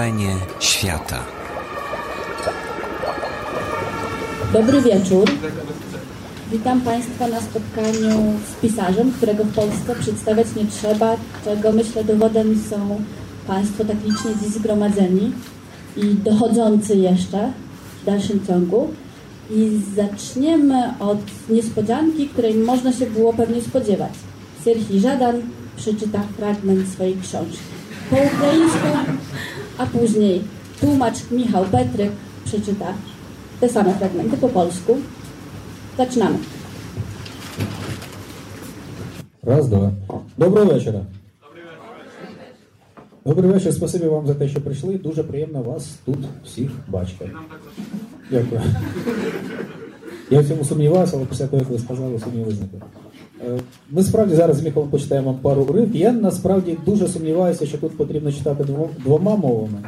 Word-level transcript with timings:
Wrażenie 0.00 0.36
świata. 0.60 1.24
Dobry 4.52 4.80
wieczór. 4.82 5.30
Witam 6.52 6.80
Państwa 6.80 7.28
na 7.28 7.40
spotkaniu 7.40 8.38
z 8.50 8.60
pisarzem, 8.60 9.12
którego 9.12 9.44
w 9.44 9.54
Polsce 9.54 9.94
przedstawiać 10.00 10.46
nie 10.56 10.66
trzeba, 10.66 11.16
czego 11.44 11.72
myślę 11.72 12.04
dowodem 12.04 12.62
są 12.70 13.00
Państwo 13.46 13.84
tak 13.84 13.96
licznie 14.04 14.30
dziś 14.42 14.54
zgromadzeni 14.54 15.32
i 15.96 16.14
dochodzący 16.14 16.96
jeszcze 16.96 17.52
w 18.02 18.06
dalszym 18.06 18.46
ciągu. 18.46 18.88
I 19.50 19.80
zaczniemy 19.96 20.94
od 21.00 21.18
niespodzianki, 21.48 22.28
której 22.28 22.54
można 22.54 22.92
się 22.92 23.06
było 23.06 23.32
pewnie 23.32 23.62
spodziewać. 23.62 24.12
Serhii 24.64 25.00
Żadan 25.00 25.42
przeczyta 25.76 26.20
fragment 26.36 26.88
swojej 26.88 27.16
książki 27.22 27.80
po 28.10 28.16
ukraińsku, 28.16 28.88
a 29.80 29.86
później 29.86 30.42
tłumacz 30.80 31.30
Michał 31.30 31.64
Petryk 31.64 32.10
przeczyta 32.44 32.94
te 33.60 33.68
same 33.68 33.94
fragmenty 33.94 34.36
po 34.36 34.48
polsku. 34.48 34.96
Zaczynamy. 35.96 36.38
Раз, 39.42 39.68
два. 39.68 39.92
Доброго 40.38 40.72
вечора. 40.72 41.00
Добрий 43.24 43.50
вечір. 43.50 43.74
Спасибі 43.74 44.06
вам 44.06 44.26
за 44.26 44.34
те, 44.34 44.48
що 44.48 44.60
прийшли. 44.60 44.98
Дуже 44.98 45.22
приємно 45.22 45.62
вас 45.62 45.88
тут 46.04 46.18
всіх 46.44 46.70
бачити. 46.88 47.30
Дякую. 48.30 48.60
Я 50.30 50.40
в 50.40 50.48
цьому 50.48 50.64
сумнівався, 50.64 51.16
але 51.16 51.26
після 51.26 51.46
того, 51.46 51.62
як 51.62 51.70
ви 51.70 51.78
сказали, 51.78 52.20
сумнів 52.20 52.44
визникли. 52.46 52.80
Е, 53.46 53.60
Ми 53.90 54.02
справді 54.02 54.34
зараз 54.34 54.56
з 54.56 54.62
Міхалом 54.62 54.88
почитаємо 54.88 55.38
пару 55.42 55.62
уривків. 55.62 56.00
Я 56.00 56.12
насправді 56.12 56.78
дуже 56.86 57.08
сумніваюся, 57.08 57.66
що 57.66 57.78
тут 57.78 57.96
потрібно 57.96 58.32
читати 58.32 58.64
двома 59.04 59.36
мовами. 59.36 59.78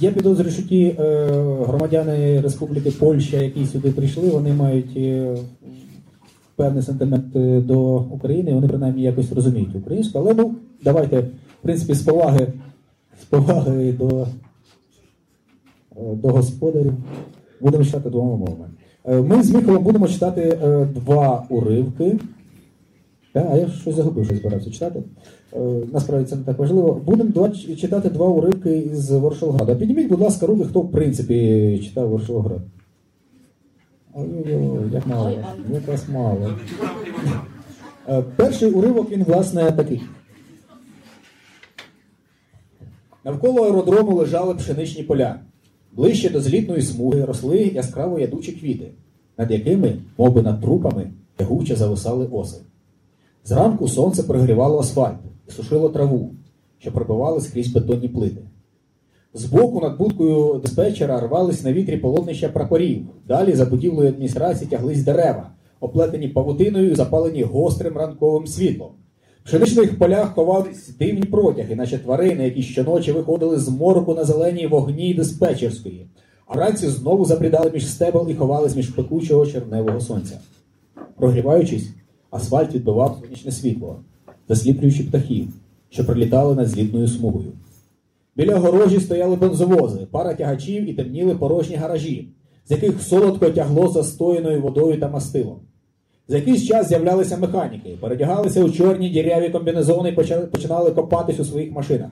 Я 0.00 0.12
підозрюю, 0.12 0.50
що 0.50 0.62
ті 0.62 0.84
е, 0.84 1.26
громадяни 1.66 2.40
Республіки 2.40 2.90
Польща, 2.90 3.36
які 3.36 3.66
сюди 3.66 3.90
прийшли, 3.90 4.28
вони 4.28 4.52
мають 4.52 4.96
е, 4.96 5.36
певний 6.56 6.82
сентимент 6.82 7.36
е, 7.36 7.60
до 7.60 7.96
України, 7.96 8.54
вони 8.54 8.68
принаймні 8.68 9.02
якось 9.02 9.32
розуміють 9.32 9.76
українську. 9.76 10.18
Але 10.18 10.34
ну, 10.34 10.54
давайте, 10.84 11.20
в 11.20 11.62
принципі, 11.62 11.94
з 11.94 12.02
поваги, 12.02 12.52
з 13.22 13.24
поваги 13.24 13.92
до, 13.92 14.26
до 15.96 16.28
господарів 16.28 16.92
будемо 17.60 17.84
читати 17.84 18.10
двома 18.10 18.36
мовами. 18.36 18.66
Е, 19.08 19.20
Ми 19.22 19.42
з 19.42 19.50
Михайлом 19.50 19.82
будемо 19.82 20.08
читати 20.08 20.58
е, 20.62 20.84
два 20.94 21.46
уривки. 21.48 22.18
А 23.34 23.56
я 23.56 23.68
щось 23.68 23.94
загубив, 23.94 24.24
що 24.24 24.36
збирався 24.36 24.70
читати. 24.70 25.02
Е, 25.52 25.58
Насправді 25.92 26.26
це 26.30 26.36
не 26.36 26.42
так 26.42 26.58
важливо. 26.58 27.00
Будемо 27.06 27.48
читати 27.50 28.10
два 28.10 28.26
уривки 28.26 28.78
із 28.78 29.10
Воршилграда. 29.10 29.74
Підніміть, 29.74 30.08
будь 30.08 30.20
ласка, 30.20 30.46
руки, 30.46 30.64
хто 30.64 30.80
в 30.80 30.92
принципі 30.92 31.80
читав 31.84 32.08
Воршилград. 32.08 32.60
Ой-ой-ой, 34.14 34.92
як 34.92 35.06
мало. 35.06 35.32
Якраз 35.72 36.08
мало. 36.08 36.50
Е, 38.08 38.22
Перший 38.36 38.70
уривок 38.70 39.10
він, 39.10 39.24
власне, 39.24 39.72
такий. 39.72 40.02
Навколо 43.24 43.64
аеродрому 43.64 44.16
лежали 44.16 44.54
пшеничні 44.54 45.02
поля. 45.02 45.40
Ближче 45.96 46.30
до 46.30 46.40
злітної 46.40 46.82
смуги 46.82 47.24
росли 47.24 47.58
яскраво 47.58 48.18
ядучі 48.18 48.52
квіти, 48.52 48.90
над 49.38 49.50
якими, 49.50 49.96
мов 50.18 50.32
би 50.32 50.42
над 50.42 50.60
трупами, 50.60 51.10
тягуче 51.36 51.76
зависали 51.76 52.26
оси. 52.26 52.56
Зранку 53.44 53.88
сонце 53.88 54.22
прогрівало 54.22 54.78
асфальт 54.78 55.18
і 55.48 55.50
сушило 55.50 55.88
траву, 55.88 56.30
що 56.78 56.92
пробивали 56.92 57.40
скрізь 57.40 57.72
бетонні 57.72 58.08
плити. 58.08 58.42
Збоку 59.34 59.80
над 59.80 59.98
будкою 59.98 60.60
диспетчера 60.62 61.20
рвались 61.20 61.64
на 61.64 61.72
вітрі 61.72 61.96
полотнища 61.96 62.48
прапорів. 62.48 63.06
Далі 63.28 63.52
за 63.52 63.64
будівлею 63.64 64.08
адміністрації 64.08 64.70
тяглись 64.70 65.04
дерева, 65.04 65.50
оплетені 65.80 66.28
павутиною 66.28 66.90
і 66.90 66.94
запалені 66.94 67.42
гострим 67.42 67.96
ранковим 67.96 68.46
світлом. 68.46 68.90
В 69.46 69.48
пшеничних 69.48 69.98
полях 69.98 70.34
ховались 70.34 70.88
дивні 70.98 71.22
протяги, 71.22 71.76
наче 71.76 71.98
тварини, 71.98 72.44
які 72.44 72.62
щоночі 72.62 73.12
виходили 73.12 73.58
з 73.58 73.68
морку 73.68 74.14
на 74.14 74.24
зеленій 74.24 74.66
вогні 74.66 75.14
диспетчерської, 75.14 76.06
а 76.46 76.54
вранці 76.54 76.88
знову 76.88 77.24
забрідали 77.24 77.70
між 77.70 77.90
стебел 77.90 78.28
і 78.30 78.34
ховались 78.34 78.76
між 78.76 78.88
пекучого 78.88 79.46
червневого 79.46 80.00
сонця. 80.00 80.38
Прогріваючись, 81.16 81.90
асфальт 82.30 82.74
відбивав 82.74 83.18
сонячне 83.22 83.52
світло, 83.52 84.00
засліплюючи 84.48 85.02
птахів, 85.04 85.48
що 85.90 86.06
прилітали 86.06 86.54
над 86.54 86.68
злітною 86.68 87.08
смугою. 87.08 87.52
Біля 88.36 88.56
огорожі 88.56 89.00
стояли 89.00 89.36
бензовози, 89.36 90.06
пара 90.10 90.34
тягачів 90.34 90.90
і 90.90 90.94
темніли 90.94 91.34
порожні 91.34 91.76
гаражі, 91.76 92.28
з 92.68 92.70
яких 92.70 93.02
солодко 93.02 93.50
тягло 93.50 93.88
застояною 93.88 94.62
водою 94.62 95.00
та 95.00 95.08
мастилом. 95.08 95.60
За 96.28 96.36
якийсь 96.36 96.66
час 96.66 96.88
з'являлися 96.88 97.36
механіки, 97.36 97.98
передягалися 98.00 98.64
у 98.64 98.70
чорні 98.70 99.10
діряві 99.10 99.48
комбінезони 99.48 100.08
і 100.08 100.12
починали 100.46 100.90
копатись 100.90 101.40
у 101.40 101.44
своїх 101.44 101.72
машинах. 101.72 102.10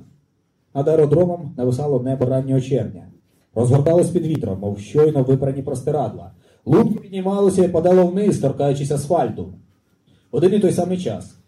Над 0.75 0.88
аеродромом 0.88 1.54
нависало 1.56 2.02
небо 2.02 2.26
раннього 2.26 2.60
червня. 2.60 3.06
Розгорталось 3.54 4.10
під 4.10 4.26
вітром, 4.26 4.60
мов 4.60 4.78
щойно 4.78 5.22
випрані 5.22 5.62
простирадла. 5.62 6.30
Лунки 6.66 7.00
піднімалося 7.00 7.64
і 7.64 7.69
падало 7.69 8.06
вниз, 8.06 8.38
торкаючись 8.38 8.91
асфальту. 8.91 9.53
Один 10.30 10.54
і 10.54 10.58
той 10.58 10.72
самий 10.72 10.98
час, 10.98 11.38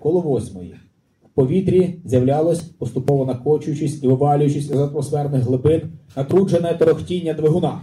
коло 0.00 0.20
восьмої, 0.20 0.76
в 1.24 1.28
повітрі 1.34 2.00
з'являлось, 2.04 2.60
поступово 2.60 3.26
накочуючись 3.26 4.02
і 4.02 4.08
вивалюючись 4.08 4.70
із 4.70 4.80
атмосферних 4.80 5.42
глибин, 5.42 5.82
натруджене 6.16 6.74
торохтіння 6.74 7.34
двигуна. 7.34 7.80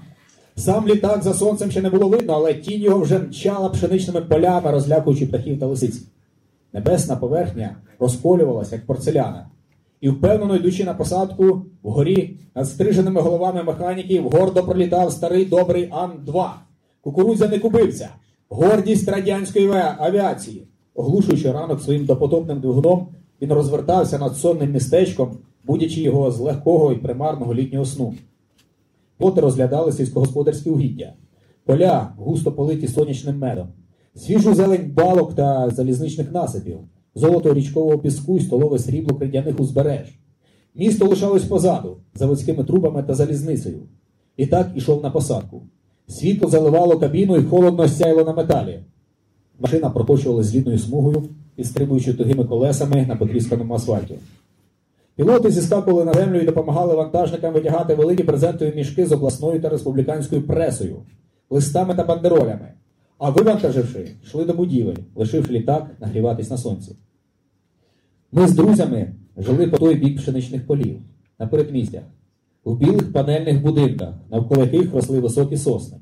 Сам 0.56 0.88
літак 0.88 1.24
за 1.24 1.34
сонцем 1.34 1.72
ще 1.72 1.82
не 1.82 1.90
було 1.90 2.10
видно, 2.10 2.34
але 2.34 2.54
тінь 2.54 2.82
його 2.82 3.00
вже 3.00 3.20
мчала 3.20 3.70
пшеничними 3.70 4.22
полями, 4.22 4.72
розлякуючи 4.72 5.26
птахів 5.26 5.60
та 5.60 5.66
лисиць. 5.66 6.04
Небесна 6.74 7.16
поверхня 7.16 7.76
розколювалася, 8.00 8.76
як 8.76 8.86
порцеляна. 8.86 9.48
І 10.02 10.10
впевнено 10.10 10.56
йдучи 10.56 10.84
на 10.84 10.94
посадку, 10.94 11.62
вгорі 11.84 12.38
над 12.56 12.70
стриженими 12.70 13.22
головами 13.22 13.64
механіків 13.64 14.30
гордо 14.30 14.64
пролітав 14.64 15.12
старий 15.12 15.46
добрий 15.46 15.90
Ан-2. 15.92 16.50
Кукурудзя 17.02 17.48
не 17.48 17.60
купився. 17.60 18.10
Гордість 18.50 19.10
радянської 19.10 19.72
авіації. 19.98 20.68
Оглушуючи 20.96 21.52
ранок 21.52 21.82
своїм 21.82 22.06
допотопним 22.06 22.60
двигуном, 22.60 23.08
він 23.42 23.54
розвертався 23.54 24.20
над 24.20 24.38
сонним 24.38 24.72
містечком, 24.72 25.38
будячи 25.64 26.02
його 26.02 26.32
з 26.32 26.40
легкого 26.40 26.92
і 26.92 26.96
примарного 26.96 27.54
літнього 27.54 27.86
сну. 27.86 28.14
Плоти 29.18 29.42
розглядали 29.42 29.92
сільськогосподарські 29.92 30.70
угіддя, 30.70 31.14
поля 31.66 32.14
густо 32.18 32.52
политі 32.52 32.88
сонячним 32.88 33.40
медом, 33.40 33.68
свіжу 34.16 34.54
зелень 34.54 34.92
балок 34.96 35.36
та 35.36 35.70
залізничних 35.70 36.32
насипів, 36.32 36.80
золото 37.16 37.54
річкового 37.54 38.00
піску 38.00 38.38
і 38.38 38.42
столове 38.42 38.80
срібло 38.80 39.18
кридяних 39.18 39.60
узбереж. 39.60 40.20
Місто 40.76 41.06
лишалось 41.06 41.44
позаду, 41.44 41.98
заводськими 42.16 42.64
трубами 42.64 43.04
та 43.04 43.14
залізницею. 43.14 43.80
І 44.38 44.46
так 44.46 44.72
ішов 44.76 45.04
на 45.04 45.10
посадку. 45.10 45.62
Світло 46.08 46.50
заливало 46.50 47.00
кабіну 47.00 47.38
і 47.38 47.44
холодно 47.44 47.88
сяйло 47.88 48.24
на 48.24 48.34
металі. 48.34 48.80
Машина 49.60 49.90
проточувала 49.90 50.44
злітною 50.44 50.80
смугою, 50.80 51.24
підстрибуючи 51.56 52.14
тугими 52.14 52.46
колесами 52.46 53.06
на 53.06 53.16
потрісканому 53.16 53.74
асфальті. 53.74 54.16
Пілоти 55.16 55.52
зіскакували 55.52 56.06
на 56.06 56.14
землю 56.14 56.40
і 56.40 56.46
допомагали 56.46 56.96
вантажникам 56.96 57.54
витягати 57.54 57.96
великі 57.96 58.24
брезентові 58.24 58.74
мішки 58.76 59.06
з 59.06 59.12
обласною 59.12 59.62
та 59.62 59.70
республіканською 59.70 60.48
пресою, 60.48 61.04
листами 61.50 61.96
та 61.96 62.04
бандеролями. 62.04 62.74
А 63.18 63.30
вивантаживши, 63.30 64.12
йшли 64.24 64.46
до 64.46 64.54
будівель, 64.54 64.98
лишивши 65.16 65.54
літак 65.54 65.96
нагріватись 66.00 66.50
на 66.50 66.58
сонці. 66.58 66.96
Ми 68.32 68.48
з 68.48 68.56
друзями 68.56 69.14
жили 69.38 69.68
по 69.68 69.78
той 69.78 69.96
бік 69.96 70.18
пшеничних 70.18 70.68
полів, 70.68 71.00
на 71.40 71.48
передмістях, 71.48 72.04
в 72.66 72.78
білих 72.78 73.14
панельних 73.14 73.62
будинках, 73.62 74.14
навколо 74.32 74.62
яких 74.62 74.94
росли 74.94 75.20
високі 75.20 75.58
сосни. 75.58 75.98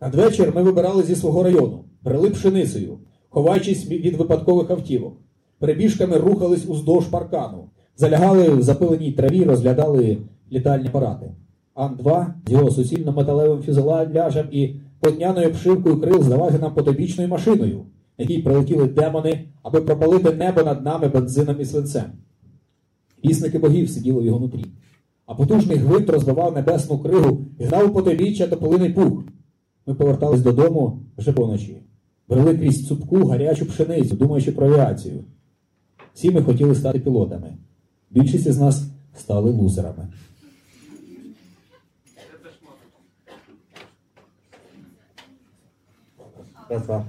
Надвечір 0.00 0.52
ми 0.54 0.62
вибирали 0.62 1.02
зі 1.02 1.16
свого 1.16 1.42
району, 1.42 1.84
брели 2.02 2.30
пшеницею, 2.30 2.98
ховаючись 3.28 3.86
від 3.86 4.16
випадкових 4.16 4.70
автівок. 4.70 5.14
Перебіжками 5.58 6.16
рухались 6.16 6.66
уздовж 6.68 7.06
паркану, 7.06 7.70
залягали 7.96 8.48
в 8.48 8.62
запиленій 8.62 9.12
траві, 9.12 9.44
розглядали 9.44 10.18
літальні 10.52 10.88
апарати. 10.88 11.32
Ан-2 11.74 12.26
з 12.46 12.52
його 12.52 12.70
суцільно-металевим 12.70 13.62
фюзеляжем 13.62 14.46
і 14.50 14.74
подняною 15.00 15.48
обшивкою 15.48 16.00
крил 16.00 16.22
здавався 16.22 16.58
нам 16.58 16.74
потобічною 16.74 17.28
машиною, 17.28 17.84
якій 18.18 18.38
прилетіли 18.38 18.86
демони, 18.86 19.48
аби 19.62 19.80
пропалити 19.80 20.32
небо 20.32 20.62
над 20.62 20.84
нами 20.84 21.08
бензином 21.08 21.56
і 21.60 21.64
свинцем. 21.64 22.04
Вісники 23.24 23.58
богів 23.58 23.90
сиділи 23.90 24.20
в 24.20 24.26
його 24.26 24.40
нутрі, 24.40 24.64
а 25.26 25.34
потужний 25.34 25.76
гвинт 25.76 26.10
розбивав 26.10 26.54
небесну 26.54 26.98
кригу 26.98 27.46
і 27.58 27.64
гнав 27.64 27.90
у 27.90 27.94
потойбіччя 27.94 28.46
тополиний 28.46 28.92
пух. 28.92 29.24
Ми 29.86 29.94
повертались 29.94 30.40
додому 30.40 31.00
вже 31.18 31.32
поночі, 31.32 31.82
брели 32.28 32.58
крізь 32.58 32.86
цупку 32.86 33.26
гарячу 33.26 33.66
пшеницю, 33.66 34.16
думаючи 34.16 34.52
про 34.52 34.66
авіацію. 34.66 35.24
Всі 36.14 36.30
ми 36.30 36.42
хотіли 36.42 36.74
стати 36.74 36.98
пілотами. 36.98 37.54
Більшість 38.11 38.45
із 38.47 38.59
нас 38.59 38.83
стали 39.15 39.51
лузерами. 39.51 40.07
Raz, 46.69 46.83
dwa. 46.83 47.03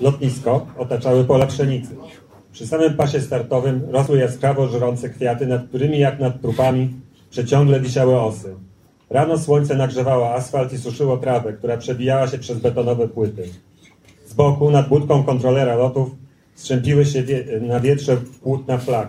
Lotnisko 0.00 0.66
otaczały 0.78 1.24
pola 1.24 1.46
pszenicy. 1.46 1.96
Przy 2.52 2.66
samym 2.66 2.94
pasie 2.94 3.20
startowym 3.20 3.82
rosły 3.90 4.18
jaskrawo 4.18 4.68
żrące 4.68 5.08
kwiaty, 5.08 5.46
nad 5.46 5.68
którymi 5.68 5.98
jak 5.98 6.20
nad 6.20 6.40
trupami 6.40 6.94
przeciągle 7.30 7.80
wisiały 7.80 8.20
osy. 8.20 8.54
Rano 9.10 9.38
słońce 9.38 9.74
nagrzewało 9.74 10.34
asfalt 10.34 10.72
i 10.72 10.78
suszyło 10.78 11.16
trawę, 11.16 11.52
która 11.52 11.76
przebijała 11.76 12.28
się 12.28 12.38
przez 12.38 12.58
betonowe 12.58 13.08
płyty. 13.08 13.48
Z 14.26 14.34
boku, 14.34 14.70
nad 14.70 14.88
budką 14.88 15.22
kontrolera 15.22 15.74
lotów, 15.74 16.10
strzępiły 16.54 17.06
się 17.06 17.22
wie 17.22 17.44
na 17.60 17.80
wietrze 17.80 18.16
płótna 18.42 18.78
flag. 18.78 19.08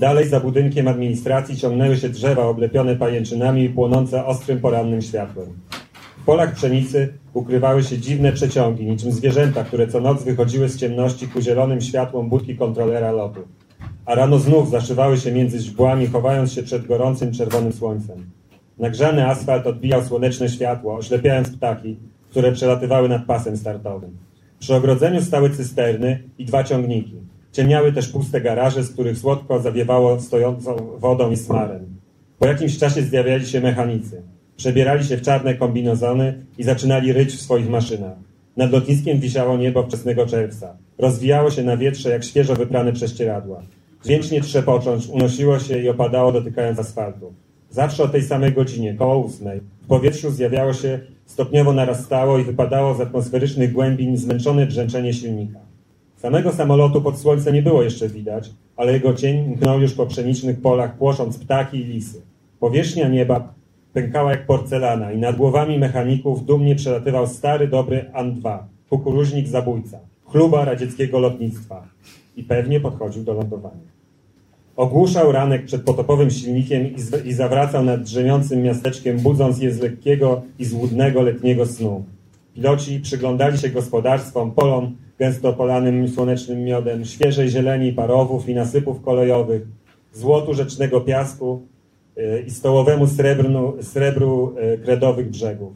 Dalej 0.00 0.28
za 0.28 0.40
budynkiem 0.40 0.88
administracji 0.88 1.56
ciągnęły 1.56 1.96
się 1.96 2.08
drzewa 2.08 2.44
oblepione 2.46 2.96
pajęczynami 2.96 3.64
i 3.64 3.68
płonące 3.68 4.26
ostrym 4.26 4.60
porannym 4.60 5.02
światłem. 5.02 5.46
W 6.22 6.24
polach 6.24 6.54
pszenicy 6.54 7.12
ukrywały 7.34 7.82
się 7.82 7.98
dziwne 7.98 8.32
przeciągi, 8.32 8.86
niczym 8.86 9.12
zwierzęta, 9.12 9.64
które 9.64 9.86
co 9.88 10.00
noc 10.00 10.24
wychodziły 10.24 10.68
z 10.68 10.76
ciemności 10.76 11.28
ku 11.28 11.40
zielonym 11.40 11.80
światłom 11.80 12.28
budki 12.28 12.56
kontrolera 12.56 13.12
lotu. 13.12 13.40
A 14.06 14.14
rano 14.14 14.38
znów 14.38 14.70
zaszywały 14.70 15.16
się 15.16 15.32
między 15.32 15.58
źdźbłami, 15.58 16.06
chowając 16.06 16.52
się 16.52 16.62
przed 16.62 16.86
gorącym 16.86 17.32
czerwonym 17.32 17.72
słońcem. 17.72 18.30
Nagrzany 18.78 19.26
asfalt 19.26 19.66
odbijał 19.66 20.04
słoneczne 20.04 20.48
światło, 20.48 20.94
oślepiając 20.94 21.50
ptaki, 21.56 21.96
które 22.30 22.52
przelatywały 22.52 23.08
nad 23.08 23.24
pasem 23.24 23.56
startowym. 23.56 24.10
Przy 24.58 24.74
ogrodzeniu 24.74 25.22
stały 25.22 25.50
cysterny 25.50 26.22
i 26.38 26.44
dwa 26.44 26.64
ciągniki. 26.64 27.16
Ciemniały 27.52 27.92
też 27.92 28.08
puste 28.08 28.40
garaże, 28.40 28.82
z 28.82 28.92
których 28.92 29.18
słodko 29.18 29.60
zawiewało 29.60 30.20
stojącą 30.20 30.76
wodą 30.98 31.30
i 31.30 31.36
smarem. 31.36 31.86
Po 32.38 32.46
jakimś 32.46 32.78
czasie 32.78 33.02
zjawiali 33.02 33.46
się 33.46 33.60
mechanicy. 33.60 34.22
Przebierali 34.56 35.04
się 35.04 35.16
w 35.16 35.22
czarne 35.22 35.54
kombinozony 35.54 36.44
i 36.58 36.62
zaczynali 36.62 37.12
ryć 37.12 37.32
w 37.32 37.40
swoich 37.40 37.70
maszynach. 37.70 38.16
Nad 38.56 38.72
lotniskiem 38.72 39.20
wisiało 39.20 39.56
niebo 39.56 39.82
wczesnego 39.82 40.26
czerwca. 40.26 40.76
Rozwijało 40.98 41.50
się 41.50 41.62
na 41.62 41.76
wietrze 41.76 42.10
jak 42.10 42.24
świeżo 42.24 42.54
wyprane 42.54 42.92
prześcieradła. 42.92 43.62
Dźwięcznie 44.04 44.40
trzepocząc 44.40 45.08
unosiło 45.08 45.58
się 45.58 45.78
i 45.78 45.88
opadało 45.88 46.32
dotykając 46.32 46.78
asfaltu. 46.78 47.34
Zawsze 47.70 48.02
o 48.02 48.08
tej 48.08 48.22
samej 48.22 48.52
godzinie, 48.52 48.94
koło 48.94 49.18
ósmej, 49.18 49.60
w 49.82 49.86
powietrzu 49.86 50.30
zjawiało 50.30 50.72
się, 50.72 51.00
stopniowo 51.26 51.72
narastało 51.72 52.38
i 52.38 52.44
wypadało 52.44 52.94
z 52.94 53.00
atmosferycznych 53.00 53.72
głębin 53.72 54.16
zmęczone 54.16 54.66
brzęczenie 54.66 55.14
silnika. 55.14 55.69
Samego 56.20 56.52
samolotu 56.52 57.02
pod 57.02 57.18
słońce 57.18 57.52
nie 57.52 57.62
było 57.62 57.82
jeszcze 57.82 58.08
widać, 58.08 58.50
ale 58.76 58.92
jego 58.92 59.14
cień 59.14 59.48
mknął 59.48 59.80
już 59.80 59.94
po 59.94 60.06
pszenicznych 60.06 60.60
polach, 60.60 60.96
płosząc 60.96 61.38
ptaki 61.38 61.78
i 61.78 61.84
lisy. 61.84 62.22
Powierzchnia 62.58 63.08
nieba 63.08 63.54
pękała 63.92 64.30
jak 64.30 64.46
porcelana 64.46 65.12
i 65.12 65.18
nad 65.18 65.36
głowami 65.36 65.78
mechaników 65.78 66.46
dumnie 66.46 66.76
przelatywał 66.76 67.26
stary, 67.26 67.68
dobry 67.68 68.10
An-2, 68.12 68.58
kukuruźnik 68.90 69.48
zabójca, 69.48 69.98
chluba 70.26 70.64
radzieckiego 70.64 71.18
lotnictwa 71.18 71.88
i 72.36 72.42
pewnie 72.44 72.80
podchodził 72.80 73.24
do 73.24 73.34
lądowania. 73.34 73.90
Ogłuszał 74.76 75.32
ranek 75.32 75.64
przed 75.64 75.82
potopowym 75.82 76.30
silnikiem 76.30 76.86
i, 76.86 77.28
i 77.28 77.32
zawracał 77.32 77.84
nad 77.84 78.02
drzemiącym 78.02 78.62
miasteczkiem, 78.62 79.18
budząc 79.18 79.58
je 79.58 79.72
z 79.72 79.80
lekkiego 79.80 80.42
i 80.58 80.64
złudnego 80.64 81.22
letniego 81.22 81.66
snu. 81.66 82.04
Piloci 82.54 83.00
przyglądali 83.00 83.58
się 83.58 83.68
gospodarstwom, 83.68 84.50
polom 84.50 84.96
gęsto 85.20 85.52
polanym 85.52 86.08
słonecznym 86.08 86.64
miodem, 86.64 87.04
świeżej 87.04 87.48
zieleni 87.48 87.92
parowów 87.92 88.48
i 88.48 88.54
nasypów 88.54 89.02
kolejowych, 89.02 89.62
złotu 90.12 90.54
rzecznego 90.54 91.00
piasku 91.00 91.62
yy, 92.16 92.44
i 92.46 92.50
stołowemu 92.50 93.06
srebrnu, 93.06 93.74
srebru 93.82 94.54
yy, 94.56 94.78
kredowych 94.78 95.30
brzegów. 95.30 95.72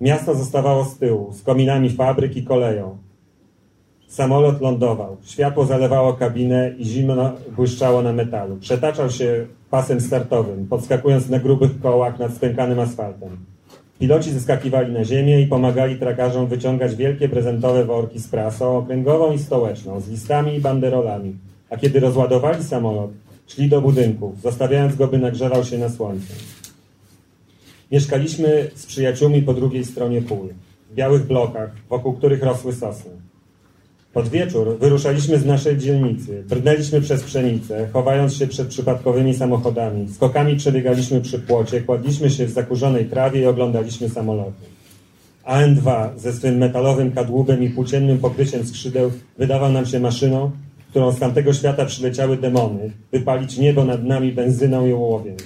Miasto 0.00 0.34
zostawało 0.34 0.84
z 0.84 0.98
tyłu, 0.98 1.32
z 1.32 1.42
kominami 1.42 1.90
fabryk 1.90 2.36
i 2.36 2.44
koleją. 2.44 2.98
Samolot 4.08 4.60
lądował. 4.60 5.16
Światło 5.24 5.66
zalewało 5.66 6.12
kabinę 6.12 6.74
i 6.78 6.84
zimno 6.84 7.32
błyszczało 7.56 8.02
na 8.02 8.12
metalu. 8.12 8.56
Przetaczał 8.56 9.10
się 9.10 9.46
pasem 9.70 10.00
startowym, 10.00 10.66
podskakując 10.68 11.28
na 11.28 11.38
grubych 11.38 11.80
kołach 11.80 12.18
nad 12.18 12.34
spękanym 12.34 12.80
asfaltem. 12.80 13.53
Piloci 14.04 14.30
zeskakiwali 14.30 14.92
na 14.92 15.04
ziemię 15.04 15.40
i 15.40 15.46
pomagali 15.46 15.96
trakarzom 15.96 16.46
wyciągać 16.46 16.94
wielkie 16.94 17.28
prezentowe 17.28 17.84
worki 17.84 18.18
z 18.18 18.28
prasą 18.28 18.76
okręgową 18.76 19.32
i 19.32 19.38
stołeczną, 19.38 20.00
z 20.00 20.08
listami 20.08 20.54
i 20.54 20.60
banderolami. 20.60 21.36
A 21.70 21.76
kiedy 21.76 22.00
rozładowali 22.00 22.64
samolot, 22.64 23.10
szli 23.46 23.68
do 23.68 23.80
budynków, 23.80 24.40
zostawiając 24.40 24.96
go, 24.96 25.08
by 25.08 25.18
nagrzewał 25.18 25.64
się 25.64 25.78
na 25.78 25.88
słońcu. 25.88 26.32
Mieszkaliśmy 27.92 28.70
z 28.74 28.86
przyjaciółmi 28.86 29.42
po 29.42 29.54
drugiej 29.54 29.84
stronie 29.84 30.22
pól, 30.22 30.48
w 30.90 30.94
białych 30.94 31.26
blokach, 31.26 31.70
wokół 31.90 32.12
których 32.12 32.42
rosły 32.42 32.72
sosny. 32.72 33.10
Pod 34.14 34.28
wieczór 34.28 34.78
wyruszaliśmy 34.78 35.38
z 35.38 35.46
naszej 35.46 35.78
dzielnicy, 35.78 36.44
brnęliśmy 36.48 37.00
przez 37.00 37.22
pszenicę, 37.22 37.88
chowając 37.92 38.34
się 38.34 38.46
przed 38.46 38.68
przypadkowymi 38.68 39.34
samochodami. 39.34 40.08
Skokami 40.08 40.56
przebiegaliśmy 40.56 41.20
przy 41.20 41.38
płocie, 41.38 41.80
kładliśmy 41.80 42.30
się 42.30 42.46
w 42.46 42.50
zakurzonej 42.50 43.04
trawie 43.04 43.40
i 43.40 43.46
oglądaliśmy 43.46 44.08
samoloty. 44.08 44.64
AN-2 45.44 46.08
ze 46.16 46.32
swym 46.32 46.56
metalowym 46.56 47.12
kadłubem 47.12 47.62
i 47.62 47.70
płóciennym 47.70 48.18
pokryciem 48.18 48.66
skrzydeł 48.66 49.12
wydawał 49.38 49.72
nam 49.72 49.86
się 49.86 50.00
maszyną, 50.00 50.50
którą 50.90 51.12
z 51.12 51.18
tamtego 51.18 51.52
świata 51.52 51.84
przyleciały 51.84 52.36
demony, 52.36 52.90
wypalić 53.12 53.58
niebo 53.58 53.84
nad 53.84 54.04
nami 54.04 54.32
benzyną 54.32 54.86
i 54.86 54.92
ołowiem. 54.92 55.36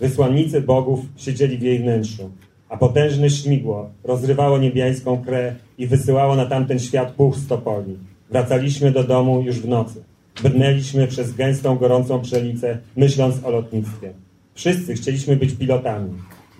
Wysłannicy 0.00 0.60
bogów 0.60 1.00
siedzieli 1.16 1.58
w 1.58 1.62
jej 1.62 1.78
wnętrzu, 1.78 2.30
a 2.68 2.76
potężne 2.76 3.30
śmigło 3.30 3.90
rozrywało 4.04 4.58
niebiańską 4.58 5.24
krę 5.24 5.54
i 5.78 5.86
wysyłało 5.86 6.36
na 6.36 6.46
tamten 6.46 6.78
świat 6.78 7.12
puch 7.12 7.36
stopoli. 7.36 7.96
Wracaliśmy 8.30 8.90
do 8.90 9.04
domu 9.04 9.42
już 9.42 9.60
w 9.60 9.68
nocy. 9.68 10.04
Brnęliśmy 10.42 11.06
przez 11.06 11.32
gęstą, 11.32 11.76
gorącą 11.76 12.20
pszenicę, 12.20 12.78
myśląc 12.96 13.44
o 13.44 13.50
lotnictwie. 13.50 14.12
Wszyscy 14.54 14.94
chcieliśmy 14.94 15.36
być 15.36 15.52
pilotami. 15.52 16.10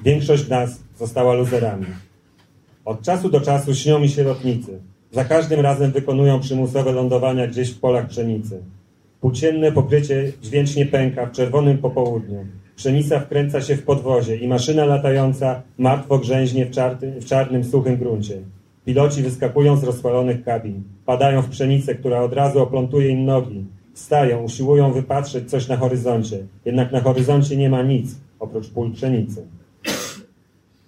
Większość 0.05 0.49
nas 0.49 0.81
została 0.99 1.35
luzerami. 1.35 1.87
Od 2.85 3.03
czasu 3.03 3.31
do 3.31 3.41
czasu 3.41 3.75
śnią 3.75 3.99
mi 3.99 4.09
się 4.09 4.25
lotnicy. 4.25 4.79
Za 5.13 5.25
każdym 5.25 5.61
razem 5.61 5.93
wykonują 5.93 6.41
przymusowe 6.41 6.93
lądowania 6.93 7.47
gdzieś 7.47 7.71
w 7.71 7.81
polach 7.81 8.09
pszenicy. 8.09 8.63
Płócienne 9.21 9.73
pokrycie 9.73 10.33
dźwięcznie 10.43 10.87
pęka 10.87 11.27
w 11.27 11.33
czerwonym 11.33 11.79
popołudniu. 11.79 12.47
Pszenica 12.79 13.21
wkręca 13.21 13.61
się 13.61 13.77
w 13.77 13.83
podwozie 13.83 14.37
i 14.37 14.49
maszyna 14.49 14.85
latająca 14.85 15.63
martwo 15.79 16.19
grzęźnie 16.19 16.67
w, 16.67 16.71
czarny, 16.71 17.21
w 17.21 17.25
czarnym, 17.25 17.65
suchym 17.65 17.97
gruncie. 17.97 18.39
Piloci 18.85 19.23
wyskakują 19.23 19.77
z 19.77 19.85
rozpalonych 19.85 20.45
kabin, 20.45 20.83
padają 21.07 21.43
w 21.43 21.49
pszenicę, 21.49 21.95
która 21.95 22.21
od 22.21 22.33
razu 22.33 22.63
oplątuje 22.63 23.09
im 23.09 23.25
nogi. 23.25 23.65
Wstają, 23.95 24.43
usiłują 24.43 24.93
wypatrzeć 24.93 25.51
coś 25.51 25.69
na 25.69 25.77
horyzoncie, 25.77 26.39
jednak 26.65 26.93
na 26.93 27.01
horyzoncie 27.01 27.57
nie 27.57 27.71
ma 27.71 27.83
nic, 27.83 28.17
oprócz 28.41 28.69
pól 28.69 28.93
pszenicy. 28.93 29.47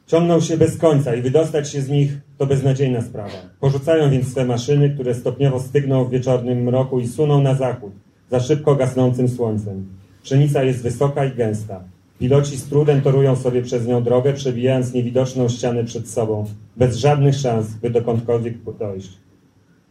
Ciągną 0.07 0.41
się 0.41 0.57
bez 0.57 0.77
końca 0.77 1.15
i 1.15 1.23
wydostać 1.23 1.71
się 1.71 1.83
z 1.83 1.89
nich 1.89 2.19
to 2.39 2.47
beznadziejna 2.47 3.03
sprawa. 3.03 3.39
Porzucają 3.61 4.11
więc 4.11 4.29
swe 4.29 4.45
maszyny, 4.45 4.91
które 4.91 5.15
stopniowo 5.15 5.61
stygną 5.61 6.05
w 6.05 6.11
wieczornym 6.11 6.63
mroku 6.63 7.01
i 7.01 7.09
suną 7.09 7.43
na 7.43 7.55
zachód, 7.55 7.93
za 8.31 8.41
szybko 8.41 8.75
gasnącym 8.75 9.29
słońcem. 9.29 10.01
Pszenica 10.23 10.63
jest 10.63 10.83
wysoka 10.83 11.25
i 11.25 11.37
gęsta. 11.37 11.85
Piloci 12.19 12.57
z 12.57 12.65
trudem 12.65 13.01
torują 13.01 13.37
sobie 13.37 13.63
przez 13.63 13.87
nią 13.87 14.03
drogę, 14.03 14.33
przebijając 14.33 14.93
niewidoczną 14.93 15.49
ścianę 15.49 15.85
przed 15.85 16.09
sobą, 16.09 16.47
bez 16.77 16.97
żadnych 16.97 17.35
szans, 17.35 17.75
by 17.75 17.91
dokądkolwiek 17.91 18.55
dojść. 18.79 19.19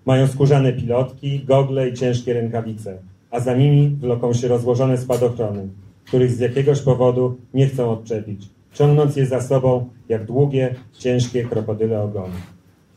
Mają 0.05 0.27
skórzane 0.27 0.73
pilotki, 0.73 1.39
gogle 1.39 1.89
i 1.89 1.93
ciężkie 1.93 2.33
rękawice, 2.33 2.97
a 3.31 3.39
za 3.39 3.55
nimi 3.55 3.89
wloką 3.89 4.33
się 4.33 4.47
rozłożone 4.47 4.97
spadochrony, 4.97 5.67
których 6.05 6.31
z 6.31 6.39
jakiegoś 6.39 6.81
powodu 6.81 7.37
nie 7.53 7.67
chcą 7.67 7.91
odczepić, 7.91 8.49
ciągnąc 8.73 9.15
je 9.15 9.25
za 9.25 9.41
sobą 9.41 9.89
jak 10.09 10.25
długie, 10.25 10.75
ciężkie 10.93 11.45
krokodyle 11.45 12.01
ogony. 12.01 12.35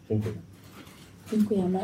Dziękuję. 0.09 0.35
Dziękujemy. 1.31 1.81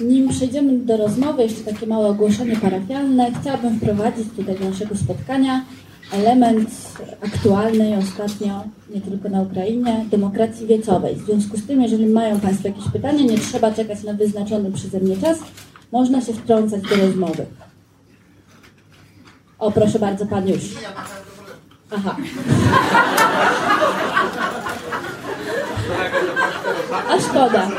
Nim 0.00 0.28
przejdziemy 0.28 0.78
do 0.78 0.96
rozmowy, 0.96 1.42
jeszcze 1.42 1.72
takie 1.72 1.86
małe 1.86 2.06
ogłoszenie 2.06 2.56
parafialne. 2.56 3.30
Chciałabym 3.40 3.76
wprowadzić 3.76 4.26
tutaj 4.36 4.58
do 4.58 4.70
naszego 4.70 4.96
spotkania 4.96 5.64
element 6.12 6.70
aktualnej 7.24 7.94
ostatnio, 7.94 8.64
nie 8.94 9.00
tylko 9.00 9.28
na 9.28 9.40
Ukrainie, 9.40 10.04
demokracji 10.10 10.66
wiecowej. 10.66 11.16
W 11.16 11.24
związku 11.24 11.56
z 11.56 11.66
tym, 11.66 11.82
jeżeli 11.82 12.06
mają 12.06 12.40
Państwo 12.40 12.68
jakieś 12.68 12.88
pytania, 12.92 13.24
nie 13.24 13.38
trzeba 13.38 13.72
czekać 13.72 14.02
na 14.02 14.12
wyznaczony 14.12 14.72
przeze 14.72 15.00
mnie 15.00 15.16
czas, 15.16 15.38
można 15.92 16.20
się 16.20 16.32
wtrącać 16.32 16.82
do 16.82 16.96
rozmowy. 16.96 17.46
O, 19.58 19.72
proszę 19.72 19.98
bardzo, 19.98 20.26
Pan 20.26 20.48
już. 20.48 20.62
Aha. 21.90 22.16
A 27.08 27.20
szkoda. 27.20 27.70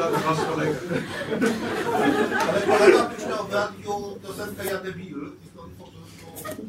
Ale 0.00 0.10
kolega 2.60 3.10
w 3.48 3.52
radiu 3.52 3.92
piosenkę 4.22 4.66
Ja 4.66 4.80
debil 4.80 5.18
i 5.44 5.48
stąd 5.52 5.72
po 5.78 5.84
prostu... 5.84 6.62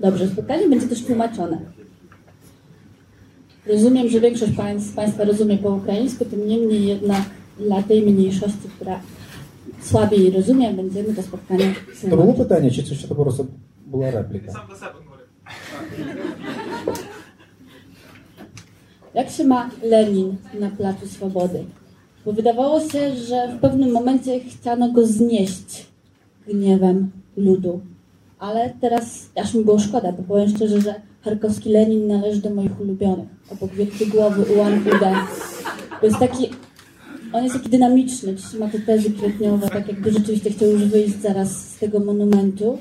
Dobrze, 0.00 0.28
spotkanie 0.28 0.68
będzie 0.68 0.88
też 0.88 1.04
tłumaczone. 1.04 1.60
Rozumiem, 3.66 4.08
że 4.08 4.20
większość 4.20 4.52
z 4.78 4.94
Państwa 4.94 5.24
rozumie 5.24 5.58
po 5.58 5.70
ukraińsku, 5.70 6.24
tym 6.24 6.48
niemniej 6.48 6.86
jednak 6.86 7.22
dla 7.58 7.82
tej 7.82 8.02
mniejszości, 8.02 8.68
która 8.76 9.00
słabiej 9.82 10.30
rozumie, 10.30 10.72
będziemy 10.72 11.14
to 11.14 11.22
spotkanie... 11.22 11.74
To 12.10 12.16
było 12.16 12.34
pytanie, 12.34 12.70
czy 12.70 12.82
coś 12.82 13.02
to 13.02 13.14
po 13.14 13.22
prostu 13.22 13.46
była 13.86 14.10
replika? 14.10 14.52
Sam 14.52 14.68
do 14.68 14.74
siebie. 14.74 14.94
Jak 19.14 19.30
się 19.30 19.44
ma 19.44 19.70
Lenin 19.82 20.36
na 20.60 20.70
Placu 20.70 21.06
Swobody? 21.06 21.64
Bo 22.26 22.32
wydawało 22.32 22.80
się, 22.80 23.16
że 23.16 23.48
w 23.48 23.60
pewnym 23.60 23.92
momencie 23.92 24.40
chciano 24.40 24.92
go 24.92 25.06
znieść 25.06 25.86
gniewem 26.48 27.10
ludu. 27.36 27.80
Ale 28.38 28.72
teraz 28.80 29.30
aż 29.36 29.54
mi 29.54 29.64
było 29.64 29.78
szkoda, 29.78 30.12
bo 30.12 30.22
powiem 30.22 30.48
szczerze, 30.48 30.80
że 30.80 30.94
charkowski 31.22 31.70
Lenin 31.70 32.06
należy 32.06 32.40
do 32.40 32.50
moich 32.50 32.80
ulubionych. 32.80 33.28
Obok 33.50 33.70
wielkiej 33.70 34.06
głowy 34.06 34.42
Ude. 34.42 35.14
To 36.00 36.06
jest 36.06 36.18
taki, 36.18 36.50
on 37.32 37.44
jest 37.44 37.56
taki 37.56 37.68
dynamiczny, 37.68 38.34
trzyma 38.34 38.68
te 38.68 38.78
tezy 38.78 39.10
kwietniowe, 39.10 39.68
tak 39.68 39.88
jakby 39.88 40.12
rzeczywiście 40.12 40.50
chciał 40.50 40.68
już 40.68 40.84
wyjść 40.84 41.20
zaraz 41.20 41.68
z 41.68 41.78
tego 41.78 42.00
monumentu. 42.00 42.78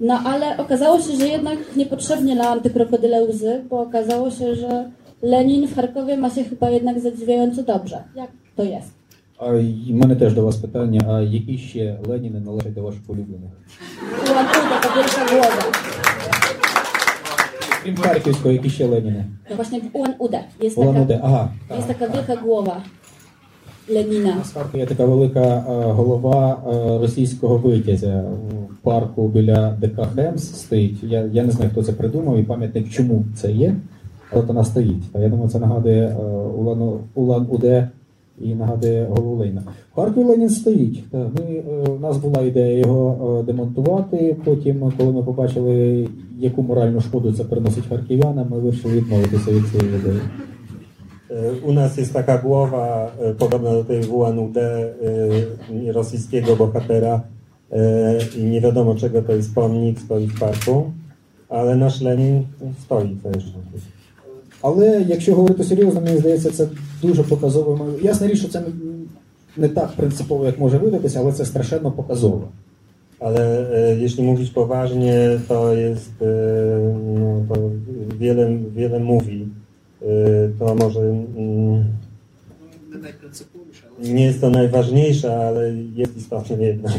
No 0.00 0.14
ale 0.24 0.56
okazało 0.56 1.00
się, 1.00 1.16
że 1.16 1.28
jednak 1.28 1.58
niepotrzebnie 1.76 2.34
lałam 2.34 2.60
te 2.60 2.70
krokodyle 2.70 3.24
łzy, 3.24 3.62
bo 3.70 3.80
okazało 3.80 4.30
się, 4.30 4.54
że 4.54 4.90
Lenin 5.22 5.66
w 5.68 5.74
Charkowie 5.74 6.16
ma 6.16 6.30
się 6.30 6.44
chyba 6.44 6.70
jednak 6.70 7.00
zadziwiająco 7.00 7.62
dobrze. 7.62 8.02
Jak 8.16 8.30
to 8.56 8.62
jest? 8.64 8.90
А 9.38 9.52
й- 9.54 9.92
в 9.92 9.96
мене 9.96 10.16
теж 10.16 10.34
до 10.34 10.44
вас 10.44 10.56
питання, 10.56 11.00
а 11.08 11.20
які 11.20 11.58
ще 11.58 11.96
Леніни 12.08 12.40
належать 12.40 12.74
до 12.74 12.82
ваших 12.82 13.00
улюблених? 13.10 13.50
Ulan 14.24 14.46
Ude 14.46 14.80
to 14.82 14.88
wielka 14.96 15.24
głowa. 15.34 15.64
Крім 17.82 17.96
Харківського, 17.96 18.50
які 18.52 18.70
ще 18.70 18.86
Леніни? 18.86 19.24
No 19.50 19.56
właśnie 19.56 19.80
w 19.80 19.84
Ulan 19.96 20.14
Ude 20.18 20.40
jest 20.60 20.78
Улан 20.78 20.94
taka, 20.94 21.04
Удэ. 21.06 21.20
Ага. 21.22 21.48
jest 21.76 21.88
taka 21.88 22.08
wielka 22.08 22.36
głowa 22.36 22.82
У 24.55 24.59
Харкові 24.59 24.79
є 24.79 24.85
така 24.85 25.05
велика 25.05 25.39
е, 25.41 25.91
голова 25.91 26.57
е, 26.67 26.99
російського 27.01 27.57
витязя 27.57 28.23
в 28.71 28.83
парку 28.83 29.27
біля 29.27 29.77
ДК 29.81 30.01
Хемс 30.15 30.43
стоїть. 30.43 31.03
Я, 31.03 31.29
я 31.33 31.43
не 31.43 31.51
знаю, 31.51 31.71
хто 31.71 31.83
це 31.83 31.91
придумав 31.91 32.37
і 32.37 32.43
пам'ятник, 32.43 32.89
чому 32.89 33.25
це 33.35 33.51
є, 33.51 33.75
але 34.31 34.41
вона 34.41 34.63
стоїть. 34.63 35.03
А 35.13 35.19
я 35.19 35.29
думаю, 35.29 35.49
це 35.49 35.59
нагадує 35.59 36.03
е, 36.03 36.23
Улан, 36.57 36.99
Улан 37.15 37.47
Удэ 37.51 37.87
і 38.41 38.55
нагадує 38.55 39.05
голову 39.09 39.35
Леніна. 39.35 39.63
В 39.95 40.17
Ленін 40.17 40.49
стоїть. 40.49 41.03
Ми, 41.13 41.61
у 41.89 41.99
нас 41.99 42.17
була 42.17 42.41
ідея 42.41 42.77
його 42.77 43.43
демонтувати. 43.47 44.35
Потім, 44.43 44.91
коли 44.97 45.11
ми 45.11 45.23
побачили, 45.23 46.07
яку 46.39 46.63
моральну 46.63 47.01
шкоду 47.01 47.31
це 47.31 47.43
приносить 47.43 47.87
харків'янам, 47.89 48.47
ми 48.49 48.59
вирішили 48.59 48.93
відмовитися 48.93 49.51
від 49.51 49.67
цієї 49.67 49.95
ідеї. 49.95 50.19
E, 51.29 51.51
U 51.65 51.73
nas 51.73 51.97
jest 51.97 52.13
taka 52.13 52.37
głowa 52.37 53.11
e, 53.19 53.33
podobna 53.33 53.71
do 53.71 53.83
tej 53.83 54.01
WNUD 54.01 54.57
e, 54.57 55.91
rosyjskiego 55.91 56.55
bohatera 56.55 57.21
e, 57.71 58.19
i 58.37 58.43
nie 58.43 58.61
wiadomo 58.61 58.95
czego 58.95 59.21
to 59.21 59.33
jest 59.33 59.55
pomnik, 59.55 59.99
stoi 59.99 60.27
w 60.27 60.39
parku, 60.39 60.91
ale 61.49 61.75
nasz 61.75 62.01
Lenin 62.01 62.43
stoi 62.83 63.15
też. 63.15 63.43
Але 64.61 65.05
якщо 65.07 65.35
говорити 65.35 65.63
серйозно, 65.63 66.01
мені 66.01 66.17
здається, 66.17 66.51
це 66.51 66.67
дуже 67.01 67.23
показово. 67.23 67.87
Ясна 68.01 68.27
річ, 68.27 68.39
що 68.39 68.47
це 68.47 68.63
не 69.57 69.69
так 69.69 69.91
принципово, 69.91 70.45
як 70.45 70.59
може 70.59 70.77
видатися, 70.77 71.19
але 71.19 71.31
це 71.31 71.45
страшенно 71.45 71.91
показово. 71.91 72.47
Ale 73.19 73.67
e, 73.73 73.95
jeśli 73.95 74.23
mówić 74.23 74.49
poważnie, 74.49 75.39
to 75.47 75.73
jest, 75.73 76.21
e, 76.21 76.25
no, 77.19 77.45
to 77.49 77.69
wiele, 78.19 78.57
wiele 78.75 78.99
mówi. 78.99 79.48
To 80.59 80.75
może 80.75 80.99
mm, 80.99 81.83
але 83.99 84.13
nie 84.13 84.25
jest 84.25 84.41
to 84.41 84.49
najważniejsze, 84.49 85.47
ale 85.47 85.73
jest 85.95 86.17
istotne 86.17 86.63
jednak. 86.63 86.93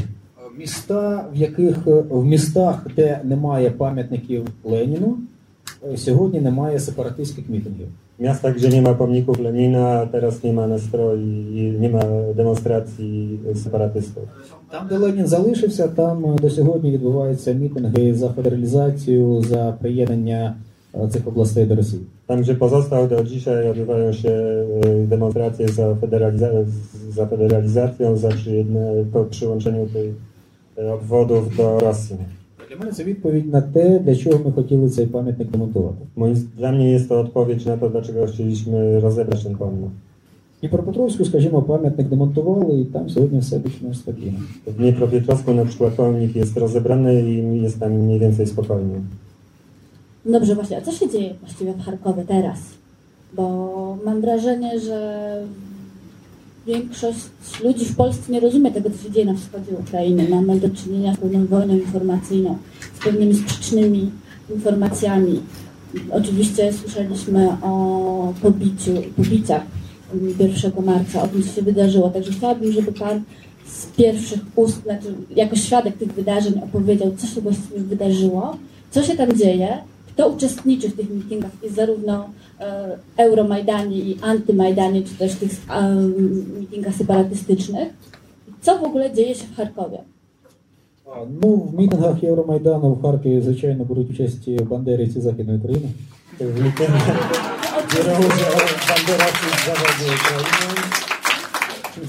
Міста, 0.58 1.28
в 1.32 1.36
яких 1.36 1.86
в 2.10 2.24
містах, 2.24 2.86
де 2.96 3.20
немає 3.24 3.70
пам'ятників 3.70 4.46
Леніну, 4.64 5.18
сьогодні 5.96 6.40
немає 6.40 6.80
сепаратистських 6.80 7.48
мітингів. 7.48 7.88
Nie 8.20 8.82
ma 8.82 8.94
pomników 8.94 9.40
Lenina, 9.40 10.06
teraz 10.12 10.42
nie 10.42 10.52
ma 10.52 10.66
nastroi, 10.66 11.76
nie 11.80 11.88
ma 11.88 12.02
demonstracji. 12.34 13.38
Там, 14.70 14.88
де 14.88 14.98
Ленін 14.98 15.26
залишився, 15.26 15.88
там 15.88 16.36
до 16.42 16.50
сьогодні 16.50 16.90
відбуваються 16.90 17.52
мітинги 17.52 18.14
за 18.14 18.28
федералізацію, 18.28 19.42
за 19.42 19.76
приєднання 19.80 20.54
цих 21.11 21.27
областей 21.27 21.65
до 21.65 21.75
Росії. 21.75 22.01
Tam, 22.27 22.41
gdzie 22.41 22.55
pozostał, 22.55 23.07
do 23.07 23.23
dzisiaj 23.23 23.69
odbywają 23.69 24.13
się 24.13 24.29
e, 24.29 25.07
demonstracje 25.07 25.67
za, 25.69 25.93
federaliza- 25.93 26.65
za 27.09 27.25
federalizacją, 27.25 28.17
za 28.17 28.29
przyjedne, 28.29 29.05
po 29.13 29.23
przyłączeniu 29.25 29.87
tych 29.87 30.13
e, 30.77 30.93
obwodów 30.93 31.57
do 31.57 31.79
Rosji. 31.79 32.15
Для 32.69 32.75
мене 32.77 32.91
це 32.91 33.03
відповідь 33.03 33.53
на 33.53 33.61
те, 33.61 33.99
для 33.99 34.15
чого 34.15 34.39
ми 34.45 34.51
хотіли 34.51 34.89
цей 34.89 35.05
пам'ятник 35.05 35.51
демонтувати. 35.51 36.05
Moim, 36.17 36.35
dla 36.57 36.71
mnie 36.71 36.91
jest 36.91 37.09
to 37.09 37.19
odpowiedź 37.19 37.65
na 37.65 37.77
to, 37.77 37.89
dlaczego 37.89 38.27
chcieliśmy 38.27 38.99
rozebrać 38.99 39.43
ten 39.43 39.55
pomnik. 39.55 39.89
В 40.57 40.59
Дніпропетровську, 40.59 41.25
скажімо, 41.25 41.61
пам'ятник 41.61 42.07
демонтували, 42.07 42.79
і 42.81 42.85
там 42.85 43.09
сьогодні 43.09 43.39
все 43.39 43.59
більш-менш 43.59 43.97
спокійно. 43.97 44.37
W 44.67 44.73
Dniepropietrowsku 44.77 45.53
na 45.53 45.65
przykład 45.65 45.93
pomnik 45.93 46.35
jest 46.35 46.57
rozebrany 46.57 47.21
i 47.21 47.61
jest 47.61 47.79
tam 47.79 47.91
mniej 47.91 48.19
więcej 48.19 48.47
spokojnie. 48.47 49.01
Dobrze, 50.24 50.54
właśnie, 50.54 50.76
a 50.76 50.80
co 50.80 50.92
się 50.92 51.10
dzieje 51.10 51.34
właściwie 51.40 51.72
w 51.72 51.84
Charkowie 51.84 52.24
teraz? 52.24 52.58
Bo 53.32 53.98
mam 54.04 54.20
wrażenie, 54.20 54.80
że 54.80 55.42
większość 56.66 57.18
ludzi 57.64 57.84
w 57.84 57.96
Polsce 57.96 58.32
nie 58.32 58.40
rozumie 58.40 58.70
tego, 58.70 58.90
co 58.90 58.96
się 59.04 59.10
dzieje 59.10 59.26
na 59.26 59.34
wschodzie 59.34 59.72
Ukrainy. 59.80 60.28
Mamy 60.28 60.60
do 60.60 60.70
czynienia 60.70 61.14
z 61.14 61.18
pewną 61.18 61.46
wojną 61.46 61.74
informacyjną, 61.74 62.58
z 63.00 63.04
pewnymi 63.04 63.34
sprzecznymi 63.34 64.10
informacjami. 64.50 65.40
Oczywiście 66.10 66.72
słyszeliśmy 66.72 67.48
o 67.62 68.34
pobiciu, 68.42 68.92
pobiciach 69.16 69.62
1 70.38 70.84
marca, 70.84 71.22
o 71.22 71.28
tym, 71.28 71.42
co 71.42 71.48
się 71.48 71.62
wydarzyło. 71.62 72.10
Także 72.10 72.32
chciałabym, 72.32 72.72
żeby 72.72 72.92
Pan 72.92 73.22
z 73.66 73.86
pierwszych 73.86 74.40
ust, 74.56 74.82
znaczy 74.82 75.14
jako 75.36 75.56
świadek 75.56 75.96
tych 75.96 76.12
wydarzeń 76.12 76.60
opowiedział, 76.64 77.12
co 77.16 77.26
się 77.26 77.40
właściwie 77.40 77.80
wydarzyło, 77.80 78.56
co 78.90 79.02
się 79.02 79.16
tam 79.16 79.36
dzieje, 79.36 79.78
kto 80.09 80.27
uczestniczy 80.29 80.89
w 80.89 80.95
tych 80.95 81.09
mitingach 81.09 81.51
i 81.63 81.69
zarówno 81.69 82.29
e, 82.59 82.97
Euromajdanie 83.17 83.97
i 83.97 84.17
antymajdanie, 84.21 85.03
czy 85.03 85.13
też 85.15 85.35
tych 85.35 85.51
e, 85.69 85.95
mitingach 86.59 86.95
separatystycznych. 86.95 87.89
Co 88.61 88.77
w 88.79 88.83
ogóle 88.83 89.13
dzieje 89.13 89.35
się 89.35 89.45
w 89.45 89.55
Charkowie? 89.55 89.97
А, 91.07 91.09
Ну, 91.41 91.55
в 91.55 91.75
мітингах 91.79 92.23
Євромайдану 92.23 92.93
в 92.93 93.01
Харкові, 93.01 93.41
звичайно, 93.41 93.85
беруть 93.85 94.09
участь 94.11 94.49
бандерівці 94.63 95.21
Західної 95.21 95.59
України. 95.59 95.87
W 96.39 96.63
mityngach 96.63 97.07
biorą 97.95 98.11
udział 98.19 98.53
banderowcy 98.89 99.47
z 99.57 99.65
zawodu 99.65 100.05
Ukrainy. 100.15 100.81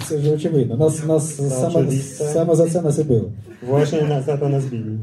Це 0.09 0.17
вже 0.17 0.31
очевидно. 0.35 0.77
Нас, 0.77 1.05
нас 1.05 1.39
Ну, 1.41 1.51
саме, 1.51 1.67
очевидно. 1.81 2.03
саме 2.33 2.55
за 2.55 2.71
це 2.71 2.83
нас 2.83 2.99
і 2.99 3.03
били. 3.03 3.31
Właśnie 3.63 4.01
na, 4.03 4.23
za 4.23 4.37
to 4.37 4.49
nas 4.49 4.65
bili. 4.71 4.99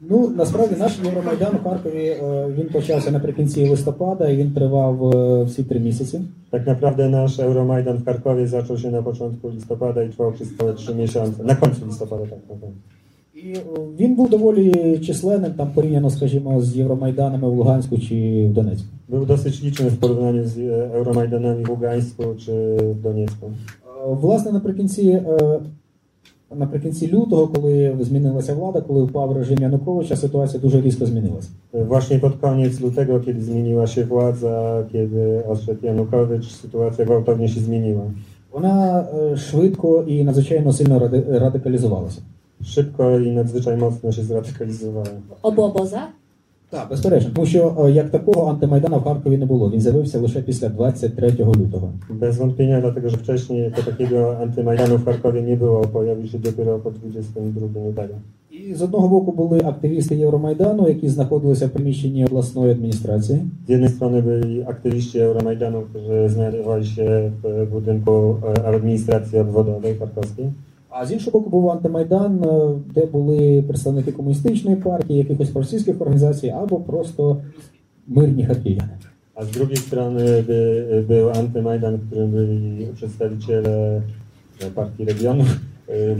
Ну, 0.00 0.32
насправді 0.36 0.76
наш 0.76 0.98
Євромайдан 1.04 1.56
у 1.56 1.68
Харкові 1.68 2.04
е, 2.06 2.46
він 2.58 2.68
почався 2.68 3.10
наприкінці 3.10 3.68
листопада 3.68 4.28
і 4.28 4.36
він 4.36 4.50
тривав 4.50 5.16
е, 5.16 5.44
всі 5.44 5.62
три 5.62 5.80
місяці. 5.80 6.20
Tak 6.50 6.66
naprawdę 6.66 7.08
nasz 7.08 7.40
Euromajdan 7.40 7.96
w 7.98 8.04
Charkowie 8.04 8.46
zaczął 8.46 8.78
się 8.78 8.90
na 8.90 9.02
początku 9.02 9.50
listopada 9.50 10.02
i 10.02 10.08
trwał 10.08 10.32
przez 10.32 10.56
całe 10.56 10.74
trzy 10.74 10.94
miesiące. 10.94 11.44
Na 11.44 11.54
końcu 11.54 11.86
listopada 11.86 12.22
tak 12.22 12.38
naprawdę. 12.48 12.76
І 13.34 13.52
е, 13.52 13.62
він 13.98 14.14
був 14.14 14.30
доволі 14.30 14.98
численним, 14.98 15.52
там 15.52 15.70
порівняно, 15.74 16.10
скажімо, 16.10 16.60
з 16.60 16.76
Євромайданами 16.76 17.48
в 17.48 17.52
Луганську 17.52 17.98
чи 17.98 18.46
в 18.50 18.52
Донецьку. 18.52 18.88
Był 19.08 19.26
dosyć 19.26 19.62
liczny 19.62 19.90
w 19.90 19.98
porównaniu 19.98 20.44
z 20.44 20.58
e, 20.58 20.90
Euromajdanami 20.92 21.64
w 21.64 21.70
Ługańsku 21.70 22.22
czy 22.38 22.76
w 22.78 23.02
Doniecku. 23.02 23.46
Е, 23.46 24.14
Власне, 24.20 24.52
наприкінці, 24.52 25.22
наприкінці 26.55 27.07
лютого, 27.11 27.47
коли 27.47 27.97
змінилася 28.01 28.53
влада, 28.53 28.81
коли 28.81 29.03
впав 29.03 29.37
режим 29.37 29.57
Януковича, 29.61 30.15
ситуація 30.15 30.61
дуже 30.61 30.81
різко 30.81 31.05
змінилася. 31.05 31.49
E, 31.73 31.83
Właśnie 31.85 32.19
pod 32.19 32.33
koniec 32.35 32.79
lutego, 32.79 33.19
kiedy 33.19 33.41
zmieniła 33.43 33.87
się 33.87 34.05
władza, 34.05 34.83
kiedy 34.91 35.43
odszedł 35.47 35.85
Janukowycz, 35.85 36.51
sytuacja 36.51 37.05
gwałtownie 37.05 37.47
się 37.49 37.59
zmieniła. 37.59 38.03
Вона 38.51 38.99
е, 38.99 39.37
швидко 39.37 40.03
і 40.07 40.23
надзвичайно 40.23 40.73
сильно 40.73 40.99
ради- 40.99 41.39
радикалізувалася. 41.39 42.21
Szybko 42.63 43.19
i 43.19 43.31
nadzwyczaj 43.31 43.77
mocno 43.77 44.11
się 44.11 44.23
zradykalizowała. 44.23 45.05
W 45.05 45.45
obu 45.45 45.61
obozach? 45.63 46.09
Так, 46.76 46.90
безперечно, 46.90 47.30
тому 47.34 47.46
що 47.46 47.76
е, 47.86 47.90
як 47.90 48.10
такого 48.10 48.50
антимайдану 48.50 48.98
в 48.98 49.04
Харкові 49.04 49.38
не 49.38 49.46
було. 49.46 49.70
Він 49.70 49.80
з'явився 49.80 50.18
лише 50.20 50.42
після 50.42 50.68
23 50.68 51.30
lutego. 51.30 51.92
Bez 52.10 52.36
wątpienia, 52.38 52.80
dlatego 52.80 53.08
że 53.08 53.16
wcześniej 53.16 53.62
jako 53.62 53.82
takiego 53.82 54.38
antymajdanu 54.38 54.96
w 54.96 55.04
Charkowie 55.04 55.42
nie 55.42 55.56
było, 55.56 55.80
pojawił 55.80 56.26
się 56.26 56.38
dopiero 56.38 56.78
po 56.78 56.90
22 56.90 57.80
lutego. 57.86 58.14
І 58.50 58.74
з 58.74 58.82
одного 58.82 59.08
боку 59.08 59.32
були 59.32 59.60
активісти 59.64 60.16
Євромайдану, 60.16 60.88
які 60.88 61.08
знаходилися 61.08 61.66
в 61.66 61.70
приміщенні 61.70 62.24
обласної 62.24 62.72
адміністрації. 62.72 63.38
Z 63.66 63.70
jednej 63.70 63.88
strony 63.88 64.22
byli 64.22 64.64
aktywiści 64.66 65.20
Euromajdanu, 65.20 65.82
którzy 65.82 66.28
znajdowali 66.28 66.86
się 66.86 67.30
w 67.42 67.66
budynku 67.72 68.12
e, 68.12 68.64
administracji 68.64 69.38
obwodowej 69.38 69.98
charkowskiej. 69.98 70.46
А 70.98 71.06
з 71.06 71.12
іншого 71.12 71.38
боку 71.38 71.50
був 71.50 71.70
антимайдан, 71.70 72.44
е, 72.44 72.70
де 72.94 73.06
були 73.06 73.64
представники 73.68 74.12
комуністичної 74.12 74.76
партії, 74.76 75.18
якихось 75.18 75.56
російських 75.56 76.00
організацій 76.00 76.48
або 76.48 76.76
просто 76.76 77.36
мирні 78.06 78.46
харків'яни. 78.46 78.92
A 79.38 79.44
z 79.44 79.50
drugiej 79.50 79.76
strony 79.76 80.42
by, 80.48 80.60
był 81.08 81.26
antymajdan, 81.30 81.96
w 81.96 82.06
którym 82.06 82.30
byli 82.30 82.86
przedstawiciele 82.94 84.02
e, 84.62 84.70
partii 84.74 85.04
regionów, 85.04 85.48
e, 85.88 86.16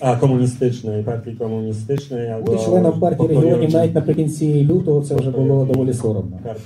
a 0.00 0.16
komunistycznej, 0.16 1.04
partii 1.04 1.36
komunistycznej 1.36 2.30
albo 2.30 2.52
Бути 2.52 2.64
членом 2.64 3.00
партії 3.00 3.28
регіонів 3.28 3.72
навіть 3.72 3.94
наприкінці 3.94 4.64
лютого 4.64 5.02
це 5.02 5.14
вже 5.14 5.30
було 5.30 5.64
доволі 5.64 5.94
соромно. 5.94 6.38
Tak. 6.44 6.56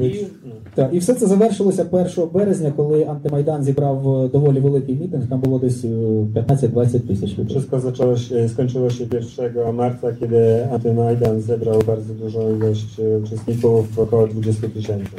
І, 0.00 0.26
так, 0.74 0.90
і 0.92 0.98
все 0.98 1.14
це 1.14 1.26
завершилося 1.26 1.86
1 1.90 2.28
березня, 2.32 2.72
коли 2.76 3.04
антимайдан 3.04 3.64
зібрав 3.64 4.24
е, 4.24 4.28
доволі 4.28 4.60
великий 4.60 4.94
мітинг. 4.94 5.28
Там 5.28 5.40
було 5.40 5.58
десь 5.58 5.84
е, 5.84 5.88
15-20 5.88 7.00
тисяч 7.00 7.38
людей. 7.38 7.46
Wszystko 7.46 7.80
zaczęło 7.80 8.16
się, 8.16 8.48
skończyło 8.48 8.90
się 8.90 9.04
1 9.04 9.74
marca, 9.74 10.12
kiedy 10.12 10.68
Antymajdan 10.72 11.40
zebrał 11.40 11.82
bardzo 11.86 12.14
dużą 12.14 12.56
ilość 12.56 13.00
e, 13.00 13.18
uczestników, 13.18 13.98
około 13.98 14.26
20 14.26 14.68
tysięcy. 14.68 15.16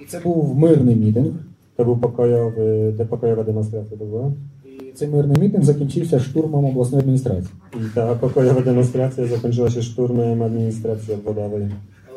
І 0.00 0.04
це 0.04 0.20
був 0.20 0.58
мирний 0.58 0.96
мітинг. 0.96 1.32
To 1.76 1.84
był 1.84 1.96
pokojowy, 1.96 2.94
to 2.98 3.04
pokojowa 3.06 3.44
demonstracja 3.44 3.96
to 3.96 4.04
była. 4.04 4.32
І 4.64 4.92
цей 4.92 5.08
мирний 5.08 5.40
мітинг 5.40 5.64
закінчився 5.64 6.20
штурмом 6.20 6.64
обласної 6.64 7.00
адміністрації. 7.00 7.52
I 7.74 7.94
ta 7.94 8.14
pokojowa 8.14 8.60
demonstracja 8.60 9.26
zakończyła 9.26 9.70
się 9.70 9.82
szturmem 9.82 10.42
administracji 10.42 11.14
obwodowej. 11.14 11.68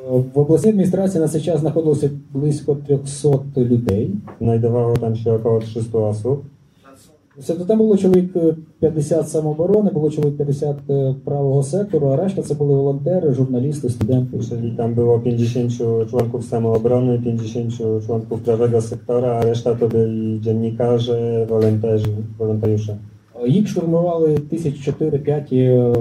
Е, 0.09 0.23
В 0.33 0.39
обласній 0.39 0.69
адміністрації 0.69 1.21
на 1.21 1.27
цей 1.27 1.41
час 1.41 1.59
знаходилося 1.59 2.09
близько 2.33 2.77
300 2.87 3.39
людей. 3.57 4.09
Znajdowało 4.41 4.97
tam 4.97 5.15
się 5.15 5.33
około 5.33 5.59
300 5.59 5.97
osób. 5.97 6.43
Тобто 7.47 7.65
там 7.65 7.77
було 7.77 7.97
чоловік 7.97 8.35
е, 8.35 8.55
50 8.79 9.29
самооборони, 9.29 9.89
було 9.91 10.11
чоловік 10.11 10.37
50 10.37 10.75
е, 10.89 11.15
правого 11.25 11.63
сектору, 11.63 12.07
а 12.07 12.15
решта 12.15 12.41
це 12.41 12.53
були 12.53 12.75
волонтери, 12.75 13.33
журналісти, 13.33 13.89
студенти. 13.89 14.37
Czyli 14.49 14.71
tam 14.77 14.93
było 14.93 15.19
50 15.19 16.09
członków 16.09 16.45
samoobrony, 16.45 17.19
50 17.19 17.73
członków 18.05 18.41
prawego 18.41 18.81
sektora, 18.81 19.27
a 19.27 19.41
reszta 19.41 19.75
to 19.75 19.87
byli 19.87 20.41
dziennikarze, 20.41 21.45
wolonterzy, 21.49 22.07
wolontariusze. 22.37 22.97
Їх 23.47 23.67
штурмували 23.67 24.37
тисяч 24.37 24.87
4-5 24.87 25.55
е, 25.55 25.93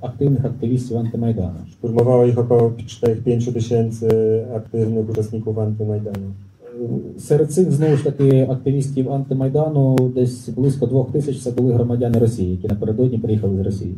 активних 0.00 0.44
активістів 0.44 0.98
антимайдану. 0.98 1.54
Szturmowało 1.70 2.24
ich 2.24 2.38
około 2.38 2.72
4-5 3.02 3.52
tysięcy 3.52 4.08
aktywnych 4.54 5.10
uczestników 5.10 5.58
Antymajdanu. 5.58 6.32
Е, 7.16 7.20
Серед 7.20 7.52
цих 7.52 7.72
знову 7.72 7.96
ж 7.96 8.04
таки 8.04 8.46
активістів 8.50 9.12
антимайдану 9.12 9.96
десь 10.14 10.48
близько 10.48 10.86
двох 10.86 11.12
тисяч 11.12 11.42
це 11.42 11.50
були 11.50 11.72
громадяни 11.72 12.18
Росії, 12.18 12.50
які 12.50 12.68
напередодні 12.68 13.18
приїхали 13.18 13.56
з 13.56 13.60
Росії. 13.60 13.94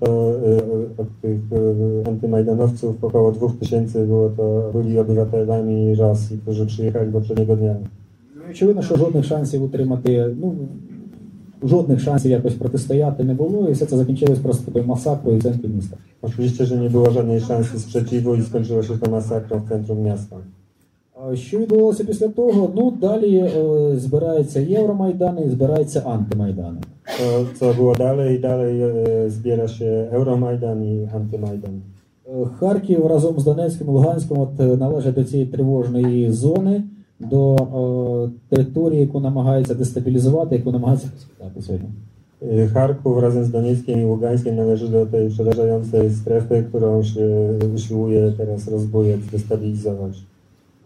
To 0.00 0.32
y, 0.32 1.02
od 1.02 1.08
tych 1.22 1.40
y, 1.52 2.08
antymajdanowców 2.08 3.04
około 3.04 3.32
2000 3.32 4.06
było 4.06 4.28
to 4.28 4.70
byli 4.74 4.98
obywatelami 4.98 5.94
Rosji, 5.94 6.38
którzy 6.38 6.66
przyjechali 6.66 7.12
poprzedniego 7.12 7.56
dnia. 7.56 7.74
Ну, 8.36 8.42
Очевидно, 8.50 8.82
що 8.82 8.96
жодних 8.96 9.24
шансів 9.24 9.62
утримати, 9.62 10.34
ну 10.40 10.54
жодних 11.64 12.00
шансів 12.00 12.30
якось 12.30 12.54
протистояти 12.54 13.24
не 13.24 13.34
було, 13.34 13.68
і 13.68 13.72
все 13.72 13.86
це 13.86 13.96
закінчилось 13.96 14.38
просто 14.38 14.66
такою 14.66 14.84
масакрою 14.84 15.38
в 15.38 15.42
центрі 15.42 15.68
міста. 15.68 15.96
Oczywiście, 16.22 16.64
że 16.66 16.76
nie 16.76 16.90
było 16.90 17.10
żadnej 17.10 17.40
szansy 17.40 17.80
sprzeciwu 17.80 18.34
i 18.34 18.42
skończyło 18.42 18.82
się 18.82 18.98
to 18.98 19.10
masakrą 19.10 19.58
w 19.58 19.68
centrum 19.68 20.02
miasta. 20.02 20.36
А 21.22 21.36
Що 21.36 21.58
відбувалося 21.58 22.04
після 22.04 22.28
того? 22.28 22.72
Ну 22.74 22.90
далі 22.90 23.36
е, 23.36 23.50
збирається 23.96 24.60
Євромайдан 24.60 25.38
і 25.46 25.48
збирається 25.48 26.00
антимайдан. 26.00 26.78
To, 27.18 27.46
co 27.58 27.74
było 27.74 27.94
dalej, 27.94 28.40
dalej 28.40 28.82
e, 28.82 28.90
zbiera 29.30 29.68
się 29.68 30.08
Euromajdan 30.12 30.84
i 30.84 31.08
Antymajdan. 31.14 31.80
Е, 32.26 32.46
Харків 32.58 33.06
разом 33.06 33.40
з 33.40 33.44
Донецьким 33.44 33.86
і 33.86 33.90
Луганськом 33.90 34.40
от 34.40 34.60
е, 34.60 34.76
належить 34.76 35.14
до 35.14 35.24
цієї 35.24 35.48
тривожної 35.48 36.30
зони, 36.30 36.82
до 37.20 37.56
е, 37.56 38.56
території, 38.56 39.00
яку 39.00 39.20
намагаються 39.20 39.74
дестабілізувати, 39.74 40.56
яку 40.56 40.72
намагаються 40.72 41.08
розхитати 41.14 41.62
сьогодні. 41.62 41.88
Charków 42.74 43.18
razem 43.18 43.44
z 43.44 43.50
Donieckiem 43.50 44.00
i 44.00 44.04
Ługańskiem 44.04 44.56
należy 44.56 44.88
do 44.88 45.06
tej 45.06 45.28
przerażającej 45.30 46.10
strefy, 46.10 46.64
którą 46.68 47.02
się 47.02 47.50
usiłuje 47.74 48.32
teraz 48.36 48.68
rozbujać, 48.68 49.20
destabilizować. 49.32 50.22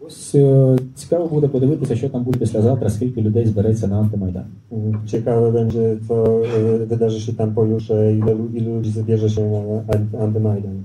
Ось 0.01 0.35
е, 0.35 0.75
цікаво 0.95 1.27
буде 1.27 1.47
подивитися, 1.47 1.95
що 1.95 2.09
там 2.09 2.23
буде 2.23 2.39
післязавтра, 2.39 2.89
скільки 2.89 3.21
людей 3.21 3.45
збереться 3.45 3.87
на 3.87 3.99
антимайдан. 3.99 4.43
Mm, 4.71 4.93
Ciekawe 5.05 5.51
będzie, 5.51 5.97
co 6.07 6.39
wydarzy 6.87 7.19
się 7.21 7.31
ile, 8.11 8.33
lu- 8.35 8.49
ilu 8.53 8.75
ludzi 8.75 8.91
zabierze 8.91 9.29
się 9.29 9.41
na 9.51 10.19
Antymajdan. 10.19 10.83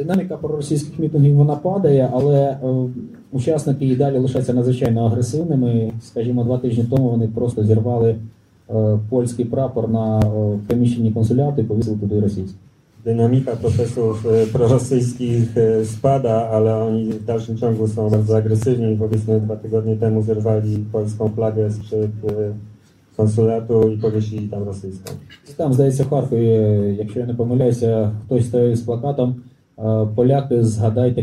Динаміка 0.00 0.36
проросійських 0.36 0.98
мітингів 0.98 1.36
вона 1.36 1.56
падає, 1.56 2.10
але 2.12 2.40
е, 2.40 2.58
учасники 3.32 3.86
і 3.86 3.96
далі 3.96 4.18
лишаються 4.18 4.52
надзвичайно 4.52 5.06
агресивними. 5.06 5.92
Скажімо, 6.02 6.44
два 6.44 6.58
тижні 6.58 6.84
тому 6.90 7.08
вони 7.08 7.28
просто 7.28 7.64
зірвали 7.64 8.16
е, 8.70 8.98
польський 9.10 9.44
прапор 9.44 9.88
на 9.88 10.20
е, 10.20 10.58
приміщенні 10.66 11.12
консуляту 11.12 11.60
і 11.62 11.64
повісили 11.64 11.96
туди 11.96 12.20
російський. 12.20 12.60
Dynamika 13.04 13.52
y, 13.52 14.46
prorosyjskich 14.52 15.56
y, 15.56 15.86
spada, 15.86 16.34
ale 16.54 16.70
oni 16.84 17.12
w 17.12 17.24
dalszym 17.24 17.56
ciągu 17.58 17.88
są 17.88 18.10
bardzo 18.10 18.36
agresywni. 18.36 18.96
Powiedzmy 18.98 19.40
dwa 19.40 19.56
tygodnie 19.56 19.96
temu 19.96 20.22
zerwali 20.22 20.84
polską 20.92 21.28
flagę 21.28 21.70
sprzed 21.70 22.10
y, 22.24 22.54
konsulatu 23.16 23.90
i 23.90 23.98
powiesili 23.98 24.48
tam. 24.48 24.62
Там, 25.56 25.72
здається, 25.72 26.02
в 26.02 26.08
Харкові, 26.08 26.46
якщо 26.98 27.20
я 27.20 27.26
не 27.26 27.34
помиляюся, 27.34 28.12
хтось 28.24 28.46
стоїть 28.46 28.76
з 28.76 28.80
плакатом 28.80 29.34
е, 29.80 30.06
Поляки, 30.16 30.64
згадайте. 30.64 31.22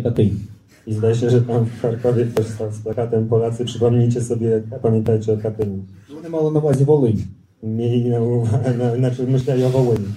I 0.88 0.93
zdaje 0.93 1.15
się, 1.15 1.30
że 1.30 1.41
tam 1.41 1.65
w 1.65 1.82
Charkowie 1.82 2.26
ktoś 2.26 2.46
stał 2.48 2.72
z 2.72 2.80
plakatem 2.80 3.28
Polacy, 3.28 3.65
przypomnijcie 3.65 4.22
sobie, 4.22 4.62
pamiętajcie 4.82 5.34
o 5.34 5.38
Katyniu. 5.38 5.80
Вони 6.15 6.30
мали 6.30 6.52
на 6.52 6.60
увазі 6.60 6.84
Волинь. 6.84 7.24
Mieli 7.63 8.10
na 8.10 8.20
uwadze, 8.22 8.74
na, 8.78 8.96
znaczy 8.96 9.24
myśleli 9.28 9.63
o 9.63 9.70
Wołyniu. 9.70 10.10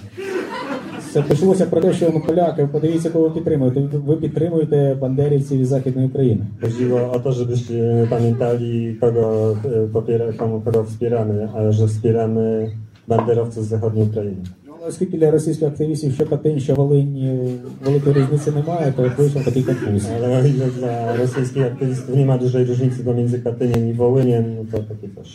Це 1.13 1.21
почалося 1.21 1.65
про 1.65 1.81
те, 1.81 1.93
що 1.93 2.11
ми 2.11 2.19
поляки, 2.19 2.67
подивіться, 2.71 3.09
кого 3.09 3.27
ви 3.27 3.31
підтримуєте. 3.35 3.79
Ви- 3.79 3.99
Ви 3.99 4.15
підтримуєте 4.15 4.97
бандерівців 5.01 5.59
із 5.59 5.67
Західної 5.67 6.07
України. 6.07 6.41
Chodziło 6.61 6.99
o 7.15 7.19
to, 7.19 7.31
żebyście 7.31 8.07
pamiętali, 8.09 8.95
kogo, 9.01 9.55
e, 9.65 9.87
popiera, 9.93 10.33
komu, 10.33 10.61
kogo 10.61 10.83
wspieramy, 10.83 11.49
a 11.55 11.71
że 11.71 11.87
wspieramy 11.87 12.71
banderowców 13.07 13.63
z 13.65 13.67
zachodniej 13.67 14.05
Ukrainy. 14.05 14.41
Ну, 14.80 14.80
але 14.80 14.88
оскільки 14.88 15.16
для 15.16 15.30
російських 15.30 15.68
активістів 15.68 16.14
що 16.14 16.26
Катинь, 16.26 16.60
що 16.60 16.74
Волинь 16.74 17.16
е, 17.16 17.54
великої 17.84 18.14
різниці 18.14 18.50
немає, 18.50 18.92
то 18.96 19.02
от 19.02 19.18
вийшов 19.18 19.44
такий 19.44 19.62
конфуз. 19.62 20.04
Ale 20.04 20.28
o 20.28 20.46
ile 20.46 20.66
dla 20.78 21.16
rosyjskich 21.16 21.62
aktywistów 21.62 22.16
nie 22.16 22.26
ma 22.26 22.38
dużej 22.38 22.64
różnicy 22.64 23.04
pomiędzy 23.04 23.38
Katyniem 23.38 23.90
i 23.90 23.92
Wołyniem, 23.92 24.56
no 24.56 24.64
to 24.72 24.78
takie 24.78 25.08
coś. 25.14 25.28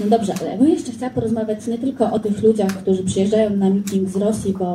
No 0.00 0.06
dobrze, 0.06 0.32
ale 0.40 0.50
ja 0.50 0.58
bym 0.58 0.68
jeszcze 0.68 0.92
chciała 0.92 1.10
porozmawiać 1.10 1.66
nie 1.66 1.78
tylko 1.78 2.12
o 2.12 2.18
tych 2.18 2.42
ludziach, 2.42 2.72
którzy 2.82 3.04
przyjeżdżają 3.04 3.50
na 3.50 3.70
meeting 3.70 4.08
z 4.08 4.16
Rosji, 4.16 4.52
bo, 4.58 4.68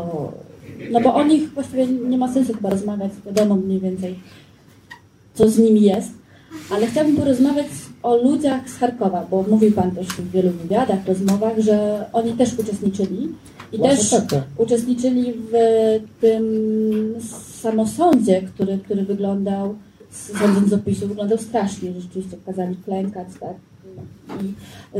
no 0.91 1.01
bo 1.01 1.15
o 1.15 1.23
nich 1.23 1.53
właściwie 1.53 1.87
nie 1.87 2.17
ma 2.17 2.33
sensu 2.33 2.53
chyba 2.53 2.69
rozmawiać, 2.69 3.11
wiadomo 3.25 3.55
mniej 3.55 3.79
więcej, 3.79 4.15
co 5.33 5.49
z 5.49 5.57
nimi 5.57 5.81
jest, 5.81 6.11
ale 6.69 6.87
chciałabym 6.87 7.15
porozmawiać 7.15 7.67
o 8.02 8.16
ludziach 8.16 8.70
z 8.70 8.78
Charkowa, 8.78 9.26
bo 9.30 9.42
mówił 9.42 9.72
Pan 9.72 9.90
też 9.90 10.06
w 10.06 10.30
wielu 10.30 10.50
wywiadach, 10.50 11.06
rozmowach, 11.06 11.58
że 11.58 12.04
oni 12.12 12.32
też 12.32 12.58
uczestniczyli 12.58 13.28
i 13.72 13.78
Właśnie 13.78 13.96
też 13.96 14.10
tak, 14.10 14.30
tak. 14.30 14.42
uczestniczyli 14.56 15.32
w 15.32 15.52
tym 16.20 16.44
samosądzie, 17.60 18.42
który, 18.42 18.78
który 18.78 19.02
wyglądał, 19.02 19.74
sądząc 20.10 20.68
z 20.68 20.72
opisu, 20.72 21.08
wyglądał 21.08 21.38
strasznie, 21.38 21.92
że 21.92 22.00
rzeczywiście 22.00 22.36
kazali 22.46 22.76
klękać, 22.76 23.28
tak, 23.40 23.54
i 24.42 24.54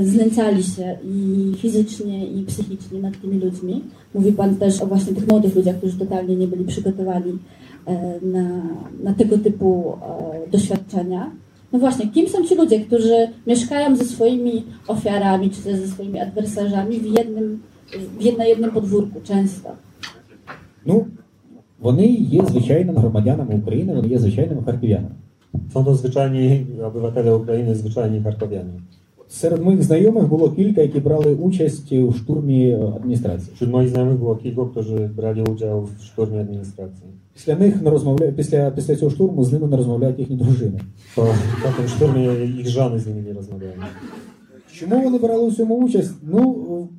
znęcali 0.05 0.63
się 0.65 0.97
i 1.05 1.53
fizycznie, 1.59 2.27
i 2.27 2.45
psychicznie 2.45 3.01
nad 3.01 3.21
tymi 3.21 3.39
ludźmi. 3.39 3.85
Mówi 4.15 4.33
Pan 4.33 4.57
też 4.57 4.81
o 4.83 4.87
właśnie 4.87 5.15
tych 5.15 5.29
młodych 5.29 5.57
ludziach, 5.57 5.77
którzy 5.77 5.99
totalnie 5.99 6.37
nie 6.37 6.49
byli 6.49 6.65
przygotowani 6.65 7.39
e, 7.87 8.19
na, 8.23 8.63
na 9.03 9.15
tego 9.15 9.39
typu 9.39 9.99
e, 10.47 10.51
doświadczenia. 10.51 11.31
No 11.74 11.80
właśnie, 11.80 12.08
kim 12.08 12.28
są 12.28 12.44
ci 12.44 12.56
ludzie, 12.56 12.80
którzy 12.80 13.28
mieszkają 13.48 13.96
ze 13.96 14.04
swoimi 14.04 14.64
ofiarami, 14.88 15.50
czy 15.50 15.62
też 15.62 15.80
ze 15.80 15.88
swoimi 15.88 16.20
adwersarzami 16.20 17.00
w 17.00 17.06
jednym, 17.18 17.60
w 18.20 18.24
jed- 18.24 18.38
na 18.38 18.46
jednym 18.46 18.72
podwórku 18.72 19.22
często? 19.24 19.70
Ну, 20.86 21.06
Вони 21.80 22.08
є 22.08 22.46
звичайними 22.46 23.00
громадянами 23.00 23.56
України, 23.56 23.94
вони 23.94 24.08
є 24.08 24.20
звичайними 24.20 24.62
харків'янами. 24.66 25.16
Są 25.74 25.84
to 25.86 25.96
zwyczajni 25.96 26.66
obywatele 26.84 27.36
Ukrainy, 27.36 27.76
zwyczajni 27.76 28.22
Charkowianie. 28.24 28.74
Серед 29.28 29.62
моїх 29.64 29.84
знайомих 29.84 30.28
було 30.28 30.52
кілька, 30.52 30.82
які 30.82 31.00
брали 31.00 31.36
участь 31.36 31.92
у 31.92 32.14
штурмі 32.14 32.70
е, 32.70 32.80
адміністрації. 32.96 33.56
Wśród 33.56 33.72
moich 33.72 33.90
znajomych 33.90 34.18
było 34.20 34.36
kilku, 34.36 34.66
którzy 34.66 35.10
brali 35.16 35.42
udział 35.42 35.82
w 36.00 36.04
szturmie 36.04 36.42
administracji. 36.42 37.08
Після 37.39 37.57
них 37.57 37.83
не 37.83 37.91
розмовляє 37.91 38.33
після, 38.33 38.71
після 38.71 38.97
цього 38.97 39.11
штурму 39.11 39.45
з 39.45 39.53
ними 39.53 39.67
не 39.67 39.77
розмовляють 39.77 40.19
їхні 40.19 40.37
дружини. 40.37 40.81
Po 41.17 41.71
tym 41.77 41.87
szturmie 41.95 42.45
ich 42.61 42.69
żony 42.69 42.99
z 42.99 43.07
nimi 43.07 43.23
nie 43.23 43.33
rozmawiają. 43.33 43.79
Чому 44.73 45.03
вони 45.05 45.19
брали 45.19 45.45
у 45.49 45.53
цьому 45.53 45.75
участь? 45.77 46.15
Ну 46.23 46.43
е, 46.73 46.95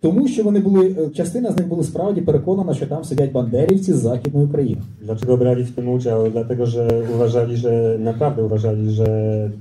тому 0.00 0.28
що 0.28 0.44
вони 0.44 0.60
були 0.60 0.96
е, 0.98 1.10
частина 1.10 1.52
з 1.52 1.56
них 1.56 1.68
були 1.68 1.84
справді 1.84 2.20
переконана, 2.20 2.74
що 2.74 2.86
там 2.86 3.04
сидять 3.04 3.32
бандерівці 3.32 3.92
з 3.92 3.96
Західної 3.96 4.46
України. 4.46 4.82
Dlaczego 5.02 5.36
brali 5.36 5.64
w 5.64 5.74
tym 5.74 5.88
udział? 5.88 6.30
Dlatego, 6.30 6.66
że 6.66 7.02
uważali, 7.14 7.56
że 7.56 7.98
naprawdę 8.00 8.44
uważali, 8.44 8.90
że 8.90 9.08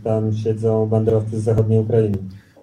tam 0.03 0.33
siedzą 0.33 0.85
banderowcy 0.85 1.39
z 1.39 1.43
zachodniej 1.43 1.79
Ukrainy. 1.79 2.17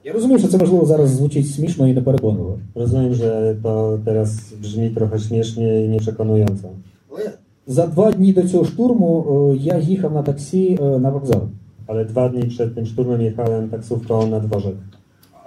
Я 0.05 0.13
розумію, 0.13 0.39
що 0.39 0.49
це 0.49 0.59
можливо 0.59 0.87
зараз 0.87 1.11
звучить 1.11 1.51
смішно 1.51 1.89
і 1.89 1.95
непереконливо. 1.95 2.59
Rozumiem, 2.75 3.15
że 3.15 3.57
to 3.63 3.99
teraz 4.05 4.53
brzmi 4.63 4.91
trochę 4.91 5.19
śmiesznie 5.19 5.85
i 5.85 5.89
nieprzekonująco. 5.89 6.69
Але 7.11 7.31
за 7.67 7.87
два 7.87 8.13
дні 8.13 8.33
до 8.33 8.43
цього 8.43 8.65
штурму 8.65 9.11
е, 9.53 9.57
я 9.57 9.79
їхав 9.79 10.13
на 10.13 10.23
таксі 10.23 10.79
е, 10.83 10.99
на 10.99 11.11
вокзал. 11.11 11.43
Ale 11.87 12.05
dwa 12.05 12.29
dni 12.29 12.45
przed 12.49 12.75
tym 12.75 12.87
szturmem 12.87 13.21
jechałem 13.21 13.69
taksówką 13.71 14.27
na 14.27 14.41
dworzek. 14.41 14.75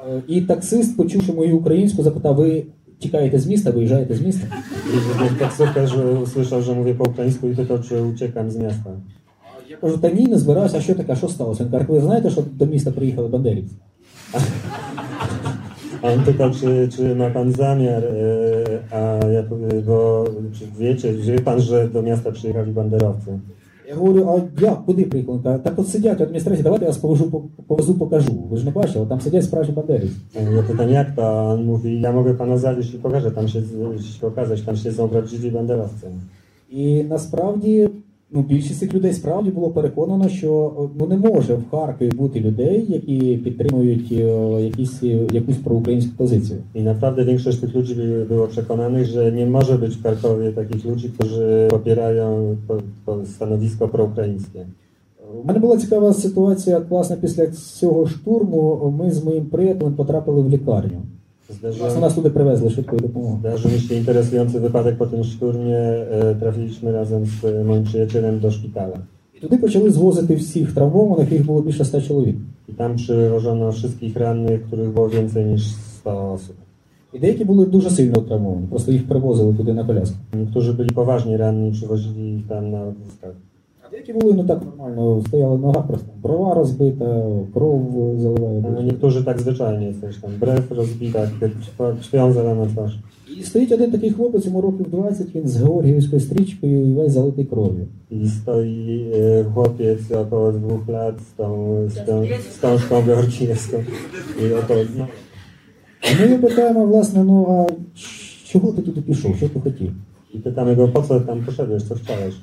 Е, 0.09 0.21
І 0.27 0.41
таксист, 0.41 0.97
почувши 0.97 1.33
мою 1.33 1.57
українську, 1.57 2.03
запитав: 2.03 2.35
ви 2.35 2.63
тікаєте 2.99 3.39
з 3.39 3.47
міста, 3.47 3.71
виїжджаєте 3.71 4.15
з 4.15 4.21
міста? 4.21 4.47
I 5.25 5.39
taksówkarz 5.39 5.91
usłyszał, 6.23 6.61
że 6.61 6.73
mówię 6.73 6.93
po 6.93 7.03
ukraińsku 7.03 7.47
i 7.47 7.55
pytał, 7.55 7.79
czy 7.79 8.03
uciekam 8.03 8.51
z 8.51 8.57
miasta. 8.57 8.89
Я 9.69 9.77
кажу, 9.77 9.97
та 9.97 10.09
ні, 10.09 10.27
не 10.27 10.37
збираюся, 10.37 10.77
а 10.77 10.81
що 10.81 10.95
таке, 10.95 11.13
а 11.13 11.15
що 11.15 11.27
сталося? 11.27 11.63
Він 11.63 11.71
каже, 11.71 11.85
ви 11.87 12.01
знаєте, 12.01 12.29
що 12.29 12.43
до 12.53 12.65
міста 12.65 12.91
приїхали 12.91 13.27
бандерівці? 13.27 13.75
A 16.02 16.06
on 16.12 16.20
pytał, 16.24 16.50
czy, 16.50 16.88
czy 16.96 17.14
ma 17.14 17.30
pan 17.30 17.52
zamiar, 17.52 18.02
e, 18.04 18.94
a 18.96 19.26
ja 19.26 19.42
powiem, 19.42 19.68
bo 19.86 20.24
czy 20.58 20.64
wiecie, 20.78 21.12
wie 21.12 21.38
pan, 21.40 21.60
że 21.60 21.88
do 21.88 22.02
miasta 22.02 22.32
przyjechali 22.32 22.72
banderowcy. 22.72 23.38
Я 23.88 23.96
говорю, 23.96 24.28
а 24.28 24.62
як, 24.62 24.84
куди 24.86 25.04
приїхали? 25.04 25.38
Каже, 25.44 25.58
Так 25.58 25.78
от 25.78 25.88
сидять 25.88 26.18
в 26.20 26.22
адміністрації, 26.22 26.62
давайте 26.62 26.84
я 26.84 26.90
вас 26.90 26.98
повезу, 26.98 27.30
по- 27.30 27.42
повезу, 27.66 27.94
покажу. 27.94 28.32
Ви 28.50 28.56
ж 28.56 28.64
не 28.64 28.70
бачили, 28.70 29.06
там 29.06 29.20
сидять 29.20 29.44
справжні 29.44 29.74
бандерівці. 29.74 30.16
Ja 30.34 30.62
pytam, 30.62 30.90
jak 30.90 31.14
to? 31.16 31.22
A 31.22 31.54
on 31.54 31.64
mówi, 31.64 32.00
ja 32.00 32.12
mogę 32.12 32.34
pana 32.34 32.56
zawieźć 32.58 32.94
i 32.94 32.98
pokażę, 32.98 33.30
tam 33.30 33.48
się, 33.48 33.62
pokazać, 34.20 34.62
tam 34.62 34.76
siedzą 34.76 35.08
prawdziwi 35.08 35.50
banderowcy. 35.50 36.06
І 36.70 37.04
насправді 37.08 37.88
ну, 38.35 38.41
більшість 38.41 38.79
цих 38.79 38.93
людей 38.93 39.13
справді 39.13 39.49
було 39.51 39.69
переконано, 39.69 40.29
що 40.29 40.73
е, 40.79 40.95
ну, 40.99 41.07
не 41.07 41.17
може 41.17 41.55
в 41.55 41.69
Харкові 41.71 42.09
бути 42.09 42.39
людей, 42.39 42.85
які 42.89 43.37
підтримують 43.43 44.11
е, 44.11 44.15
якісь, 44.61 45.03
е, 45.03 45.27
якусь 45.33 45.57
проукраїнську 45.57 46.11
позицію. 46.17 46.59
I 46.75 46.83
naprawdę 46.83 47.25
większość 47.25 47.57
tych 47.59 47.75
ludzi 47.75 47.95
by- 47.95 48.25
było 48.25 48.47
przekonanych, 48.47 49.05
że 49.05 49.31
nie 49.31 49.45
może 49.45 49.77
być 49.77 49.95
w 49.95 50.01
Krakowie 50.03 50.51
takich 50.51 50.85
ludzi, 50.85 51.09
którzy 51.09 51.67
popierają 51.69 52.55
po, 52.67 52.77
po 53.05 53.25
stanowisko 53.25 53.87
proukraińskie. 53.87 54.65
У 55.43 55.47
мене 55.47 55.59
була 55.59 55.77
цікава 55.77 56.13
ситуація. 56.13 56.81
Власне, 56.89 57.15
після 57.21 57.47
цього 57.47 58.07
штурму 58.07 58.93
ми 58.99 59.11
з 59.11 59.23
моїм 59.23 59.45
приятелем 59.45 59.93
потрапили 59.93 60.41
в 60.41 60.49
лікарню. 60.49 61.01
Власне, 61.49 61.71
Zdarzył, 61.71 62.01
нас 62.01 62.13
туди 62.13 62.29
привезли 62.29 62.69
швидкою 62.69 63.01
допомогою. 63.01 63.39
zdarzył 63.39 63.71
mi 63.71 63.79
się 63.79 63.95
interesujący 63.95 64.59
wypadek 64.59 64.97
po 64.97 65.05
tym 65.05 65.23
szturmie. 65.23 65.77
E, 65.77 66.35
trafiliśmy 66.35 66.91
razem 66.91 67.25
z 67.25 67.45
e, 67.45 67.63
moim 67.63 67.83
przyjacielem 67.83 68.39
do 68.39 68.51
szpitala. 68.51 68.97
І 69.33 69.39
туди 69.39 69.57
почали 69.57 69.89
звозити 69.91 70.35
всіх 70.35 70.73
травмованих, 70.73 71.31
їх 71.31 71.45
було 71.45 71.61
більше 71.61 71.81
ста 71.81 72.01
чоловік. 72.01 72.35
I 72.69 72.73
tam 72.73 72.95
przywożono 72.95 73.71
wszystkich 73.71 74.17
rannych, 74.17 74.63
których 74.63 74.89
było 74.89 75.09
więcej 75.09 75.45
niż 75.45 75.75
100 75.75 76.33
osób. 76.33 76.55
І 77.13 77.19
деякі 77.19 77.45
були 77.45 77.65
дуже 77.65 77.89
сильно 77.89 78.21
травмовані, 78.21 78.67
просто 78.67 78.91
їх 78.91 79.07
привозили 79.07 79.53
туди 79.53 79.73
на 79.73 79.83
коляску. 79.83 80.17
Niektórzy 80.33 80.73
byli 80.73 80.89
poważnie 80.89 81.37
ranni, 81.37 81.71
przywozili 81.71 82.35
ich 82.37 82.47
tam 82.47 82.71
na 82.71 82.85
wózkach. 82.85 83.35
А 83.87 83.91
деякі 83.91 84.13
були 84.13 84.33
ну 84.33 84.43
так 84.43 84.61
нормально, 84.65 85.23
стояла 85.27 85.57
нога, 85.57 85.81
просто 85.81 86.07
брова 86.23 86.53
розбита, 86.53 87.23
кров 87.53 87.81
заливає. 88.19 88.63
A 88.77 88.81
niektórzy 88.81 89.23
tak 89.23 89.39
zwyczajnie, 89.41 89.93
coś 90.01 90.15
tam 90.17 90.31
brew 90.39 90.75
rozbita, 90.75 91.27
krw- 91.39 91.95
krwią 92.01 92.31
zalana 92.33 92.65
twarz. 92.65 92.93
І 93.39 93.43
стоїть 93.43 93.71
один 93.71 93.91
такий 93.91 94.11
хлопець, 94.11 94.45
йому 94.45 94.61
років 94.61 94.89
20, 94.89 95.35
він 95.35 95.47
з 95.47 95.57
Георгіївською 95.57 96.21
стрічкою 96.21 96.89
і 96.89 96.93
весь 96.93 97.11
залитий 97.11 97.45
кров'ю. 97.45 97.85
I 98.11 98.27
stoi 98.27 99.11
e, 99.13 99.43
chłopiec 99.53 100.11
około 100.11 100.51
dwóch 100.51 100.87
lat 100.89 101.15
z 101.21 101.31
tą, 101.37 101.47
z 101.89 101.95
tą 102.05 102.25
wstążką 102.49 103.01
georgijewską. 103.05 103.77
I 104.41 104.53
oto, 104.53 104.73
no, 104.97 105.07
І 106.11 106.21
ми 106.21 106.27
його 106.27 106.47
питаємо, 106.47 106.85
власне, 106.85 107.23
ну 107.23 107.45
а 107.49 107.67
чого 108.45 108.71
ти 108.71 108.81
туди 108.81 109.01
пішов? 109.01 109.35
Що 109.35 109.49
ти 109.49 109.59
хотів? 109.59 109.91
I 110.35 110.39
pytamy 110.39 110.75
go, 110.75 110.87
po 110.87 111.01
co 111.01 111.19
tam 111.19 111.45
poszedłeś, 111.45 111.83
co 111.83 111.95
chciałeś? 111.95 112.33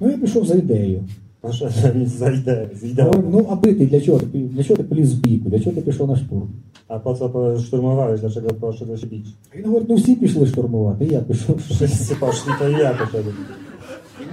Ну 0.00 0.10
я 0.10 0.18
пішов 0.18 0.46
за 0.46 0.54
ідеєю. 0.54 1.04
Poszedłem 1.40 2.06
za 2.06 2.30
ideę, 2.30 2.68
z 2.74 2.84
ideą. 2.84 3.04
Говорю, 3.04 3.28
ну 3.30 3.46
а 3.50 3.54
бити 3.54 3.86
для 3.86 4.00
чого? 4.00 4.18
Ти 4.18 4.38
Для 4.38 4.64
чого 4.64 4.76
ти 4.76 4.82
поліз 4.82 5.14
в 5.14 5.20
бійку? 5.20 5.50
Для 5.50 5.60
чого 5.60 5.76
ти 5.76 5.82
пішов 5.82 6.08
на 6.08 6.16
штурм? 6.16 6.48
A 6.88 6.98
po 6.98 7.14
co 7.14 7.28
po- 7.28 7.58
szturmowałeś, 7.58 8.20
dlaczego 8.20 8.48
poszedłeś 8.48 9.04
bić? 9.04 9.26
Він 9.56 9.64
говорить, 9.64 9.88
ну 9.88 9.94
всі 9.94 10.14
пішли 10.16 10.46
штурмувати, 10.46 11.04
і 11.04 11.08
я 11.12 11.20
пішов. 11.20 11.56
Poszli, 12.20 12.52
to 12.58 12.68
i 12.68 12.72
ja 12.72 12.94
poszedłem. 12.98 13.34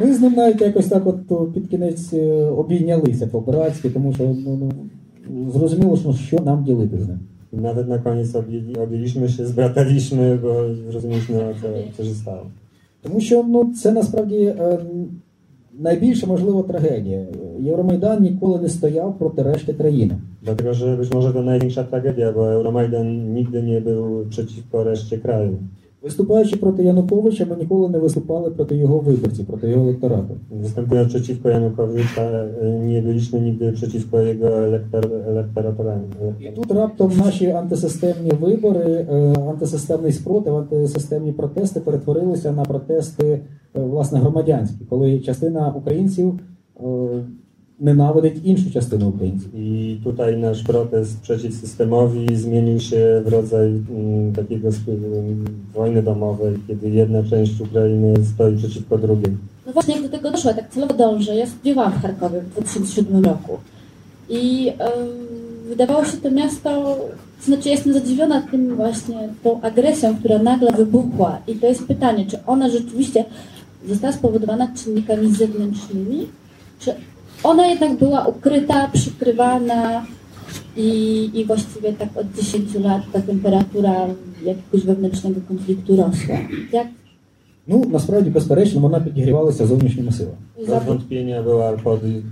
Ми 0.01 0.13
з 0.13 0.21
ним 0.21 0.33
навіть 0.33 0.61
якось 0.61 0.87
так 0.87 1.07
от 1.07 1.53
під 1.53 1.67
кінець 1.67 2.13
е, 2.13 2.43
обійнялися 2.43 3.27
по-братськи, 3.27 3.89
тому 3.89 4.13
що 4.13 4.23
ну, 4.23 4.71
ну, 5.29 5.51
зрозуміло, 5.51 5.97
що, 5.97 6.13
що 6.13 6.39
нам 6.39 6.63
ділити 6.63 6.97
з 6.97 7.07
ним. 7.07 7.19
I 7.53 7.57
nawet 7.57 7.87
na 7.87 7.99
koniec 7.99 8.35
objęli, 8.35 8.75
objęliśmy 8.75 9.29
się, 9.29 9.45
zbrataliśmy, 9.45 10.39
bo 10.43 10.49
zrozumieliśmy, 10.91 11.35
co, 11.61 11.67
co 11.97 12.03
się 12.03 12.15
stało. 12.15 12.45
Тому 13.01 13.19
що 13.21 13.43
ну, 13.43 13.73
це 13.73 13.91
насправді 13.91 14.35
е, 14.35 14.79
найбільша 15.79 16.27
можлива 16.27 16.63
трагедія. 16.63 17.25
Євромайдан 17.59 18.23
ніколи 18.23 18.61
не 18.61 18.69
стояв 18.69 19.17
проти 19.17 19.43
решти 19.43 19.73
країни. 19.73 20.15
Że 20.71 20.95
być 20.95 21.13
może 21.13 21.33
to 21.33 21.43
największa 21.43 21.83
tragedia, 21.83 22.31
bo 22.31 22.51
Euromajdan 22.51 23.33
nigdy 23.33 23.63
nie 23.63 23.81
był 23.81 24.25
przeciwko 24.29 24.83
reszcie 24.83 25.17
kraju. 25.17 25.57
Wystупаючи 26.05 26.55
проти 26.55 26.83
Януковича, 26.83 27.45
ми 27.45 27.55
ніколи 27.55 27.89
не 27.89 27.99
виступали 27.99 28.51
проти 28.51 28.75
його 28.75 28.99
wybорців, 28.99 29.45
проти 29.45 29.69
його 29.69 29.83
електорату. 29.83 30.35
Występując 30.51 31.09
przeciwko 31.09 31.49
Janukowicza, 31.49 32.45
nie 32.81 33.01
byliśmy 33.01 33.41
nigdy 33.41 33.71
przeciwko 33.71 34.19
jego 34.19 34.47
elektor, 34.47 35.05
elektoratowi. 35.27 35.85
І 36.39 36.51
тут 36.51 36.71
раптом 36.71 37.11
наші 37.17 37.51
антисистемні 37.51 38.31
вибори, 38.31 39.07
е, 39.09 39.35
антисистемний 39.49 40.11
спротив, 40.11 40.55
антисистемні 40.55 41.31
протести 41.31 41.79
перетворилися 41.79 42.51
на 42.51 42.65
протести 42.65 43.25
е, 43.75 43.81
власне 43.81 44.19
громадянські, 44.19 44.85
коли 44.89 45.19
частина 45.19 45.73
українців 45.77 46.39
е, 46.79 46.83
ненавидить 47.80 48.44
іншу 48.44 48.70
частину 48.70 49.08
українців. 49.08 49.48
I 49.54 50.00
tutaj 50.04 50.36
nasz 50.38 50.62
protest 50.62 51.20
przeciw 51.20 51.54
systemowi 51.54 52.36
zmienił 52.36 52.80
się 52.80 53.22
w 53.24 53.28
rodzaj 53.28 53.66
mm, 53.68 54.32
takiego 54.32 54.68
sp- 54.78 54.90
mm, 54.90 55.44
wojny 55.74 56.02
domowej, 56.02 56.54
kiedy 56.68 56.90
jedna 56.90 57.22
część 57.22 57.60
Ukrainy 57.60 58.14
stoi 58.34 58.56
przeciwko 58.56 58.98
drugiej. 58.98 59.36
No 59.66 59.72
właśnie, 59.72 59.94
jak 59.94 60.02
do 60.02 60.08
tego 60.08 60.30
doszło, 60.30 60.50
ja 60.50 60.56
tak 60.56 60.70
celowo 60.70 60.94
dążę. 60.94 61.36
Ja 61.36 61.46
studiowałam 61.46 61.92
w 61.92 62.02
Charkowie 62.02 62.40
w 62.40 62.50
2007 62.50 63.24
roku. 63.24 63.58
I 64.28 64.68
em, 64.68 64.88
wydawało 65.68 66.04
się 66.04 66.16
to 66.16 66.30
miasto, 66.30 66.70
to 67.38 67.46
znaczy 67.46 67.68
ja 67.68 67.74
jestem 67.74 67.92
zadziwiona 67.92 68.42
tym 68.42 68.76
właśnie, 68.76 69.28
tą 69.42 69.60
agresją, 69.60 70.16
która 70.16 70.38
nagle 70.38 70.72
wybuchła. 70.72 71.38
I 71.46 71.54
to 71.54 71.66
jest 71.66 71.86
pytanie, 71.86 72.26
czy 72.26 72.38
ona 72.46 72.68
rzeczywiście 72.68 73.24
została 73.88 74.12
spowodowana 74.12 74.68
czynnikami 74.84 75.34
zewnętrznymi, 75.34 76.26
czy 76.78 76.94
ona 77.45 77.67
jednak 77.67 77.97
była 77.97 78.25
ukryta, 78.25 78.87
przykrywana 78.93 80.05
i, 80.77 81.29
i 81.33 81.45
właściwie 81.45 81.93
tak 81.93 82.09
od 82.17 82.33
10 82.33 82.73
lat 82.73 83.01
ta 83.13 83.21
temperatura 83.21 83.93
jakiegoś 84.43 84.85
wewnętrznego 84.85 85.41
konfliktu 85.47 85.95
rosła. 85.95 86.37
Jak 86.73 86.87
Ну 87.67 87.85
насправді, 87.91 88.29
безперечно, 88.29 88.81
вона 88.81 88.99
підігрівалася 88.99 89.65
зовнішніми 89.65 90.11
силами. 90.11 90.37
Bez 90.57 90.83
wątpienia 90.83 91.43
była 91.43 91.71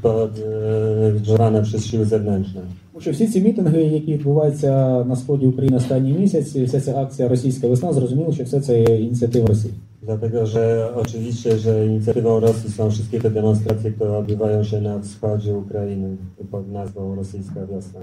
podgrzewana 0.02 1.62
przez 1.62 1.86
siły 1.86 2.06
zewnętrzne. 2.06 2.62
Тому 2.93 3.02
що 3.02 3.12
всі 3.12 3.28
ці 3.28 3.41
мітинги, 3.41 3.84
які 3.84 4.13
відбуваються 4.13 5.04
на 5.04 5.15
сході 5.15 5.46
України 5.46 5.78
останній 5.78 6.13
місяць, 6.13 6.56
вся 6.56 6.82
ця 6.82 6.96
акція 7.02 7.28
Російська 7.28 7.67
весна, 7.67 7.93
зрозуміло, 7.93 8.34
що 8.34 8.43
все 8.43 8.62
це 8.62 8.80
є 8.80 9.02
ініціатива 9.02 9.48
Росії. 9.48 9.74
Dlatego, 10.02 10.46
że 10.46 10.89
oczywiście, 10.96 11.58
że 11.58 11.86
inicjatywą 11.86 12.39
Rosji 12.39 12.72
są 12.72 12.89
wszystkie 12.89 13.22
te 13.22 13.30
demonstracje, 13.32 13.91
które 13.91 14.17
odbywają 14.17 14.63
się 14.63 14.82
na 14.82 15.00
wschodzie 15.00 15.58
Ukrainy 15.58 16.17
pod 16.52 16.72
nazwą 16.72 17.15
Rosyjska 17.15 17.65
Wiosna. 17.65 18.00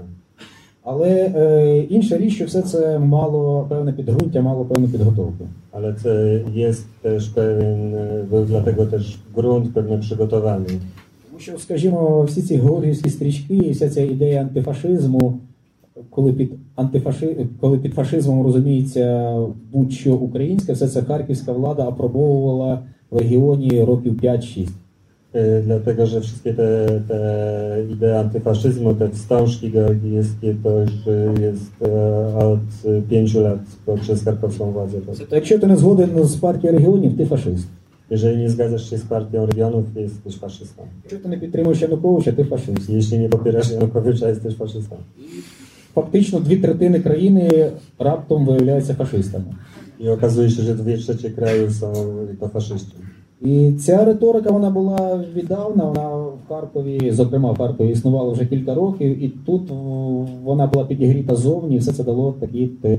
Але 0.83 1.09
е, 1.35 1.77
інша 1.89 2.17
річ, 2.17 2.33
що 2.35 2.45
все 2.45 2.61
це 2.61 2.99
мало 2.99 3.65
певне 3.69 3.93
підґрунтя, 3.93 4.41
мало 4.41 4.65
певну 4.65 4.87
підготовку. 4.87 5.47
Ale 5.73 5.93
to 5.93 6.09
jest 6.63 6.85
też 7.01 7.29
pewien, 7.29 7.95
e, 7.95 8.23
był 8.29 8.45
dlatego 8.45 8.85
też 8.85 9.19
grunt 9.35 9.73
pewny 9.73 9.97
przygotowany. 9.97 10.65
Тому 11.27 11.39
що, 11.39 11.57
скажімо, 11.57 12.23
всі 12.23 12.41
ці 12.41 12.55
георгіївські 12.55 13.09
стрічки, 13.09 13.55
і 13.55 13.71
вся 13.71 13.89
ця 13.89 14.01
ідея 14.01 14.41
антифашизму, 14.41 15.39
коли 16.09 16.33
під 16.33 16.51
антифаши... 16.75 17.47
коли 17.59 17.77
під 17.77 17.93
фашизмом 17.93 18.43
розуміється 18.43 19.35
будь-що 19.71 20.15
українське, 20.15 20.73
все 20.73 20.87
це 20.87 21.01
харківська 21.01 21.51
влада 21.51 21.87
апробовувала 21.87 22.79
в 23.11 23.17
регіоні 23.17 23.83
років 23.83 24.13
5-6. 24.13 24.67
E, 25.32 25.62
Dlatego, 25.62 26.06
że 26.06 26.20
wszystkie 26.20 26.54
te, 26.54 26.86
te 27.08 27.84
idee 27.90 28.18
antyfaszyzmu, 28.18 28.94
te 28.94 29.08
wstążki 29.08 29.70
georgijskie, 29.70 30.54
to 30.62 30.80
już 30.80 30.90
e, 31.06 31.40
jest 31.40 31.72
e, 31.82 32.36
od 32.38 32.60
e, 32.84 33.02
pięciu 33.02 33.40
lat 33.40 33.60
poprzez 33.86 34.24
karkowską 34.24 34.72
władzę. 34.72 35.00
То 35.28 35.36
якщо 35.36 35.58
ти 35.58 35.66
не 35.66 35.76
згоден 35.76 36.24
з 36.24 36.36
партією 36.36 36.78
регіонів, 36.78 37.16
ти 37.16 37.26
фашист. 37.26 37.66
Jeżeli 38.10 38.36
nie 38.38 38.50
zgadzasz 38.50 38.90
się 38.90 38.98
z 38.98 39.04
partią 39.04 39.46
regionów, 39.46 39.84
jesteś 39.96 40.36
faszystą. 40.36 40.82
Якщо 41.02 41.18
ти 41.18 41.28
не 41.28 41.38
підтримуєш 41.38 41.80
Януковича, 41.80 42.32
ти 42.32 42.44
фашист. 42.44 42.90
Jeśli 42.90 43.18
nie 43.18 43.28
popierasz 43.28 43.70
Janukowycza, 43.70 44.28
jesteś 44.28 44.54
faszystą. 44.54 44.96
Фактично 45.94 46.40
дві 46.40 46.56
третини 46.56 47.00
країни 47.00 47.70
раптом 47.98 48.46
виявляються 48.46 48.94
фашистами. 48.94 49.44
I 50.00 50.08
okazuje 50.08 50.50
się, 50.50 50.62
że 50.62 50.74
dwie 50.74 50.98
trzecie 50.98 51.30
kraju 51.30 51.70
są 51.70 51.92
to 52.40 52.48
faszyści. 52.48 52.96
І 53.41 53.71
ця 53.71 54.05
риторика 54.05 54.51
вона 54.51 54.69
була 54.69 55.23
віддавна. 55.35 55.83
Вона 55.85 56.09
в 56.09 56.37
Харкові, 56.49 57.11
зокрема 57.11 57.51
в 57.51 57.57
Харкові, 57.57 57.89
існувала 57.91 58.33
вже 58.33 58.45
кілька 58.45 58.73
років, 58.73 59.23
і 59.23 59.29
тут 59.45 59.61
вона 60.43 60.67
була 60.67 60.85
підігріта 60.85 61.35
зовні, 61.35 61.75
і 61.75 61.79
все 61.79 61.93
це 61.93 62.03
дало 62.03 62.35
такий 62.39 62.67
те, 62.67 62.97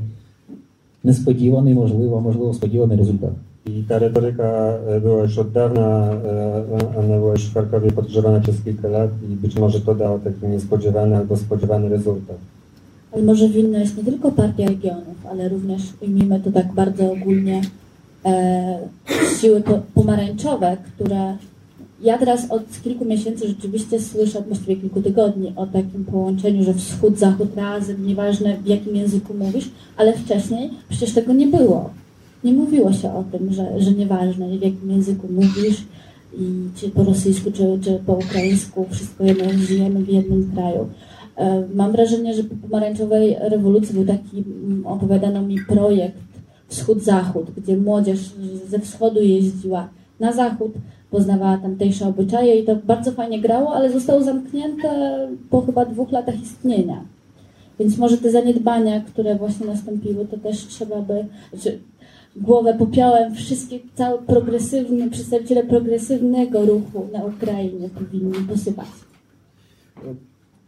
несподіваний, 1.04 1.74
можливо, 1.74 2.20
можливо, 2.20 2.54
сподіваний 2.54 2.96
результат. 2.96 3.32
I 3.66 3.84
ta 3.88 3.98
retoryka 3.98 4.78
e, 4.88 5.00
była 5.00 5.22
już 5.22 5.38
od 5.38 5.52
dawna, 5.52 6.12
e, 6.12 6.98
ona 6.98 7.16
była 7.18 7.32
już 7.32 7.44
w 7.46 7.54
Charkowie 7.54 7.92
podgrzewana 7.92 8.40
przez 8.40 8.62
kilka 8.64 8.88
lat 8.88 9.10
i 9.30 9.36
być 9.36 9.56
może 9.56 9.80
to 9.80 9.94
dało 9.94 10.18
taki 10.18 10.46
niespodziewany 10.46 11.16
albo 11.16 11.36
spodziewany 11.36 11.88
rezultat. 11.88 12.36
Ale 13.12 13.22
może 13.22 13.48
winna 13.48 13.78
jest 13.78 13.96
nie 13.96 14.04
tylko 14.04 14.32
Partia 14.32 14.68
Regionów, 14.68 15.26
ale 15.30 15.48
również, 15.48 15.82
ujmijmy 16.02 16.40
to 16.40 16.52
tak 16.52 16.72
bardzo 16.74 17.12
ogólnie, 17.12 17.56
e, 17.56 17.81
siły 19.40 19.60
po, 19.60 19.80
pomarańczowe, 19.94 20.76
które 20.94 21.36
ja 22.02 22.18
teraz 22.18 22.50
od 22.50 22.62
kilku 22.84 23.04
miesięcy 23.04 23.48
rzeczywiście 23.48 24.00
słyszę, 24.00 24.42
właściwie 24.42 24.76
kilku 24.76 25.02
tygodni, 25.02 25.52
o 25.56 25.66
takim 25.66 26.04
połączeniu, 26.04 26.64
że 26.64 26.74
wschód, 26.74 27.18
zachód 27.18 27.56
razem, 27.56 28.06
nieważne 28.06 28.56
w 28.56 28.66
jakim 28.66 28.96
języku 28.96 29.34
mówisz, 29.34 29.70
ale 29.96 30.12
wcześniej 30.12 30.70
przecież 30.88 31.14
tego 31.14 31.32
nie 31.32 31.46
było. 31.46 31.90
Nie 32.44 32.52
mówiło 32.52 32.92
się 32.92 33.14
o 33.14 33.24
tym, 33.32 33.52
że, 33.52 33.80
że 33.80 33.92
nieważne 33.92 34.48
w 34.48 34.62
jakim 34.62 34.90
języku 34.90 35.28
mówisz 35.32 35.84
i 36.38 36.68
czy 36.76 36.90
po 36.90 37.04
rosyjsku, 37.04 37.52
czy, 37.52 37.78
czy 37.84 38.00
po 38.06 38.12
ukraińsku, 38.12 38.86
wszystko 38.90 39.24
jedno, 39.24 39.44
żyjemy 39.58 40.02
w 40.02 40.08
jednym 40.08 40.52
kraju. 40.54 40.88
E, 41.36 41.62
Mam 41.74 41.92
wrażenie, 41.92 42.34
że 42.34 42.44
po 42.44 42.54
pomarańczowej 42.54 43.36
rewolucji 43.40 43.94
był 43.94 44.04
taki, 44.04 44.44
mm, 44.66 44.86
opowiadano 44.86 45.42
mi 45.42 45.56
projekt 45.68 46.31
Wschód-Zachód, 46.71 47.51
gdzie 47.57 47.77
młodzież 47.77 48.19
ze 48.69 48.79
wschodu 48.79 49.21
jeździła 49.21 49.89
na 50.19 50.33
zachód, 50.33 50.71
poznawała 51.11 51.57
tamtejsze 51.57 52.07
obyczaje 52.07 52.59
i 52.59 52.65
to 52.65 52.75
bardzo 52.75 53.11
fajnie 53.11 53.41
grało, 53.41 53.73
ale 53.73 53.91
zostało 53.91 54.23
zamknięte 54.23 54.89
po 55.49 55.61
chyba 55.61 55.85
dwóch 55.85 56.11
latach 56.11 56.41
istnienia. 56.41 57.01
Więc 57.79 57.97
może 57.97 58.17
te 58.17 58.31
zaniedbania, 58.31 59.01
które 59.01 59.35
właśnie 59.35 59.67
nastąpiły, 59.67 60.25
to 60.25 60.37
też 60.37 60.65
trzeba 60.65 61.01
by, 61.01 61.25
znaczy 61.53 61.79
głowę 62.35 62.75
popiołem 62.79 63.35
wszystkie, 63.35 63.79
cały 63.95 64.19
progresywny, 64.19 65.09
przedstawiciele 65.09 65.63
progresywnego 65.63 66.65
ruchu 66.65 67.07
na 67.13 67.25
Ukrainie 67.25 67.89
powinni 67.89 68.47
posypać. 68.49 68.87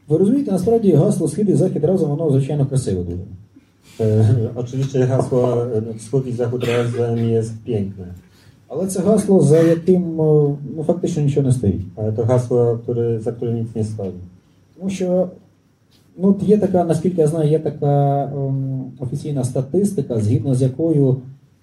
Ви 0.09 0.17
розумієте, 0.17 0.51
насправді 0.51 0.91
гасло 0.91 1.27
Схід 1.27 1.49
і 1.49 1.53
Захід 1.53 1.83
разом, 1.83 2.09
воно 2.09 2.31
звичайно 2.31 2.65
красиве 2.65 3.03
дуже. 3.03 3.23
Oczywiście 4.54 5.06
hasło 5.06 5.66
wschód 5.98 6.26
i 6.26 6.32
zachód 6.32 6.64
razem 6.64 7.18
jest 7.28 7.52
piękne, 7.64 8.06
Але 8.68 8.86
це 8.86 9.00
гасло, 9.00 9.40
за 9.40 9.62
яким 9.62 10.20
о, 10.20 10.56
ну, 10.76 10.84
фактично 10.84 11.22
нічого 11.22 11.46
не 11.46 11.52
стоїть. 11.52 11.82
ale 11.96 12.12
to 12.12 12.24
hasło, 12.24 12.78
który, 12.82 13.20
za 13.20 13.32
którym 13.32 13.56
nic 13.56 13.74
nie 13.74 13.84
stoi. 13.84 14.12
Тому 14.76 14.90
що 14.90 15.28
ну, 16.18 16.36
є 16.42 16.58
така, 16.58 16.84
наскільки 16.84 17.20
я 17.20 17.26
знаю, 17.26 17.50
є 17.50 17.58
така 17.58 18.24
ем, 18.24 18.84
офіційна 19.00 19.44
статистика, 19.44 20.20
згідно 20.20 20.54
з 20.54 20.62
якою 20.62 21.16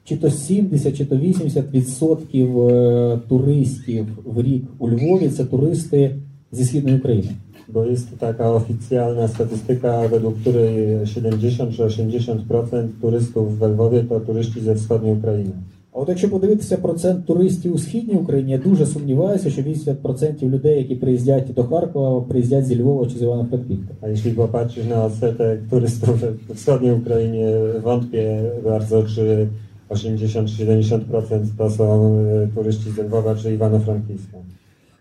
чи 0.04 0.18
то 0.18 0.30
70, 0.30 0.98
чи 0.98 1.06
то 1.06 1.18
80 1.18 1.66
відсотків 1.74 2.68
е, 2.68 3.20
туристів 3.30 4.06
в 4.26 4.42
рік 4.42 4.64
у 4.80 4.90
Львові 4.90 5.30
це 5.30 5.46
туристи 5.46 6.16
зі 6.52 6.66
східної 6.66 6.98
України. 6.98 7.30
Bo 7.69 7.85
jest 7.85 8.19
taka 8.19 8.53
oficjalna 8.53 9.29
statystyka, 9.29 10.09
według 10.09 10.41
której 10.41 11.07
70 11.07 11.77
czy 11.77 11.83
80% 11.83 12.89
turystów 13.01 13.59
we 13.59 13.69
Lwowie 13.69 14.05
to 14.05 14.21
turyści 14.21 14.61
ze 14.61 14.75
wschodniej 14.75 15.13
Ukrainy. 15.13 15.53
А 15.97 15.99
от 15.99 16.09
якщо 16.09 16.31
подивитися 16.31 16.77
процент 16.77 17.27
туристів 17.27 17.75
у 17.75 17.79
східній 17.79 18.15
Україні, 18.15 18.53
я 18.53 18.59
дуже 18.59 18.87
сумніваюся, 18.87 19.51
що 19.51 19.63
80% 19.63 20.49
людей, 20.49 20.79
які 20.79 20.95
приїздять 20.95 21.55
до 21.55 21.65
Харкова, 21.65 22.21
приїздять 22.21 22.67
зі 22.67 22.83
Львова 22.83 23.07
чи 23.07 23.19
з 23.19 23.23
Івано-Франківська. 23.23 23.95
A 24.03 24.09
jeśli 24.09 24.31
popatrzysz 24.33 24.87
na 24.87 25.05
odsetek 25.05 25.61
turystów 25.71 26.21
we 26.49 26.55
wschodniej 26.55 26.93
Ukrainie, 26.93 27.53
wątpię 27.83 28.43
bardzo, 28.65 29.03
czy 29.03 29.49
80 29.89 30.49
czy 30.49 30.67
70% 30.67 31.47
to 31.59 31.71
są 31.71 32.19
e, 32.19 32.49
turyści 32.55 32.91
z 32.91 32.99
Lwowa 32.99 33.35
czy 33.35 33.57
Iwano-Frankiwska. 33.57 34.39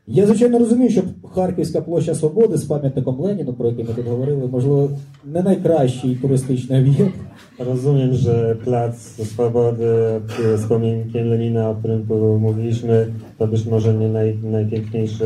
Я 0.10 0.26
звичайно 0.26 0.60
розумію, 0.60 0.90
що 0.90 1.02
Харківська 1.34 1.82
площа 1.82 2.16
Свободи 2.16 2.58
з 2.58 2.64
пам'ятником 2.64 3.20
Леніну, 3.20 3.54
про 3.54 3.70
який 3.70 3.86
ми 3.86 3.94
тут 3.94 4.08
говорили, 4.08 4.48
можливо, 4.52 4.90
не 5.26 5.42
найкращий 5.42 6.16
туристичний 6.16 6.80
об'єкт. 6.82 7.16
Rozumiem, 7.60 8.14
że 8.14 8.56
Plac 8.66 8.96
Swobody 9.32 9.86
e, 9.86 10.58
z 10.58 10.66
pomnikiem 10.66 11.30
Lenina, 11.30 11.70
o 11.70 11.76
którym 11.76 12.08
tu 12.08 12.16
mówiliśmy, 12.40 13.08
to 13.38 13.48
być 13.48 13.66
może 13.66 13.94
nie 13.94 14.10
naj, 14.10 14.38
najpiękniejszy, 14.44 15.26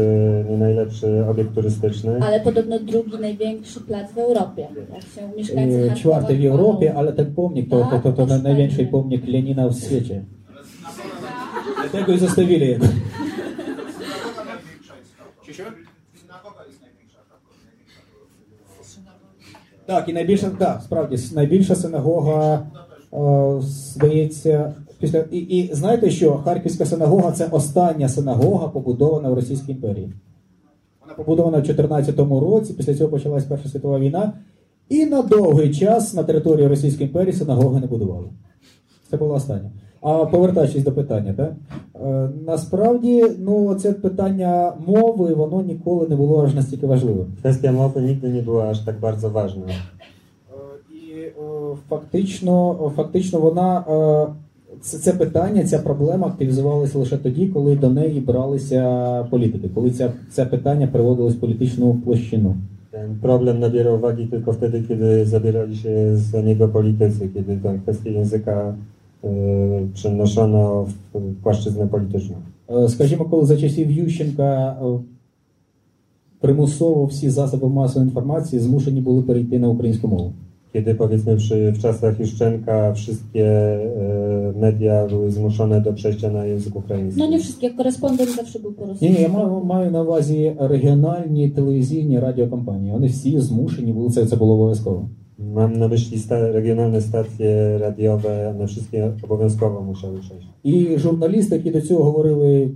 nie 0.50 0.58
najlepszy 0.58 1.26
obiekt 1.26 1.56
turystyczny. 1.56 2.20
Ale 2.22 2.40
podobno 2.40 2.80
drugi 2.80 3.20
największy 3.22 3.82
plac 3.82 4.12
w 4.12 4.18
Europie. 4.18 4.68
Jak 4.94 5.02
się 5.02 5.38
mieszkańcy 5.38 5.78
Е, 5.78 5.80
Charkowa 5.80 5.96
Чвертий 6.02 6.38
в 6.38 6.42
Європі, 6.42 6.86
chwalą. 6.86 7.00
але 7.00 7.12
ten 7.12 7.26
pomnik 7.36 7.70
to, 7.70 7.88
to, 7.92 8.00
to, 8.04 8.12
to, 8.14 8.26
to 8.28 8.38
największy 8.38 8.86
pomnik 8.86 9.28
Леніна 9.34 9.68
в 9.68 9.76
світі. 9.76 10.22
Dlatego 11.92 12.14
i 12.14 12.18
zostawili 12.18 12.68
jego. 12.68 12.86
Największa. 15.59 15.95
Так, 19.87 20.09
і 20.09 20.13
найбільша, 20.13 20.51
так, 20.51 20.83
справді, 20.85 21.19
найбільша 21.35 21.75
синагога, 21.75 22.67
е, 23.13 23.61
здається, 23.61 24.75
після. 24.99 25.19
І, 25.31 25.39
і 25.39 25.75
знаєте 25.75 26.11
що? 26.11 26.35
Харківська 26.35 26.87
синагога 26.87 27.33
це 27.33 27.47
остання 27.47 28.09
синагога, 28.09 28.69
побудована 28.69 29.31
в 29.31 29.35
Російській 29.35 29.73
імперії. 29.73 30.13
Вона 31.01 31.15
побудована 31.15 31.59
в 31.59 31.63
14-му 31.63 32.41
році, 32.41 32.73
після 32.73 32.95
цього 32.95 33.11
почалась 33.11 33.45
Перша 33.45 33.69
світова 33.69 33.99
війна. 33.99 34.33
І 34.89 35.07
на 35.07 35.23
довгий 35.23 35.75
час 35.75 36.15
на 36.15 36.25
території 36.25 36.69
Російської 36.69 37.09
імперії 37.09 37.33
синагоги 37.33 37.81
не 37.81 37.87
будували. 37.87 38.29
Це 39.11 39.17
була 39.17 39.35
остання. 39.35 39.71
А 40.05 40.27
повертаючись 40.27 40.85
до 40.85 40.93
питання, 40.93 41.33
так? 41.33 41.53
Е, 42.05 42.29
насправді, 42.47 43.25
ну, 43.39 43.75
це 43.75 43.93
питання 43.93 44.73
мови, 44.87 45.35
воно 45.35 45.63
ніколи 45.63 46.09
не 46.09 46.17
було 46.17 46.45
аж 46.45 46.55
настільки 46.55 46.87
важливим. 46.87 47.27
Kwestia 47.43 47.73
mowy 47.73 48.01
nigdy 48.03 48.29
nie 48.33 48.43
była 48.43 48.69
aż 48.69 48.79
tak 48.81 49.01
bardzo 49.01 49.31
ważna. 49.31 49.65
Е, 49.67 49.73
І 50.91 51.21
е, 51.21 51.33
фактично, 51.89 52.93
фактично 52.97 53.39
вона 53.41 53.85
е, 53.89 54.27
це, 54.81 54.99
це 54.99 55.13
питання, 55.13 55.65
ця 55.65 55.79
проблема 55.79 56.27
активізувалася 56.27 56.99
лише 56.99 57.17
тоді, 57.17 57.47
коли 57.49 57.77
до 57.77 57.91
неї 57.91 58.21
бралися 58.21 58.83
політики, 59.31 59.69
коли 59.75 59.91
ця, 59.91 60.13
це 60.31 60.47
питання 60.47 60.87
приводилось 60.87 61.35
в 61.35 61.41
політичну 61.41 61.95
площину. 61.95 62.57
Ten 62.93 63.11
problem 63.23 63.59
nabierał 63.59 63.99
wagi 63.99 64.27
tylko 64.27 64.53
wtedy, 64.53 64.83
kiedy 64.89 65.27
zabierali 65.27 65.77
się 65.77 66.17
za 66.17 66.41
niego 66.41 66.69
politycy, 66.69 67.29
kiedy 67.35 67.57
tę 67.57 67.79
kwestię 67.83 68.11
języka 68.11 68.75
e, 69.25 69.29
przenoszono 69.95 70.87
w 71.15 71.19
płaszczyznę 71.43 71.87
polityczną. 71.87 72.37
Е, 72.69 72.89
Скажімо, 72.89 73.25
коли 73.25 73.47
за 73.47 73.57
часів 73.57 73.91
Ющенка 73.91 74.77
е, 74.83 74.99
примусово 76.41 77.05
всі 77.05 77.31
засоби 77.31 77.69
масової 77.69 78.09
інформації 78.09 78.63
змушені 78.63 79.01
були 79.01 79.23
перейти 79.23 79.59
на 79.59 79.69
українську 79.69 80.09
мову. 80.09 80.33
Kiedy 80.75 80.95
powiedzmy 80.95 81.37
przy, 81.37 81.73
w 81.73 81.79
czasach 81.83 82.21
Juszczenka 82.21 82.93
wszystkie 82.93 83.45
e, 83.45 84.53
media 84.61 85.07
były 85.07 85.31
zmuszone 85.31 85.81
do 85.81 85.93
przejścia 85.93 86.31
na 86.31 86.45
język 86.45 86.77
ukraiński. 86.77 87.21
No 87.21 87.27
nie 87.27 87.39
wszystkie, 87.39 87.71
korespondent 87.71 88.31
zawsze 88.37 88.59
był 88.59 88.73
po 88.73 88.83
Ні, 88.85 88.89
rosyjsku. 88.91 89.17
ні, 89.17 89.23
я 89.23 89.29
маю, 89.29 89.65
маю 89.65 89.91
на 89.91 90.03
увазі 90.03 90.53
регіональні 90.61 91.49
телевізійні 91.51 92.19
радіокомпанії. 92.21 92.93
Вони 92.93 93.07
всі 93.07 93.41
змушені 93.41 93.93
були 93.93 94.11
це, 94.11 94.27
це 94.27 94.37
було 94.37 94.55
обов'язково. 94.55 95.09
Mam 95.39 95.79
na 95.79 95.89
myśli 95.89 96.19
sta- 96.19 96.53
regionalne 96.53 97.01
stacje 97.01 97.79
radiowe, 97.79 98.49
one 98.51 98.67
wszystkie 98.67 99.13
obowiązkowo 99.23 99.83
musiały 99.83 100.21
przejść. 100.21 100.47
І 100.65 100.99
журналісти, 100.99 101.57
які 101.57 101.71
до 101.71 101.81
цього 101.81 102.05
говорили 102.05 102.71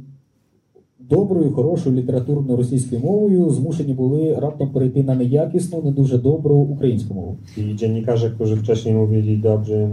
доброю, 1.00 1.52
хорошою 1.52 1.96
літературною 1.96 2.56
російською 2.56 3.00
мовою, 3.00 3.50
змушені 3.50 3.92
були 3.92 4.34
раптом 4.34 4.70
перейти 4.70 5.02
на 5.02 5.14
неякісну, 5.14 5.82
не 5.82 5.90
дуже 5.90 6.18
добру 6.18 6.54
українську 6.54 7.14
мову. 7.14 7.36
I 7.58 7.74
dziennikarze, 7.74 8.30
którzy 8.30 8.56
wcześniej 8.56 8.94
mówili 8.94 9.36
dobrym 9.36 9.90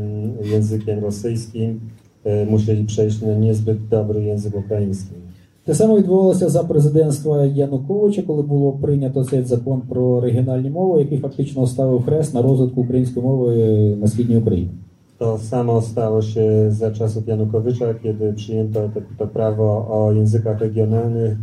językiem 0.51 0.99
rosyjskim, 0.99 1.79
e, 2.25 2.45
musieli 2.45 2.83
przejść 2.83 3.21
na 3.21 3.35
niezbyt 3.35 3.87
dobry 3.89 4.23
język 4.23 4.55
ukraiński. 4.57 5.24
Те 5.65 5.75
саме 5.75 5.97
відбувалося 5.97 6.49
за 6.49 6.63
президентства 6.63 7.45
Януковича, 7.45 8.21
коли 8.21 8.43
було 8.43 8.71
прийнято 8.71 9.23
цей 9.23 9.43
закон 9.43 9.81
про 9.81 10.21
регіональні 10.21 10.69
мови, 10.69 10.99
який 10.99 11.19
фактично 11.19 11.67
ставив 11.67 12.03
хрест 12.03 12.33
на 12.33 12.41
розвитку 12.41 12.81
української 12.81 13.25
мови 13.25 13.55
на 14.01 14.07
східній 14.07 14.37
Україні. 14.37 14.69
To 15.17 15.37
samo 15.37 15.81
stało 15.81 16.21
się 16.21 16.71
za 16.71 16.91
czasów 16.91 17.27
Janukowycza, 17.27 17.93
kiedy 17.93 18.33
przyjęto 18.33 18.89
to, 18.93 19.01
to 19.17 19.27
prawo 19.27 19.87
o 19.89 20.11
językach 20.11 20.59
regionalnych, 20.59 21.37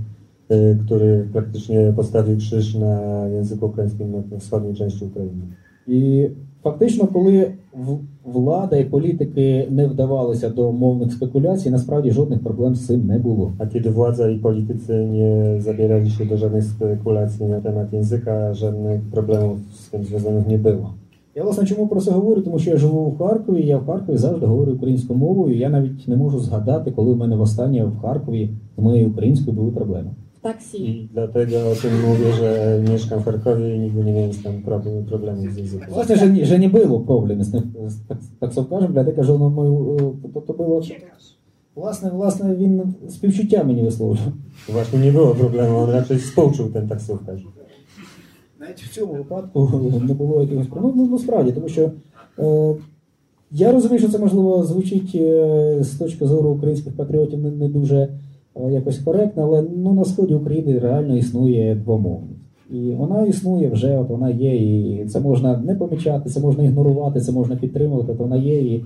e, 0.50 0.74
który 0.84 1.28
praktycznie 1.32 1.92
postawił 1.96 2.36
krzyż 2.36 2.74
na 2.74 3.26
języku 3.28 3.66
ukraińskim 3.66 4.12
na 4.30 4.38
wschodniej 4.38 4.74
części 4.74 5.04
Ukrainy. 5.04 5.42
І 5.86 6.30
фактично, 6.62 7.06
коли 7.06 7.52
влада 8.24 8.76
і 8.76 8.84
політики 8.84 9.66
не 9.70 9.86
вдавалися 9.86 10.48
до 10.48 10.72
мовних 10.72 11.12
спекуляцій, 11.12 11.70
насправді 11.70 12.10
жодних 12.10 12.42
проблем 12.42 12.74
з 12.74 12.86
цим 12.86 13.06
не 13.06 13.18
було. 13.18 13.52
Kiedy 13.72 13.90
władza 13.90 14.30
i 14.30 14.38
politycy 14.38 15.06
nie 15.06 15.60
zabierali 15.60 16.10
się 16.10 16.24
do 16.24 16.36
żadnych 16.36 16.64
spekulacji 16.64 17.46
na 17.46 17.60
temat 17.60 17.92
języka, 17.92 18.54
żadnych 18.54 19.00
problemów 19.00 19.58
z 19.74 19.90
tym 19.90 20.04
związanych 20.04 20.48
nie 20.48 20.58
było. 20.58 20.94
Я 21.34 21.44
власне 21.44 21.66
чому 21.66 21.86
про 21.86 22.00
це 22.00 22.10
говорю? 22.10 22.42
Тому 22.42 22.58
що 22.58 22.70
я 22.70 22.76
живу 22.76 23.10
в 23.10 23.18
Харкові, 23.18 23.66
я 23.66 23.78
в 23.78 23.86
Харкові 23.86 24.16
завжди 24.16 24.46
говорю 24.46 24.72
українською 24.72 25.18
мовою. 25.18 25.56
Я 25.56 25.68
навіть 25.68 26.08
не 26.08 26.16
можу 26.16 26.38
згадати, 26.38 26.90
коли 26.90 27.12
в 27.12 27.16
мене 27.16 27.36
востаннє 27.36 27.84
в 27.84 28.00
Харкові 28.00 28.50
з 28.78 28.82
моєю 28.82 29.08
українською 29.08 29.56
були 29.56 29.70
проблеми. 29.70 30.10
Taksi. 30.42 30.76
I 30.88 31.08
dlatego 31.12 31.70
o 31.70 31.74
tym 31.74 32.00
mówię, 32.08 32.32
że 32.32 32.80
mieszkam 32.92 33.20
w 33.20 33.24
Charkowie 33.24 33.76
i 33.76 33.78
nigdy 33.78 34.04
nie 34.04 34.12
miałem 34.12 34.30
tam 34.44 34.62
problem, 34.62 35.04
problemów 35.04 35.52
z 35.54 35.56
językiem. 35.56 35.88
Власне, 35.90 36.58
не 36.58 36.68
було 36.68 37.00
проблем 37.00 37.42
з 37.42 37.52
ним, 37.52 37.62
з- 37.86 37.96
так, 38.08 38.18
так 38.40 38.52
совкажем, 38.52 38.92
для 38.92 39.04
кажу, 39.04 39.38
ну, 39.38 39.50
мою, 39.50 39.96
е, 40.24 40.28
то, 40.34 40.40
то 40.40 40.52
було... 40.52 40.82
Власне, 41.74 42.10
власне, 42.10 42.54
він 42.54 42.94
співчуття 43.08 43.64
мені 43.64 43.82
висловлював. 43.82 44.32
Właśnie 44.68 44.98
nie 44.98 45.12
było 45.12 45.34
problemu, 45.34 45.78
on 45.78 45.90
raczej 45.90 46.16
współczuł 46.18 46.68
ten 46.68 46.88
taksówkarz. 46.88 47.40
Навіть 48.60 48.80
в 48.82 48.94
цьому 48.94 49.12
випадку 49.12 49.70
не 50.08 50.14
було 50.14 50.40
якихось 50.40 50.66
проблем. 50.66 50.92
Ну, 50.96 51.06
насправді, 51.06 51.52
тому 51.52 51.68
що 51.68 51.90
е, 52.38 52.74
я 53.50 53.72
розумію, 53.72 53.98
що 53.98 54.08
це 54.08 54.18
можливо 54.18 54.64
звучить 54.64 55.12
е, 55.14 55.76
з 55.80 55.90
точки 55.98 56.26
зору 56.26 56.50
українських 56.50 56.96
патріотів 56.96 57.38
не, 57.42 57.50
не 57.50 57.68
дуже 57.68 58.08
якось 58.70 58.98
коректно, 58.98 59.42
але 59.42 59.64
ну, 59.76 59.92
на 59.92 60.04
сході 60.04 60.34
України 60.34 60.78
реально 60.78 61.16
існує 61.16 61.74
двомовність. 61.74 62.40
І 62.70 62.90
вона 62.90 63.22
існує 63.22 63.68
вже, 63.68 63.98
от 63.98 64.08
вона 64.08 64.30
є, 64.30 64.56
і 64.56 65.04
це 65.04 65.20
можна 65.20 65.56
не 65.56 65.74
помічати, 65.74 66.30
це 66.30 66.40
можна 66.40 66.64
ігнорувати, 66.64 67.20
це 67.20 67.32
можна 67.32 67.56
підтримувати, 67.56 68.14
то 68.14 68.22
вона 68.22 68.36
є, 68.36 68.60
і, 68.60 68.84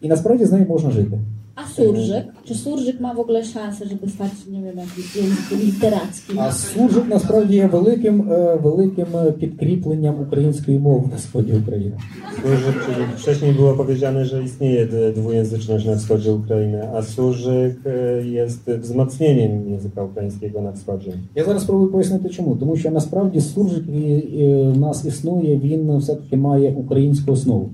і 0.00 0.08
насправді 0.08 0.44
з 0.44 0.52
нею 0.52 0.66
можна 0.68 0.90
жити. 0.90 1.18
A 1.56 1.66
surżyk? 1.66 2.24
Czy 2.44 2.54
surżyk 2.54 3.00
ma 3.00 3.14
w 3.14 3.18
ogóle 3.20 3.44
szansę, 3.44 3.86
żeby 3.86 4.10
stać, 4.10 4.30
nie 4.50 4.62
wiem, 4.62 4.76
jakimś 4.76 5.16
językiem 5.16 5.58
literackim? 5.60 6.38
А 6.38 6.52
суржик 6.52 7.08
насправді 7.08 7.56
є 7.56 7.66
великим, 7.66 8.32
е, 8.32 8.56
великим 8.62 9.06
е, 9.16 9.32
підкріпленням 9.32 10.20
української 10.20 10.78
мови 10.78 11.08
на 11.12 11.18
сході 11.18 11.52
України. 11.52 11.96
Surżyk, 12.44 12.74
czyli 12.86 13.06
wcześniej 13.16 13.52
było 13.52 13.72
powiedziane, 13.74 14.24
że 14.24 14.42
istnieje 14.42 14.86
d- 14.86 15.12
dwujęzyczność 15.12 15.86
na 15.86 15.96
wschodzie 15.96 16.32
Ukrainy, 16.34 16.88
a 16.94 17.02
surżyk 17.02 17.76
e, 17.86 18.22
jest 18.26 18.70
wzmocnieniem 18.70 19.70
języka 19.70 20.02
ukraińskiego 20.02 20.60
na 20.60 20.72
wschodzie. 20.72 21.12
Я 21.34 21.44
зараз 21.44 21.62
спробую 21.62 21.90
пояснити 21.92 22.28
чому. 22.28 22.56
Тому 22.56 22.76
що 22.76 22.90
насправді 22.90 23.40
суржик 23.40 23.84
який 23.88 24.44
е, 24.44 24.68
в 24.68 24.78
нас 24.80 25.04
існує, 25.04 25.56
він 25.58 25.96
все-таки 25.98 26.36
має 26.36 26.70
українську 26.72 27.32
основу. 27.32 27.70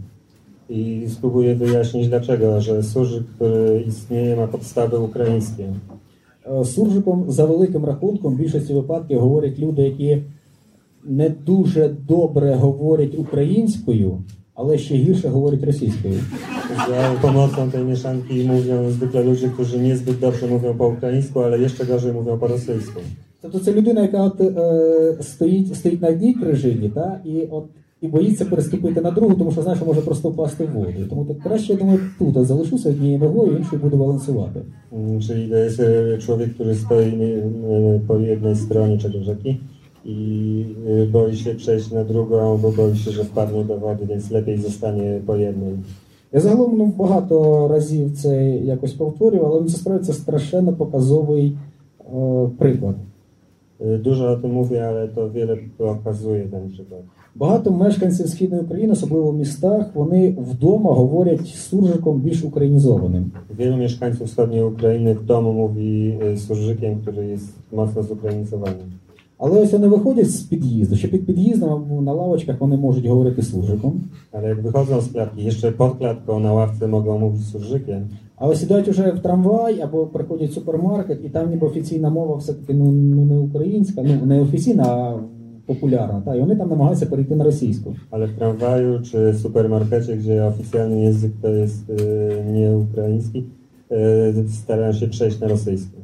I 0.73 1.11
spróbuję 1.11 1.55
wyjaśnić 1.55 2.09
dlaczego, 2.09 2.61
że 2.61 2.83
surżyk, 2.83 3.27
który 3.35 3.85
istnieje, 3.89 4.37
ma 4.37 4.47
podstawy 4.47 4.99
ukraińskie. 4.99 5.67
Е, 6.47 6.65
Суржиком 6.65 7.31
за 7.31 7.47
великим 7.47 7.85
рахунком 7.85 8.35
в 8.35 8.37
більшості 8.37 8.75
випадків 8.75 9.21
говорять 9.21 9.59
люди, 9.59 9.83
які 9.83 10.23
не 11.05 11.29
дуже 11.29 11.89
добре 12.09 12.55
говорять 12.55 13.15
українською, 13.19 14.19
але 14.55 14.79
ще 14.79 14.95
гірше 14.95 15.29
говорять 15.29 15.65
російською. 15.65 16.15
Za 16.89 17.15
pomocą 17.23 17.71
tej 17.71 17.85
mieszanki 17.85 18.45
mówią 18.45 18.91
zwykle 18.91 19.23
ludzie, 19.23 19.49
którzy 19.49 19.79
niezbyt 19.79 20.19
dobrze 20.19 20.47
mówią 20.47 20.75
po 20.75 20.89
ukraińsku, 20.89 21.41
ale 21.41 21.59
jeszcze 21.59 21.87
gorzej 21.87 22.13
mówią 22.13 22.39
po 22.39 22.47
rosyjsku. 22.47 23.01
Тобто 23.43 23.59
це 23.59 23.73
людина, 23.73 24.03
яка 24.03 24.23
от, 24.23 24.41
е, 24.41 25.17
стоїть, 25.21 25.75
стоїть 25.77 26.03
на 26.03 26.09
одній 26.09 26.35
крижині, 26.35 26.89
та, 26.89 27.21
і, 27.25 27.47
от, 27.51 27.65
і 28.03 28.09
боїться 28.09 28.45
переступити 28.45 29.01
на 29.01 29.11
другу, 29.11 29.35
тому 29.35 29.53
що 29.53 29.63
знає, 29.63 29.77
що 29.77 29.87
може 29.87 30.01
просто 30.01 30.29
впасти 30.29 30.65
в 30.65 30.71
воду. 30.71 31.07
Тому 31.11 31.25
так 31.25 31.39
краще, 31.39 31.73
я 31.73 31.79
думаю, 31.79 32.01
тут 32.19 32.47
залишуся 32.47 32.89
однією 32.89 33.19
ногою, 33.19 33.57
іншою 33.57 33.83
буду 33.83 33.97
балансувати. 33.97 34.61
Mm, 34.93 35.21
Czyli 35.27 35.49
to 35.49 35.57
jest 35.57 35.81
e, 35.81 36.19
człowiek, 36.19 36.55
który 36.55 36.75
stoi 36.75 37.07
e, 37.07 38.01
po 38.07 38.19
jednej 38.19 38.57
stronie 38.57 38.99
czego 38.99 39.23
rzeki 39.23 39.61
i 40.05 40.65
boi 41.13 41.37
się 41.37 41.55
przejść 41.55 41.91
na 41.93 42.05
drugą, 42.05 42.59
bo 42.59 42.73
boi 42.73 42.97
się, 42.97 43.11
że 43.11 43.25
wpadnie 43.25 43.65
do 43.65 43.79
wody, 43.79 44.07
więc 44.07 44.31
lepiej 44.31 44.59
zostanie 44.59 45.21
po 45.27 45.37
jednej. 45.37 45.75
Я 46.33 46.41
загалом 46.41 46.79
ну, 46.79 46.87
багато 46.87 47.69
разів 47.69 48.13
це 48.17 48.51
якось 48.51 48.93
повторював, 48.93 49.53
але 49.53 49.69
це 49.69 49.77
справді 49.77 50.07
це 50.07 50.13
страшенно 50.13 50.73
показовий 50.73 51.57
е, 52.01 52.49
приклад. 52.59 52.97
E, 53.81 53.99
Dużo 53.99 54.33
o 54.33 54.37
tym 54.37 54.53
mówię, 54.53 54.89
ale 54.89 55.09
to 55.09 55.31
wiele 55.31 55.57
pokazuje 55.79 56.49
ten 56.49 56.71
przykład. 56.71 57.03
Багато 57.35 57.71
мешканців 57.71 58.29
східної 58.29 58.63
України, 58.63 58.93
особливо 58.93 59.31
в 59.31 59.37
містах, 59.37 59.87
вони 59.95 60.37
вдома 60.39 60.93
говорять 60.93 61.47
суржиком 61.47 62.21
більш 62.21 62.45
українізованим. 62.45 63.33
Wielu 63.59 63.77
mieszkańców 63.77 64.27
wschodniej 64.29 64.63
Ukrainy 64.63 65.15
w 65.15 65.25
domu 65.25 65.53
mówi 65.53 66.19
e, 66.23 66.37
surżykiem, 66.37 67.01
który 67.01 67.27
jest 67.27 67.49
mocno 67.73 68.03
zukrainicowany. 68.03 68.85
Але 69.39 69.61
ось 69.61 69.73
вони 69.73 69.89
виходять 69.89 70.31
з 70.31 70.41
під'їзду, 70.41 70.97
що 70.97 71.09
під 71.09 71.27
під'їздом 71.27 71.71
або 71.71 72.03
на 72.03 72.13
лавочках 72.13 72.61
вони 72.61 72.77
можуть 72.77 73.07
говорити 73.07 73.43
суржиком. 73.43 74.01
Ale 74.33 74.49
jak 74.49 74.63
wychodzą 74.63 75.01
z 75.01 75.09
klatki, 75.09 75.45
jeszcze 75.45 75.73
pod 75.73 75.99
klatką 75.99 76.41
na 76.41 76.53
ławce 76.53 76.89
mogą 76.89 77.19
mówić 77.19 77.45
surżykiem, 77.53 78.09
А 78.37 78.47
ось 78.47 78.61
сідають 78.61 78.89
уже 78.89 79.11
в 79.11 79.21
трамвай 79.21 79.81
або 79.81 80.07
приходять 80.07 80.51
в 80.51 80.55
супермаркет, 80.55 81.25
і 81.25 81.29
там 81.29 81.51
ніби 81.51 81.67
офіційна 81.67 82.11
мова 82.11 82.37
все-таки 82.37 82.75
ну, 82.75 82.93
ну 82.93 83.25
не 83.25 83.39
українська, 83.39 84.03
ну 84.03 84.27
не 84.27 84.41
офіційна, 84.41 84.83
а 84.83 85.19
популярна. 85.72 86.22
Та, 86.22 86.36
і 86.36 86.40
вони 86.40 86.56
там 86.56 86.70
намагаються 86.70 87.06
перейти 87.06 87.36
на 87.36 87.44
російську. 87.44 87.96
ale 88.12 88.26
w 88.26 88.34
tramwaju 88.34 89.02
czy 89.02 89.34
supermarkecie, 89.34 90.18
gdzie 90.18 90.46
oficjalny 90.46 91.02
język 91.02 91.32
to 91.42 91.50
jest 91.50 91.90
e, 91.90 92.52
nie 92.52 92.78
ukraiński, 92.78 93.46
e, 93.92 94.34
starają 94.50 94.94
się 94.94 95.08
przejść 95.08 95.40
na 95.40 95.48
rosyjski. 95.48 95.98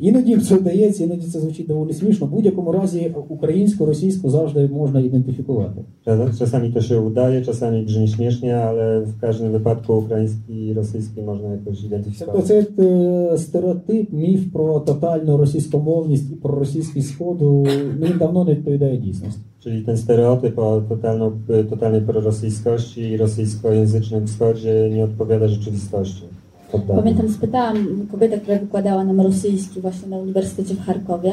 Іноді 0.00 0.36
це 0.36 0.54
вдається, 0.54 1.04
іноді 1.04 1.26
це 1.26 1.40
звучить 1.40 1.66
доволі 1.66 1.92
смішно. 1.92 2.26
В 2.26 2.30
будь-якому 2.30 2.72
разі 2.72 3.14
українську, 3.28 3.86
російську 3.86 4.30
завжди 4.30 4.68
можна 4.68 5.00
ідентифікувати. 5.00 5.80
Czasami 6.38 6.72
to 6.72 6.80
się 6.82 7.00
udaje, 7.00 7.42
czasami 7.42 7.82
brzmi 7.82 8.08
śmiesznie, 8.08 8.56
ale 8.56 9.00
w 9.00 9.20
każdym 9.20 9.52
wypadku 9.52 9.94
ukraiński 9.94 10.66
i 10.66 10.74
rosyjski 10.74 11.22
można 11.22 11.48
jakoś 11.48 11.80
Тобто 11.80 11.86
identyfikować. 11.86 12.44
це 12.44 12.66
е, 12.78 13.38
стереотип, 13.38 14.12
міф 14.12 14.52
про 14.52 14.80
тотальну 14.80 15.36
російськомовність 15.36 16.32
і 16.32 16.34
про 16.34 16.58
російський 16.58 17.02
сходу 17.02 17.66
ну, 17.98 18.06
він 18.06 18.18
давно 18.18 18.44
не 18.44 18.50
відповідає 18.50 18.96
дійсності. 18.96 19.40
Czyli 19.64 19.82
ten 19.82 19.96
stereotyp 19.96 20.58
o 20.58 20.80
totalną, 20.80 21.32
totalnej 21.70 22.00
prorosyjskości 22.00 23.00
i 23.00 23.16
rosyjskojęzycznym 23.16 24.26
wschodzie 24.26 24.90
nie 24.90 25.04
odpowiada 25.04 25.48
rzeczywistości. 25.48 26.24
Pamiętam, 26.96 27.28
spytałam 27.28 28.06
kobietę, 28.12 28.38
która 28.40 28.58
wykładała 28.58 29.04
nam 29.04 29.20
rosyjski 29.20 29.80
właśnie 29.80 30.08
na 30.08 30.16
Uniwersytecie 30.16 30.74
w 30.74 30.86
Charkowie, 30.86 31.32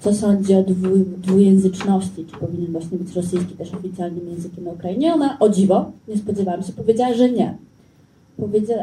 co 0.00 0.14
sądzi 0.14 0.54
o 0.54 0.62
dwu, 0.62 0.88
dwujęzyczności, 1.16 2.24
czy 2.24 2.36
powinien 2.36 2.72
właśnie 2.72 2.98
być 2.98 3.16
rosyjski 3.16 3.54
też 3.54 3.74
oficjalnym 3.74 4.28
językiem 4.28 4.64
na 4.64 4.70
Ukrainie. 4.70 5.14
Ona, 5.14 5.38
o 5.38 5.48
dziwo, 5.48 5.92
nie 6.08 6.16
spodziewałam 6.16 6.62
się, 6.62 6.72
powiedziała, 6.72 7.14
że 7.14 7.30
nie. 7.30 7.54
Powiedziała, 8.36 8.82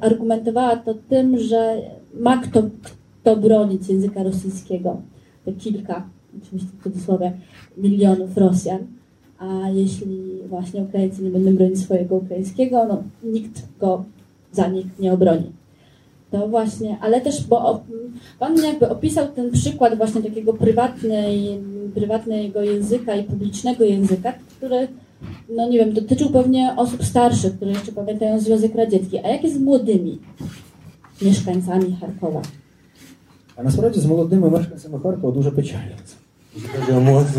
argumentowała 0.00 0.76
to 0.76 0.94
tym, 1.08 1.38
że 1.38 1.76
ma 2.20 2.38
kto, 2.38 2.62
kto 3.22 3.36
bronić 3.36 3.88
języka 3.88 4.22
rosyjskiego. 4.22 4.96
Te 5.44 5.52
kilka, 5.52 6.08
oczywiście 6.42 6.70
w 6.80 6.82
cudzysłowie, 6.82 7.32
milionów 7.78 8.36
Rosjan. 8.36 8.78
a 9.38 9.70
jeśli 9.70 10.42
właśnie 10.48 10.82
Ukraińcy 10.82 11.22
nie 11.22 11.30
będą 11.30 11.56
bronić 11.56 11.78
swojego 11.78 12.16
ukraińskiego, 12.16 12.86
no 12.88 13.02
nikt 13.30 13.62
go 13.80 14.04
za 14.55 14.67
nich 14.67 14.85
nie 14.99 15.13
obroni. 15.13 15.51
To 16.31 16.47
właśnie, 16.47 16.97
ale 17.01 17.21
też, 17.21 17.47
bo 17.47 17.57
o- 17.69 17.81
Pan 18.39 18.57
jakby 18.57 18.89
opisał 18.89 19.27
ten 19.27 19.51
przykład 19.51 19.97
właśnie 19.97 20.21
takiego 20.21 20.53
prywatnej, 20.53 21.59
prywatnego 21.95 22.61
języka 22.61 23.15
i 23.15 23.23
publicznego 23.23 23.83
języka, 23.83 24.33
który, 24.57 24.87
no 25.55 25.69
nie 25.69 25.77
wiem, 25.79 25.93
dotyczył 25.93 26.29
pewnie 26.29 26.73
osób 26.77 27.03
starszych, 27.05 27.55
które 27.55 27.71
jeszcze 27.71 27.91
pamiętają 27.91 28.39
Związek 28.39 28.75
Radziecki. 28.75 29.19
A 29.19 29.27
jak 29.27 29.43
jest 29.43 29.55
z 29.55 29.59
młodymi 29.59 30.19
mieszkańcami 31.21 31.97
Charkowa? 32.01 32.41
А 33.55 33.63
насправді 33.63 33.99
з 33.99 34.05
молодими 34.05 34.49
мешканцями 34.49 34.99
Харкова 34.99 35.33
дуже 35.33 35.51
печально. 35.51 35.95
Jeśli 36.55 36.69
chodzi 36.69 36.91
o 36.91 36.99
młodych, 36.99 37.37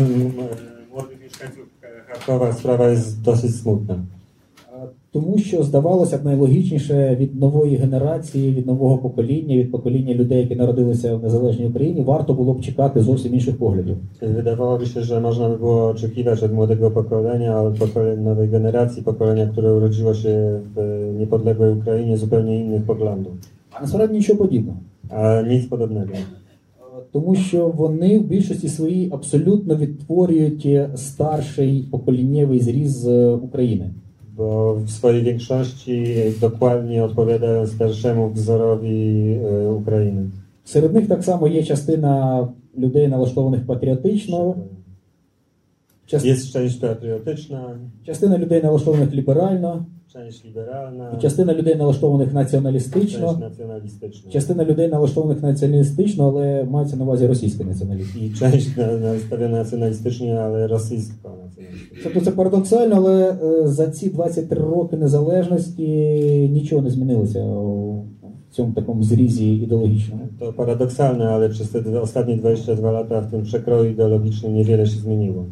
młodych 0.91 1.21
mieszkańców 1.21 1.65
Charkowa, 2.07 2.53
sprawa 2.53 2.87
jest 2.87 3.21
dosyć 3.21 3.55
smutna. 3.55 3.95
А, 5.08 5.12
Тому 5.12 5.38
що 5.38 5.62
здавалося 5.62 6.18
б 6.18 6.24
найлогічніше 6.24 7.16
від 7.20 7.40
нової 7.40 7.76
генерації, 7.76 8.52
від 8.52 8.66
нового 8.66 8.98
покоління, 8.98 9.56
від 9.56 9.70
покоління 9.70 10.14
людей, 10.14 10.38
які 10.38 10.56
народилися 10.56 11.16
в 11.16 11.22
незалежній 11.22 11.66
Україні, 11.66 12.02
варто 12.02 12.34
було 12.34 12.54
б 12.54 12.60
чекати 12.60 13.00
зовсім 13.00 13.34
інших 13.34 13.58
поглядів. 13.58 13.96
Wydawałoby 14.22 14.86
się, 14.86 15.02
że 15.02 15.20
można 15.20 15.48
by 15.48 15.56
było 15.56 15.88
oczekiwać 15.88 16.42
od 16.42 16.52
młodego 16.52 16.90
pokolenia, 16.90 17.62
od 17.62 17.78
pokolenia 17.78 18.22
nowej 18.22 18.48
generacji, 18.48 19.02
pokolenia, 19.02 19.46
które 19.46 19.74
urodziło 19.74 20.14
się 20.14 20.60
w 20.74 20.78
niepodległej 21.18 21.72
Ukrainie, 21.72 22.16
zupełnie 22.16 22.60
innych 22.60 22.82
poglądów. 22.82 23.32
А 23.72 23.80
насправді 23.80 24.14
нічого 24.14 24.38
подібного. 24.38 24.78
A 25.10 25.42
nic 25.42 25.66
podobnego. 25.66 26.12
А, 26.80 27.00
Тому 27.12 27.34
що 27.34 27.68
вони 27.68 28.18
в 28.18 28.24
більшості 28.24 28.68
своїй 28.68 29.08
абсолютно 29.12 29.76
відтворюють 29.76 30.66
е, 30.66 30.90
старший 30.94 31.88
поколіннєвий 31.90 32.60
зріз 32.60 33.06
е, 33.08 33.26
України. 33.26 33.90
Bo 34.38 34.74
w 34.74 34.90
swojej 34.90 35.22
większości 35.22 36.14
dokładnie 36.40 37.04
odpowiadają 37.04 37.66
starszemu 37.66 38.30
wzorowi 38.30 39.34
e, 39.34 39.72
Ukrainy. 39.72 40.30
Серед 40.64 40.94
них 40.94 41.08
так 41.08 41.24
само 41.24 41.48
є 41.48 41.62
частина 41.64 42.48
людей, 42.78 43.08
налаштованих 43.08 43.66
патріотично, 43.66 44.54
част- 46.06 46.26
Jest 46.26 46.52
część 46.52 46.80
patriotyczna, 46.80 47.78
частина 48.06 48.38
людей 48.38 48.62
налаштованих 48.62 49.12
ліберально, 49.12 49.84
część 50.12 50.44
liberalna, 50.44 51.14
і 51.18 51.22
частина 51.22 51.54
людей 51.54 51.76
налаштованих 51.76 52.28
część 52.28 52.34
націоналістично, 52.34 53.26
nacjonalistyczna. 53.40 54.30
частина 54.32 54.64
людей 54.64 54.88
налаштованих 54.88 55.42
націоналістично, 55.42 56.28
але 56.28 56.64
мається 56.64 56.96
на 56.96 57.04
увазі 57.04 57.26
російський 57.26 57.66
націоналізм. 57.66 58.18
I 58.18 58.30
część 58.40 58.76
na- 58.76 58.92
nastawiona 58.98 59.56
nacjonalistycznie, 59.58 60.32
ale. 60.40 60.68
Тобто 62.04 62.20
це 62.20 62.30
парадоксально, 62.30 62.96
але 62.96 63.36
е, 63.62 63.68
за 63.68 63.86
ці 63.90 64.10
23 64.10 64.60
роки 64.60 64.96
незалежності 64.96 65.86
нічого 66.52 66.82
не 66.82 66.90
змінилося 66.90 67.42
у 67.44 68.04
цьому 68.50 68.72
такому 68.72 69.02
зрізі 69.02 69.54
ідеологічному. 69.54 70.22
To 70.40 70.52
paradoksalne, 70.52 71.24
ale 71.28 71.48
przez 71.48 71.68
te 71.72 71.78
dwa- 71.82 72.00
ostatnie 72.02 72.36
22 72.36 72.90
lata 72.92 73.20
w 73.20 73.30
tym 73.30 73.42
przekroju 73.42 73.90
ideologicznym 73.90 74.54
niewiele 74.54 74.86
się 74.86 74.98
zmieniło. 75.00 75.44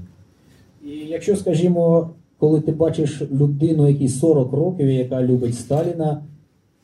І 0.87 0.91
якщо, 1.09 1.37
скажімо, 1.37 2.11
коли 2.39 2.61
ти 2.61 2.73
бачиш 2.73 3.23
людину, 3.41 3.89
якій 3.89 4.09
40 4.09 4.53
років, 4.53 4.91
яка 4.91 5.23
любить 5.23 5.55
Сталіна, 5.55 6.23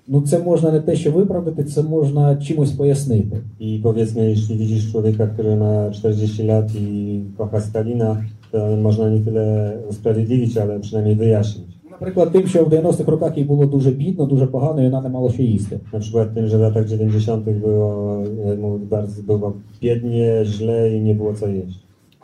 ну 0.09 0.21
це 0.21 0.39
можна 0.39 0.73
не 0.73 0.81
те, 0.81 0.97
що 0.97 1.13
виправдати, 1.13 1.65
це 1.65 1.83
можна 1.83 2.37
чимось 2.37 2.73
пояснити. 2.73 3.37
I 3.61 3.81
powiedzmy, 3.83 4.31
jeśli 4.31 4.57
widzisz 4.57 4.93
człowieka, 4.93 5.27
który 5.27 5.57
ma 5.57 5.91
40 5.91 6.43
lat 6.43 6.75
i 6.75 7.21
kocha 7.37 7.61
Stalina, 7.61 8.25
to 8.51 8.77
można 8.77 9.11
nie 9.11 9.21
tyle 9.21 9.79
usprawiedliwić, 9.91 10.57
ale 10.57 10.81
przynajmniej 10.81 11.17
wyjaśnić. 11.17 11.73
Наприклад, 11.91 12.33
тим, 12.33 12.47
що 12.47 12.65
в 12.65 12.69
90-х 12.69 13.11
роках 13.11 13.39
їй 13.39 13.45
було 13.45 13.67
дуже 13.67 13.91
бідно, 13.91 14.27
дуже 14.27 14.47
pogano 14.47 14.81
і 14.81 14.85
вона 14.85 15.01
не 15.01 15.09
мала 15.09 15.33
що 15.33 15.43
їсти. 15.43 15.81
Na 15.93 15.99
przykład 15.99 16.35
tym, 16.35 16.47
że 16.49 16.59
w 16.59 16.61
latach 16.61 16.89
90. 16.89 17.45
było 17.45 18.23
e, 18.47 18.57
mu 18.57 18.79
bardzo 18.79 19.23
było 19.23 19.53
biednie, 19.83 20.45
źle 20.45 20.97
i 20.97 21.01
nie 21.01 21.15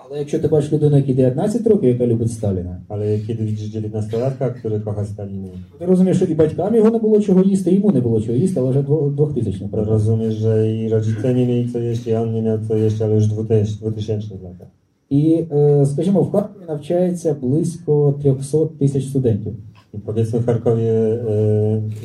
jeść. 0.09 0.11
Але 0.11 0.19
якщо 0.19 0.39
ти 0.39 0.49
бачиш 0.49 0.73
людину, 0.73 0.97
якій 0.97 1.15
19 1.15 1.67
років, 1.67 1.89
яка 1.89 2.07
любить 2.07 2.33
Сталіна, 2.33 2.81
Ale 2.89 3.19
kiedy 3.27 3.45
widzisz 3.45 3.75
19-latka, 3.75 4.55
który 4.55 4.81
kocha 4.81 5.05
Stalina, 5.05 5.49
ти 5.79 5.87
розумієш, 5.87 6.17
що 6.17 6.27
і 6.27 6.35
батькам 6.35 6.75
його 6.75 6.91
не 6.91 6.99
було 6.99 7.21
чого 7.21 7.43
їсти, 7.43 7.73
йому 7.73 7.93
не 7.93 8.01
було 8.01 8.21
чого 8.21 8.39
їсти, 8.39 8.61
ale 8.61 8.71
вже 8.71 8.83
2000 8.83 9.59
to 9.59 9.65
наприклад. 9.65 9.89
rozumiesz, 9.89 10.35
że 10.35 10.73
i 10.73 10.89
rodzice 10.89 11.35
nie 11.35 11.47
mieli 11.47 11.73
co 11.73 11.79
jeść, 11.79 12.07
i 12.07 12.15
on 12.15 12.33
nie 12.33 12.43
miał 12.43 12.59
co 12.69 12.77
jeść, 12.77 13.03
ale 13.03 13.15
już 13.15 13.25
w 13.25 13.29
2000 13.29 13.79
2000 13.81 14.35
latach. 14.35 14.69
І, 15.11 15.45
е, 15.53 15.87
скажімо, 15.87 16.23
в 16.23 16.33
Харкові 16.33 16.65
навчається 16.69 17.35
близько 17.35 18.15
300 18.23 18.67
тисяч 18.79 19.09
студентів. 19.09 19.55
I 19.95 19.99
powiedzmy 19.99 20.39
w 20.41 20.47
Charkowie 20.47 20.93
e, 20.93 21.21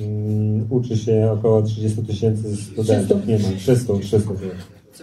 mm, 0.06 0.68
uczy 0.70 0.98
się 0.98 1.32
około 1.32 1.62
30 1.62 2.04
tysięcy 2.04 2.56
studentów. 2.56 3.28
Nie 3.28 3.40
ma, 3.40 3.48
300, 3.58 3.94
300. 3.94 4.34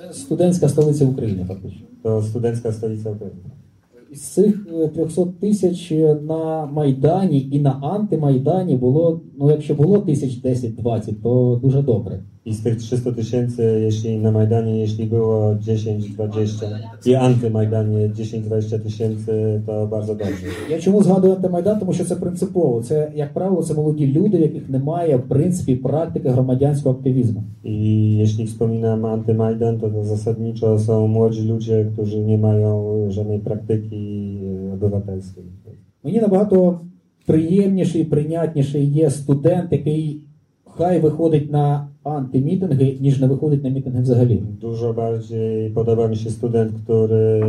Це 0.01 0.13
студентська 0.13 0.69
столиця 0.69 1.07
України, 1.07 1.45
фактично. 1.49 2.23
Студентська 2.23 2.73
столиця 2.73 3.11
України. 3.11 3.39
Із 4.13 4.21
цих 4.21 4.67
е, 4.73 4.89
300 4.89 5.27
тисяч 5.41 5.93
е, 5.93 6.15
на 6.15 6.67
Майдані 6.67 7.49
і 7.53 7.61
на 7.61 7.71
антимайдані 7.71 8.77
було, 8.77 9.21
ну 9.39 9.51
якщо 9.51 9.75
було 9.75 9.99
тисяч 9.99 10.45
10-20, 10.45 11.15
то 11.23 11.61
дуже 11.63 11.83
добре. 11.83 12.23
I 12.46 12.54
z 12.54 12.64
tych 12.64 12.76
300 12.78 13.12
tysięcy, 13.12 13.80
jeśli 13.84 14.18
na 14.18 14.32
Majdanie, 14.32 14.80
jeśli 14.80 15.06
było 15.06 15.56
10-20 15.56 16.66
i 17.06 17.16
antymajdanie 17.16 18.10
10-20 18.10 18.80
tysięcy, 18.80 19.62
to 19.66 19.88
bardzo 19.88 20.16
dobrze. 20.16 20.48
Я 20.70 20.80
чому 20.80 21.04
згадую 21.04 21.34
антимайдан? 21.34 21.80
Тому 21.80 21.94
що 21.94 22.06
це 22.06 22.16
принципово. 22.16 22.84
Це, 22.84 23.12
як 23.16 23.34
правило, 23.34 23.64
це 23.64 23.74
молоді 23.74 24.08
люди, 24.08 24.38
в 24.38 24.42
яких 24.42 24.70
немає 24.70 25.18
в 25.18 25.22
принципі 25.22 25.76
практики 25.76 26.30
громадянського 26.30 26.96
активізму. 26.96 27.44
I 27.64 28.18
jeśli 28.18 28.46
wspominam 28.46 29.06
antymajdan, 29.06 29.80
to, 29.80 29.90
to 29.90 30.04
zasadniczo 30.04 30.80
są 30.80 31.08
młodzi 31.08 31.48
ludzie, 31.48 31.86
którzy 31.94 32.20
nie 32.20 32.38
mają 32.38 33.06
żadnej 33.10 33.40
praktyki 33.40 34.38
e, 34.70 34.74
obywatelskiej. 34.74 35.44
Мені 36.04 36.20
набагато 36.22 36.80
приємніший, 37.26 38.04
прийнятніший 38.04 38.86
є 38.86 39.10
студент, 39.10 39.72
який 39.72 40.22
хай 40.81 41.01
виходить 41.01 41.53
на 41.53 41.89
антимітинги, 42.05 42.97
ніж 43.01 43.21
не 43.21 43.27
виходить 43.27 43.65
на 43.65 43.71
мітинги 43.71 44.03
взагалі. 44.03 44.43
Dużo 44.61 44.93
bardziej 44.93 45.71
podoba 45.71 46.09
mi 46.09 46.17
się 46.17 46.31
student, 46.31 46.73
który 46.83 47.41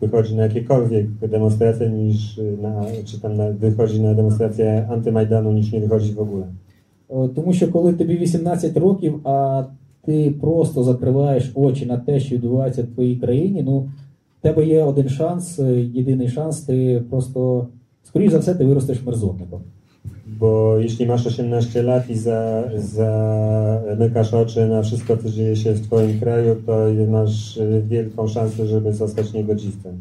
wychodzi 0.00 0.36
na 0.36 0.42
jakiekolwiek 0.42 1.06
demonstracje 1.28 1.90
niż 1.90 2.40
na, 2.62 2.84
czy 3.04 3.20
tam 3.20 3.36
na, 3.36 3.50
wychodzi 3.50 4.00
na 4.00 4.14
demonstrację 4.14 4.86
antymajdanu 4.90 5.52
niż 5.52 5.72
nie 5.72 5.80
wychodzi 5.80 6.12
w 6.12 6.20
ogóle. 6.20 6.46
Тому 7.34 7.52
що 7.52 7.72
коли 7.72 7.92
тобі 7.92 8.16
18 8.16 8.76
років, 8.76 9.20
а 9.24 9.64
ти 10.04 10.34
просто 10.40 10.82
закриваєш 10.82 11.52
очі 11.54 11.86
на 11.86 11.96
те, 11.96 12.20
що 12.20 12.34
відбувається 12.34 12.82
в 12.82 12.86
твоїй 12.86 13.16
країні, 13.16 13.62
ну 13.62 13.78
в 14.38 14.42
тебе 14.42 14.66
є 14.66 14.82
один 14.82 15.08
шанс, 15.08 15.58
е, 15.58 15.80
єдиний 15.80 16.28
шанс, 16.28 16.60
ти 16.60 17.02
просто, 17.10 17.66
скоріш 18.04 18.32
за 18.32 18.38
все, 18.38 18.54
ти 18.54 18.64
виростеш 18.64 19.02
мерзотником. 19.06 19.60
Bo 20.40 20.78
jeśli 20.78 21.06
masz 21.06 21.26
18 21.26 21.82
lat 21.82 22.10
i 22.10 22.14
za, 22.14 22.64
zamykasz 22.78 24.34
oczy 24.34 24.66
na 24.66 24.82
wszystko, 24.82 25.16
co 25.16 25.30
dzieje 25.30 25.56
się 25.56 25.72
w 25.72 25.80
twoim 25.80 26.20
kraju, 26.20 26.56
to 26.66 26.72
masz 27.08 27.58
wielką 27.88 28.28
szansę, 28.28 28.66
żeby 28.66 28.92
zostać 28.92 29.32
niegodziwcem. 29.32 29.94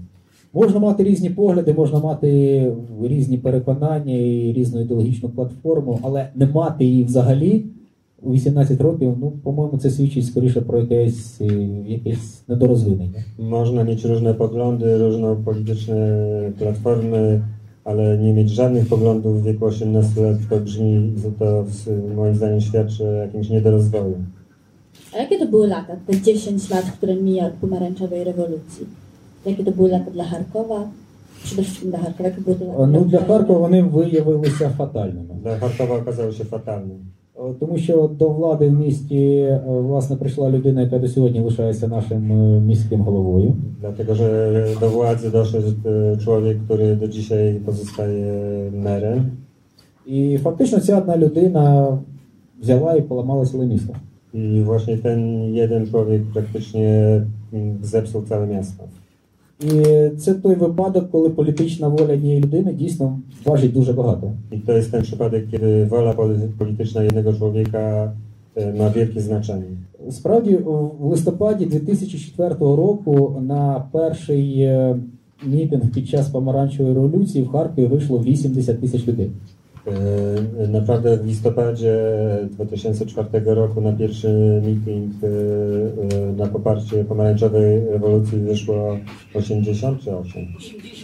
Можна 0.54 0.80
мати 0.80 1.04
різні 1.04 1.30
погляди, 1.30 1.74
можна 1.74 2.00
мати 2.00 2.72
різні 3.04 3.38
переконання 3.38 4.14
і 4.14 4.54
різну 4.54 4.82
ідеологічну 4.82 5.30
платформу, 5.30 6.00
але 6.04 6.30
не 6.36 6.46
мати 6.46 6.86
її 6.86 7.04
взагалі 7.04 7.64
у 8.22 8.32
18 8.32 8.82
років, 8.82 9.16
ну, 9.22 9.32
по-моєму, 9.44 9.78
це 9.78 9.90
свідчить 9.90 10.26
скоріше 10.26 10.62
про 10.62 10.80
якесь, 10.80 11.42
е, 11.42 11.46
якесь 11.88 12.44
недорозвинення. 12.48 13.24
Można 13.40 13.84
mieć 13.84 14.06
różne 14.06 14.34
poglądy, 14.34 14.98
różne 14.98 15.36
polityczne 15.46 15.98
platformy, 16.60 17.42
ale 17.88 18.18
nie 18.18 18.34
mieć 18.34 18.50
żadnych 18.50 18.88
poglądów 18.88 19.42
w 19.42 19.46
wieku 19.46 19.66
18 19.66 20.22
lat 20.22 20.38
to 20.50 20.60
brzmi, 20.60 21.14
to 21.40 21.66
moim 22.16 22.36
zdaniem 22.36 22.62
świadczy 22.62 23.08
o 23.08 23.12
jakimś 23.12 23.50
niedorozwoju. 23.50 24.16
A 25.14 25.18
jakie 25.18 25.40
to 25.40 25.46
były 25.46 25.68
lata, 25.68 25.96
te 26.08 26.22
10 26.22 26.70
lat, 26.70 26.86
które 26.86 27.16
mija 27.16 27.46
od 27.46 27.54
pomarańczowej 27.54 28.24
rewolucji? 28.24 28.86
Jakie 29.46 29.64
to 29.64 29.72
były 29.72 29.90
lata 29.90 30.12
dla 30.12 30.24
Charkowa? 30.24 30.88
Przede 31.44 31.64
wszystkim 31.64 31.90
dla 31.90 32.00
Charkowa. 32.00 32.30
Jakie 32.30 32.42
były 32.42 32.58
no, 32.88 33.02
dla 33.02 33.26
Charkowa 33.26 33.66
one 33.66 33.84
wyjawiły 33.84 34.50
się 34.50 34.70
fatalnymi. 34.70 35.28
Dla 35.42 35.60
Charkowa 35.60 35.96
okazały 35.96 36.34
się 36.34 36.46
fatalne. 36.46 36.96
Е, 37.40 37.54
Тому 37.60 37.78
що 37.78 38.10
до 38.20 38.30
влади 38.30 38.70
в 38.70 38.74
місті 38.74 39.38
е, 39.38 39.62
власне 39.68 40.16
прийшла 40.16 40.50
людина, 40.50 40.82
яка 40.82 41.00
до 41.00 41.08
сьогодні 41.08 41.40
лишається 41.40 41.88
нашим 41.88 42.32
е, 42.32 42.60
міським 42.60 43.02
головою. 43.02 43.54
Dlatego, 43.82 44.16
że 44.16 44.66
do 44.80 44.90
władzy 44.90 45.32
doszedł 45.32 45.72
człowiek, 46.24 46.58
który 46.66 46.96
do 46.96 47.08
dzisiaj 47.08 47.60
pozostaje 47.66 48.32
merem. 48.72 49.22
І 50.06 50.38
фактично 50.38 50.80
ця 50.80 50.98
одна 50.98 51.18
людина 51.18 51.98
взяла 52.62 52.96
і 52.96 53.02
поламала 53.02 53.46
ціле 53.46 53.66
місто. 53.66 53.94
I 54.34 54.62
właśnie 54.64 54.98
ten 54.98 55.20
jeden 55.54 55.88
człowiek 55.88 56.22
praktycznie 56.34 57.22
zepsuł 57.82 58.22
całe 58.22 58.48
miasto. 58.48 58.84
І 59.62 60.10
це 60.18 60.34
той 60.34 60.56
wипадок, 60.56 61.12
коли 61.12 61.30
політична 61.30 61.88
воля 61.88 62.14
однієї 62.14 62.42
людини 62.42 62.74
дійсно 62.74 63.20
важить 63.46 63.74
дуже 63.74 63.94
багато. 63.94 64.32
I 64.52 64.60
to 64.66 64.72
jest 64.74 64.92
ten 64.92 65.02
przypadek, 65.02 65.44
kiedy 65.52 65.86
wola 65.86 66.14
poli- 66.14 66.48
polityczna 66.58 67.04
jednego 67.04 67.34
człowieka 67.34 68.12
ma 68.78 68.90
wielkie 68.90 69.22
znaczenie. 69.22 69.66
Справді, 70.12 70.56
в 71.00 71.06
листопаді 71.06 71.66
2004 71.66 72.56
року 72.60 73.42
на 73.48 73.84
перший 73.92 74.62
е, 74.62 74.96
мітинг 75.46 75.92
під 75.94 76.08
час 76.10 76.30
помаранчевої 76.30 76.96
революції 76.96 77.44
в 77.44 77.50
Харкові 77.50 77.86
вийшло 77.86 78.20
80 78.20 78.82
тисяч 78.82 79.08
людей. 79.08 79.32
E, 79.87 80.69
Naprawdę 80.69 81.17
w 81.17 81.27
listopadzie 81.27 81.99
2004 82.51 83.55
roku 83.55 83.81
na 83.81 83.93
pierwszy 83.93 84.29
meeting 84.65 85.13
e, 85.23 85.27
e, 86.17 86.33
na 86.33 86.47
poparcie 86.47 87.05
pomarańczowej 87.05 87.85
rewolucji 87.91 88.39
wyszło 88.39 88.99
80 89.35 90.01
czy 90.01 90.17
8? 90.17 90.47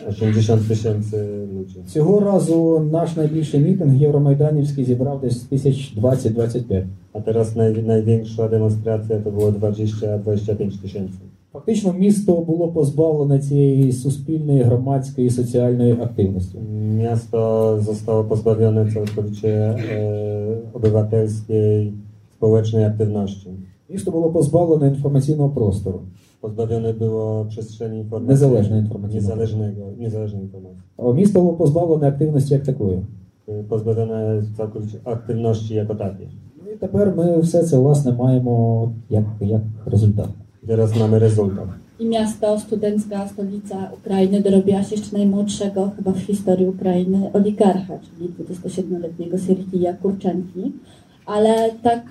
80 0.09 0.69
tysięcy 0.69 1.47
ludzi. 1.55 1.83
Цього 1.87 2.21
разу 2.21 2.89
наш 2.93 3.17
найбільший 3.17 3.61
мітинг 3.61 3.95
Євромайданівський 3.95 4.85
зібрав 4.85 5.21
десь 5.21 5.43
тисяч 5.43 5.95
20-25. 5.97 6.83
A 7.13 7.21
teraz 7.21 7.57
naj, 7.57 7.83
największa 7.83 8.49
demonstracja 8.49 9.19
to 9.19 9.31
było 9.31 9.53
20-25 9.53 10.83
tysięcy. 10.83 11.19
Фактично, 11.54 11.94
місто 11.94 12.36
було 12.36 12.68
позбавлене 12.68 13.40
цієї 13.40 13.92
суспільної, 13.92 14.62
громадської, 14.62 15.30
соціальної 15.30 15.92
активності. 15.92 16.58
Miasto 16.98 17.40
zostało 17.82 18.24
pozbawione 18.24 18.92
całkowicie 18.94 19.50
e, 19.50 19.76
obywatelskiej, 20.74 21.94
społecznej 22.36 22.86
aktywności. 22.86 23.50
Місто 23.90 24.12
було 24.12 24.32
позбавлене 24.32 24.88
інформаційного 24.88 25.50
простору. 25.50 26.02
Pozbawione 26.42 26.94
było 26.94 27.46
przestrzeni. 27.46 28.06
Niezależnej 28.28 28.80
informacji. 28.80 29.16
Niezależnego, 29.16 29.82
niezależnej 30.00 30.42
informacji. 30.42 30.82
А 30.98 31.14
Місто 31.14 31.42
було 31.42 31.54
позбавлене 31.54 32.08
активності 32.08 32.54
як 32.54 32.64
такої. 32.64 33.00
Całkowicie 34.58 34.98
aktywności 35.04 35.74
jako 35.74 35.96
takiej. 35.96 36.28
Ну 36.66 36.72
і 36.72 36.76
tепер 36.76 37.14
ми 37.18 37.40
все 37.40 37.64
це 37.64 37.78
власне 37.78 38.12
маємо 38.12 38.92
як, 39.10 39.26
як 39.42 39.62
результат. 39.86 40.30
Teraz 40.68 41.00
mamy 41.00 41.20
rezultat. 41.20 41.68
I 42.00 42.06
miasto, 42.06 42.60
studencka 42.60 43.28
stolica 43.28 43.90
Ukrainy 43.94 44.42
dorobiła 44.42 44.84
się 44.84 44.96
jeszcze 44.96 45.18
najmłodszego 45.18 45.92
chyba 45.96 46.12
w 46.12 46.20
historii 46.20 46.66
Ukrainy 46.68 47.30
oligarcha, 47.34 47.94
czyli 48.00 48.30
27-letniego 48.30 49.38
Serhija 49.38 49.94
Kurczenki. 49.94 50.72
Ale 51.26 51.72
tak 51.84 52.02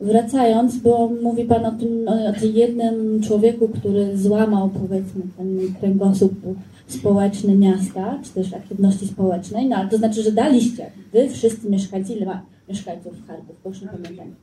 wracając, 0.00 0.76
bo 0.76 1.10
mówi 1.22 1.44
Pan 1.44 1.64
o 1.64 1.72
tym, 1.72 2.08
o 2.08 2.40
tym 2.40 2.52
jednym 2.54 3.22
człowieku, 3.22 3.68
który 3.68 4.18
złamał 4.18 4.68
powiedzmy 4.68 5.22
ten 5.36 5.74
kręgosłup 5.80 6.32
społeczny 6.86 7.56
miasta, 7.56 8.18
czy 8.24 8.30
też 8.30 8.54
aktywności 8.54 9.06
społecznej, 9.06 9.68
no 9.68 9.76
ale 9.76 9.88
to 9.88 9.98
znaczy, 9.98 10.22
że 10.22 10.32
daliście, 10.32 10.90
Wy 11.12 11.28
wszyscy 11.28 11.70
mieszkańcy, 11.70 12.12
ile 12.12 12.26
ma 12.26 12.42
mieszkańców 12.68 13.12
Charków, 13.26 13.56
proszę 13.62 13.80
nie 13.80 13.88
pamiętam. 13.88 14.34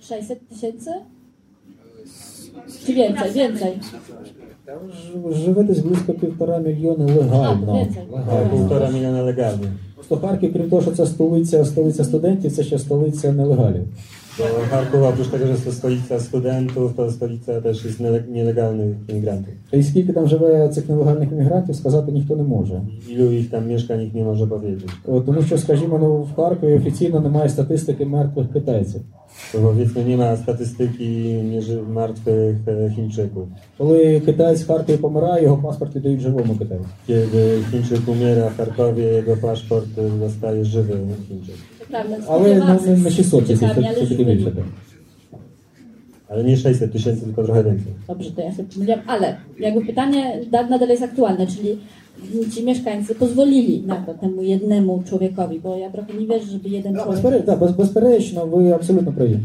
600 0.00 0.48
tysięcy? 0.48 0.90
Czy 2.86 2.94
więcej, 2.94 3.32
więcej? 3.32 3.78
Там 4.64 4.78
живе 5.32 5.62
десь 5.62 5.78
близько 5.78 6.12
півтора 6.12 6.58
мільйона 6.58 7.04
легально. 7.04 7.86
Півтора 8.52 8.90
мільйона 8.90 9.22
легально. 9.22 9.66
Просто 9.94 10.16
Харків, 10.16 10.52
крім 10.52 10.70
того, 10.70 10.82
що 10.82 10.90
це 10.90 11.06
столиця, 11.06 11.64
столиця 11.64 12.04
студентів, 12.04 12.52
це 12.52 12.62
ще 12.62 12.78
столиця 12.78 13.32
нелегалів. 13.32 13.84
Oprócz 15.02 15.28
tego, 15.28 15.46
że 15.46 15.54
to 15.54 15.72
stolica 15.72 16.20
studentów, 16.20 16.94
to 16.96 17.10
stolica 17.12 17.60
też 17.60 17.84
jest 17.84 18.00
nele- 18.00 18.28
nielegalnych 18.28 18.96
imigrantów. 19.08 19.54
І 19.72 19.82
скільки 19.82 20.12
там 20.12 20.28
живе 20.28 20.68
цих 20.68 20.88
нелегальних 20.88 21.32
іммігрантів, 21.32 21.76
сказати 21.76 22.12
ніхто 22.12 22.36
не 22.36 22.42
може. 22.42 22.80
Ilu 23.08 23.32
ich 23.32 23.50
tam 23.50 23.68
mieszka, 23.68 23.96
nikt 23.96 24.14
nie 24.14 24.24
może 24.24 24.46
powiedzieć. 24.46 24.90
Е, 25.08 25.20
Тому 25.26 25.42
що, 25.42 25.58
скажімо, 25.58 25.98
ну, 25.98 26.22
в 26.22 26.34
Харкові 26.36 26.74
офіційно 26.74 27.20
немає 27.20 27.48
статистики 27.48 28.04
мертвих 28.06 28.52
китайців. 28.52 29.00
Bo 29.54 29.58
powiedzmy 29.68 30.04
nie 30.10 30.16
ma 30.22 30.36
statystyki 30.44 31.08
mierzy 31.50 31.76
martwych 31.98 32.56
e, 32.68 32.90
Chińczyków. 32.94 33.46
Коли 33.78 34.20
китаєць 34.20 34.62
в 34.62 34.66
Харкові 34.66 34.96
помирає, 34.96 35.42
його 35.44 35.56
паспорт 35.62 35.96
віддають 35.96 36.20
живому 36.20 36.54
китайцю. 36.54 36.84
Kiedy 37.06 37.58
Chińczyk 37.70 38.08
umiera 38.08 38.48
w 38.50 38.56
Charkowie, 38.56 39.04
jego 39.04 39.36
paszport 39.36 39.98
e, 39.98 40.18
zostaje 40.18 40.64
żywy 40.64 40.94
Chińczyk. 41.28 41.54
To 41.89 41.89
prawda, 41.89 42.15
Але 42.27 42.49
spodziewałam 42.49 42.85
не, 42.85 42.91
не, 42.91 42.97
не 43.03 43.11
600 43.11 43.45
тисяч, 43.47 43.59
ciekawie, 43.59 43.81
це, 43.81 43.87
ale 43.87 43.95
це 43.95 44.01
таки 44.01 44.15
żywymi. 44.15 44.35
більше. 44.35 44.51
так. 44.51 44.63
Ale 46.29 46.43
nie 46.43 46.57
600 46.57 46.91
tysięcy, 46.91 47.25
tylko 47.25 47.43
trochę 47.43 47.63
więcej. 47.63 47.93
Dobrze, 48.07 48.31
to 48.31 48.41
ja 48.41 48.51
sobie 48.51 48.67
pomyliłam, 48.73 48.99
ale 49.07 49.35
jakby 49.59 49.85
pytanie 49.85 50.39
da- 50.51 50.67
nadal 50.69 50.89
jest 50.89 51.03
aktualne, 51.03 51.47
czyli 51.47 51.77
ci 52.53 52.63
mieszkańcy 52.63 53.15
pozwolili 53.15 53.81
na 53.87 53.95
to 53.95 54.13
temu 54.13 54.43
jednemu 54.43 55.03
człowiekowi, 55.09 55.59
bo 55.59 55.77
ja 55.77 55.89
trochę 55.89 56.13
nie 56.13 56.27
wierzę, 56.27 56.45
żeby 56.45 56.69
jeden 56.69 56.93
Да, 56.93 57.03
człowiek... 57.03 57.21
безперечно, 57.21 57.45
да, 57.45 57.55
без, 57.55 57.71
безперечно, 57.71 58.45
ви 58.45 58.71
абсолютно 58.71 59.11
праві. 59.13 59.39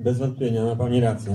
Bez 0.00 0.18
wątpienia, 0.18 0.64
ma 0.64 0.76
Pani 0.76 1.00
rację. 1.00 1.32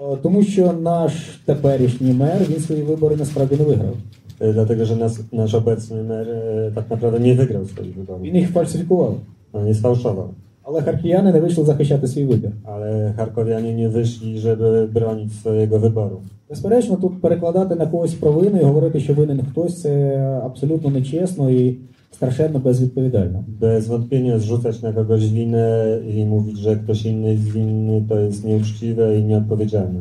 Е, 0.00 0.16
Тому 0.22 0.42
що 0.42 0.72
наш 0.72 1.12
теперішній 1.44 2.12
мер 2.12 2.38
він 2.50 2.60
свої 2.60 2.82
вибори 2.82 3.16
насправді 3.16 3.56
не 3.56 3.64
виграв. 3.64 3.96
E, 4.40 4.52
Dlatego, 4.52 4.84
że 4.84 4.96
nas, 4.96 5.20
nasz 5.32 5.54
obecny 5.54 6.02
mer 6.02 6.28
e, 6.28 6.70
tak 6.74 6.90
naprawdę 6.90 7.20
nie 7.20 7.34
wygrał 7.34 7.64
swoich 7.66 7.94
wyborów. 7.94 8.22
Він 8.22 8.36
їх 8.36 8.50
фальсифікував. 8.52 9.14
On 9.54 9.64
nie 9.64 9.74
sfałszował. 9.74 10.28
Але 10.62 10.82
харків'яни 10.82 11.32
не 11.32 11.40
вийшли 11.40 11.64
захищати 11.64 12.06
свій 12.06 12.24
вибір. 12.24 12.52
Ale 12.64 13.12
Charkowianie 13.16 13.74
nie 13.74 13.88
wyszli, 13.88 14.38
żeby 14.38 14.88
bronić 14.94 15.32
swojego 15.32 15.78
wyboru. 15.78 16.20
Безперечно, 16.48 16.96
тут 16.96 17.20
перекладати 17.20 17.74
на 17.74 17.86
когось 17.86 18.14
провину 18.14 18.60
і 18.60 18.64
говорити, 18.64 19.00
що 19.00 19.14
винен 19.14 19.40
хтось, 19.50 19.80
це 19.80 20.16
абсолютно 20.44 20.90
нечесно 20.90 21.50
і 21.50 21.78
страшенно 22.10 22.58
безвідповідально. 22.58 23.44
Bez 23.60 23.86
wątpienia 23.86 24.38
zrzucać 24.38 24.82
na 24.82 24.92
kogoś 24.92 25.32
winę 25.32 25.98
i 26.14 26.24
mówić, 26.24 26.58
że 26.58 26.76
ktoś 26.76 27.06
inny 27.06 27.32
jest 27.32 27.52
winny, 27.52 28.04
to 28.08 28.18
jest 28.18 28.44
nieuczciwe 28.44 29.18
i 29.18 29.24
nieodpowiedzialne. 29.24 30.00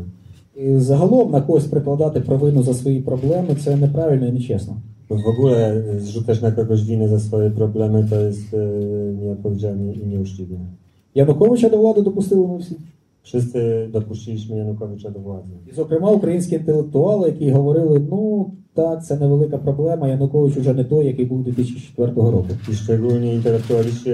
І 0.55 0.78
загалом 0.78 1.32
на 1.32 1.41
когось 1.41 1.66
прикладати 1.66 2.20
провину 2.20 2.64
за 2.64 2.74
свої 2.74 3.01
проблеми 3.01 3.55
це 3.64 3.76
неправильно 3.76 4.28
і 4.28 4.32
нечесно. 4.32 4.76
W 5.11 5.26
ogóle 5.26 5.72
e, 5.72 6.00
zrzucać 6.00 6.42
na 6.42 6.50
kogoś 6.50 6.84
winę 6.84 7.09
za 7.09 7.20
swoje 7.20 7.50
problemy 7.50 8.07
to 8.11 8.20
jest 8.20 8.55
e, 8.55 8.59
nieodpowiedzialnie 9.22 9.92
i 9.94 10.07
nieuczciwe. 10.07 10.57
Януковича 11.14 11.68
до 11.68 11.78
влади 11.78 12.02
допустили 12.02 12.46
ми 12.46 12.59
всі. 12.59 12.76
Wszyscy 13.22 13.88
dopuściliśmy 13.92 14.57
Janukowycza 14.57 15.11
do 15.11 15.20
władzy. 15.20 15.52
І, 15.70 15.74
зокрема, 15.74 16.11
українські 16.11 16.55
інтелектуали, 16.55 17.28
які 17.28 17.50
говорили, 17.50 18.00
ну 18.11 18.50
так, 18.74 19.05
це 19.05 19.16
невелика 19.16 19.59
проблема, 19.59 20.09
Янукович 20.09 20.57
уже 20.57 20.74
не 20.74 20.84
той, 20.84 21.07
який 21.07 21.24
був 21.24 21.44
2004 21.44 22.12
року. 22.16 22.46
I 22.70 22.74
szczególnie 22.74 23.34
intelektualiści 23.34 24.11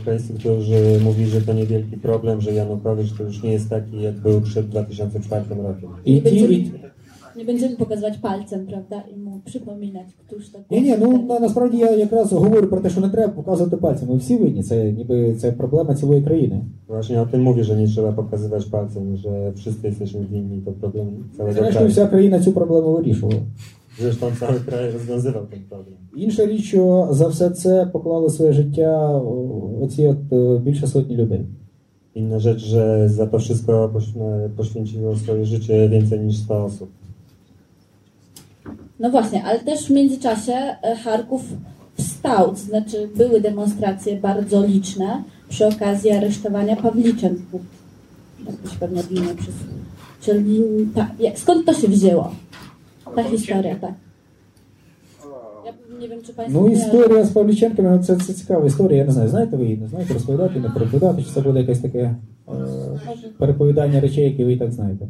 ukraińscy, 0.00 0.34
którzy 0.34 1.00
mówili, 1.04 1.26
że 1.26 1.40
to 1.40 1.52
niewielki 1.52 1.96
problem, 1.96 2.40
że 2.40 2.52
Janukowicz 2.52 3.12
to 3.18 3.24
już 3.24 3.42
nie 3.42 3.52
jest 3.52 3.70
taki, 3.70 4.02
jak 4.02 4.20
był 4.20 4.40
przed 4.40 4.68
2004 4.68 5.44
rokiem. 5.62 5.90
Ті, 6.04 6.20
będziemy, 6.20 6.54
і... 6.54 6.70
nie 7.37 7.45
będziemy 7.45 7.75
pokazywać 7.75 8.17
palcem, 8.17 8.65
prawda, 8.65 9.03
i 9.15 9.19
mu 9.19 9.41
przypominać, 9.45 10.07
któż 10.27 10.49
to 10.49 10.59
Ні, 10.71 10.81
ні, 10.81 10.95
ну 10.99 11.23
на, 11.27 11.39
насправді 11.39 11.77
я 11.77 11.91
якраз 11.91 12.31
говорю 12.33 12.67
про 12.67 12.79
те, 12.81 12.89
що 12.89 13.01
не 13.01 13.09
треба 13.09 13.33
показувати 13.33 13.77
пальцем. 13.77 14.09
Ми 14.09 14.17
всі 14.17 14.37
винні, 14.37 14.63
це 14.63 14.91
ніби 14.91 15.35
це 15.35 15.51
проблема 15.51 15.95
цілої 15.95 16.21
країни. 16.21 16.61
Właśnie 16.87 17.21
o 17.21 17.25
tym 17.25 17.41
mówię, 17.43 17.63
że 17.63 17.75
nie 17.75 17.87
trzeba 17.87 18.11
pokazywać 18.11 18.65
palcem, 18.65 19.17
że 19.17 19.51
wszyscy 19.55 19.87
jesteśmy 19.87 20.25
winni, 20.25 20.61
to 20.61 20.71
problem 20.71 21.07
całego 21.37 21.53
Зрештою, 21.53 21.73
kraju. 21.73 21.89
вся 21.89 22.07
країна 22.07 22.39
цю 22.39 22.51
проблему 22.51 22.91
вирішувала. 22.93 23.39
Zresztą 23.99 24.27
cały 24.39 24.59
kraj 24.59 24.91
rozwiązywał 24.91 25.43
ten 25.45 25.59
problem. 25.69 25.95
Інша 26.15 26.45
річ, 26.45 26.63
що 26.63 27.07
за 27.11 27.27
все 27.27 27.49
це 27.49 27.85
поклали 27.85 28.29
своє 28.29 28.53
життя 28.53 29.09
о, 29.15 29.69
оці 29.81 30.07
от 30.07 30.33
е, 30.33 30.57
більше 30.59 30.87
сотні 30.87 31.15
людей. 31.15 31.45
Inna 32.15 32.39
rzecz, 32.39 32.59
że 32.73 33.09
za 33.09 33.27
to 33.27 33.39
wszystko 33.39 33.89
poś- 33.93 34.49
poświęciło 34.57 35.15
swoje 35.15 35.45
życie 35.45 35.89
więcej 35.89 36.19
niż 36.19 36.37
100 36.37 36.65
osób. 36.65 36.89
No 38.99 39.09
właśnie, 39.09 39.43
ale 39.43 39.59
też 39.59 39.87
w 39.87 39.89
międzyczasie 39.89 40.53
e, 40.53 40.95
Charków 40.95 41.41
wstał, 41.97 42.49
to 42.49 42.55
znaczy 42.55 43.09
były 43.15 43.41
demonstracje 43.41 44.15
bardzo 44.15 44.65
liczne 44.65 45.23
przy 45.49 45.67
okazji 45.67 46.11
aresztowania 46.11 46.75
Pawliczenków. 46.75 47.61
Tak 48.45 48.55
to 48.55 48.69
się 48.69 48.79
pewnie 48.79 48.99
odmienia 48.99 49.35
przez... 49.35 49.55
Czyli 50.21 50.61
ta, 50.95 51.07
jak, 51.19 51.39
skąd 51.39 51.65
to 51.65 51.73
się 51.73 51.87
wzięło? 51.87 52.31
Ta 53.15 53.23
historia, 53.23 53.75
tak. 53.75 53.93
Ja 55.65 55.73
nie 55.99 56.09
wiem, 56.09 56.21
czy 56.23 56.33
Państwo... 56.33 56.59
Ну, 56.59 56.65
kojarzą. 56.65 56.85
історія 56.85 57.23
з 57.25 57.31
Павліченками, 57.31 57.89
ну, 57.89 58.03
це, 58.03 58.15
це 58.15 58.33
цікава 58.33 58.65
історія. 58.65 58.97
Я 58.97 59.05
не 59.05 59.11
знаю, 59.11 59.29
знаєте 59.29 59.57
ви 59.57 59.63
її, 59.63 59.77
не 59.77 59.87
знаєте, 59.87 60.13
розповідати, 60.13 60.59
не 60.59 60.69
переповідати, 60.69 61.23
чи 61.23 61.29
це 61.29 61.41
буде 61.41 61.59
якесь 61.59 61.79
таке 61.79 61.99
е, 61.99 62.15
переповідання 63.37 63.99
речей, 63.99 64.23
які 64.23 64.45
ви 64.45 64.53
і 64.53 64.57
так 64.57 64.71
знаєте. 64.71 65.07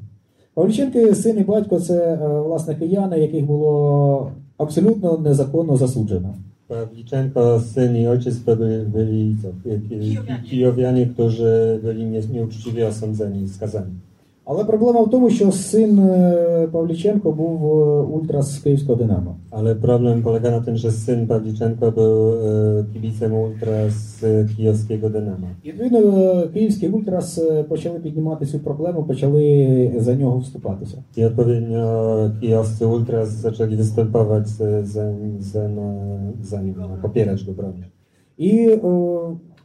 Павліченки, 0.62 1.14
син 1.14 1.38
і 1.38 1.42
батько, 1.42 1.80
це 1.80 1.94
е, 2.14 2.40
власне 2.40 2.74
кияни, 2.74 3.18
яких 3.18 3.44
було 3.46 4.30
абсолютно 4.56 5.18
незаконно 5.18 5.76
засуджено. 5.76 6.34
Pawliczenko, 6.68 7.60
syn 7.60 7.96
i 7.96 8.08
ojciec 8.08 8.36
to 8.44 8.56
byli, 8.56 8.84
byli 8.86 9.36
co, 9.42 9.48
ki- 9.64 9.80
ki- 9.88 10.48
kijowianie, 10.50 11.06
którzy 11.06 11.80
byli 11.84 12.04
nie, 12.04 12.20
nieuczciwie 12.32 12.86
osądzeni 12.88 13.42
i 13.42 13.48
skazani. 13.48 13.92
Але 14.50 14.64
проблема 14.64 15.02
в 15.02 15.10
тому, 15.10 15.30
що 15.30 15.52
син 15.52 15.98
е, 15.98 16.68
Павліченко 16.72 17.32
був 17.32 17.64
е, 17.64 18.02
ультрас 18.02 18.54
з 18.54 18.58
Київського 18.58 18.98
Динамо. 18.98 19.36
Problem 19.82 20.22
polega 20.22 20.50
na 20.50 20.60
tym, 20.60 20.76
że 20.76 20.90
syn 20.90 21.26
Pawliczenko 21.26 21.92
był 21.92 22.14
e, 22.32 22.84
kibicem 22.92 23.32
ultra 23.34 23.90
z 23.90 24.24
kijowskiego 24.56 25.08
Dynama. 25.08 25.48
І 25.62 25.68
відповідно 25.68 25.98
е, 25.98 26.48
київський 26.48 26.88
ультрас 26.88 27.38
е, 27.38 27.62
почали 27.62 27.98
піднімати 27.98 28.46
цю 28.46 28.58
проблему, 28.58 29.04
почали 29.04 29.92
за 29.98 30.14
нього 30.14 30.38
вступатися. 30.38 31.02
Ultras 32.96 33.28
zaczęli 33.46 33.76
występować 33.76 34.46
e, 34.60 34.84
za, 34.84 35.14
za, 35.40 35.68
na, 35.68 35.88
za 36.42 36.62
nim, 36.62 36.74
no, 36.78 36.96
popierać 37.02 37.44
go, 37.44 37.52
bronić. 37.52 37.84
І 38.38 38.68
е, 38.68 38.78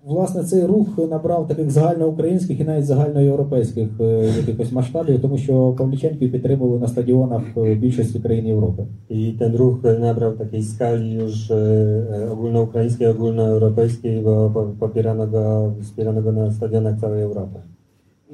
власне 0.05 0.43
цей 0.43 0.65
рух 0.65 0.87
набрав 0.97 1.47
таких 1.47 1.71
загальноукраїнських 1.71 2.59
і 2.59 2.63
навіть 2.63 2.85
загальноєвропейських 2.85 3.89
е, 3.99 4.31
якихось 4.37 4.71
масштабів, 4.71 5.21
тому 5.21 5.37
що 5.37 5.75
Павліченків 5.77 6.31
підтримували 6.31 6.79
на 6.79 6.87
стадіонах 6.87 7.43
е, 7.57 7.75
більшості 7.75 8.19
країн 8.19 8.47
Європи. 8.47 8.85
І 9.09 9.31
ten 9.39 9.55
рух 9.55 9.83
набрав 9.83 10.37
такий 10.37 10.61
e, 10.61 11.25
e, 11.49 12.31
ogólnoukraińskiej, 12.31 13.07
ogólnoeuropejskiej, 13.07 14.21
bo 14.21 14.49
po- 14.53 14.73
popierano 14.79 15.27
go, 15.27 15.73
wspierano 15.81 16.21
go 16.21 16.31
na 16.31 16.51
stadionach 16.51 16.99
całej. 16.99 17.23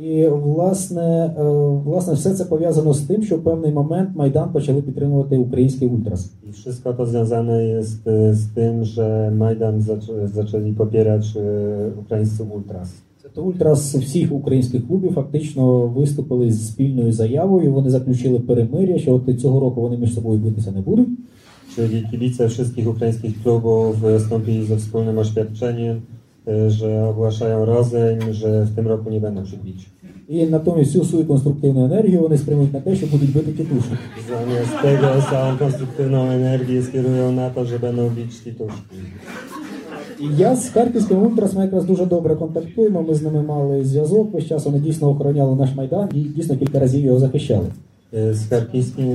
І 0.02 0.28
власне, 0.28 1.34
е, 1.40 1.44
власне, 1.86 2.14
все 2.14 2.34
це 2.34 2.46
пов'язано 2.46 2.94
з 2.94 3.02
тим, 3.02 3.24
що 3.24 3.38
в 3.38 3.44
певний 3.44 3.72
момент 3.72 4.10
Майдан 4.16 4.50
почали 4.52 4.82
підтримувати 4.82 5.38
український 5.38 5.88
ультрас. 5.88 6.32
I 6.50 6.52
wszystko 6.52 6.94
to 6.94 7.06
związane 7.06 7.64
jest 7.64 8.08
e, 8.08 8.34
z 8.34 8.46
tym, 8.56 8.86
że 8.86 9.32
Majdan 9.38 9.82
zaczę, 9.82 10.28
zaczęli 10.28 10.74
popierać 10.74 11.26
e, 11.36 11.42
ukraińscy 12.02 12.44
ultras. 12.44 12.88
Це 13.36 13.42
ультрас 13.42 13.96
всіх 13.96 14.32
українських 14.32 14.88
клубів 14.88 15.14
фактично 15.14 15.88
виступили 15.88 16.52
з 16.52 16.68
спільною 16.68 17.12
заявою. 17.12 17.74
Вони 17.74 17.90
заключили 17.90 18.40
перемир'я, 18.40 18.98
що 19.00 19.14
от 19.14 19.42
цього 19.42 19.60
року 19.60 19.82
вони 19.82 19.98
між 19.98 20.14
собою 20.14 20.40
битися 20.40 20.72
не 20.72 20.82
будуть. 20.82 21.10
Czyli 21.76 22.04
kibice 22.12 22.50
wszystkich 22.50 22.88
ukraińskich 22.88 23.44
klubów 23.44 24.00
wystąpili 24.00 24.66
ze 24.66 24.78
wspólnym 24.78 25.18
oświadczeniem, 25.18 26.02
że 26.68 27.08
ogłaszają 27.08 27.66
rozejm, 27.66 28.20
że 28.32 28.64
w 28.64 28.76
tym 28.76 28.88
roku 28.88 29.10
nie 29.10 29.20
będą 29.20 29.46
się 29.46 29.58
bić. 29.58 29.90
І 30.30 30.46
натомість 30.46 30.92
всю 30.92 31.06
свою 31.06 31.26
конструктивну 31.26 31.86
енергію 31.86 32.22
вони 32.22 32.38
спрямують 32.38 32.74
на 32.74 32.80
те, 32.80 32.96
що 32.96 33.08
будуть 33.08 33.34
бити 33.34 33.52
тітушки. 33.52 33.98
Zamiast 34.30 34.82
tego 34.82 35.22
całą 35.30 35.58
konstruktywną 35.58 36.30
energię 36.30 36.84
skierują 36.84 37.32
na 37.32 37.50
to, 37.50 37.66
że 37.66 37.80
będą 37.80 38.10
bić 38.10 38.40
tituszki. 38.44 38.96
І 40.22 40.26
я 40.38 40.56
з 40.56 40.70
харківським 40.70 41.24
ультрас 41.24 41.54
ми 41.54 41.62
якраз 41.62 41.86
дуже 41.86 42.06
добре 42.06 42.36
контактуємо. 42.36 43.04
Ми 43.04 43.14
з 43.14 43.22
ними 43.22 43.42
мали 43.42 43.86
зв'язок 43.86 44.34
весь 44.34 44.48
час. 44.48 44.66
Вони 44.66 44.80
дійсно 44.80 45.10
охороняли 45.10 45.56
наш 45.56 45.76
майдан 45.76 46.10
і 46.14 46.20
дійсно 46.20 46.58
кілька 46.58 46.80
разів 46.80 47.06
його 47.06 47.20
захищали. 47.20 47.68
E, 48.14 48.34
Z 48.34 48.42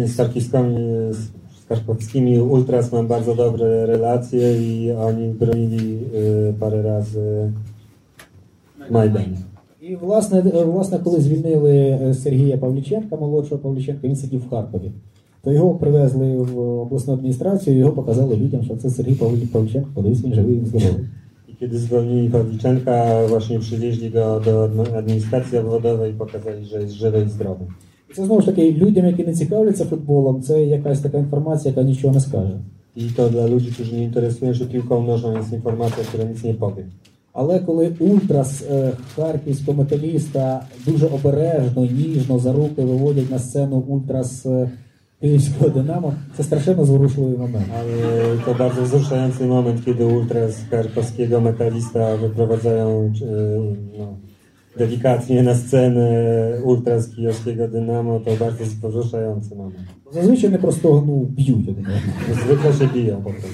z 0.07 0.16
charkowskimi, 0.16 1.12
z 1.12 1.20
charkowskimi 1.69 2.41
ultras 2.41 2.93
mam 2.93 3.07
bardzo 3.07 3.35
dobre 3.35 3.87
relacje 3.87 4.59
i 4.59 4.93
oni 4.93 5.29
bronili 5.33 5.99
e, 5.99 6.53
parę 6.61 6.83
razy 6.83 7.53
Majdan. 8.91 9.25
І 9.81 9.97
власне, 9.97 10.41
власне, 10.41 10.99
коли 11.05 11.21
звільнили 11.21 11.99
Сергія 12.23 12.57
Павліченка, 12.59 13.17
молодшого 13.17 13.61
Павліченка, 13.61 14.09
він 14.09 14.17
сидів 14.17 14.41
в 14.41 14.51
Харкові. 14.51 14.91
То 15.43 15.53
його 15.53 15.75
привезли 15.75 16.37
в 16.37 16.59
обласну 16.59 17.15
адміністрацію, 17.15 17.77
його 17.77 17.93
показали 17.93 18.37
людям, 18.37 18.62
що 18.62 18.77
це 18.77 18.91
Сергій 18.91 19.15
Павлі- 19.15 19.47
Павліченко, 19.47 19.89
подивись, 19.95 20.25
він 20.25 20.35
живий, 20.35 20.57
він 20.57 20.67
здоровий. 20.67 21.05
I 21.49 21.57
kiedy 21.57 21.79
zwolnili 21.79 22.29
Pawliczenka, 22.31 23.27
właśnie 23.29 23.59
przywieźli 23.59 24.11
go 24.11 24.41
do 24.41 24.71
administracji 24.97 25.59
obwodowej 25.59 26.11
i 26.12 26.15
pokazali, 26.15 26.65
że 26.65 26.81
jest 26.81 26.95
żywy 26.95 27.25
i 27.27 27.29
zdrowy. 27.29 27.65
І 28.15 28.17
це 28.17 28.25
знову 28.25 28.41
ж 28.41 28.47
таки 28.47 28.73
людям, 28.73 29.07
які 29.07 29.25
не 29.25 29.35
цікавляться 29.35 29.85
футболом, 29.85 30.43
це 30.43 30.65
якась 30.65 31.01
така 31.01 31.19
інформація, 31.19 31.71
яка 31.71 31.83
нічого 31.83 32.15
не 32.15 32.21
скаже. 32.21 32.59
I 32.97 33.11
to 33.17 33.31
dla 33.31 33.47
ludzi, 33.47 33.73
którzy 33.73 33.97
nie 33.97 34.05
interesują 34.05 34.55
się 34.55 34.67
piłką 34.67 35.03
nożną, 35.03 35.37
jest 35.37 35.53
informacja, 35.53 36.05
która 36.05 36.25
nic 36.25 36.45
nie 36.45 36.55
powie. 36.55 36.85
Але 37.33 37.59
коли 37.61 37.93
ультрас 37.99 38.62
е, 38.71 38.93
харківського 39.17 39.79
металіста 39.79 40.67
дуже 40.87 41.07
обережно, 41.07 41.85
ніжно 41.85 42.39
за 42.39 42.53
руки 42.53 42.83
виводять 42.83 43.31
на 43.31 43.39
сцену 43.39 43.77
ультрас 43.77 44.47
е, 44.47 44.71
київського 45.21 45.71
Динамо, 45.71 46.15
це 46.37 46.43
страшенно 46.43 46.85
зворушливий 46.85 47.39
момент. 47.39 47.67
Ale 47.81 47.97
to 48.45 48.55
bardzo 48.55 48.83
wzruszający 48.83 49.47
moment, 49.47 49.85
kiedy 49.85 50.05
ultras 50.05 50.53
charkowskiego 50.71 51.41
metalista 51.41 52.17
wyprowadzają 52.17 53.12
e, 53.23 53.37
no, 53.99 54.07
delikatnie 54.77 55.43
na 55.43 55.55
scenę 55.55 56.11
ultra 56.64 57.01
z 57.01 57.14
kijowskiego 57.14 57.68
Dynamo, 57.68 58.20
to 58.20 58.31
tak 58.31 58.39
bardzo 58.39 58.64
poruszający 58.83 59.57
moment. 59.57 59.77
Zazwyczaj 60.12 60.47
one 60.47 60.59
po 60.59 60.62
prostu 60.62 61.05
no, 61.07 61.27
biją 61.31 61.62
się. 61.62 61.75
Zwykle 62.45 62.72
się 62.72 62.95
biją 62.95 63.16
po 63.16 63.31
prostu. 63.31 63.49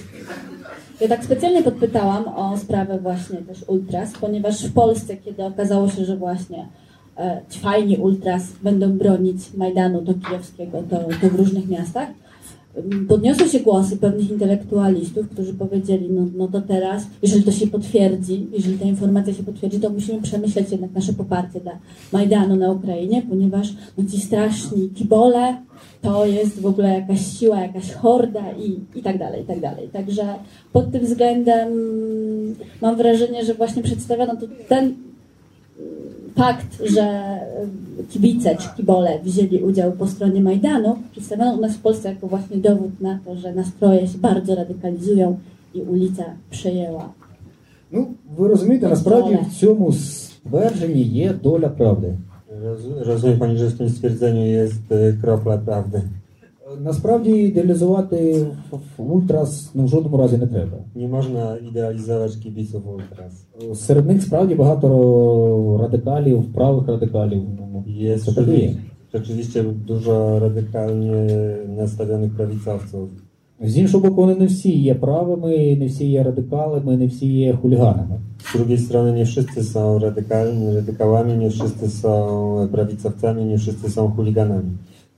Ja 1.01 1.09
tak 1.09 1.25
specjalnie 1.25 1.63
podpytałam 1.63 2.29
o 2.29 2.57
sprawę 2.57 2.99
właśnie 2.99 3.39
też 3.39 3.65
ultras, 3.67 4.13
ponieważ 4.21 4.67
w 4.67 4.73
Polsce, 4.73 5.17
kiedy 5.17 5.45
okazało 5.45 5.89
się, 5.89 6.05
że 6.05 6.17
właśnie 6.17 6.69
e, 7.19 7.41
fajni 7.49 7.97
ultras 7.97 8.43
będą 8.63 8.99
bronić 8.99 9.55
Majdanu 9.55 10.03
do 10.03 10.15
kijowskiego, 10.15 10.83
to, 10.91 10.97
to 11.21 11.29
w 11.31 11.35
różnych 11.35 11.69
miastach, 11.69 12.09
podniosły 13.09 13.49
się 13.49 13.61
głosy 13.61 13.97
pewnych 13.97 14.31
intelektualistów, 14.31 15.29
którzy 15.29 15.55
powiedzieli, 15.55 16.11
no, 16.11 16.27
no 16.37 16.49
to 16.49 16.61
teraz, 16.61 17.03
jeżeli 17.23 17.43
to 17.43 17.53
się 17.53 17.67
potwierdzi, 17.67 18.47
jeżeli 18.53 18.79
ta 18.79 18.85
informacja 18.85 19.35
się 19.35 19.43
potwierdzi, 19.43 19.81
to 19.81 19.91
musimy 19.91 20.23
przemyśleć 20.23 20.71
jednak 20.71 20.93
nasze 20.93 21.13
poparcie 21.13 21.61
dla 21.61 21.79
Majdanu 22.13 22.57
na 22.57 22.71
Ukrainie, 22.71 23.23
ponieważ 23.29 23.69
no, 23.99 24.05
ci 24.11 24.21
straszni 24.21 24.91
kibole 24.91 25.57
to 26.03 26.27
jest 26.27 26.61
w 26.61 26.67
ogóle 26.67 26.89
jakaś 26.89 27.39
siła, 27.39 27.61
jakaś 27.61 27.93
horda 27.93 28.53
i, 28.53 28.99
i 28.99 29.03
tak 29.03 29.19
dalej, 29.19 29.43
i 29.43 29.47
tak 29.47 29.61
dalej. 29.61 29.89
Także 29.89 30.35
pod 30.73 30.93
tym 30.93 31.01
względem 31.01 31.69
mam 32.83 32.97
wrażenie, 32.97 33.45
że 33.45 33.55
właśnie 33.55 33.83
przedstawiono 33.83 34.37
tu 34.37 34.49
ten 34.69 34.95
fakt, 36.36 36.84
że 36.96 37.40
y, 38.00 38.04
kibice 38.10 38.56
czy 38.56 38.68
kibole 38.78 39.20
wzięli 39.24 39.64
udział 39.64 39.92
po 39.92 40.08
stronie 40.08 40.42
Majdanu, 40.42 40.98
przedstawiono 41.12 41.54
u 41.54 41.62
nas 41.62 41.76
w 41.76 41.82
Polsce 41.82 42.10
jako 42.10 42.28
właśnie 42.28 42.58
dowód 42.58 43.02
na 43.02 43.20
to, 43.26 43.36
że 43.36 43.54
nastroje 43.54 44.08
się 44.08 44.18
bardzo 44.18 44.56
radykalizują 44.56 45.38
i 45.74 45.82
ulica 45.82 46.24
przejęła. 46.50 47.10
Ну, 47.92 48.08
ви 48.38 48.48
розумієте, 48.48 48.88
насправді 48.88 49.38
в 49.50 49.60
цьому 49.60 49.94
ствердженні 49.94 51.04
є 51.04 51.34
доля 51.44 51.70
правди. 51.70 52.14
Roz, 52.64 52.80
rozumie 53.08 53.38
Pani, 53.38 53.58
że 53.58 53.68
w 53.68 53.78
tym 53.78 53.90
stwierdzeniu 53.90 54.46
jest 54.46 54.92
e, 54.92 55.14
kropla 55.22 55.58
prawdy. 55.58 56.02
Насправді 56.79 57.31
ідеалізувати 57.31 58.47
в 58.99 59.13
ультрас 59.13 59.71
ну, 59.75 59.85
в 59.85 59.89
жодному 59.89 60.17
разі 60.17 60.39
не 60.39 60.47
треба. 60.47 60.79
Nie 60.97 61.09
można 61.09 61.57
idealizować 61.57 62.37
kibiców 62.37 62.83
ultras. 62.87 63.33
Серед 63.75 64.07
них 64.07 64.23
справді 64.23 64.55
багато 64.55 65.79
радикалів, 65.83 66.53
правих 66.53 66.89
радикалів. 66.89 67.43
Ну, 67.59 67.85
є. 67.87 68.19
rzeczywiście 69.15 69.63
dużo 69.63 70.39
radykalnie 70.39 71.27
nastawionych 71.69 72.33
prawicowców. 72.33 73.09
З 73.63 73.79
іншого 73.79 74.09
боку, 74.09 74.21
вони 74.21 74.35
не 74.35 74.47
всі 74.47 74.79
є 74.79 74.95
правими, 74.95 75.77
не 75.77 75.87
всі 75.87 76.07
є 76.11 76.23
радикалами, 76.23 76.97
не 76.97 77.07
всі 77.07 77.27
є 77.27 77.53
хуліганами. 77.63 78.21
Z 78.53 78.57
drugiej 78.57 78.79
strony 78.79 79.13
nie 79.13 79.25
wszyscy 79.25 79.65
są 79.65 79.99
radykalni, 79.99 80.75
radykałami, 80.75 81.35
nie 81.35 81.51
wszyscy 81.51 81.91
są 81.91 82.69
prawicowcami, 82.73 83.45
nie 83.45 83.59
wszyscy 83.59 83.91
są 83.91 84.11
chuliganami. 84.11 84.71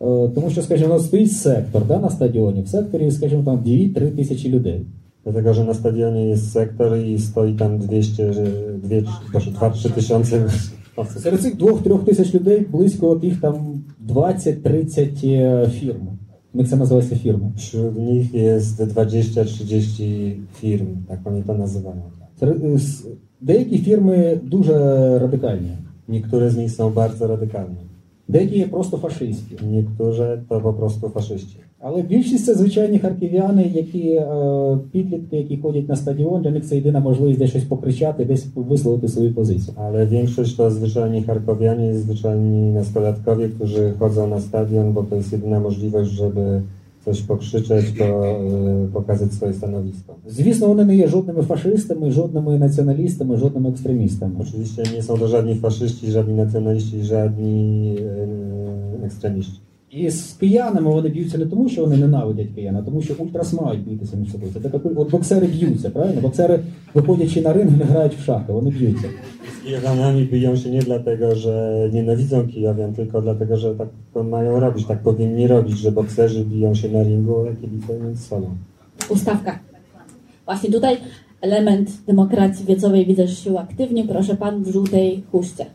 Е, 0.02 0.28
Тому 0.34 0.50
що, 0.50 0.62
скажімо, 0.62 0.90
у 0.90 0.96
нас 0.96 1.06
стоїть 1.06 1.32
сектор 1.32 1.86
да, 1.86 1.98
на 1.98 2.10
стадіоні. 2.10 2.62
В 2.62 2.68
секторі, 2.68 3.10
скажімо, 3.10 3.42
там 3.44 3.58
2-3 3.58 4.16
тисячі 4.16 4.48
людей. 4.48 4.86
Dlatego, 5.24 5.54
że 5.54 5.64
na 5.64 5.74
stadionie 5.74 6.28
jest 6.28 6.52
sektor 6.52 6.98
i 6.98 7.18
stoi 7.18 7.54
tam 7.54 7.78
200, 7.78 8.32
że 8.32 8.44
dwie, 8.82 9.02
2-3 9.32 9.90
tysiące 9.90 10.44
osób. 10.96 11.22
Серед 11.22 11.40
цих 11.40 11.56
2-3 11.58 12.04
тисяч 12.04 12.34
людей 12.34 12.66
близько 12.72 13.10
от 13.10 13.24
їх 13.24 13.40
там 13.40 13.84
20-30 14.08 15.26
е, 15.26 15.68
фірм. 15.68 16.08
Них 16.54 16.68
це 16.68 16.76
називається 16.76 17.16
фірми. 17.16 17.52
Wśród 17.56 17.98
nich 17.98 18.34
jest 18.34 18.80
20-30 18.80 20.34
firm, 20.62 20.86
tak 21.08 21.20
oni 21.24 21.42
to 21.42 21.54
nazywają. 21.54 22.02
Серед- 22.40 22.62
Деякі 23.40 23.78
фірми 23.78 24.40
дуже 24.44 24.72
радикальні, 25.18 25.70
Niektóre 26.08 26.50
z 26.50 26.56
nich 26.56 26.72
są 26.72 26.90
bardzo 26.90 27.26
radykalne. 27.26 27.91
Деякі 28.32 28.58
є 28.58 28.66
просто 28.66 28.96
фашистські. 28.96 29.54
Niektóre 29.74 30.26
to 30.48 30.56
po 30.60 30.72
prostu 30.78 31.08
faszyści. 31.16 31.58
Але 31.84 32.02
більшість 32.02 32.44
це 32.44 32.54
звичайні 32.54 32.98
харків'яни, 32.98 33.70
які 33.74 34.08
е, 34.08 34.26
підлітки, 34.92 35.36
які 35.36 35.56
ходять 35.56 35.88
на 35.88 35.96
стадіон, 35.96 36.42
для 36.42 36.50
них 36.50 36.64
це 36.64 36.76
єдина 36.76 37.00
можливість 37.00 37.38
десь 37.38 37.50
щось 37.50 37.64
покричати, 37.64 38.24
десь 38.24 38.46
висловити 38.54 39.08
свою 39.08 39.34
позицію. 39.34 39.74
Ale 39.76 40.06
większość 40.06 40.54
to 40.56 40.70
zwyczajni 40.70 41.22
Charkowianie, 41.22 41.94
zwyczajni 41.94 42.72
nastolatkowie, 42.72 43.48
którzy 43.48 43.92
chodzą 43.98 44.26
na 44.26 44.40
stadion, 44.40 44.92
bo 44.92 45.02
to 45.02 45.16
jest 45.16 45.32
jedyna 45.32 45.60
możliwość, 45.60 46.10
żeby 46.10 46.62
coś 47.05 47.21
pokrzyczeć, 47.21 47.85
to 47.97 48.05
e, 48.05 48.87
pokazać 48.93 49.33
swoje 49.33 49.53
stanowisko. 49.53 50.15
Звісно, 50.27 50.67
вони 50.67 50.85
не 50.85 50.95
є 50.95 51.07
жодними 51.07 51.41
фашистами, 51.43 52.11
жодними 52.11 52.59
націоналістами, 52.59 53.37
жодними 53.37 53.69
екстремістами. 53.69 54.35
Oczywiście 54.39 54.83
nie 54.95 55.03
są 55.03 55.17
to 55.17 55.27
żadni 55.27 55.55
faszyści, 55.55 56.11
żadni 56.11 56.33
nacjonaliści, 56.33 57.03
żadni 57.03 57.95
e, 59.01 59.05
ekstremiści. 59.05 59.59
І 59.91 60.09
з 60.09 60.33
киянами 60.33 60.91
вони 60.91 61.09
б'ються 61.09 61.37
не 61.37 61.45
тому, 61.45 61.69
що 61.69 61.81
вони 61.81 61.97
ненавидять 61.97 62.47
киян, 62.55 62.75
а 62.75 62.81
тому, 62.81 63.01
що 63.01 63.13
ультрас 63.19 63.53
мають 63.53 63.87
битися 63.87 64.17
між 64.17 64.31
собою. 64.31 64.51
Це 64.53 64.59
так, 64.59 64.73
як 64.73 64.99
от 64.99 65.11
боксери 65.11 65.47
б'ються, 65.47 65.89
правильно? 65.89 66.21
Боксери, 66.21 66.59
виходячи 66.93 67.41
на 67.41 67.53
ринг, 67.53 67.77
не 67.77 67.85
грають 67.85 68.15
в 68.15 68.23
шахи, 68.23 68.53
вони 68.53 68.69
б'ються. 68.69 69.07
Z 69.59 69.63
Kijowanami 69.63 70.25
biją 70.25 70.55
się 70.55 70.69
nie 70.69 70.81
dlatego, 70.81 71.35
że 71.35 71.89
nienawidzą 71.93 72.47
Kijowian, 72.47 72.93
tylko 72.93 73.21
dlatego, 73.21 73.57
że 73.57 73.75
tak 73.75 73.89
to 74.13 74.23
mają 74.23 74.59
robić, 74.59 74.85
tak 74.85 74.99
powinni 74.99 75.47
robić, 75.47 75.77
że 75.77 75.91
bokserzy 75.91 76.45
biją 76.45 76.75
się 76.75 76.89
na 76.89 77.03
ringu, 77.03 77.47
a 77.47 77.61
kibice 77.61 77.99
między 77.99 78.23
sobą. 78.23 78.47
Ustawka. 79.09 79.59
Właśnie 80.45 80.71
tutaj 80.71 80.97
element 81.41 81.89
demokracji 82.07 82.65
wiecowej 82.65 83.05
widzę, 83.05 83.27
że 83.27 83.35
się 83.35 83.51
uaktywnił. 83.51 84.07
Proszę 84.07 84.35
pan 84.35 84.63
w 84.63 84.67
żółtej 84.67 85.23
chuście. 85.31 85.65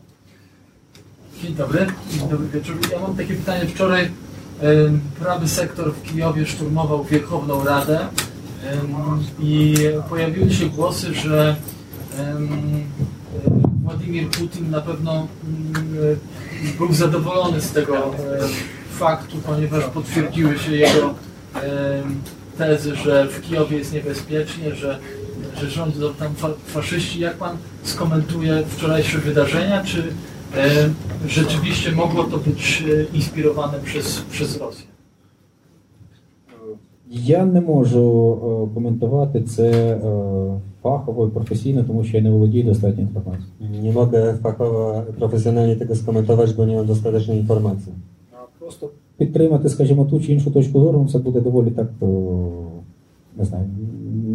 Dzień 1.42 1.54
dobry, 1.54 1.86
dzień 2.10 2.28
dobry 2.28 2.48
wieczór. 2.48 2.76
Ja 2.92 2.98
mam 2.98 3.16
takie 3.16 3.34
pytanie. 3.34 3.66
Wczoraj 3.66 4.10
prawy 5.20 5.48
sektor 5.48 5.94
w 5.94 6.02
Kijowie 6.02 6.46
szturmował 6.46 7.04
Wierchowną 7.04 7.64
Radę 7.64 7.98
i 9.40 9.74
pojawiły 10.08 10.50
się 10.50 10.66
głosy, 10.66 11.14
że 11.14 11.56
e, 12.18 12.36
Władimir 13.82 14.28
Putin 14.28 14.70
na 14.70 14.80
pewno 14.80 15.12
mm, 15.12 15.26
e, 16.74 16.78
był 16.78 16.92
zadowolony 16.92 17.60
z 17.60 17.72
tego 17.72 17.96
e, 17.96 18.10
faktu, 18.90 19.36
ponieważ 19.46 19.84
potwierdziły 19.84 20.58
się 20.58 20.72
jego 20.72 21.14
tezy, 22.58 22.96
że 22.96 23.26
w 23.26 23.40
Kijowie 23.40 23.78
jest 23.78 23.92
niebezpiecznie, 23.92 24.74
że, 24.74 24.98
że 25.60 25.70
rządzą 25.70 26.14
tam 26.14 26.34
fa 26.34 26.48
faszyści. 26.66 27.20
Jak 27.20 27.36
pan 27.36 27.56
skomentuje 27.82 28.62
wczorajsze 28.68 29.18
wydarzenia? 29.18 29.84
Czy 29.84 30.12
rzeczywiście 31.27 31.91
mogło 31.91 32.23
to 32.23 32.37
być 32.37 32.83
e, 32.89 33.15
inspirowane 33.17 33.79
przez, 33.79 34.21
przez 34.31 34.57
Rosję? 34.57 34.85
Я 37.11 37.45
не 37.45 37.61
можу 37.61 38.03
е, 38.71 38.73
коментувати 38.73 39.41
це 39.41 39.69
е, 39.71 39.99
фахово 40.83 41.27
і 41.27 41.29
професійно, 41.29 41.83
тому 41.83 42.03
що 42.03 42.17
я 42.17 42.23
не 42.23 42.29
володію 42.29 42.63
достатньо 42.63 43.03
інформацією. 43.03 43.53
Nie 43.83 43.91
mogę 43.91 44.37
fachowo, 44.43 45.03
profesjonalnie 45.19 45.75
tego 45.75 45.95
skomentować, 45.95 46.53
bo 46.53 46.65
nie 46.65 46.75
mam 46.75 46.85
dostatecznej 46.85 47.37
informacji. 47.37 47.93
Просто 48.59 48.89
підтримати, 49.17 49.69
скажімо, 49.69 50.05
ту 50.05 50.19
чи 50.19 50.33
іншу 50.33 50.51
точку 50.51 50.79
зору, 50.79 51.07
це 51.11 51.19
буде 51.19 51.41
доволі 51.41 51.71
так, 51.71 51.87
е, 52.01 52.05
не 53.37 53.45
знаю, 53.45 53.65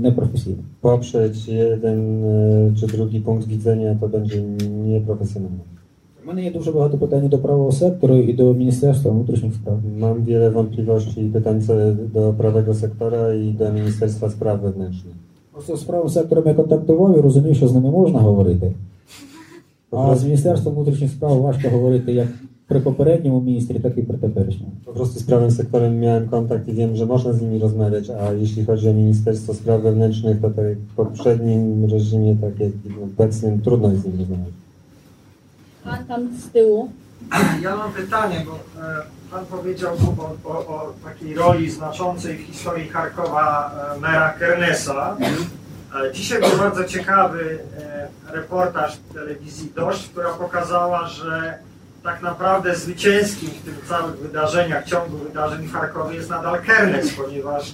непрофесійно. 0.02 0.62
Poprzeć 0.80 1.48
jeden 1.48 2.24
e, 2.24 2.74
czy 2.76 2.86
drugi 2.86 3.20
punkt 3.20 3.48
widzenia 3.48 3.94
to 4.00 4.08
będzie 4.08 4.42
nieprofesjonalne. 4.86 5.78
У 6.23 6.27
мене 6.27 6.43
є 6.43 6.51
дуже 6.51 6.71
багато 6.71 6.97
питань 6.97 7.27
до 7.27 7.37
правого 7.37 7.71
сектору 7.71 8.15
і 8.15 8.33
до 8.33 8.53
Міністерства 8.53 9.11
внутрішніх 9.11 9.53
справ. 9.53 9.79
Mam 9.99 10.25
wiele 10.25 10.49
wątpliwości 10.49 11.21
i 11.21 11.29
pytań 11.29 11.61
co 11.61 11.73
do 12.13 12.33
prawego 12.37 12.73
sektora 12.73 13.33
i 13.33 13.53
do 13.53 13.65
Ministerstwa 13.73 14.29
Spraw 14.29 14.61
Wewnętrznych. 14.61 15.15
Просто 15.51 15.77
з 15.77 15.83
правим 15.83 16.09
сектором 16.09 16.47
я 16.47 16.53
контактував 16.53 17.17
і 17.17 17.21
розумію, 17.21 17.55
що 17.55 17.67
з 17.67 17.73
ними 17.73 17.91
можна 17.91 18.19
говорити. 18.19 18.73
А 19.91 20.15
з 20.15 20.23
Міністерством 20.23 20.75
внутрішніх 20.75 21.11
справ 21.11 21.41
важко 21.41 21.69
говорити 21.69 22.13
як 22.13 22.27
при 22.67 22.79
попередньому 22.79 23.41
міністрі, 23.41 23.79
так 23.79 23.97
і 23.97 24.01
при 24.01 24.17
теперішньому. 24.17 24.71
Po 24.85 24.93
prostu 24.93 25.19
z 25.19 25.23
prawym 25.23 25.51
sektorem 25.51 25.99
miałem 25.99 26.27
kontakt 26.29 26.67
i 26.67 26.73
wiem, 26.73 26.95
że 26.95 27.05
można 27.05 27.33
z 27.33 27.41
nimi 27.41 27.59
rozmawiać, 27.59 28.09
a 28.09 28.33
jeśli 28.33 28.65
chodzi 28.65 28.89
o 28.89 28.93
Ministerstwo 28.93 29.53
Spraw 29.53 29.81
Wewnętrznych, 29.81 30.41
to 30.41 30.49
tak 30.49 30.77
w 30.77 30.95
poprzednim 30.95 31.85
reżimie, 31.85 32.35
tak 32.41 32.59
jak 32.59 32.71
i 32.85 32.89
w 32.89 33.03
obecnym, 33.03 33.61
trudno 33.61 33.91
jest 33.91 34.03
z 34.03 34.05
nimi 34.05 34.19
rozmawiać. 34.19 34.53
Pan 35.83 36.05
tam 36.07 36.29
z 36.39 36.51
tyłu. 36.51 36.91
Ja 37.61 37.75
mam 37.75 37.93
pytanie, 37.93 38.45
bo 38.45 38.81
e, 38.83 39.03
Pan 39.31 39.45
powiedział 39.45 39.93
o, 39.93 40.49
o, 40.49 40.57
o 40.67 40.93
takiej 41.03 41.35
roli 41.35 41.71
znaczącej 41.71 42.37
w 42.37 42.41
historii 42.41 42.89
Charkowa 42.89 43.71
e, 43.95 43.99
mera 43.99 44.33
Kernesa. 44.33 45.17
E, 45.21 46.11
Dzisiaj 46.13 46.39
był 46.41 46.57
bardzo 46.57 46.83
ciekawy 46.83 47.59
reportaż 48.31 48.97
w 48.97 49.13
telewizji 49.13 49.71
Dość, 49.75 50.09
która 50.09 50.29
pokazała, 50.29 51.07
że 51.07 51.57
tak 52.03 52.21
naprawdę 52.21 52.75
zwycięskim 52.75 53.49
w 53.49 53.65
tych 53.65 53.85
całych 53.89 54.15
wydarzeniach, 54.19 54.85
ciągu 54.85 55.17
wydarzeń 55.17 55.67
w 55.67 55.73
Charkowie 55.73 56.15
jest 56.15 56.29
nadal 56.29 56.61
Kernes, 56.61 57.13
ponieważ 57.13 57.73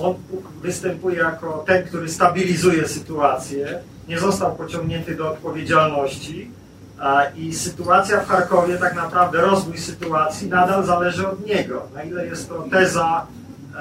on 0.00 0.14
występuje 0.62 1.18
jako 1.18 1.64
ten, 1.66 1.84
który 1.84 2.08
stabilizuje 2.08 2.88
sytuację, 2.88 3.80
nie 4.09 4.19
został 4.19 4.55
pociągnięty 4.55 5.15
do 5.15 5.31
odpowiedzialności 5.31 6.51
a, 6.99 7.23
i 7.37 7.53
sytuacja 7.53 8.19
w 8.19 8.27
Charkowie, 8.27 8.77
tak 8.77 8.95
naprawdę 8.95 9.41
rozwój 9.41 9.77
sytuacji 9.77 10.49
nadal 10.49 10.85
zależy 10.85 11.27
od 11.27 11.47
niego. 11.47 11.81
Na 11.95 12.03
ile 12.03 12.25
jest 12.25 12.49
to 12.49 12.65
teza, 12.71 13.27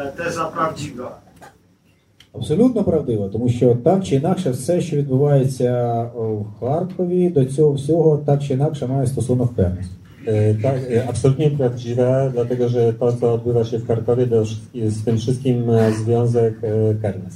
e, 0.04 0.12
teza 0.12 0.44
prawdziwa. 0.44 1.24
Абсолютно 2.34 2.84
правдиво, 2.84 3.28
тому 3.28 3.48
що 3.48 3.74
так 3.84 4.04
чи 4.04 4.14
інакше 4.16 4.50
все, 4.50 4.80
що 4.80 4.96
відбувається 4.96 5.72
о, 6.16 6.20
в 6.34 6.46
Харкові, 6.60 7.28
до 7.30 7.44
цього 7.44 7.72
всього 7.72 8.16
так 8.26 8.42
чи 8.42 8.54
інакше 8.54 8.86
має 8.86 9.06
стосунок 9.06 9.56
Кернес. 9.56 9.86
E, 10.26 10.54
Tak, 10.62 10.74
e, 10.90 11.04
absolutnie 11.08 11.50
prawdziwe, 11.50 12.30
dlatego 12.34 12.68
że 12.68 12.92
to, 12.92 13.12
co 13.12 13.32
odbywa 13.32 13.64
się 13.64 13.78
w 13.78 13.86
Charkowie, 13.86 14.26
to 14.26 14.42
wszystki- 14.44 14.90
z 14.90 15.04
tym 15.04 15.18
wszystkim 15.18 15.64
ma 15.66 15.90
związek 15.90 16.54
e, 16.62 16.94
Kernes. 17.02 17.34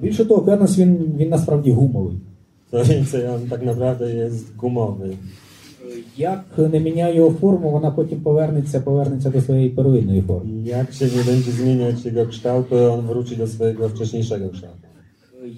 Більше 0.00 0.24
того, 0.24 0.42
Кернес 0.42 0.78
він, 0.78 1.14
він 1.16 1.28
насправді 1.28 1.72
гумовий. 1.72 2.16
Це 3.10 3.38
tak 3.50 3.62
naprawdę 3.64 4.04
jest 4.14 4.56
gumowy. 4.62 5.16
Як 6.16 6.44
не 6.72 6.80
міняє 6.80 7.16
його 7.16 7.30
форму, 7.30 7.70
вона 7.70 7.90
потім 7.90 8.20
повернеться, 8.20 8.80
повернеться 8.80 9.30
до 9.30 9.40
своєї 9.40 9.70
первинної 9.70 10.22
форми. 10.22 10.50
Як 10.64 10.92
ще 10.92 11.08
się 11.08 11.16
nie 11.16 11.24
będzie 11.24 12.08
його 12.10 12.26
кшталт, 12.26 12.28
kształt, 12.30 12.68
to 12.68 12.94
on 12.94 13.06
wróci 13.06 13.36
do 13.36 13.46
swojego 13.46 13.88
wcześniejszego. 13.88 14.50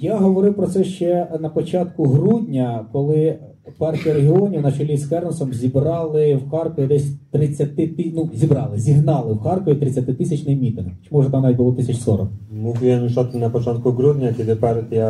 Я 0.00 0.16
говорив 0.16 0.54
про 0.54 0.66
це 0.66 0.84
ще 0.84 1.28
на 1.40 1.48
початку 1.48 2.04
грудня, 2.04 2.86
коли 2.92 3.38
партія 3.78 4.14
регіонів 4.14 4.62
на 4.62 4.72
чолі 4.72 4.96
з 4.96 5.06
Кернесом 5.06 5.52
зібрали 5.54 6.34
в 6.36 6.50
Харкові 6.50 6.86
десь 6.86 7.06
30 7.30 7.76
ти- 7.76 8.12
ну, 8.14 8.30
зібрали, 8.34 8.78
зігнали 8.78 9.34
в 9.34 9.40
Харкові 9.40 9.74
30-тисячний 9.74 10.61
мітинг. 10.61 10.88
Чи 11.02 11.08
може 11.11 11.30
там 11.30 11.42
навіть 11.42 11.56
було 11.56 11.72
1040. 11.72 12.28
Mówiłem 12.62 13.02
już 13.04 13.18
o 13.18 13.24
tym 13.24 13.40
na 13.40 13.50
początku 13.50 13.92
grudnia, 13.92 14.32
kiedy 14.32 14.56
partia 14.56 15.08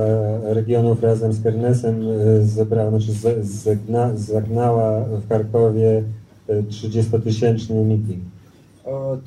regionów 0.54 1.02
razem 1.02 1.32
z 1.32 1.42
Kernesem 1.42 1.94
zebrała, 2.42 2.90
znaczy 2.90 3.12
z- 3.12 3.44
zegna, 3.44 4.16
zagnała 4.16 5.04
w 5.04 5.28
Charkowie 5.28 6.02
e, 6.48 6.62
30-tysięczny 6.62 7.84
meeting. 7.84 8.20
Е, 8.86 9.18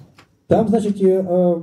Там, 0.47 0.67
значить, 0.67 1.01
е, 1.01 1.07
е, 1.07 1.55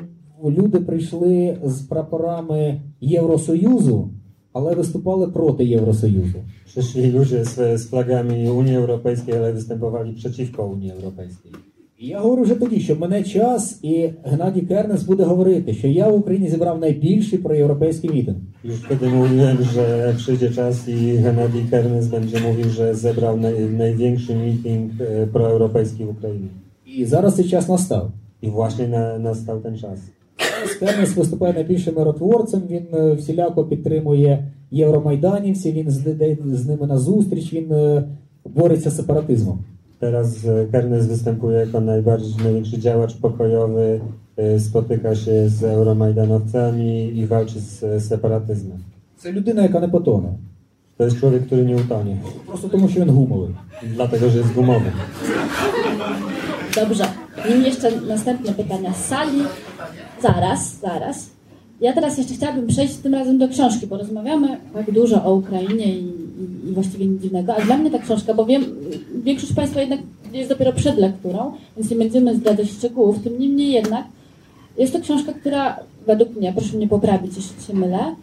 люди 0.50 0.80
прийшли 0.80 1.56
з 1.64 1.80
прапорами 1.80 2.80
Євросоюзу, 3.00 4.08
але 4.52 4.74
виступали 4.74 5.28
проти 5.28 5.64
Євросоюзу. 5.64 6.38
Przyszli 6.66 7.10
ludzie 7.10 7.44
z, 7.44 7.80
z 7.80 7.86
flagami 7.86 8.50
Unii 8.50 8.76
Europejskiej, 8.76 9.34
ale 9.36 9.52
występowali 9.52 10.12
przeciwko 10.12 10.66
Unii 10.66 10.92
Europejskiej. 10.92 11.52
І 11.98 12.06
я 12.06 12.20
говорю 12.20 12.42
вже 12.42 12.54
тоді, 12.54 12.80
що 12.80 12.96
мене 12.96 13.22
час, 13.22 13.78
і 13.82 14.10
Геннадій 14.24 14.60
Кернес 14.60 15.02
буде 15.02 15.24
говорити, 15.24 15.74
що 15.74 15.88
я 15.88 16.08
в 16.08 16.16
Україні 16.16 16.48
зібрав 16.48 16.80
найбільший 16.80 17.38
проєвропейський 17.38 18.10
мітинг. 18.10 18.36
Już 18.64 18.76
wtedy 18.76 19.08
mówiłem, 19.08 19.58
że 19.74 20.14
przyjdzie 20.16 20.50
czas 20.50 20.88
i 20.88 21.16
Hennady 21.16 21.64
Kernes 21.70 22.06
będzie 22.06 22.40
mówił, 22.40 22.70
że 22.70 22.94
zebrał 22.94 23.36
naj, 23.36 23.70
największy 23.70 24.34
meeting 24.36 24.92
e, 25.00 25.26
proeuropejski 25.26 26.04
w 26.04 26.08
Ukrainie. 26.08 26.48
І 26.86 27.04
зараз 27.04 27.36
цей 27.36 27.48
час 27.48 27.68
настав. 27.68 28.10
I 28.42 28.50
właśnie 28.50 28.88
na, 28.88 29.18
nastał 29.18 29.60
ten 29.60 29.78
czas. 29.78 29.98
Кернес 30.80 31.16
виступає 31.16 31.52
найбільшим 31.54 31.94
миротворцем, 31.94 32.62
він 32.70 32.86
е, 32.94 33.12
всіляко 33.14 33.64
підтримує 33.64 34.44
євромайданівців, 34.70 35.74
він 35.74 35.88
йде 36.06 36.36
з 36.44 36.66
ними 36.66 36.86
на 36.86 36.98
зустріч, 36.98 37.52
він 37.52 37.72
е, 37.72 38.04
бореться 38.44 38.90
з 38.90 38.96
сепаратизмом. 38.96 39.58
Teraz 40.00 40.44
e, 40.44 40.66
Kernes 40.72 41.06
występuje 41.06 41.58
jako 41.58 41.80
najbardziej, 41.80 42.34
największy 42.44 42.78
działacz 42.78 43.14
pokojowy, 43.14 44.00
e, 44.36 44.60
spotyka 44.60 45.14
się 45.14 45.48
z 45.48 45.62
euromajdanowcami 45.64 47.18
i 47.18 47.26
walczy 47.26 47.60
z 47.60 47.82
e, 47.82 48.00
separatyzmem. 48.00 48.78
Це 49.18 49.32
людина, 49.32 49.62
яка 49.62 49.80
не 49.80 49.88
потоне. 49.88 50.28
To 50.96 51.04
jest 51.04 51.16
człowiek, 51.20 51.46
który 51.46 51.64
nie 51.64 51.76
utonie, 51.76 52.16
Просто 52.46 52.68
тому, 52.68 52.88
що 52.88 53.00
він 53.00 53.10
гумовий. 53.10 53.54
dlatego 53.82 54.30
że 54.30 54.38
jest 54.38 54.52
gumowy. 54.52 54.90
Dobrze. 56.74 57.04
Nim 57.48 57.62
jeszcze 57.62 58.00
następne 58.00 58.52
pytania 58.52 58.92
z 58.92 59.04
sali. 59.04 59.42
Zaraz, 60.22 60.80
zaraz. 60.80 61.30
Ja 61.80 61.92
teraz 61.92 62.18
jeszcze 62.18 62.34
chciałabym 62.34 62.66
przejść 62.66 62.96
tym 62.96 63.14
razem 63.14 63.38
do 63.38 63.48
książki, 63.48 63.86
bo 63.86 63.98
rozmawiamy 63.98 64.60
tak 64.74 64.92
dużo 64.92 65.24
o 65.24 65.34
Ukrainie 65.34 65.86
i, 65.86 66.04
i, 66.04 66.68
i 66.68 66.72
właściwie 66.72 67.06
nic 67.06 67.22
dziwnego. 67.22 67.56
A 67.56 67.60
dla 67.60 67.76
mnie 67.76 67.90
ta 67.90 67.98
książka, 67.98 68.34
bo 68.34 68.46
wiem, 68.46 68.64
większość 69.24 69.52
Państwa 69.52 69.80
jednak 69.80 70.00
jest 70.32 70.50
dopiero 70.50 70.72
przed 70.72 70.98
lekturą, 70.98 71.52
więc 71.76 71.90
nie 71.90 71.96
będziemy 71.96 72.36
zdradzać 72.36 72.70
szczegółów. 72.70 73.22
Tym 73.24 73.38
niemniej 73.38 73.72
jednak 73.72 74.04
jest 74.78 74.92
to 74.92 75.00
książka, 75.00 75.32
która 75.32 75.76
według 76.06 76.36
mnie, 76.36 76.52
proszę 76.52 76.76
mnie 76.76 76.88
poprawić, 76.88 77.36
jeśli 77.36 77.62
się 77.62 77.74
mylę, 77.74 78.14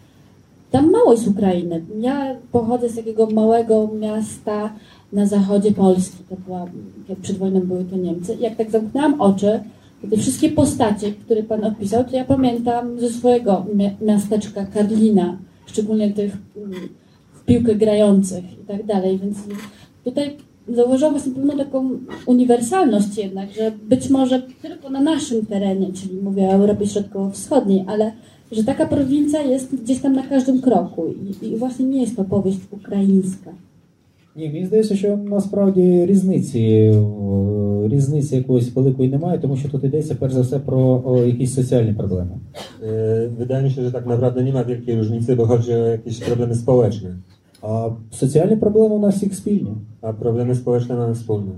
tam 0.72 0.92
mało 0.92 1.12
jest 1.12 1.28
Ukrainy. 1.28 1.82
Ja 2.00 2.36
pochodzę 2.52 2.90
z 2.90 2.96
takiego 2.96 3.30
małego 3.30 3.90
miasta 4.00 4.74
na 5.14 5.26
zachodzie 5.26 5.72
Polski. 5.72 6.18
To 6.30 6.36
była, 6.46 6.66
jak 7.10 7.20
przed 7.20 7.38
wojną 7.38 7.60
były 7.60 7.86
to 7.86 7.96
Niemcy. 7.96 8.38
Jak 8.40 8.56
tak 8.56 8.72
zamknęłam 8.72 9.22
oczy, 9.22 9.60
te 10.10 10.18
wszystkie 10.18 10.50
postacie, 10.50 11.12
które 11.12 11.44
Pan 11.44 11.64
opisał, 11.64 12.04
to 12.04 12.16
ja 12.16 12.26
pamiętam 12.26 13.00
ze 13.00 13.10
swojego 13.10 13.66
miasteczka 14.02 14.66
Karlina, 14.66 15.38
szczególnie 15.66 16.12
tych 16.12 16.38
w 17.34 17.46
piłkę 17.46 17.76
grających 17.76 18.44
i 18.54 18.66
tak 18.68 18.86
dalej, 18.86 19.20
więc 19.20 19.38
tutaj 20.04 20.38
zauważyłam 20.68 21.14
właśnie 21.14 21.32
pewną 21.32 21.58
taką 21.58 21.90
uniwersalność 22.26 23.18
jednak, 23.18 23.52
że 23.52 23.72
być 23.72 24.10
może 24.10 24.42
tylko 24.62 24.90
na 24.90 25.02
naszym 25.02 25.46
terenie, 25.46 25.94
czyli 25.94 26.22
mówię 26.22 26.48
o 26.48 26.54
Europie 26.54 26.88
Środkowo-Wschodniej, 26.88 27.84
ale 27.88 28.12
że 28.52 28.64
taka 28.64 28.86
prowincja 28.86 29.42
jest 29.42 29.76
gdzieś 29.76 30.00
tam 30.00 30.14
na 30.14 30.24
każdym 30.24 30.62
kroku 30.62 31.06
i, 31.42 31.46
i 31.46 31.58
właśnie 31.58 31.86
nie 31.86 32.02
jest 32.02 32.16
to 32.16 32.24
powieść 32.24 32.60
ukraińska. 32.72 33.52
Ні, 34.38 34.50
мені 34.50 34.66
здається, 34.66 34.96
що 34.96 35.18
насправді 35.18 36.06
різниці, 36.06 36.60
е, 36.60 37.88
різниці 37.88 38.36
якоїсь 38.36 38.76
великої 38.76 39.10
немає, 39.10 39.40
тому 39.40 39.58
що 39.58 39.70
тут 39.70 39.84
йдеться 39.84 40.16
перш 40.20 40.34
за 40.34 40.42
все 40.42 40.60
про 40.60 41.04
о, 41.06 41.24
якісь 41.24 41.54
соціальні 41.54 41.94
проблеми. 41.94 42.32
Wydaje 43.40 43.64
mi 43.64 43.70
się, 43.72 43.82
że 43.82 43.92
tak 43.92 44.06
naprawdę 44.06 44.44
nie 44.44 44.54
ma 44.54 44.64
wielkiej 44.64 44.96
różnicy, 44.96 45.36
bo 45.36 45.46
chodzi 45.46 45.74
o 45.74 45.88
jakieś 45.88 46.20
problemy 46.20 46.56
społeczne. 46.56 47.10
А 47.62 47.90
соціальні 48.12 48.56
проблеми 48.56 48.96
у 48.96 49.00
нас 49.00 49.16
всіх 49.16 49.36
спільні. 49.36 49.72
A 50.02 50.14
problemy 50.14 50.56
społeczne 50.56 50.96
mamy 50.96 51.14
wspólne. 51.14 51.52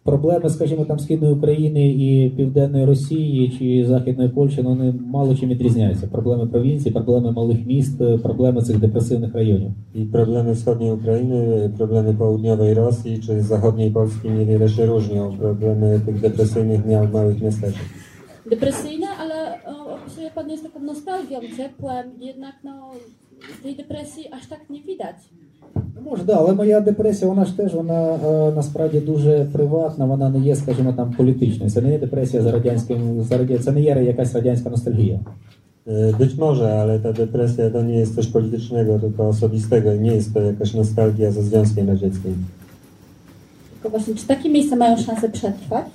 І 0.00 0.10
проблеми, 0.10 0.50
скажімо, 0.50 0.84
там 0.84 0.98
Східної 0.98 1.34
України 1.34 1.88
і 1.88 2.30
Південної 2.36 2.84
Росії 2.84 3.56
чи 3.58 3.86
Західної 3.88 4.28
Польщі, 4.28 4.60
ну, 4.62 4.68
вони 4.68 4.94
мало 5.06 5.34
чим 5.34 5.48
відрізняються. 5.48 6.06
Проблеми 6.06 6.46
провінції, 6.46 6.92
проблеми 6.92 7.32
малих 7.32 7.66
міст, 7.66 8.00
е, 8.00 8.18
проблеми 8.18 8.62
цих 8.62 8.78
депресивних 8.78 9.34
районів. 9.34 9.70
I 9.94 10.04
problemy 10.04 10.54
wschodniej 10.54 10.90
Ukrainy, 10.92 11.70
problemy 11.78 12.14
południowej 12.14 12.74
Rosji 12.74 13.18
czy 13.18 13.42
zachodniej 13.42 13.90
Polski 13.90 14.28
niewiele 14.30 14.68
się 14.68 14.86
różnią. 14.86 15.36
Problemy 15.38 16.00
tych 16.06 16.20
depresyjnych 16.20 16.86
miał 16.86 17.08
małych 17.08 17.42
miasteczek. 17.42 17.86
Depresyjna, 18.50 19.08
ale 19.22 19.36
opisuje 19.96 20.30
Pan 20.30 20.50
je 20.50 20.58
z 20.58 20.62
taką 20.62 20.80
nostalgią, 20.80 21.38
ciepłem, 21.56 22.06
jednak 22.20 22.54
no, 22.64 22.90
tej 23.62 23.76
depresji 23.76 24.32
aż 24.32 24.46
tak 24.46 24.70
nie 24.70 24.82
widać. 24.82 25.16
Ну, 25.74 26.10
може, 26.10 26.24
да, 26.24 26.32
але 26.32 26.52
моя 26.52 26.80
депресія, 26.80 27.30
вона 27.30 27.44
ж 27.44 27.56
теж 27.56 27.74
вона 27.74 28.14
е, 28.14 28.52
насправді 28.56 29.00
дуже 29.00 29.46
приватна, 29.52 30.04
вона 30.04 30.28
не 30.28 30.38
є, 30.38 30.56
скажімо, 30.56 30.92
там 30.92 31.12
політичною. 31.12 31.70
Це 31.70 31.80
не 31.80 31.92
є 31.92 31.98
депресія 31.98 32.42
за 32.42 32.52
радянським, 32.52 33.22
за 33.22 33.38
радя... 33.38 33.58
це 33.58 33.72
не 33.72 33.80
є 33.80 34.02
якась 34.02 34.34
радянська 34.34 34.70
ностальгія. 34.70 35.20
Yy, 35.86 36.12
Być 36.18 36.36
może, 36.36 36.80
ale 36.80 37.00
ta 37.00 37.12
depresja 37.12 37.70
to 37.70 37.82
nie 37.82 37.94
jest 37.94 38.14
coś 38.14 38.26
politycznego, 38.26 38.98
tylko 38.98 39.28
osobistego 39.28 39.94
i 39.94 40.00
nie 40.00 40.14
jest 40.14 40.34
to 40.34 40.40
jakaś 40.40 40.74
nostalgia 40.74 41.30
za 41.30 41.42
Związkiem 41.42 41.88
Radzieckim. 41.88 42.34
Tylko 43.72 43.90
właśnie, 43.90 44.14
czy 44.14 44.26
takie 44.26 44.50
miejsca 44.50 44.76
mają 44.76 44.96
szansę 44.96 45.28
przetrwać? 45.28 45.86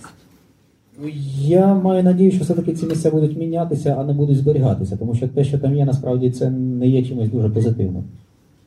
Ну, 0.99 1.07
Я 1.39 1.76
маю 1.76 2.03
надію, 2.03 2.32
що 2.32 2.43
все-таки 2.43 2.73
ці 2.73 2.86
місця 2.86 3.11
будуть 3.11 3.38
мінятися, 3.38 3.95
а 3.99 4.03
не 4.03 4.13
будуть 4.13 4.38
зберігатися, 4.38 4.97
тому 4.97 5.15
що 5.15 5.28
те, 5.28 5.43
що 5.43 5.59
там 5.59 5.76
є, 5.76 5.86
насправді 5.86 6.32
це 6.32 6.49
не 6.49 6.88
є 6.88 7.03
чимось 7.03 7.30
дуже 7.30 7.49
позитивним. 7.49 8.03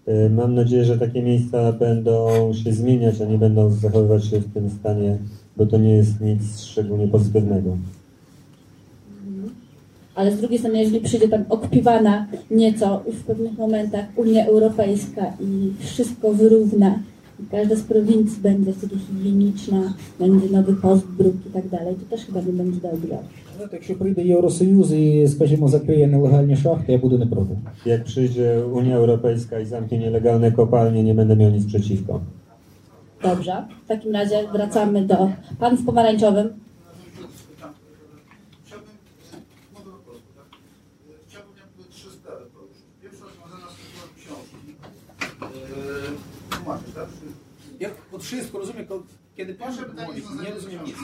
Yy, 0.09 0.31
Mam 0.31 0.55
nadzieję, 0.55 0.85
że 0.85 0.99
takie 0.99 1.23
miejsca 1.23 1.73
będą 1.73 2.29
się 2.55 2.73
zmieniać, 2.73 3.21
a 3.21 3.25
nie 3.25 3.39
będą 3.39 3.71
zachowywać 3.71 4.25
się 4.25 4.39
w 4.39 4.55
tym 4.55 4.71
stanie, 4.71 5.19
bo 5.57 5.67
to 5.67 5.79
nie 5.79 5.97
jest 5.97 6.21
nic 6.21 6.61
szczególnie 6.61 7.09
pozytywnego. 7.09 7.77
Ale 10.15 10.33
z 10.33 10.39
drugiej 10.39 10.59
strony, 10.59 10.79
jeżeli 10.79 11.01
przyjdzie 11.01 11.29
tam 11.29 11.45
okpiwana 11.49 12.27
nieco 12.51 13.03
w 13.13 13.25
pewnych 13.25 13.59
momentach 13.59 14.05
Unia 14.17 14.47
Europejska 14.47 15.33
i 15.41 15.73
wszystko 15.79 16.33
wyrówna, 16.33 16.99
i 17.43 17.47
każda 17.51 17.77
z 17.77 17.83
prowincji 17.83 18.43
będzie 18.43 18.73
wtedy 18.73 18.97
higieniczna, 18.99 19.95
będzie 20.19 20.49
nowy 20.49 20.75
postbruk 20.75 21.35
i 21.47 21.51
tak 21.51 21.69
dalej, 21.69 21.95
to 21.95 22.17
też 22.17 22.27
chyba 22.27 22.41
nie 22.41 22.53
będzie 22.53 22.81
dobrze. 22.81 23.19
Знаєте, 23.58 23.76
якщо 23.76 23.96
прийде 23.96 24.22
Євросоюз 24.22 24.94
і, 24.94 25.28
скажімо, 25.28 25.68
закриє 25.68 26.08
нелегальні 26.08 26.56
шахти, 26.56 26.92
я 26.92 26.98
буду 26.98 27.18
не 27.18 27.26
проти. 27.26 27.58
Jak 27.86 28.04
przyjdzie 28.04 28.66
Unia 28.66 28.96
Europejska 28.96 29.60
i 29.60 29.66
zamknie 29.66 29.98
nielegalne 29.98 30.52
kopalnie, 30.52 31.04
nie 31.04 31.14
będę 31.14 31.36
miał 31.36 31.52
nic 31.52 31.66
przeciwko. 31.66 32.22
Dobrze, 33.24 33.64
w 33.86 33.88
takim 33.88 34.14
razie 34.14 34.36
wracamy 34.54 35.02
do 35.02 35.30
pan 35.60 35.78
w 35.78 35.86
pomarańczowym. 35.86 36.50
Ja 47.81 47.89
pod 48.11 48.23
wszystko 48.25 48.59
rozumiem, 48.59 48.87
kiedy 49.37 49.55
pan 49.55 49.73
mówi, 50.07 50.23
nie 50.45 50.55
rozumiem 50.55 50.85
nic. 50.85 50.97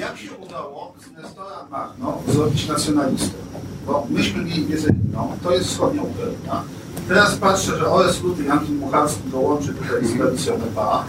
Jak 0.00 0.16
się 0.18 0.32
udało 0.32 0.94
z 1.00 1.22
Nestora 1.22 1.66
Magno 1.70 2.22
zrobić 2.28 2.68
nacjonalistę? 2.68 3.38
Bo 3.86 4.06
myśmy 4.10 4.44
mieli 4.44 4.66
wiedzę 4.66 4.90
to 5.42 5.52
jest 5.52 5.68
wschodnia 5.68 6.02
Ukraina. 6.02 6.64
Teraz 7.08 7.36
patrzę, 7.36 7.78
że 7.78 7.90
OS 7.90 8.22
Luty 8.22 8.44
Janki 8.44 8.72
Mucharski 8.72 9.22
dołączy 9.30 9.74
tutaj 9.74 10.06
z 10.06 10.18
Felicją 10.18 10.54
Eba 10.54 11.04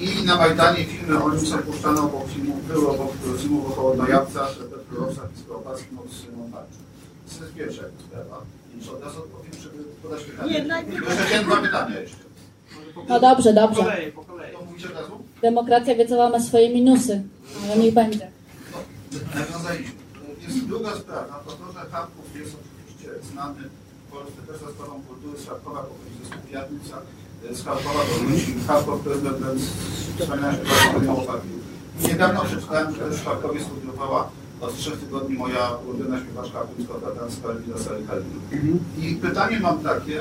i 0.00 0.24
na 0.26 0.36
Majdanie 0.36 0.84
filmy 0.84 1.24
o 1.24 1.30
nim 1.30 1.46
są 1.46 1.58
puszczane 1.58 2.00
obok 2.00 2.28
filmów, 2.28 2.66
były 2.68 2.88
obok 2.88 3.12
filmów 3.38 3.66
o 3.70 3.74
Hołodnojawcach, 3.74 4.56
Petrolowcach 4.56 5.28
i 5.36 5.40
Skopackim 5.40 5.98
od 5.98 6.36
Montarczy. 6.36 6.78
To 7.38 7.44
jest 7.44 7.54
pierwsza 7.56 7.82
sprawa. 8.08 8.42
Od 8.96 9.02
razu 9.02 9.18
odpowiem, 9.18 9.52
żeby 9.62 9.78
podać 10.02 10.22
pytanie. 10.24 10.52
Nie, 10.52 10.64
najpierw- 10.64 11.08
Jeszcze 11.08 11.24
chciałem 11.24 11.44
dwa 11.46 11.56
pytania 11.56 12.00
jeszcze. 12.00 12.16
No 13.08 13.20
dobrze, 13.20 13.52
dobrze. 13.52 13.80
Po 13.82 13.84
kolei, 13.88 14.12
po 14.12 14.24
kolei. 14.24 14.52
To 14.56 14.64
mówicie 14.64 14.86
od 14.88 14.94
razu? 14.94 15.12
Demokracja 15.42 15.94
wiecowa 15.94 16.30
ma 16.30 16.40
swoje 16.40 16.74
minusy, 16.74 17.22
ale 17.64 17.76
niech 17.82 17.94
będzie. 17.94 18.30
Nawiązaliśmy. 19.34 19.92
Jest 20.46 20.66
druga 20.66 20.94
sprawa, 20.96 21.42
to 21.46 21.52
to, 21.52 21.72
że 21.72 21.90
Charków 21.90 22.36
jest 22.40 22.56
oczywiście 22.60 23.08
znany 23.32 23.60
w 24.08 24.12
Polsce 24.12 24.42
też 24.46 24.60
za 24.60 24.68
sprawą 24.70 25.02
kultury 25.02 25.38
z 25.42 25.46
Charkowa, 25.48 25.80
pochodzi 25.80 26.14
ze 26.22 26.28
Skupiatnica, 26.36 26.96
z 27.52 27.64
Charkowa 27.64 28.00
do 28.04 28.30
Ludzi. 28.30 28.54
Charkow 28.66 29.00
prezydent 29.00 29.60
wspomniałem 30.18 30.54
się 30.56 30.62
o 31.12 31.16
Charkowie. 31.16 31.54
Niedawno 32.08 32.44
przeczytałem, 32.44 32.94
że 32.94 33.10
w 33.10 33.24
Charkowie 33.24 33.60
studiowała 33.60 34.28
od 34.60 34.76
trzech 34.76 35.00
tygodni 35.00 35.36
moja 35.36 35.70
ulubiona 35.86 36.20
śpiewaczka 36.20 36.58
rzymsko-tatarska 36.76 37.48
Elwira 37.48 37.78
Salihalina. 37.78 38.40
I 38.98 39.14
pytanie 39.14 39.60
mam 39.60 39.78
takie, 39.78 40.20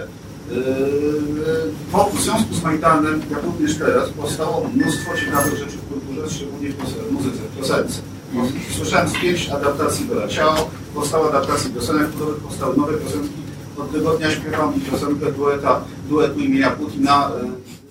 Yy, 0.51 1.71
po, 1.91 2.09
w 2.09 2.21
związku 2.21 2.55
z 2.55 2.63
Majdanem, 2.63 3.21
jak 3.32 3.43
również 3.43 3.78
teraz, 3.78 4.09
powstało 4.09 4.67
mnóstwo 4.74 5.17
ciekawych 5.17 5.57
rzeczy 5.57 5.78
w 5.78 5.88
kulturze, 5.88 6.30
szczególnie 6.30 6.69
w 6.69 7.11
muzyce, 7.11 7.38
w 7.38 7.57
piosence. 7.57 8.01
Słyszałem 8.78 9.09
z 9.09 9.13
pięć 9.13 9.49
adaptacji 9.49 10.05
Bela 10.05 10.28
Ciao, 10.28 10.69
powstały 10.95 11.30
adaptacje 11.30 11.69
piosenek, 11.69 12.09
których 12.09 12.38
powstały 12.38 12.78
nowe 12.78 12.93
piosenki 12.93 13.42
Od 13.78 13.92
tygodnia 13.92 14.30
śpiewam 14.30 14.80
piosenkę 14.80 15.32
dueta, 15.32 15.84
duetu 16.09 16.40
imienia 16.40 16.70
Putina, 16.70 17.30
y, 17.30 17.32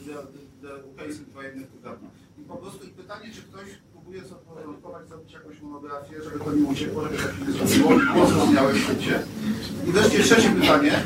The- 0.05 0.68
The 0.68 0.86
Ukraińskie 0.91 1.26
dwa 1.32 1.43
jednych 1.43 1.68
tygodnia. 1.68 2.10
I 2.39 2.41
po 2.41 2.55
prostu 2.55 2.86
i 2.86 2.89
pytanie, 2.89 3.26
czy 3.36 3.41
ktoś 3.41 3.64
próbuje 3.93 4.22
zaporządkować, 4.24 5.08
zrobić 5.08 5.34
jakąś 5.34 5.62
monografię, 5.62 6.16
żeby 6.24 6.39
to 6.45 6.51
nie 6.53 6.64
uciekło, 6.64 7.03
żeby 7.03 7.18
tak 7.18 7.26
się 7.36 7.45
nie 7.45 7.51
zrobiło, 7.68 8.14
było 8.14 8.28
zrozumiałe 8.28 8.74
w 8.74 8.78
świecie. 8.78 9.20
I 9.88 9.91
wreszcie 9.91 10.20
trzecie 10.24 10.49
pytanie. 10.49 10.91
Yy, 10.91 10.97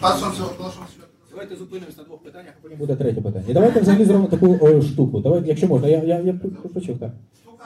patrząc, 0.00 0.40
odnosząc 0.40 0.90
się 0.90 1.00
do 1.00 1.06
tego, 1.06 1.10
Давайте 1.30 1.56
зупинимось 1.56 1.96
на 1.96 2.04
двох 2.04 2.22
питаннях, 2.22 2.54
а 2.58 2.62
потім 2.62 2.78
буде 2.78 2.96
третє 2.96 3.20
питання. 3.20 3.44
І 3.48 3.52
давайте 3.52 3.80
взагалі 3.80 4.04
зробимо 4.04 4.28
таку 4.28 4.58
о, 4.60 4.82
штуку. 4.82 5.20
Давайте, 5.20 5.48
якщо 5.48 5.66
можна, 5.66 5.88
я, 5.88 6.02
я, 6.02 6.20
я 6.20 6.34
почув 6.74 6.98
так. 6.98 7.10
Sztuka 7.42 7.64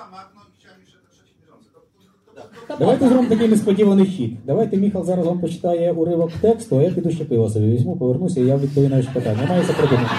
Давайте 2.78 3.05
po 3.05 3.05
co? 3.05 3.09
зробимо 3.09 3.28
такий 3.28 3.49
несподіваний 3.49 4.07
хід. 4.07 4.30
Давайте 4.47 4.76
Міхал 4.76 5.05
зараз 5.05 5.26
вам 5.26 5.38
почитає 5.40 5.92
уривок 5.92 6.30
тексту, 6.40 6.78
а 6.78 6.82
я 6.82 6.90
піду 6.90 7.11
ще 7.11 7.24
пиво 7.24 7.51
собі 7.51 7.66
візьму, 7.66 7.97
повернуся 7.97 8.40
і 8.40 8.47
я 8.47 8.57
відповім 8.57 8.90
на 8.90 8.97
ваші 8.97 9.09
питання. 9.14 9.38
Я 9.42 9.49
маю 9.49 9.64
це 9.66 9.72
придумати. 9.72 10.11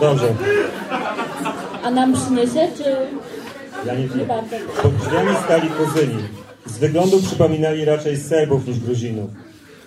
Dobrze, 0.00 0.34
A 1.82 1.90
nam 1.90 2.12
przyniesie, 2.14 2.68
czy 2.76 2.84
ja 3.86 3.94
nie 3.94 4.02
nie 4.02 4.08
wiem. 4.08 4.26
bardzo? 4.26 4.56
Pod 4.82 4.96
drzwiami 4.96 5.36
stali 5.44 5.68
kuzyni. 5.68 6.22
Z 6.66 6.78
wyglądu 6.78 7.22
przypominali 7.22 7.84
raczej 7.84 8.16
Serbów 8.16 8.66
niż 8.66 8.78
Gruzinów. 8.80 9.30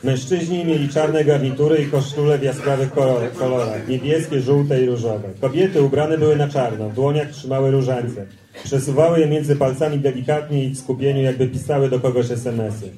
Mężczyźni 0.05 0.65
mieli 0.65 0.89
czarne 0.89 1.25
garnitury 1.25 1.83
i 1.83 1.87
koszule 1.87 2.39
w 2.39 2.43
jaskrawych 2.43 2.93
kolor- 2.95 3.33
kolorach, 3.39 3.89
niebieskie, 3.89 4.41
żółte 4.41 4.83
i 4.83 4.87
różowe. 4.87 5.29
Kobiety 5.41 5.83
ubrane 5.83 6.19
były 6.19 6.37
na 6.37 6.49
czarno, 6.49 6.89
w 6.89 6.95
dłoniach 6.95 7.31
trzymały 7.31 7.71
różańce. 7.71 8.27
Przesuwały 8.65 9.21
je 9.21 9.27
między 9.27 9.57
palcami 9.57 9.99
delikatnie 9.99 10.65
i 10.65 10.71
w 10.71 10.79
skupieniu, 10.79 11.23
jakby 11.23 11.47
pisały 11.47 11.91
do 11.91 12.01
kogoś 12.01 12.31
SMS-y. 12.31 12.91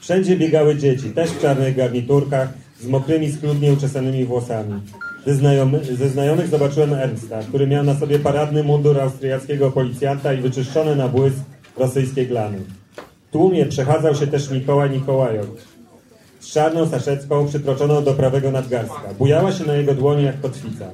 Wszędzie 0.00 0.36
biegały 0.36 0.76
dzieci, 0.76 1.10
też 1.10 1.30
w 1.30 1.40
czarnych 1.40 1.76
garniturkach, 1.76 2.48
z 2.80 2.86
mokrymi, 2.86 3.32
schludnie 3.32 3.72
uczesanymi 3.72 4.24
włosami. 4.24 4.80
Ze, 5.26 5.34
znajomy, 5.34 5.84
ze 5.84 6.08
znajomych 6.08 6.48
zobaczyłem 6.48 6.92
Ernsta, 6.92 7.40
który 7.48 7.66
miał 7.66 7.84
na 7.84 7.94
sobie 7.94 8.18
paradny 8.18 8.62
mundur 8.62 9.00
austriackiego 9.00 9.70
policjanta 9.70 10.32
i 10.32 10.40
wyczyszczone 10.40 10.96
na 10.96 11.08
błysk 11.08 11.38
rosyjskie 11.76 12.26
glany. 12.26 12.58
W 13.28 13.32
tłumie 13.32 13.66
przechadzał 13.66 14.14
się 14.14 14.26
też 14.26 14.50
Mikołaj 14.50 14.90
Nikołajow, 14.90 15.46
z 16.42 16.52
czarną 16.52 16.88
saszecką 16.88 17.46
przytroczoną 17.46 18.04
do 18.04 18.14
prawego 18.14 18.50
nadgarstka. 18.50 19.14
Bujała 19.18 19.52
się 19.52 19.64
na 19.64 19.74
jego 19.74 19.94
dłoni 19.94 20.24
jak 20.24 20.40
kotwica. 20.40 20.84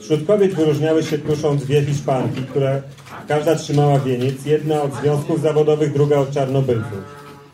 Wśród 0.00 0.26
kobiet 0.26 0.54
wyróżniały 0.54 1.02
się 1.02 1.18
tuszą 1.18 1.56
dwie 1.56 1.84
Hiszpanki, 1.84 2.42
które 2.42 2.82
każda 3.28 3.56
trzymała 3.56 3.98
wieniec, 3.98 4.46
jedna 4.46 4.82
od 4.82 4.94
związków 4.94 5.40
zawodowych, 5.40 5.92
druga 5.92 6.18
od 6.18 6.30
czarnobylców. 6.30 6.98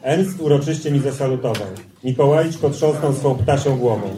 Ernst 0.03 0.41
uroczyście 0.41 0.91
mi 0.91 1.01
zasalutował. 1.01 1.67
Mikołajcz 2.05 2.59
potrząsnął 2.59 3.13
swą 3.13 3.35
ptasią 3.35 3.77
głową. 3.77 4.11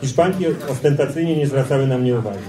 Hiszpanki 0.00 0.44
ostentacyjnie 0.70 1.36
nie 1.36 1.46
zwracały 1.46 1.86
na 1.86 1.98
mnie 1.98 2.18
uwagi. 2.18 2.44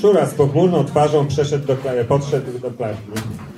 Szura 0.00 0.26
z 0.26 0.34
pochmurną 0.34 0.84
twarzą 0.84 1.26
przeszedł 1.26 1.66
do, 1.66 1.76
podszedł 2.08 2.58
do 2.58 2.70
klatki, 2.70 3.10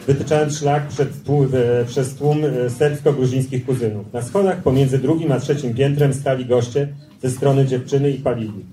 wytyczając 0.07 0.59
szlak 0.59 0.83
tłum, 1.25 1.49
przez 1.87 2.15
tłum 2.15 2.39
e, 2.45 2.71
serbsko-gruzińskich 2.71 3.67
kuzynów. 3.67 4.13
Na 4.13 4.23
schodach 4.23 4.63
pomiędzy 4.63 4.99
drugim 4.99 5.33
a 5.33 5.41
trzecim 5.41 5.75
piętrem 5.75 6.15
stali 6.15 6.47
goście 6.47 6.89
ze 7.23 7.31
strony 7.31 7.67
dziewczyny 7.67 8.11
i 8.11 8.19
palili. 8.19 8.65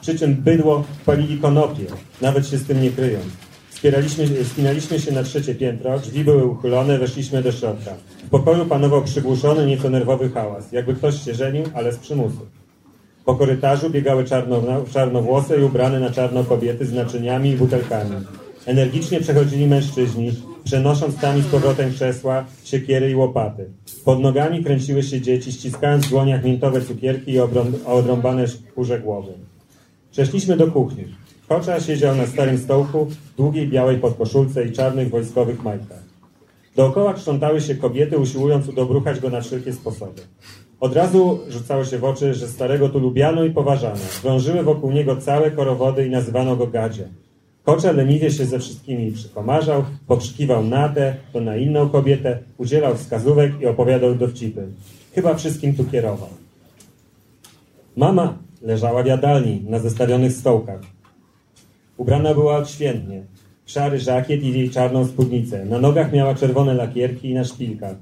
Przy 0.00 0.18
czym 0.18 0.34
bydło 0.34 0.84
palili 1.06 1.38
konopie, 1.38 1.84
nawet 2.20 2.46
się 2.48 2.58
z 2.58 2.66
tym 2.66 2.82
nie 2.82 2.90
kryjąc. 2.90 3.26
Spinaliśmy 4.44 5.00
się 5.00 5.12
na 5.12 5.22
trzecie 5.22 5.54
piętro, 5.54 5.98
drzwi 5.98 6.24
były 6.24 6.44
uchylone, 6.44 6.98
weszliśmy 6.98 7.42
do 7.42 7.52
środka. 7.52 7.94
W 8.26 8.28
pokoju 8.28 8.66
panował 8.66 9.04
przygłuszony, 9.04 9.66
nieco 9.66 9.90
nerwowy 9.90 10.30
hałas, 10.30 10.72
jakby 10.72 10.94
ktoś 10.94 11.24
się 11.24 11.34
żenił, 11.34 11.64
ale 11.74 11.92
z 11.92 11.98
przymusu. 11.98 12.46
Po 13.24 13.34
korytarzu 13.34 13.90
biegały 13.90 14.24
czarno, 14.24 14.62
czarnowłose 14.92 15.60
i 15.60 15.64
ubrane 15.64 16.00
na 16.00 16.10
czarno 16.10 16.44
kobiety 16.44 16.86
z 16.86 16.92
naczyniami 16.92 17.50
i 17.50 17.56
butelkami. 17.56 18.16
Energicznie 18.66 19.20
przechodzili 19.20 19.66
mężczyźni, 19.66 20.32
przenosząc 20.64 21.16
tam 21.16 21.42
z 21.42 21.46
powrotem 21.46 21.92
krzesła, 21.92 22.44
siekiery 22.64 23.10
i 23.10 23.14
łopaty. 23.14 23.64
Pod 24.04 24.20
nogami 24.20 24.64
kręciły 24.64 25.02
się 25.02 25.20
dzieci, 25.20 25.52
ściskając 25.52 26.06
w 26.06 26.10
dłoniach 26.10 26.44
miętowe 26.44 26.80
cukierki 26.80 27.32
i 27.32 27.40
odrąbane 27.86 28.44
kurze 28.74 29.00
głowy. 29.00 29.32
Przeszliśmy 30.12 30.56
do 30.56 30.66
kuchni. 30.66 31.04
Kocza 31.48 31.80
siedział 31.80 32.16
na 32.16 32.26
starym 32.26 32.58
stołku, 32.58 33.06
długiej 33.36 33.68
białej 33.68 33.98
podkoszulce 33.98 34.64
i 34.64 34.72
czarnych 34.72 35.10
wojskowych 35.10 35.62
majtkach. 35.62 36.02
Dookoła 36.76 37.14
krzątały 37.14 37.60
się 37.60 37.74
kobiety, 37.74 38.18
usiłując 38.18 38.68
udobruchać 38.68 39.20
go 39.20 39.30
na 39.30 39.40
wszelkie 39.40 39.72
sposoby. 39.72 40.22
Od 40.80 40.96
razu 40.96 41.40
rzucało 41.48 41.84
się 41.84 41.98
w 41.98 42.04
oczy, 42.04 42.34
że 42.34 42.48
starego 42.48 42.88
tu 42.88 42.98
lubiano 42.98 43.44
i 43.44 43.50
poważano. 43.50 44.00
Krążyły 44.22 44.62
wokół 44.62 44.90
niego 44.90 45.16
całe 45.16 45.50
korowody 45.50 46.06
i 46.06 46.10
nazywano 46.10 46.56
go 46.56 46.66
gadzie. 46.66 47.08
Kocza 47.64 47.92
leniwie 47.92 48.30
się 48.30 48.44
ze 48.46 48.58
wszystkimi 48.58 49.12
przykomarzał, 49.12 49.84
pokrzykiwał 50.06 50.64
na 50.64 50.88
tę, 50.88 51.16
to 51.32 51.40
na 51.40 51.56
inną 51.56 51.88
kobietę, 51.88 52.38
udzielał 52.58 52.94
wskazówek 52.94 53.60
i 53.60 53.66
opowiadał 53.66 54.14
dowcipy. 54.14 54.66
Chyba 55.14 55.34
wszystkim 55.34 55.74
tu 55.74 55.84
kierował. 55.84 56.28
Mama 57.96 58.38
leżała 58.62 59.02
w 59.02 59.06
jadalni 59.06 59.64
na 59.68 59.78
zestawionych 59.78 60.32
stołkach. 60.32 60.80
Ubrana 61.96 62.34
była 62.34 62.56
odświętnie. 62.56 63.22
Szary 63.66 63.98
żakiet 63.98 64.42
i 64.42 64.52
jej 64.52 64.70
czarną 64.70 65.06
spódnicę. 65.06 65.64
Na 65.64 65.78
nogach 65.78 66.12
miała 66.12 66.34
czerwone 66.34 66.74
lakierki 66.74 67.30
i 67.30 67.34
na 67.34 67.44
szpilkach. 67.44 67.96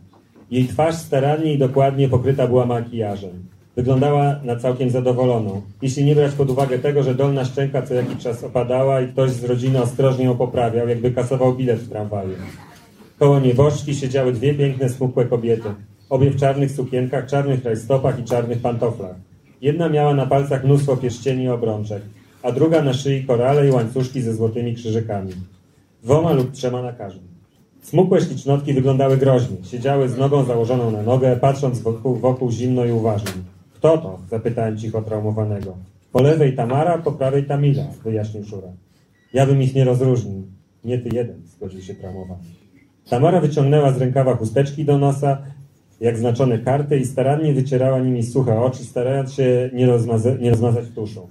Jej 0.52 0.68
twarz 0.68 0.94
starannie 0.94 1.52
i 1.52 1.58
dokładnie 1.58 2.08
pokryta 2.08 2.46
była 2.46 2.66
makijażem. 2.66 3.30
Wyglądała 3.76 4.40
na 4.44 4.56
całkiem 4.56 4.90
zadowoloną, 4.90 5.62
jeśli 5.82 6.04
nie 6.04 6.14
brać 6.14 6.34
pod 6.34 6.50
uwagę 6.50 6.78
tego, 6.78 7.02
że 7.02 7.14
dolna 7.14 7.44
szczęka 7.44 7.82
co 7.82 7.94
jakiś 7.94 8.18
czas 8.18 8.44
opadała 8.44 9.00
i 9.00 9.08
ktoś 9.08 9.30
z 9.30 9.44
rodziny 9.44 9.82
ostrożnie 9.82 10.24
ją 10.24 10.36
poprawiał, 10.36 10.88
jakby 10.88 11.10
kasował 11.10 11.54
bilet 11.54 11.80
w 11.80 11.88
tramwaju. 11.88 12.34
Koło 13.18 13.40
nieboszczki 13.40 13.94
siedziały 13.94 14.32
dwie 14.32 14.54
piękne, 14.54 14.88
smukłe 14.88 15.24
kobiety. 15.24 15.68
Obie 16.10 16.30
w 16.30 16.36
czarnych 16.36 16.70
sukienkach, 16.70 17.26
czarnych 17.26 17.64
rajstopach 17.64 18.20
i 18.20 18.24
czarnych 18.24 18.58
pantoflach. 18.58 19.16
Jedna 19.60 19.88
miała 19.88 20.14
na 20.14 20.26
palcach 20.26 20.64
mnóstwo 20.64 20.96
pierścieni 20.96 21.44
i 21.44 21.48
obrączek, 21.48 22.02
a 22.42 22.52
druga 22.52 22.82
na 22.82 22.92
szyi 22.92 23.24
korale 23.24 23.68
i 23.68 23.70
łańcuszki 23.70 24.22
ze 24.22 24.34
złotymi 24.34 24.74
krzyżykami. 24.74 25.32
Dwoma 26.02 26.32
lub 26.32 26.52
trzema 26.52 26.82
na 26.82 26.92
każdym. 26.92 27.31
Smukłe 27.82 28.20
ślicznotki 28.20 28.72
wyglądały 28.72 29.16
groźnie. 29.16 29.56
Siedziały 29.64 30.08
z 30.08 30.18
nogą 30.18 30.44
założoną 30.44 30.90
na 30.90 31.02
nogę, 31.02 31.36
patrząc 31.36 31.80
wokół, 31.80 32.16
wokół 32.16 32.50
zimno 32.50 32.84
i 32.84 32.92
uważnie. 32.92 33.32
Kto 33.74 33.98
to? 33.98 34.18
Zapytałem 34.30 34.78
cicho 34.78 35.02
traumowanego. 35.02 35.76
Po 36.12 36.22
lewej 36.22 36.56
Tamara, 36.56 36.98
po 36.98 37.12
prawej 37.12 37.44
Tamila, 37.44 37.84
wyjaśnił 38.04 38.44
Szura. 38.44 38.68
Ja 39.32 39.46
bym 39.46 39.62
ich 39.62 39.74
nie 39.74 39.84
rozróżnił. 39.84 40.42
Nie 40.84 40.98
ty 40.98 41.08
jeden, 41.12 41.42
zgodził 41.56 41.80
się 41.80 41.94
traumowany. 41.94 42.42
Tamara 43.10 43.40
wyciągnęła 43.40 43.92
z 43.92 43.98
rękawa 43.98 44.36
chusteczki 44.36 44.84
do 44.84 44.98
nosa, 44.98 45.38
jak 46.00 46.18
znaczone 46.18 46.58
karty 46.58 46.98
i 46.98 47.04
starannie 47.04 47.52
wycierała 47.52 47.98
nimi 47.98 48.22
suche 48.22 48.60
oczy, 48.60 48.84
starając 48.84 49.32
się 49.32 49.70
nie, 49.72 49.86
rozmaza- 49.86 50.40
nie 50.40 50.50
rozmazać 50.50 50.84
tuszą. 50.94 51.26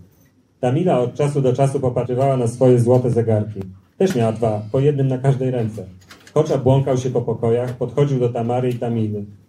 Tamila 0.59 0.99
od 0.99 1.13
czasu 1.13 1.41
do 1.41 1.53
czasu 1.53 1.79
popatrywała 1.79 2.37
na 2.37 2.47
swoje 2.47 2.79
złote 2.79 3.09
zegarki. 3.09 3.59
Też 3.97 4.15
miała 4.15 4.31
dwa, 4.31 4.61
po 4.71 4.79
jednym 4.79 5.07
na 5.07 5.17
każdej 5.17 5.51
ręce. 5.51 5.85
Kocza 6.33 6.57
błąkał 6.57 6.97
się 6.97 7.09
po 7.09 7.21
pokojach, 7.21 7.77
podchodził 7.77 8.19
do 8.19 8.29
Tamary 8.29 8.69
i 8.69 8.73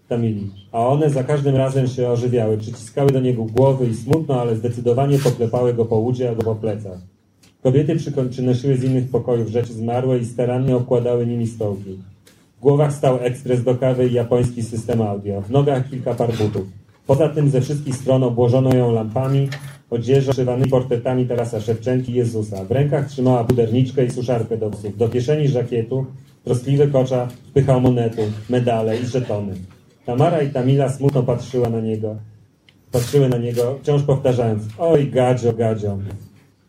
Tamili, 0.08 0.50
a 0.72 0.86
one 0.86 1.10
za 1.10 1.24
każdym 1.24 1.56
razem 1.56 1.86
się 1.86 2.08
ożywiały, 2.08 2.58
przyciskały 2.58 3.10
do 3.10 3.20
niego 3.20 3.44
głowy 3.44 3.86
i 3.86 3.94
smutno, 3.94 4.40
ale 4.40 4.56
zdecydowanie 4.56 5.18
poklepały 5.18 5.74
go 5.74 5.84
po 5.84 5.96
łudzie 5.96 6.28
albo 6.28 6.42
po 6.42 6.54
plecach. 6.54 6.98
Kobiety 7.62 7.96
przynosiły 8.30 8.76
z 8.76 8.84
innych 8.84 9.10
pokojów 9.10 9.48
rzeczy 9.48 9.72
zmarłe 9.72 10.18
i 10.18 10.24
starannie 10.24 10.76
okładały 10.76 11.26
nimi 11.26 11.46
stołki. 11.46 11.98
W 12.58 12.60
głowach 12.60 12.92
stał 12.92 13.18
ekspres 13.20 13.64
do 13.64 13.74
kawy 13.74 14.08
i 14.08 14.12
japoński 14.12 14.62
system 14.62 15.02
audio. 15.02 15.40
W 15.40 15.50
nogach 15.50 15.90
kilka 15.90 16.14
par 16.14 16.32
butów. 16.32 16.66
Poza 17.06 17.28
tym 17.28 17.50
ze 17.50 17.60
wszystkich 17.60 17.96
stron 17.96 18.24
obłożono 18.24 18.74
ją 18.74 18.92
lampami, 18.92 19.48
odzieżą, 19.90 20.32
szywanymi 20.32 20.70
portretami 20.70 21.26
Tarasa 21.26 21.60
Szewczenki 21.60 22.12
i 22.12 22.14
Jezusa. 22.14 22.64
W 22.64 22.70
rękach 22.70 23.08
trzymała 23.08 23.44
puderniczkę 23.44 24.04
i 24.04 24.10
suszarkę 24.10 24.56
do 24.56 24.70
włosów. 24.70 24.96
Do 24.96 25.08
kieszeni 25.08 25.48
żakietu 25.48 26.06
troskliwy 26.44 26.88
kocza 26.88 27.26
wpychał 27.26 27.80
monety, 27.80 28.32
medale 28.50 28.98
i 28.98 29.06
żetony. 29.06 29.54
Tamara 30.06 30.42
i 30.42 30.50
Tamila 30.50 30.88
smutno 30.88 31.22
patrzyła 31.22 31.70
na 31.70 31.80
niego. 31.80 32.16
Patrzyły 32.92 33.28
na 33.28 33.36
niego, 33.36 33.78
wciąż 33.82 34.02
powtarzając 34.02 34.62
Oj, 34.78 35.10
gadzio, 35.10 35.52
gadzio. 35.52 35.98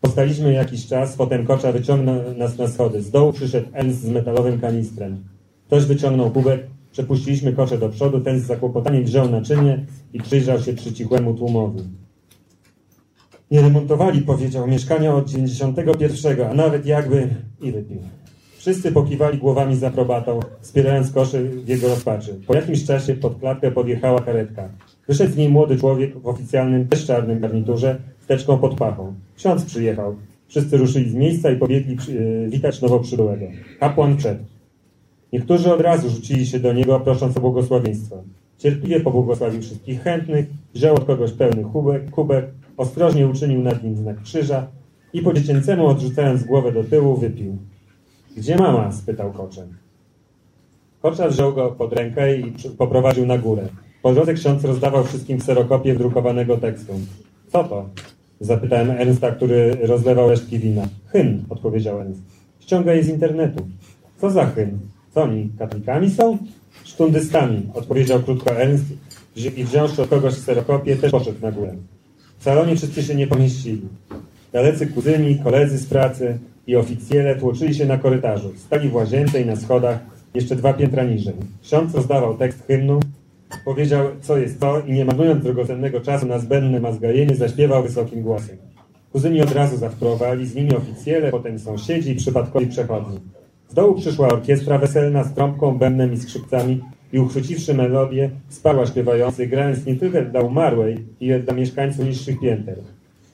Postaliśmy 0.00 0.52
jakiś 0.52 0.86
czas, 0.86 1.16
potem 1.16 1.46
kocza 1.46 1.72
wyciągnął 1.72 2.16
nas 2.36 2.58
na 2.58 2.68
schody. 2.68 3.02
Z 3.02 3.10
dołu 3.10 3.32
przyszedł 3.32 3.68
Ens 3.72 3.96
z 3.96 4.08
metalowym 4.08 4.60
kanistrem. 4.60 5.24
Ktoś 5.66 5.84
wyciągnął 5.84 6.30
kubek, 6.30 6.66
przepuściliśmy 6.92 7.52
kocze 7.52 7.78
do 7.78 7.88
przodu, 7.88 8.20
ten 8.20 8.40
z 8.40 8.46
zakłopotaniem 8.46 9.04
wziął 9.04 9.30
naczynie 9.30 9.86
i 10.12 10.20
przyjrzał 10.20 10.60
się 10.60 10.72
przycichłemu 10.72 11.34
tłumowi. 11.34 11.82
Nie 13.50 13.60
remontowali, 13.60 14.22
powiedział, 14.22 14.66
mieszkania 14.66 15.14
od 15.14 15.30
91, 15.30 16.40
a 16.50 16.54
nawet 16.54 16.86
jakby 16.86 17.28
i 17.60 17.72
wypił. 17.72 17.98
Wszyscy 18.64 18.92
pokiwali 18.92 19.38
głowami 19.38 19.76
za 19.76 19.90
probatą, 19.90 20.40
wspierając 20.60 21.12
koszy 21.12 21.44
w 21.44 21.68
jego 21.68 21.88
rozpaczy. 21.88 22.40
Po 22.46 22.54
jakimś 22.54 22.84
czasie 22.84 23.14
pod 23.14 23.38
klatkę 23.38 23.70
podjechała 23.70 24.20
karetka. 24.20 24.68
Wyszedł 25.08 25.32
z 25.32 25.36
niej 25.36 25.48
młody 25.48 25.76
człowiek 25.76 26.18
w 26.18 26.26
oficjalnym, 26.26 26.88
też 26.88 27.06
czarnym 27.06 27.40
garniturze, 27.40 28.00
z 28.20 28.26
teczką 28.26 28.58
pod 28.58 28.74
pachą. 28.74 29.14
Ksiądz 29.36 29.64
przyjechał. 29.64 30.16
Wszyscy 30.48 30.76
ruszyli 30.76 31.10
z 31.10 31.14
miejsca 31.14 31.50
i 31.50 31.56
pobiegli 31.56 31.96
yy, 32.08 32.48
witać 32.50 32.82
nowo 32.82 33.00
przybyłego. 33.00 33.46
Kapłan 33.80 34.18
wszedł. 34.18 34.44
Niektórzy 35.32 35.74
od 35.74 35.80
razu 35.80 36.10
rzucili 36.10 36.46
się 36.46 36.60
do 36.60 36.72
niego, 36.72 37.00
prosząc 37.00 37.36
o 37.36 37.40
błogosławieństwo. 37.40 38.22
Cierpliwie 38.58 39.00
pobłogosławił 39.00 39.62
wszystkich 39.62 40.02
chętnych, 40.02 40.46
wziął 40.74 40.94
od 40.94 41.04
kogoś 41.04 41.32
pełny 41.32 41.64
kubek, 41.64 42.10
kubek 42.10 42.46
ostrożnie 42.76 43.26
uczynił 43.26 43.62
nad 43.62 43.84
nim 43.84 43.96
znak 43.96 44.22
krzyża 44.22 44.66
i 45.12 45.22
po 45.22 45.32
dziecięcemu, 45.32 45.86
odrzucając 45.86 46.44
głowę 46.44 46.72
do 46.72 46.84
tyłu, 46.84 47.16
wypił. 47.16 47.58
Gdzie 48.36 48.56
mama? 48.56 48.92
spytał 48.92 49.32
koczem. 49.32 49.68
Kocza 51.02 51.28
wziął 51.28 51.52
go 51.52 51.70
pod 51.70 51.92
rękę 51.92 52.36
i 52.36 52.52
poprowadził 52.78 53.26
na 53.26 53.38
górę. 53.38 53.68
Po 54.02 54.14
drodze 54.14 54.34
ksiądz 54.34 54.64
rozdawał 54.64 55.04
wszystkim 55.04 55.38
kserokopię 55.38 55.94
drukowanego 55.94 56.56
tekstu. 56.56 56.92
Co 57.52 57.64
to? 57.64 57.88
Zapytałem 58.40 58.90
Ernsta, 58.90 59.30
który 59.30 59.76
rozlewał 59.82 60.30
resztki 60.30 60.58
wina. 60.58 60.88
Hymn, 61.06 61.44
odpowiedział 61.48 62.00
Ernst. 62.00 62.20
Ściągaj 62.60 63.04
z 63.04 63.08
internetu. 63.08 63.66
Co 64.20 64.30
za 64.30 64.46
hymn? 64.46 64.78
Co 65.14 65.22
oni, 65.22 65.50
katolikami 65.58 66.10
są? 66.10 66.38
Sztundystami, 66.84 67.62
odpowiedział 67.74 68.22
krótko 68.22 68.56
Ernst 68.56 68.84
i 69.56 69.64
wziąwszy 69.64 70.02
od 70.02 70.08
kogoś 70.08 70.34
kserokopię, 70.34 70.96
też 70.96 71.10
poszedł 71.10 71.40
na 71.42 71.52
górę. 71.52 71.74
W 72.38 72.44
salonie 72.44 72.76
wszyscy 72.76 73.02
się 73.02 73.14
nie 73.14 73.26
pomieścili. 73.26 73.88
Dalecy 74.52 74.86
kuzyni, 74.86 75.38
koledzy 75.38 75.78
z 75.78 75.86
pracy 75.86 76.38
i 76.66 76.76
oficjele 76.76 77.36
tłoczyli 77.36 77.74
się 77.74 77.86
na 77.86 77.98
korytarzu. 77.98 78.52
Stali 78.56 78.88
w 78.88 78.94
łazience 78.94 79.40
i 79.40 79.46
na 79.46 79.56
schodach, 79.56 79.98
jeszcze 80.34 80.56
dwa 80.56 80.72
piętra 80.72 81.04
niżej. 81.04 81.34
Ksiądz 81.62 81.94
rozdawał 81.94 82.36
tekst 82.36 82.66
hymnu, 82.66 83.00
powiedział, 83.64 84.06
co 84.20 84.38
jest 84.38 84.60
to 84.60 84.80
i 84.80 84.92
nie 84.92 85.04
marnując 85.04 85.42
drogocennego 85.42 86.00
czasu 86.00 86.26
na 86.26 86.38
zbędne 86.38 86.80
mazgajenie, 86.80 87.34
zaśpiewał 87.34 87.82
wysokim 87.82 88.22
głosem. 88.22 88.56
Kuzyni 89.12 89.42
od 89.42 89.52
razu 89.52 89.76
zawprowali, 89.76 90.46
z 90.46 90.54
nimi 90.54 90.76
oficjele, 90.76 91.30
potem 91.30 91.58
sąsiedzi 91.58 92.10
i 92.10 92.14
przypadkowi 92.16 92.66
przechodni. 92.66 93.20
Z 93.68 93.74
dołu 93.74 93.94
przyszła 93.94 94.28
orkiestra 94.28 94.78
weselna 94.78 95.24
z 95.24 95.34
trąbką, 95.34 95.78
bębnem 95.78 96.12
i 96.12 96.16
skrzypcami 96.16 96.80
i 97.12 97.18
uchwyciwszy 97.18 97.74
melodię, 97.74 98.30
sparła 98.48 98.86
śpiewający, 98.86 99.46
grając 99.46 99.86
nie 99.86 99.96
tylko 99.96 100.22
dla 100.22 100.40
umarłej, 100.40 101.04
i 101.20 101.32
dla 101.44 101.54
mieszkańców 101.54 102.04
niższych 102.04 102.40
pięter. 102.40 102.78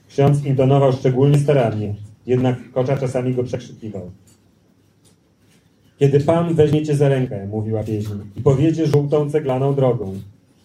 Ksiądz 0.09 0.45
intonował 0.45 0.93
szczególnie 0.93 1.39
starannie, 1.39 1.95
jednak 2.31 2.72
kocza 2.72 2.97
czasami 2.97 3.35
go 3.35 3.45
przekrzykiwał. 3.45 4.11
Kiedy 5.99 6.20
Pan 6.20 6.55
weźmiecie 6.55 6.95
za 6.95 7.09
rękę, 7.09 7.47
mówiła 7.47 7.85
pieśń, 7.85 8.12
i 8.37 8.41
powiedzie 8.41 8.87
żółtą 8.87 9.31
ceglaną 9.31 9.74
drogą, 9.74 10.14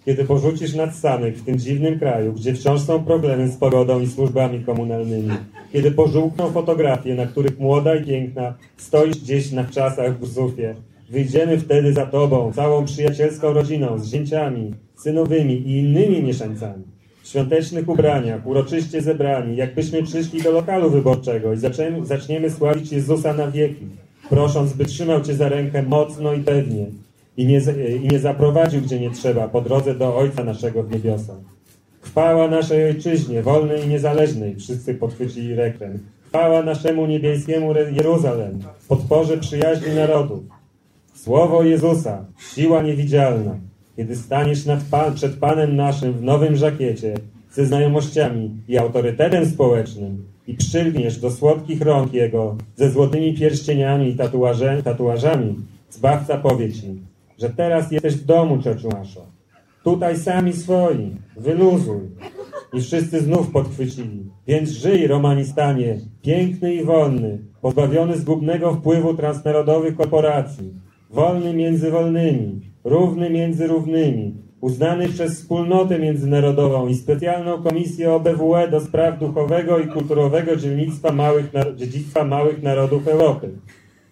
kiedy 0.05 0.25
porzucisz 0.25 0.73
nad 0.73 0.95
samych 0.95 1.37
w 1.37 1.45
tym 1.45 1.59
dziwnym 1.59 1.99
kraju, 1.99 2.33
gdzie 2.33 2.53
wciąż 2.53 2.81
są 2.81 3.03
problemy 3.03 3.47
z 3.47 3.57
pogodą 3.57 3.99
i 4.01 4.07
służbami 4.07 4.63
komunalnymi, 4.63 5.31
kiedy 5.73 5.91
pożółkną 5.91 6.51
fotografie, 6.51 7.15
na 7.15 7.25
których 7.25 7.59
młoda 7.59 7.95
i 7.95 8.05
piękna 8.05 8.53
stoisz 8.77 9.17
gdzieś 9.17 9.51
na 9.51 9.65
czasach 9.65 10.17
w 10.17 10.21
Grzufie, 10.21 10.75
wyjdziemy 11.09 11.57
wtedy 11.57 11.93
za 11.93 12.05
tobą, 12.05 12.51
całą 12.53 12.85
przyjacielską 12.85 13.53
rodziną, 13.53 13.99
z 13.99 14.07
zięciami, 14.07 14.73
synowymi 14.95 15.53
i 15.53 15.77
innymi 15.79 16.23
mieszańcami. 16.23 16.94
W 17.25 17.27
świątecznych 17.27 17.89
ubraniach, 17.89 18.47
uroczyście 18.47 19.01
zebrani, 19.01 19.55
jakbyśmy 19.55 20.03
przyszli 20.03 20.41
do 20.41 20.51
lokalu 20.51 20.89
wyborczego 20.89 21.53
i 21.53 21.57
zaczniemy, 21.57 22.05
zaczniemy 22.05 22.49
sławić 22.49 22.91
Jezusa 22.91 23.33
na 23.33 23.51
wieki, 23.51 23.85
prosząc, 24.29 24.73
by 24.73 24.85
trzymał 24.85 25.21
Cię 25.21 25.35
za 25.35 25.49
rękę 25.49 25.83
mocno 25.83 26.33
i 26.33 26.39
pewnie 26.39 26.85
i 27.37 27.45
nie, 27.45 27.61
i 28.03 28.07
nie 28.07 28.19
zaprowadził 28.19 28.81
gdzie 28.81 28.99
nie 28.99 29.11
trzeba, 29.11 29.47
po 29.47 29.61
drodze 29.61 29.95
do 29.95 30.17
Ojca 30.17 30.43
naszego 30.43 30.83
w 30.83 30.91
niebiosach. 30.91 31.37
Chwała 32.01 32.47
naszej 32.47 32.85
Ojczyźnie, 32.85 33.41
wolnej 33.41 33.83
i 33.85 33.87
niezależnej, 33.87 34.55
wszyscy 34.55 34.95
podchwycili 34.95 35.55
rekren. 35.55 35.99
Chwała 36.27 36.63
naszemu 36.63 37.07
niebieskiemu 37.07 37.73
Jeruzalem, 37.91 38.59
podporze 38.87 39.37
przyjaźni 39.37 39.95
narodów. 39.95 40.43
Słowo 41.13 41.63
Jezusa, 41.63 42.25
siła 42.53 42.81
niewidzialna. 42.81 43.55
Kiedy 43.95 44.15
staniesz 44.15 44.65
pan, 44.91 45.13
przed 45.13 45.37
Panem 45.37 45.75
naszym 45.75 46.13
w 46.13 46.21
nowym 46.21 46.55
żakiecie, 46.55 47.13
ze 47.51 47.65
znajomościami 47.65 48.51
i 48.67 48.77
autorytetem 48.77 49.45
społecznym 49.45 50.25
i 50.47 50.53
przylgniesz 50.53 51.19
do 51.19 51.31
słodkich 51.31 51.81
rąk 51.81 52.13
Jego 52.13 52.55
ze 52.75 52.91
złotymi 52.91 53.33
pierścieniami 53.33 54.09
i 54.09 54.15
tatuaże, 54.15 54.83
tatuażami, 54.83 55.55
Zbawca 55.89 56.37
powie 56.37 56.73
Ci, 56.73 57.01
że 57.39 57.49
teraz 57.49 57.91
jesteś 57.91 58.15
w 58.15 58.25
domu, 58.25 58.61
ciociu 58.61 58.89
Maszo. 58.89 59.25
Tutaj 59.83 60.17
sami 60.17 60.53
swoi, 60.53 61.11
wyluzuj. 61.37 62.01
I 62.73 62.81
wszyscy 62.81 63.21
znów 63.21 63.51
podchwycili. 63.51 64.23
Więc 64.47 64.69
żyj, 64.69 65.07
Romanistanie, 65.07 65.99
piękny 66.21 66.75
i 66.75 66.83
wolny, 66.83 67.37
pozbawiony 67.61 68.17
zgubnego 68.17 68.73
wpływu 68.73 69.13
transnarodowych 69.13 69.95
korporacji, 69.95 70.73
wolny 71.09 71.53
między 71.53 71.91
wolnymi, 71.91 72.61
równy 72.85 73.29
między 73.29 73.67
równymi, 73.67 74.33
uznany 74.61 75.09
przez 75.09 75.33
wspólnotę 75.39 75.99
międzynarodową 75.99 76.87
i 76.87 76.95
specjalną 76.95 77.63
komisję 77.63 78.13
OBWE 78.13 78.67
do 78.67 78.81
spraw 78.81 79.19
duchowego 79.19 79.79
i 79.79 79.87
kulturowego 79.87 80.55
dzielnictwa 80.55 81.11
małych, 81.11 81.45
dziedzictwa 81.75 82.23
małych 82.23 82.63
narodów 82.63 83.07
Europy. 83.07 83.49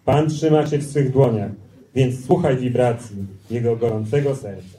Pan 0.05 0.29
trzyma 0.29 0.63
Cię 0.67 0.77
w 0.77 0.83
swych 0.83 1.11
dłoniach, 1.11 1.51
więc 1.95 2.25
słuchaj 2.25 2.57
wibracji 2.57 3.15
Jego 3.51 3.75
gorącego 3.75 4.35
serca. 4.35 4.77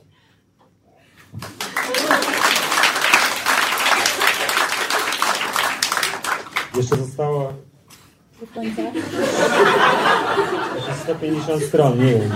Jeszcze 6.77 6.97
zostało 6.97 7.53
Do 8.41 8.47
końca. 8.55 8.83
jakieś 8.83 9.03
150 11.03 11.63
stron, 11.63 11.99
nie 11.99 12.05
wiem. 12.05 12.31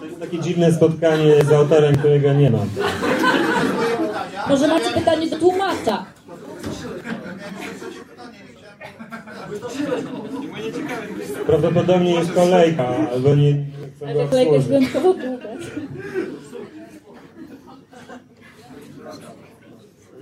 To 0.00 0.04
jest 0.06 0.20
takie 0.20 0.38
dziwne 0.38 0.72
spotkanie 0.72 1.44
z 1.44 1.52
autorem, 1.52 1.96
którego 1.96 2.32
nie 2.32 2.50
mam. 2.50 2.68
Może 4.48 4.68
macie 4.68 4.90
pytanie 4.90 5.30
do 5.30 5.38
tłumacza? 5.38 6.04
Prawdopodobnie 11.46 12.14
jest 12.14 12.32
kolejka, 12.32 12.88
albo 13.12 13.34
nie, 13.34 13.52
nie 13.52 13.64
chcą 13.96 14.06
go 14.06 14.20
Ale 14.20 14.28
kolejka 14.28 14.52
jest 14.52 14.66
obsłużyć. 14.66 14.68
wyjątkowo 14.68 15.14
długa. 15.14 15.48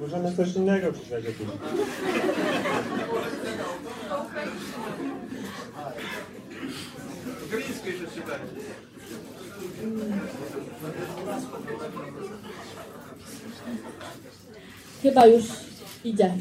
Możemy 0.00 0.36
coś 0.36 0.54
innego 0.56 0.92
pisać. 0.92 1.24
jakieś. 1.24 1.46
Glińskiej 7.50 7.92
przeczytaj. 7.92 8.38
Chyba 15.02 15.26
już 15.26 15.44
idzie. 16.04 16.34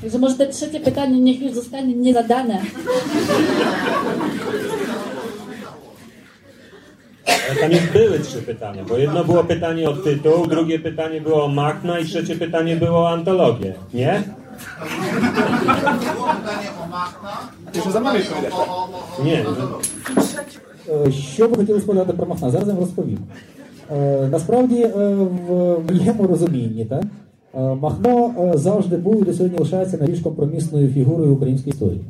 Także 0.00 0.18
może 0.18 0.34
te 0.34 0.46
trzecie 0.46 0.80
pytanie 0.80 1.20
niech 1.20 1.40
już 1.40 1.52
zostanie 1.52 1.94
niezadane. 1.94 2.62
Ale 7.26 7.60
tam 7.60 7.72
już 7.72 7.86
były 7.86 8.20
trzy 8.20 8.42
pytania, 8.42 8.84
bo 8.84 8.98
jedno 8.98 9.24
było 9.24 9.44
pytanie 9.44 9.88
o 9.88 9.96
tytuł, 9.96 10.46
drugie 10.46 10.78
pytanie 10.78 11.20
było 11.20 11.44
o 11.44 11.48
Machna 11.48 11.98
i 11.98 12.04
trzecie 12.04 12.36
pytanie 12.36 12.76
było 12.76 12.98
o 12.98 13.10
antologię, 13.10 13.74
nie? 13.94 14.22
Było 16.14 16.26
pytanie 16.34 16.68
o 16.80 16.84
o, 17.74 18.56
o, 18.56 18.72
o, 18.72 19.20
o, 19.20 19.24
Ні. 19.24 19.44
Е, 21.06 21.12
Що 21.12 21.48
ви 21.48 21.56
хотіли 21.56 21.80
сказати 21.80 22.12
про 22.12 22.26
Махна? 22.26 22.50
Зараз 22.50 22.68
я 22.68 22.74
вам 22.74 22.82
розповім. 22.82 23.18
Е, 23.92 24.28
Насправді, 24.32 24.82
е, 24.82 24.88
в 25.48 25.78
моєму 25.92 26.26
розумінні, 26.26 26.84
так, 26.84 27.02
Махно 27.80 28.34
завжди 28.54 28.96
був 28.96 29.22
і 29.22 29.24
до 29.24 29.32
сьогодні 29.32 29.58
лишається 29.58 29.96
найбільш 29.96 30.20
компромісною 30.20 30.88
фігурою 30.88 31.32
української 31.34 31.72
історії. 31.72 32.00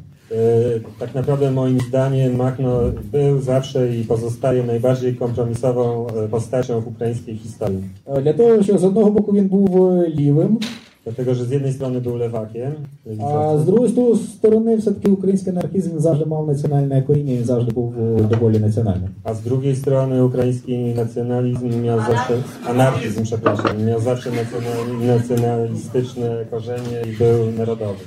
Tak 0.99 1.15
naprawdę 1.15 1.51
moim 1.51 1.81
zdaniem 1.81 2.37
Machno 2.37 2.93
był 3.13 3.41
zawsze 3.41 3.97
i 3.97 4.05
pozostaje 4.05 4.63
najbardziej 4.65 5.17
kompromisową 5.17 6.07
e, 6.07 6.29
postacią 6.29 6.81
w 6.81 6.89
ukraińskiej 6.89 7.37
historii. 7.37 7.83
Е, 8.07 8.21
Для 8.21 8.33
того, 8.33 8.63
що 8.63 8.79
з 8.79 8.85
одного 8.85 9.11
боку 9.11 9.33
він 9.33 9.49
був 9.49 10.03
лівим, 10.09 10.59
Dlatego, 11.08 11.36
że 11.36 11.46
z 11.46 11.52
jednej 11.52 11.74
strony 11.74 12.02
był 12.02 12.16
lewakiem, 12.18 12.72
а 12.74 13.10
з 13.10 13.18
lewicowcem, 13.18 13.66
другої 13.66 13.92
сто- 13.92 14.16
сторони, 14.16 14.76
все-таки 14.76 15.12
український 15.12 15.52
анархізм 15.54 15.92
він 15.92 16.00
завжди 16.00 16.26
мав 16.26 16.48
національне 16.48 17.02
коріння, 17.02 17.34
він 17.34 17.44
завжди 17.44 17.72
був 17.72 17.94
е, 18.00 18.24
доволі 18.24 18.60
національним. 18.60 19.10
a 19.24 19.34
z 19.34 19.40
drugiej 19.42 19.76
strony 19.76 20.24
ukraiński 20.26 20.78
nacjonalizm 20.78 21.82
miał 21.84 22.00
zawsze, 22.00 22.34
anarchizm, 22.70 23.24
przepraszam, 23.24 23.86
miał 23.86 24.00
zawsze 24.00 24.30
nacjonali- 24.32 25.06
nacjonalistyczne 25.08 26.46
korzenie 26.52 27.02
i 27.14 27.18
był 27.18 27.52
narodowy. 27.58 28.00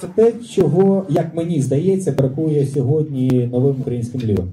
Це 0.00 0.06
те, 0.16 0.32
чого, 0.54 1.06
як 1.08 1.34
мені 1.34 1.62
здається, 1.62 2.12
бракує 2.12 2.66
сьогодні 2.66 3.48
новим 3.52 3.76
українським 3.80 4.20
лівим. 4.20 4.48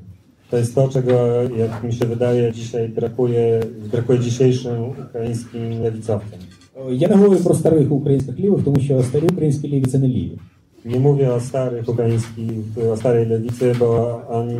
To 0.51 0.57
jest 0.57 0.75
to, 0.75 0.87
czego, 0.87 1.11
jak 1.57 1.83
mi 1.83 1.93
się 1.93 2.05
wydaje, 2.05 2.51
dzisiaj 2.51 2.89
brakuje, 2.89 3.63
brakuje 3.91 4.19
dzisiejszym 4.19 4.77
ukraińskim 4.89 5.81
lewicowcom. 5.83 6.39
Е, 6.76 6.94
Я 6.94 7.08
не 7.08 7.14
говорю 7.14 7.40
про 7.44 7.54
старих 7.54 7.92
українських 7.92 8.40
лівих, 8.40 8.64
тому 8.64 8.80
що 8.80 9.02
старі 9.02 9.24
українські 9.32 9.68
ліві 9.68 9.84
це 9.84 9.98
не 9.98 10.08
ліві. 10.08 10.38
Не 10.84 10.98
mówię 10.98 11.30
o 11.30 11.40
starych 11.40 11.88
ukraińskich, 11.88 12.92
o 12.92 12.96
starej 12.96 13.26
lewicy, 13.26 13.74
bo 13.78 14.20
oni, 14.28 14.58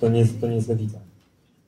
to 0.00 0.08
nie 0.08 0.26
to 0.40 0.48
nie 0.48 0.56
jest 0.56 0.68
lewica. 0.68 0.98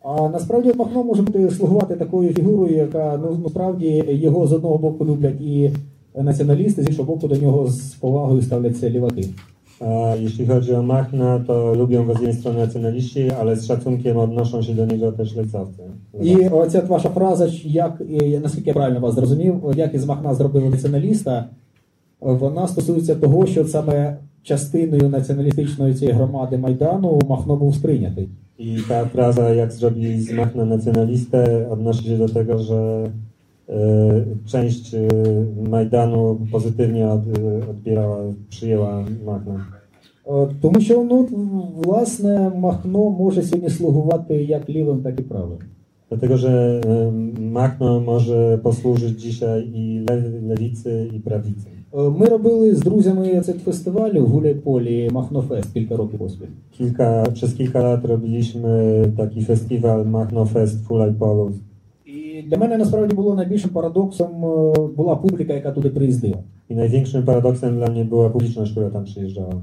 А 0.03 0.29
насправді 0.29 0.73
Махно 0.77 1.05
може 1.05 1.23
бути 1.23 1.51
слугувати 1.51 1.97
такою 1.97 2.35
фігурою, 2.35 2.77
яка 2.77 3.21
ну 3.23 3.39
насправді 3.45 4.05
його 4.09 4.47
з 4.47 4.53
одного 4.53 4.79
боку 4.79 5.05
люблять 5.05 5.41
і 5.41 5.71
націоналісти, 6.15 6.83
з 6.83 6.89
іншого 6.89 7.15
боку 7.15 7.29
до 7.29 7.37
нього 7.37 7.67
з 7.69 7.81
повагою 7.81 8.43
ставляться 8.43 8.91
ліваки. 8.91 9.25
A 9.81 10.17
jeśli 10.17 10.47
chodzi 10.47 10.75
o 10.75 10.83
Machna, 10.83 11.39
to 11.47 11.75
lubią 11.75 12.07
go 12.07 12.15
z 12.15 12.21
jednej 12.21 12.35
strony 12.35 12.59
nacjonaliści, 12.59 13.31
ale 13.31 13.57
z 13.57 13.67
szacunkiem 13.67 14.17
odnoszą 14.17 14.63
się 14.63 14.75
do 14.75 14.87
niego 14.87 15.13
też 15.13 15.37
lewicowcy. 15.37 15.83
І 16.23 16.49
оця 16.49 16.81
ваша 16.81 17.09
фраза, 17.09 17.49
як 17.65 18.03
і, 18.09 18.39
наскільки 18.39 18.71
я 18.71 18.75
правильно 18.75 19.01
вас 19.01 19.15
зрозумів, 19.15 19.55
як 19.77 19.95
із 19.95 20.05
Махна 20.05 20.35
зробили 20.35 20.71
націоналіста, 20.71 21.45
Вона 22.21 22.69
стосується 22.69 23.15
того, 23.15 23.47
що 23.47 23.65
саме 23.65 24.17
частиною 24.43 25.09
націоналістичної 25.09 25.95
цієї 25.95 26.17
громади 26.17 26.59
Майдану 26.59 27.21
Махно 27.29 27.57
був 27.57 27.75
сприйнятий. 27.75 28.29
I 28.61 28.79
ta 28.89 29.07
fraza, 29.07 29.55
jak 29.55 29.73
zrobili 29.73 30.21
z 30.21 30.33
Mach 30.33 30.55
na 30.55 30.65
nacjonalistę, 30.65 31.69
odnosi 31.71 32.05
się 32.05 32.19
do 32.19 32.29
tego, 32.29 32.59
że 32.59 33.11
część 34.47 34.95
e, 34.95 35.09
Majdanu 35.71 36.41
pozytywnie 36.53 37.07
e, 37.07 37.21
odbierała, 37.71 38.19
przyjęła 38.49 39.05
Machna. 39.27 39.65
Е, 40.29 40.49
Тому 40.61 40.81
що 40.81 41.05
ну, 41.05 41.29
власне 41.85 42.53
Махно 42.57 43.11
може 43.11 43.43
сьогодні 43.43 43.71
слугувати 43.71 44.35
як 44.45 44.69
лівим, 44.69 45.03
так 45.03 45.21
і 45.21 45.23
правим. 45.23 45.59
Dlatego, 46.11 46.37
że 46.37 46.81
e, 46.87 47.13
Machno 47.41 48.01
może 48.01 48.59
posłużyć 48.63 49.23
dzisiaj 49.23 49.69
i 49.75 50.07
lewicy, 50.49 51.11
i 51.17 51.21
prawicy. 51.21 51.69
Е, 51.95 52.11
Ми 52.19 52.27
робили 52.27 52.75
з 52.75 52.81
друзями 52.81 53.41
цей 53.41 53.55
фестиваль 53.55 54.11
у 54.11 54.27
Гуляйполі 54.27 55.11
Махнофест 55.13 55.73
кілька 55.73 55.97
років 55.97 56.19
поспіль. 56.19 56.47
Kilka, 56.79 57.25
przez 57.33 57.55
kilka 57.55 57.83
lat 57.83 58.05
robiliśmy 58.05 59.05
taki 59.17 59.43
festiwal 59.43 60.07
Machno 60.07 60.45
Fest 60.45 60.85
w 60.85 60.87
Hulajpolu. 60.87 61.53
І 62.39 62.43
для 62.43 62.57
мене 62.57 62.77
насправді 62.79 63.15
було 63.15 63.35
найбільшим 63.35 63.71
парадоксом 63.71 64.45
е, 64.45 64.73
була 64.97 65.17
публіка, 65.17 65.53
яка 65.53 65.71
туди 65.73 65.91
приїздила. 65.91 66.37
I 66.71 66.75
największym 66.75 67.23
paradoksem 67.23 67.77
dla 67.77 67.89
mnie 67.91 68.05
była 68.05 68.31
publiczność, 68.31 68.71
która 68.73 68.91
tam 68.91 69.05
przyjeżdżała. 69.05 69.55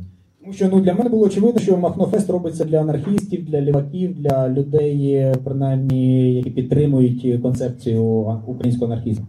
Тому 0.41 0.53
що 0.53 0.69
ну 0.72 0.81
для 0.81 0.93
мене 0.93 1.10
було 1.10 1.26
очевидно, 1.26 1.61
що 1.61 1.77
Махнофест 1.77 2.30
робиться 2.30 2.65
для 2.65 2.81
анархістів, 2.81 3.45
для 3.45 3.61
ліваків, 3.61 4.15
для 4.22 4.49
людей, 4.49 5.11
е, 5.14 5.35
принаймні, 5.43 6.34
які 6.34 6.49
підтримують 6.49 7.41
концепцію 7.41 8.03
українського 8.47 8.91
анархізму. 8.91 9.26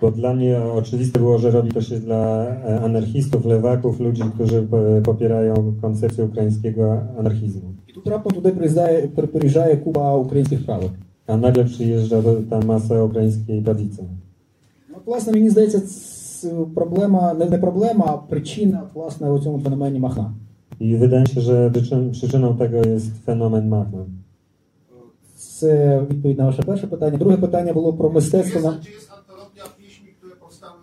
Bo 0.00 0.10
dla 0.10 0.34
mnie 0.34 0.62
oczywiste 0.82 1.18
było, 1.18 1.38
że 1.38 1.50
robi 1.50 1.70
to 1.72 1.80
się 1.80 1.98
dla 1.98 2.22
e, 2.46 2.80
anarchistów, 2.80 3.44
lewaków, 3.46 4.00
ludzi, 4.00 4.22
którzy 4.34 4.58
popierają 5.04 5.74
koncepcję 5.82 6.24
ukraińskiego 6.24 7.00
anarchizmu. 7.18 7.68
І 7.88 7.92
тут 7.92 8.06
раптом 8.06 8.32
туди 8.32 8.50
при- 9.16 9.26
приїжджає 9.26 9.76
купа 9.76 10.16
українських 10.16 10.66
правок. 10.66 10.90
A 11.26 11.36
nagle 11.36 11.64
przyjeżdża 11.64 12.22
ta 12.50 12.60
masa 12.60 13.04
ukraińskiej 13.04 13.62
prawicy. 13.62 14.04
Ну, 14.90 14.96
власне, 15.06 15.32
мені 15.32 15.50
здається, 15.50 15.80
проблема 16.74 17.34
не, 17.34 17.44
не 17.44 17.58
проблема, 17.58 18.04
а 18.08 18.16
причина 18.16 18.82
власне 18.94 19.30
у 19.30 19.38
цьому 19.38 19.60
феномені 19.60 19.98
Махна. 19.98 20.34
I 20.80 20.96
wydaje 20.96 21.26
się, 21.26 21.40
że 21.40 21.70
przyczyn, 21.70 22.10
przyczyną 22.10 22.56
tego 22.56 22.76
jest 22.76 23.24
fenomen 23.26 23.68
Machna. 23.68 24.04
Це 25.36 26.00
відповідь 26.10 26.38
на 26.38 26.44
ваше 26.44 26.62
перше 26.62 26.86
питання. 26.86 27.18
Друге 27.18 27.36
питання 27.36 27.72
було 27.72 27.92
про 27.92 28.10
мистецтво 28.10 28.60
jest, 28.60 28.64
на 28.64 28.72
gdzie 28.72 28.90
jest 28.90 29.10
antologia 29.18 29.64
pieśni, 29.78 30.08
które 30.18 30.36
powstały 30.36 30.78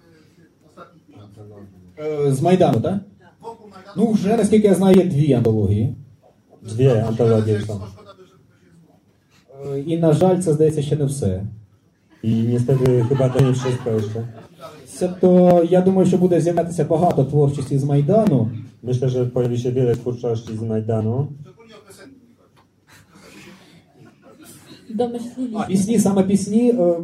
w 0.62 0.70
ostatnich 0.70 1.04
miesiącach? 1.10 1.48
е, 2.28 2.34
з 2.34 2.42
Майдану, 2.42 2.82
так? 2.82 2.94
Majdanu. 2.94 3.96
Ну, 3.98 4.12
вже 4.12 4.38
наскільки 4.38 4.68
я 4.68 4.76
знаю, 4.76 4.98
є 4.98 5.06
дві 5.06 5.34
антології. 5.34 5.96
Dwie 6.64 7.08
antologie 7.12 7.60
są. 7.60 7.74
Szkoda, 7.94 8.14
by, 8.18 8.24
żeby 8.32 8.44
to 8.50 8.56
się 8.62 8.72
zło. 8.80 8.94
Е, 9.40 9.50
І, 9.86 9.98
на 9.98 10.14
жаль, 10.14 10.40
це 10.40 10.54
здається 10.54 10.82
ще 10.82 10.96
не 10.96 11.06
все. 11.06 11.44
Niestety 12.24 13.04
chyba 13.10 13.30
to 13.30 13.44
nie 13.46 13.54
wszystko 13.54 13.90
jeszcze. 13.90 14.28
Тобто, 15.00 15.64
я 15.70 15.82
думаю, 15.82 16.08
що 16.08 16.18
буде 16.18 16.42
з'являтися 16.42 16.84
багато 16.86 17.24
творчості 17.24 17.78
з 17.78 17.84
Майдану. 17.84 18.50
Myślę, 18.84 19.10
że 19.10 19.26
pojawi 19.26 19.58
się 19.58 19.72
wiele 19.72 19.96
twórczości 19.96 20.58
z 20.58 20.62
Majdanu. 20.62 21.28
Domyślili 24.96 25.56
А 25.56 25.64
пісні, 25.68 26.00
саме 26.00 26.24
пісні. 26.24 26.70
е, 26.80 26.96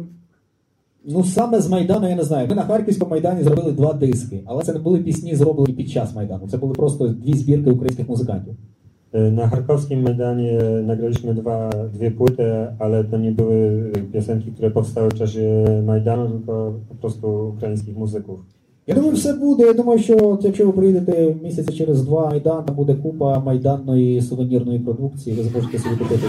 Ну, 1.04 1.24
саме 1.24 1.60
з 1.60 1.68
Майдану 1.68 2.08
я 2.08 2.16
не 2.16 2.24
знаю. 2.24 2.48
Ми 2.48 2.54
на 2.54 2.62
Харківському 2.62 3.10
Майдані 3.10 3.42
зробили 3.42 3.72
два 3.72 3.92
диски, 3.92 4.42
але 4.46 4.62
це 4.64 4.72
не 4.72 4.78
були 4.78 4.98
пісні, 4.98 5.34
зроблені 5.36 5.72
під 5.74 5.90
час 5.90 6.14
Майдану. 6.14 6.48
Це 6.48 6.56
були 6.56 6.72
просто 6.74 7.08
дві 7.08 7.34
збірки 7.34 7.70
українських 7.70 8.08
музикантів. 8.08 8.54
Y, 9.15 9.31
Na 9.31 9.47
charkowskim 9.47 10.01
Majdanie 10.03 10.59
nagraliśmy 10.83 11.33
dwa, 11.33 11.69
dwie 11.93 12.11
płyty, 12.11 12.43
ale 12.79 13.03
to 13.03 13.17
nie 13.17 13.31
były 13.31 13.91
piosenki, 14.13 14.51
które 14.51 14.71
powstały 14.71 15.09
w 15.09 15.13
czasie 15.13 15.65
Majdanu, 15.85 16.29
tylko 16.29 16.73
po 16.89 16.95
prostu 16.95 17.47
ukraińskich 17.57 17.97
muzyków. 17.97 18.39
Я 18.87 18.95
думаю, 18.95 19.13
все 19.15 19.33
буде. 19.33 19.63
Я 19.65 19.73
думаю, 19.73 19.99
що 19.99 20.17
от 20.29 20.43
якщо 20.45 20.65
ви 20.65 20.71
приїдете 20.71 21.35
місяця 21.43 21.71
через 21.71 22.03
два 22.03 22.29
Майдан, 22.29 22.63
там 22.65 22.75
буде 22.75 22.95
купа 22.95 23.39
майданної 23.39 24.21
сувенірної 24.21 24.79
продукції, 24.79 25.35
ви 25.35 25.43
зможете 25.43 25.79
собі 25.79 25.95
купити. 25.95 26.27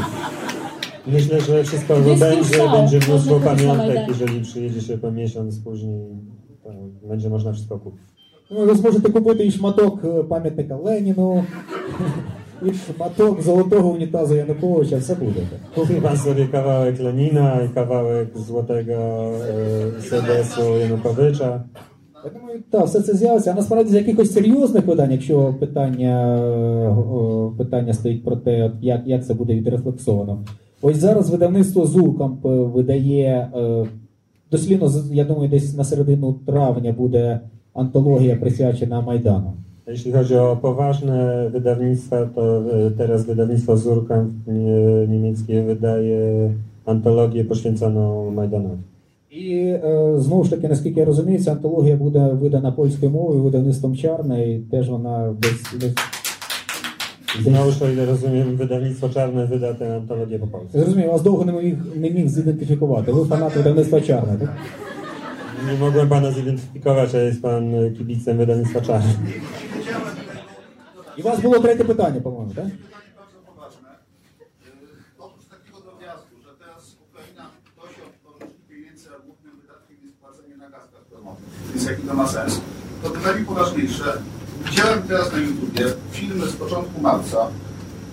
Myślę, 1.12 1.40
że 1.40 1.62
wszystko 1.62 1.94
Jest 1.94 2.20
będzie, 2.20 2.38
już 2.38 2.46
są. 2.46 2.72
będzie 2.72 2.96
Można 2.96 3.12
mnóstwo 3.14 3.34
kupić 3.34 3.46
na 3.46 3.54
pamiątek, 3.56 3.78
Majdanie. 3.86 4.06
jeżeli 4.08 4.40
przyjedzie 4.40 4.80
się 4.80 4.98
po 4.98 5.10
miesiąc 5.10 5.58
później, 5.58 6.08
to 6.64 6.70
będzie 7.08 7.30
można 7.30 7.52
wszystko 7.52 7.78
kupić. 7.78 8.00
Ну, 8.50 8.66
ви 8.66 8.74
зможете 8.74 9.12
купити 9.12 9.46
і 9.46 9.50
шматок 9.50 10.04
е, 10.04 10.24
пам'ятника 10.24 10.76
Леніну, 10.76 11.44
і 12.65 12.71
шматок 12.73 13.41
золотого 13.41 13.89
унітазу 13.91 14.35
Януковича, 14.35 14.97
все 14.97 15.15
буде. 15.15 15.41
Kupi 15.75 16.01
pan 16.01 16.17
sobie 16.17 16.47
kawałek 16.47 16.99
Lenina 16.99 17.61
i 17.65 17.69
kawałek 17.69 18.37
złotego 18.37 18.93
e, 18.93 20.01
sedesu 20.01 20.61
Janukowycza. 20.61 21.63
Я 22.25 22.29
думаю, 22.39 22.63
так, 22.71 22.85
все 22.85 23.01
це 23.01 23.13
з'явиться. 23.13 23.51
А 23.51 23.53
насправді 23.55 23.91
з 23.91 23.93
якихось 23.93 24.33
серйозних 24.33 24.85
видань, 24.87 25.11
якщо 25.11 25.55
питання, 25.59 26.37
е, 26.37 27.57
питання 27.57 27.93
стоїть 27.93 28.23
про 28.23 28.35
те, 28.35 28.63
от 28.63 28.71
як, 28.81 29.01
як 29.05 29.25
це 29.25 29.33
буде 29.33 29.53
відрефлексовано. 29.55 30.43
Ось 30.81 30.97
зараз 30.97 31.29
видавництво 31.29 31.85
Зулкамп 31.85 32.45
е, 32.45 32.49
видає 32.49 33.49
е, 33.57 33.85
дослідно, 34.51 34.87
з- 34.89 35.11
я 35.13 35.23
думаю, 35.25 35.49
десь 35.49 35.77
на 35.77 35.83
середину 35.83 36.33
травня 36.45 36.91
буде 36.97 37.39
антологія 37.73 38.35
присвячена 38.35 39.01
Майдану. 39.01 39.53
Jeśli 39.88 40.12
chodzi 40.12 40.34
o 40.36 40.56
poważne 40.56 41.50
wydawnictwa, 41.50 42.26
to 42.34 42.62
e, 42.86 42.90
teraz 42.90 43.24
wydawnictwo 43.24 43.76
Zurkamp 43.76 44.30
nie- 44.46 45.06
niemieckie 45.08 45.62
wydaje 45.62 46.50
antologię 46.86 47.44
poświęconą 47.44 48.30
Majdanowi. 48.30 48.82
І 49.30 49.56
е, 49.84 50.14
знову 50.18 50.44
ж 50.44 50.50
таки, 50.50 50.68
наскільки 50.68 51.00
я 51.00 51.06
розумію, 51.06 51.38
ця 51.38 51.52
антологія 51.52 51.96
буде 51.96 52.28
видана 52.32 52.72
польською 52.72 53.10
мовою 53.12 53.42
видавництвом 53.42 53.96
Чарне, 53.96 54.50
і 54.50 54.58
теж 54.58 54.88
вона 54.90 55.34
десь, 55.42 55.80
десь 55.80 55.94
Znowuż, 57.42 57.82
o 57.82 57.88
ile 57.90 58.06
rozumiem, 58.06 58.56
wydawnictwo 58.56 59.08
Czarne 59.08 59.46
wyda 59.46 59.74
tę 59.74 59.96
antologię 59.96 60.38
po 60.38 60.46
polsku. 60.46 60.78
Я 60.78 60.80
зрозумів, 60.84 61.08
вас 61.10 61.22
довго 61.22 61.44
не 61.44 61.52
міг, 61.52 61.76
не 61.96 62.10
міг 62.10 62.28
зідентифікувати. 62.28 63.12
Ви 63.12 63.24
фанат 63.24 63.56
видавництва 63.56 64.00
Чарне, 64.00 64.36
так? 64.40 64.50
Nie 65.72 65.78
mogłem 65.80 66.08
pana 66.08 66.30
zidentyfikować, 66.30 67.14
a 67.14 67.18
jest 67.18 67.42
pan 67.42 67.74
e, 67.74 67.90
kibicem 67.90 68.36
wydawnictwa 68.36 68.80
Czarne. 68.80 69.14
І 71.18 71.22
у 71.22 71.24
вас 71.24 71.40
було 71.40 71.58
третє 71.58 71.84
питання, 71.84 72.20
по-моєму, 72.20 72.54
так? 72.54 72.64
Pytanie 72.64 73.10
bardzo 73.18 73.38
poważne. 73.46 73.88
Yy, 74.66 75.24
Oprócz 75.24 75.46
takiego 75.54 75.78
drobiazgu, 75.86 76.34
że 76.46 76.50
teraz 76.62 76.82
Ukraina 77.08 77.44
prosi 77.76 78.00
o 78.06 78.08
pożyczki 78.24 78.62
pieniędzy, 78.68 79.06
a 79.14 79.18
głównym 79.26 79.54
wydatkiem 79.62 79.96
jest 80.04 80.16
płacenie 80.22 80.56
na 80.56 80.68
gaz 80.70 80.84
gazpromowy, 80.94 81.40
więc 81.70 81.84
jaki 81.90 82.02
to 82.08 82.14
ma 82.14 82.26
sens, 82.28 82.60
to 83.02 83.10
pytanie 83.10 83.44
poważniejsze. 83.44 84.04
Widziałem 84.64 85.02
teraz 85.02 85.32
na 85.32 85.38
YouTubie 85.38 85.84
filmy 86.12 86.46
z 86.46 86.56
początku 86.56 87.00
marca 87.00 87.40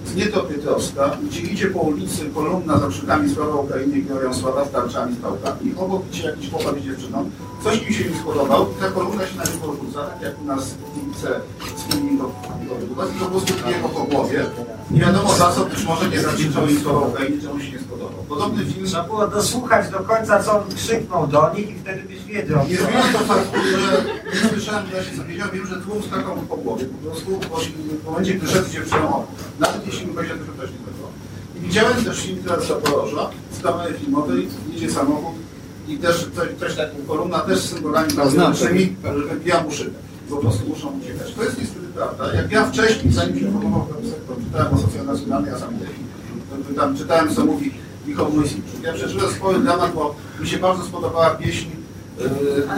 z 0.07 0.15
Nieto 0.15 0.41
Pietrowska, 0.41 1.17
gdzie 1.25 1.41
idzie 1.41 1.67
po 1.67 1.79
ulicy 1.79 2.31
kolumna 2.35 2.79
za 2.79 2.89
przykami 2.89 3.35
Sława 3.35 3.55
Ukrainy 3.55 3.99
i 3.99 4.35
Sława 4.35 4.65
z 4.65 4.71
tarczami, 4.71 5.15
z 5.15 5.19
pałkami. 5.19 5.75
Obok 5.77 6.03
idzie 6.13 6.23
jakiś 6.23 6.51
chłopak 6.51 6.75
z 6.81 6.85
dziewczyną. 6.85 7.31
Coś 7.65 7.89
mi 7.89 7.95
się 7.95 8.11
nie 8.11 8.17
spodobał. 8.19 8.67
Ta 8.81 8.91
kolumna 8.91 9.27
się 9.27 9.37
na 9.37 9.45
niego 9.45 9.67
rzuca, 9.67 10.03
tak 10.03 10.23
jak 10.23 10.43
u 10.43 10.45
nas 10.45 10.75
kibice 10.95 11.41
z 11.77 11.93
filming 11.93 12.21
do 12.21 12.31
i 13.17 13.19
po 13.19 13.27
prostu 13.27 13.55
bije 13.65 13.81
go 13.81 13.89
po 13.89 14.05
głowie. 14.05 14.47
Nie 14.91 15.01
wiadomo 15.01 15.35
za 15.35 15.53
co, 15.53 15.65
być 15.65 15.85
może 15.85 16.09
nie 16.09 16.21
zawdzięczał 16.21 16.69
im 16.69 16.81
Sława 16.81 17.01
Ukrainy, 17.01 17.43
czemu 17.43 17.61
się 17.61 17.73
nie 17.73 17.79
spodobał. 17.79 18.25
Podobny 18.29 18.65
film 18.65 18.87
Trzeba 18.87 19.09
było 19.09 19.29
dosłuchać 19.29 19.91
do 19.91 19.99
końca, 19.99 20.43
co 20.43 20.53
on 20.53 20.75
krzyknął 20.75 21.27
do 21.27 21.55
nich 21.55 21.71
i 21.71 21.75
wtedy 21.75 22.03
byś 22.03 22.25
wiedział. 22.25 22.59
Nie 22.69 22.77
zmienia 22.77 23.13
to 23.13 23.19
faktu, 23.19 23.61
że 23.81 24.05
nie 24.35 24.49
słyszałem, 24.49 24.87
że 24.87 24.97
ja 24.97 25.05
się 25.05 25.17
zawiedziałem, 25.17 25.55
wiem, 25.55 25.67
że 25.67 25.77
tłum 25.77 26.03
skakał 26.03 26.37
po 26.37 26.57
głowie. 26.57 26.85
Po 26.85 27.11
prostu 27.11 27.41
w 28.03 28.05
momencie, 28.05 28.35
gdy 28.35 28.47
szedł 28.49 28.69
z 28.69 28.73
dziewczyną. 28.73 29.27
Nawet 29.61 29.87
jeśli 29.87 29.96
nie 30.01 30.07
było. 30.07 31.09
I 31.57 31.61
widziałem 31.61 32.05
też 32.05 32.21
film 32.21 32.39
teraz 32.45 32.65
z 32.65 32.69
Zaporoża, 32.69 33.31
z 33.53 33.63
kamery 33.63 33.95
filmowej, 33.95 34.49
jedzie 34.73 34.91
samochód 34.91 35.35
i 35.89 35.99
też 35.99 36.29
coś, 36.37 36.49
coś 36.61 36.77
takiego, 36.77 37.03
kolumna 37.09 37.39
też 37.39 37.59
z 37.59 37.71
symbolami 37.71 38.13
patriotycznymi, 38.13 38.97
że 39.05 39.35
wypija 39.35 39.63
mu 39.63 39.71
szybę. 39.71 39.99
Po 40.31 40.37
prostu 40.37 40.69
muszą 40.69 40.89
uciekać. 41.01 41.35
To 41.35 41.45
jest 41.45 41.59
niestety 41.59 41.87
prawda. 41.95 42.35
Jak 42.35 42.53
ja 42.53 42.67
wcześniej, 42.67 43.13
zanim 43.13 43.39
się 43.41 43.53
formował 43.53 43.87
ten 43.87 44.11
sektor, 44.11 44.37
czytałem 44.45 44.75
o 44.75 44.79
socjonacjonalnej 44.79 45.53
asamblei, 45.53 45.95
to 46.69 46.81
tam 46.81 46.97
czytałem, 46.97 47.35
co 47.35 47.45
mówi 47.45 47.75
Michał 48.07 48.33
Mojsiczuk. 48.33 48.83
Ja 48.83 48.93
przeżyłem 48.93 49.31
spory 49.31 49.59
dramat, 49.59 49.95
bo 49.95 50.15
mi 50.41 50.49
się 50.49 50.59
bardzo 50.59 50.85
spodobała 50.85 51.31
pieśń 51.31 51.69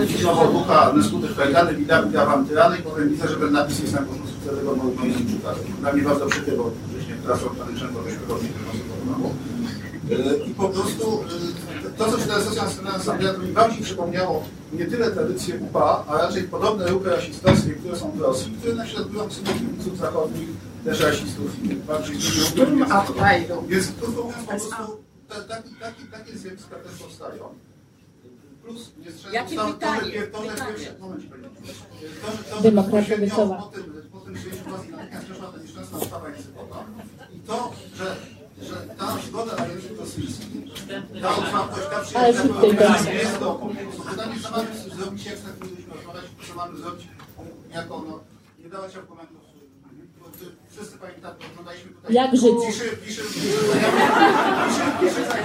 yy, 0.01 0.07
filmowo 0.07 0.53
ducha 0.53 0.93
na 0.93 1.05
skutek 1.05 1.37
Kajdany, 1.37 1.75
Wida, 1.75 2.03
Wida 2.03 2.27
Wam 2.27 2.47
Tyrany 2.47 2.79
i 2.79 2.83
potem 2.83 3.09
widzę, 3.09 3.29
że 3.29 3.37
ten 3.37 3.53
napis 3.53 3.81
jest 3.81 3.93
na 3.93 3.99
końcu 3.99 4.57
tego 4.57 4.77
Mojsiczuka. 4.77 5.55
Dla 5.81 5.93
mnie 5.93 6.03
bardzo 6.03 6.27
przykry, 6.27 6.57
bo 6.57 6.71
Yy, 10.09 10.39
I 10.47 10.55
po 10.55 10.69
prostu 10.69 11.25
yy, 11.85 11.91
to, 11.99 12.11
co 12.13 12.19
czytałem 12.19 12.45
socjal 12.45 12.69
Socjal 13.01 13.35
to 13.35 13.41
mi 13.41 13.53
bardziej 13.53 13.83
przypomniało 13.83 14.45
nie 14.73 14.87
tyle 14.87 15.11
tradycje 15.11 15.59
UPA, 15.61 16.05
a 16.09 16.19
raczej 16.19 16.43
podobne 16.43 16.89
ruchy 16.89 17.11
rasistowskie, 17.11 17.71
które 17.71 17.97
są 17.97 18.11
w 18.11 18.21
Rosji, 18.21 18.53
które 18.59 18.75
naśladują 18.75 19.31
sobie 19.31 19.53
kibiców 19.53 19.99
zachodnich, 19.99 20.49
też 20.85 21.01
rasistów 21.01 21.65
i 21.65 21.69
bardziej 21.75 22.17
Którym 22.53 22.85
update'u? 22.85 23.67
Więc 23.67 23.93
mówiąc, 24.09 24.37
po 24.37 24.51
prostu 24.51 24.77
ta- 25.29 25.41
taki, 25.43 25.75
taki, 25.75 26.05
takie 26.05 26.39
zjawiska 26.39 26.77
też 26.77 26.93
powstają. 27.03 27.45
Plus 28.65 28.91
nie 29.05 29.13
strzela 29.13 29.35
Jakie 29.35 29.57
to, 29.57 29.67
pytanie? 29.67 30.23
To, 30.33 30.39
to, 30.39 30.45
to, 30.45 30.51
że, 30.79 30.87
to, 30.87 31.15
że 32.57 32.63
Demokracja 32.63 33.17
bezpośrednio 33.17 33.27
Wiecowa. 33.27 33.57
po 33.57 33.67
tym, 33.69 33.85
po 34.13 34.19
tym 34.21 34.35
przyjęciu 34.35 34.65
władzy 34.65 34.89
natychmiast 34.91 35.25
przeszła 35.25 35.47
ta 35.53 35.59
nieszczęsna 35.59 35.99
ustawa 35.99 36.29
Językowa 36.29 36.85
i 37.15 37.18
to, 37.49 37.73
że, 37.97 38.17
że 38.63 38.75
ta 38.99 39.19
zgoda 39.27 39.57
na 39.57 39.67
język 39.67 39.99
rosyjski, 39.99 40.47
ta 41.23 41.37
otwartość, 41.37 41.87
ta 41.89 42.19
Ale 42.21 42.33
przyjaźń, 42.33 43.09
jest 43.13 43.39
to 43.39 43.55
pytanie, 43.55 44.39
co 44.43 44.51
mamy 44.51 44.69
zrobić, 44.97 45.27
jak 45.27 45.39
z 45.39 45.43
takim 45.43 45.71
ludźmi 45.71 45.93
rozmawiać, 45.95 46.25
co 46.49 46.55
mamy 46.55 46.79
zrobić 46.79 47.09
jako, 47.75 48.05
no, 48.09 48.21
nie 48.59 48.69
dawać 48.69 48.97
argumentów. 48.97 49.39
Wszyscy 50.71 50.99
pamiętamy, 50.99 51.35
oglądaliśmy 51.53 51.91
tutaj... 51.91 52.15
Jak 52.15 52.37
żyć? 52.37 52.55
Pisze, 52.67 52.85
pisze, 52.85 53.23
pisze, 53.23 53.49
pisze, 55.01 55.21
pisze, 55.21 55.45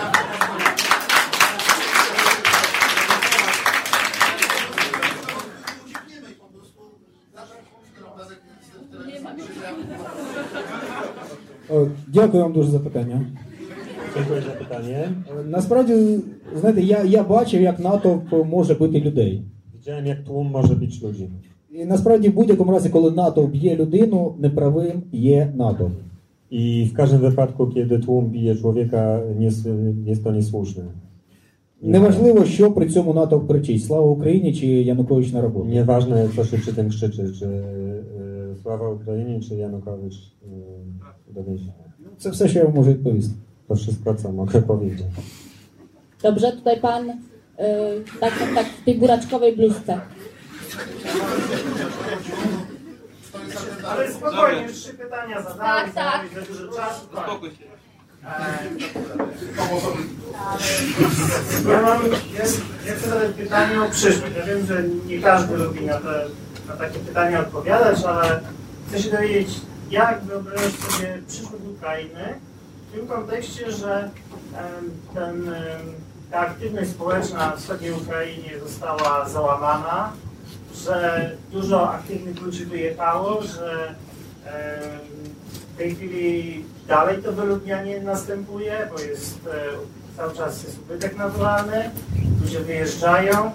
Uciekniemy 5.86 6.30
po 6.36 6.46
prostu 6.46 6.82
obrazek 8.14 8.40
Дякую 12.08 12.44
вам 12.44 12.54
дуже 12.54 12.72
за 12.72 12.80
питання. 12.80 13.26
Dziękuję 14.16 14.42
za 14.42 14.52
pytanie. 14.52 15.10
Е, 15.40 15.44
Насправді, 15.50 16.20
знаєте, 16.60 16.82
я, 16.82 17.04
я 17.04 17.24
бачив, 17.24 17.62
як 17.62 17.80
натовп 17.80 18.34
може 18.46 18.74
бити 18.74 19.02
людей. 19.02 19.42
Widziałem, 19.74 20.06
jak 20.06 20.24
tłum 20.24 20.52
może 20.52 20.76
bić 20.76 21.02
ludzi. 21.04 21.30
І 21.72 21.86
насправді 21.86 22.30
в 22.30 22.34
будь-якому 22.34 22.72
разі, 22.72 22.90
коли 22.90 23.12
натовп 23.12 23.52
б'є 23.52 23.76
людину, 23.76 24.36
неправим 24.40 25.04
є 25.12 25.54
натовп. 25.56 25.94
I 26.52 26.86
w 26.86 26.94
każdym 26.94 27.20
wypadku, 27.20 27.68
kiedy 27.68 28.00
tłum 28.00 28.26
bije 28.26 28.56
człowieka, 28.56 29.20
nie, 29.40 29.50
jest 30.06 30.24
to 30.24 30.32
niesłuszne. 30.32 30.84
Неважливо, 31.82 32.46
що 32.46 32.72
при 32.72 32.90
цьому 32.90 33.14
натовп 33.14 33.48
кричить: 33.48 33.84
Слава 33.84 34.06
Україні 34.06 34.54
чи 34.54 34.68
Янукович 34.68 35.32
на 35.32 35.42
роботу. 35.42 35.66
Nieważne, 35.66 36.30
co 36.36 36.44
się 36.46 36.58
przy 36.58 36.74
tym 36.74 36.90
krzyczy, 36.90 37.34
czy 37.40 37.64
Sława 38.62 38.90
Ukrainie 38.90 39.40
czy 39.40 39.56
Janukowicz 39.56 40.16
y, 40.16 41.34
do 41.34 41.44
więzienia? 41.44 41.74
Co 42.18 42.32
w 42.32 42.36
sensie 42.36 42.72
może 42.76 42.92
odpowiedzieć? 42.92 43.32
To 43.68 43.76
wszystko, 43.76 44.16
co 44.16 44.32
mogę 44.32 44.62
powiedzieć. 44.62 45.08
Dobrze, 46.24 46.52
tutaj 46.52 46.82
pan 46.82 47.08
yy, 47.08 47.14
tak, 48.20 48.40
tak, 48.40 48.56
tak 48.56 48.68
w 48.68 48.86
tej 48.86 49.00
góraczkowej 49.00 49.56
bluzce. 49.58 50.02
Ale 53.88 54.14
spokojnie, 54.14 54.62
już 54.62 54.72
trzy 54.72 54.94
pytania 54.94 55.42
zadałem. 55.42 55.60
Tak, 55.60 55.94
tak. 55.94 56.28
Za 56.36 56.54
dużo 56.54 56.68
czasu. 56.68 57.06
No, 57.14 57.22
spokój 57.24 57.50
się. 57.50 57.74
E, 58.26 58.70
ja 61.72 61.82
mam, 61.82 62.02
ja, 62.12 62.44
chcę 62.96 63.30
pytanie 63.38 63.82
o 63.82 63.90
przyszłość. 63.90 64.36
Ja 64.38 64.46
wiem, 64.46 64.66
że 64.66 64.84
nie 65.08 65.20
każdy 65.22 65.58
lubi 65.58 65.86
na 65.86 65.98
te 66.00 66.26
na 66.68 66.76
takie 66.76 67.00
pytania 67.00 67.40
odpowiadać, 67.40 68.04
ale 68.04 68.40
chcę 68.88 69.00
się 69.00 69.12
dowiedzieć, 69.12 69.50
jak 69.92 70.24
wyobrażasz 70.24 70.74
sobie 70.74 71.22
przyszłość 71.28 71.64
Ukrainy 71.78 72.40
w 72.90 72.96
tym 72.96 73.08
kontekście, 73.08 73.72
że 73.72 74.10
ten, 75.14 75.52
ta 76.32 76.40
aktywność 76.40 76.90
społeczna 76.90 77.38
na 77.38 77.56
wschodniej 77.56 77.92
Ukrainie 77.92 78.60
została 78.64 79.30
załamana, 79.30 80.12
że 80.76 81.32
dużo 81.52 81.92
aktywnych 81.92 82.42
ludzi 82.42 82.66
wyjechało, 82.66 83.42
że 83.42 83.96
w 85.74 85.78
tej 85.78 85.96
chwili 85.96 86.66
dalej 86.88 87.24
to 87.24 87.32
wyludnianie 87.32 88.02
następuje, 88.02 88.90
bo 88.94 89.00
jest 89.00 89.40
e, 89.48 90.18
cały 90.18 90.34
czas 90.34 90.64
jest 90.64 90.80
ubytek 90.80 91.18
naturalny, 91.18 91.90
ludzie 92.42 92.60
wyjeżdżają 92.60 93.52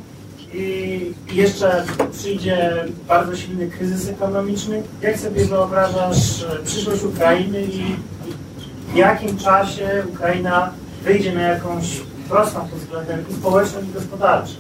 jeszcze 1.33 1.85
przyjdzie 2.12 2.85
bardzo 3.09 3.37
silny 3.37 3.70
kryzys 3.70 4.09
ekonomiczny. 4.09 4.83
Jak 5.03 5.19
sobie 5.19 5.45
wyobrażasz 5.45 6.43
e, 6.43 6.65
przyszłość 6.65 7.05
Ukrainy 7.05 7.62
i 7.62 7.83
i 8.29 8.93
w 8.93 8.97
jakim 8.97 9.37
czasie 9.37 9.89
Ukraina 10.15 10.73
wyjdzie 11.05 11.35
na 11.35 11.43
jakąś 11.43 12.01
prostą 12.29 12.61
pod 12.61 12.79
względem 12.79 13.20
i 13.31 13.35
społecznym 13.35 13.85
i 13.91 13.95
gospodarczym? 13.95 14.57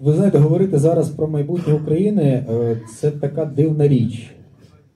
Ви 0.00 0.12
знаєте, 0.12 0.38
говорити 0.38 0.78
зараз 0.78 1.10
про 1.10 1.28
майбутнє 1.28 1.74
України 1.74 2.44
е, 2.50 2.80
це 2.96 3.10
така 3.10 3.44
дивна 3.44 3.88
річ. 3.88 4.34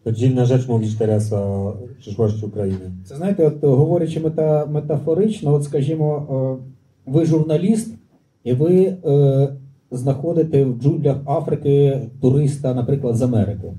To 0.05 0.13
dziwna 0.13 0.45
rzecz 0.45 0.69
mówić 0.69 0.95
teraz 0.99 1.33
o 1.33 1.73
przyszłości 1.99 2.47
Ukrainy. 2.47 2.91
Це 3.05 3.17
знаєте, 3.17 3.47
от 3.47 3.65
говорячи 3.65 4.21
мета, 4.21 4.67
метафорично, 4.67 5.55
от 5.55 5.65
скажімо, 5.65 6.27
е, 6.31 6.65
ви 7.07 7.25
журналіст, 7.25 7.95
і 8.45 8.53
ви 8.53 8.75
е, 8.85 8.97
знаходите 9.91 10.65
в 10.65 10.79
джунглях 10.81 11.17
Африки 11.27 12.01
туриста, 12.21 12.75
наприклад, 12.75 13.17
з 13.17 13.23
Америки. 13.23 13.73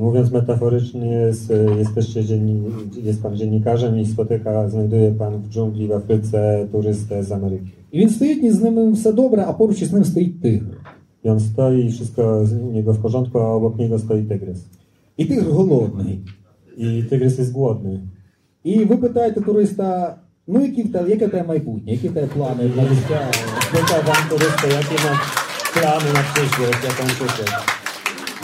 Mówiąc 0.00 0.30
metaforycznie, 0.32 1.06
jest, 1.06 1.52
jesteście 1.78 2.24
dzienni, 2.24 2.62
jest 3.02 3.22
pan 3.22 3.36
dziennikarzem 3.36 3.98
i 3.98 4.06
spotyka, 4.06 4.68
znajduje 4.68 5.12
pan 5.12 5.42
w 5.42 5.48
dżungli 5.48 5.86
w 5.88 5.92
Afryce 5.92 6.68
turystę 6.72 7.22
z 7.24 7.32
Ameryki. 7.32 7.70
Він 7.94 8.08
стоїть, 8.10 8.44
і 8.44 8.50
з 8.50 8.62
ними 8.62 8.92
все 8.92 9.12
добре, 9.12 9.44
а 9.48 9.52
поруч 9.52 9.82
із 9.82 9.92
ним 9.92 10.04
стоїть 10.04 10.40
тигр. 10.42 10.76
I 11.24 11.28
on 11.30 11.40
stoi 11.40 11.84
i 11.86 11.90
wszystko 11.90 12.46
z- 12.46 12.52
niego 12.74 12.92
w 12.92 12.98
porządku, 13.02 13.38
a 13.40 13.54
obok 13.56 13.78
niego 13.78 13.98
stoi 13.98 14.22
tygrys. 14.24 14.60
І 15.16 15.24
тигр 15.24 15.50
голодний. 15.50 16.18
I 16.78 17.02
tygrys 17.10 17.38
jest 17.38 17.52
głodny. 17.52 18.00
І 18.64 18.84
ви 18.84 18.96
питаєте 18.96 19.40
туриста, 19.40 20.16
ну 20.52 20.62
які 20.62 20.82
в 20.82 20.92
тебе, 20.92 21.10
яке 21.10 21.26
в 21.26 21.30
тебе 21.30 21.44
майбутнє, 21.48 21.92
які 21.92 22.08
в 22.08 22.14
тебе 22.14 22.26
плани 22.26 22.70
на 22.76 22.82
життя? 22.82 23.30
вам 23.72 24.04
pan 24.06 24.28
turystę, 24.28 24.68
jakie 24.68 24.98
плани 25.74 26.12
на 26.12 26.22
na 26.22 26.68
як 26.84 26.92
там 26.92 27.06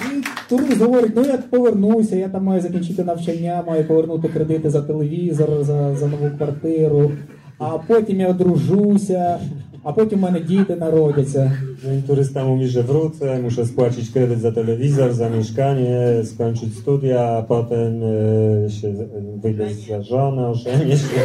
І 0.01 0.25
турист 0.49 0.81
говорить, 0.81 1.13
ну 1.17 1.23
я 1.23 1.39
повернуся, 1.39 2.17
я 2.17 2.29
там 2.29 2.45
маю 2.45 2.61
закінчити 2.61 3.05
навчання, 3.05 3.65
маю 3.67 3.85
повернути 3.85 4.29
кредити 4.29 4.71
за 4.71 4.83
телевізор, 4.83 5.65
за, 5.65 5.95
за 5.97 6.07
нову 6.07 6.31
квартиру, 6.39 7.11
а 7.59 7.79
потім 7.79 8.21
я 8.21 8.29
одружуся, 8.29 9.39
а 9.85 9.93
потім 9.93 10.19
в 10.19 10.23
мене 10.23 10.41
діти 10.41 10.77
народяться. 10.77 11.53
No 11.85 11.93
i 11.93 12.03
turysta 12.03 12.45
mówi, 12.45 12.67
że 12.67 12.83
wrócę, 12.83 13.43
muszę 13.43 13.67
spłacić 13.67 14.11
kredyt 14.11 14.41
za 14.41 14.53
telewizor, 14.53 15.13
za 15.13 15.29
mieszkanie, 15.29 16.25
skończyć 16.25 16.79
studia, 16.79 17.21
a 17.39 17.43
potem 17.43 18.03
e, 18.03 18.71
się, 18.71 18.89
e, 18.89 19.41
wyjdę 19.43 19.67
za 19.89 20.03
żonę, 20.03 20.49
ożenię 20.49 20.97
się, 20.97 21.21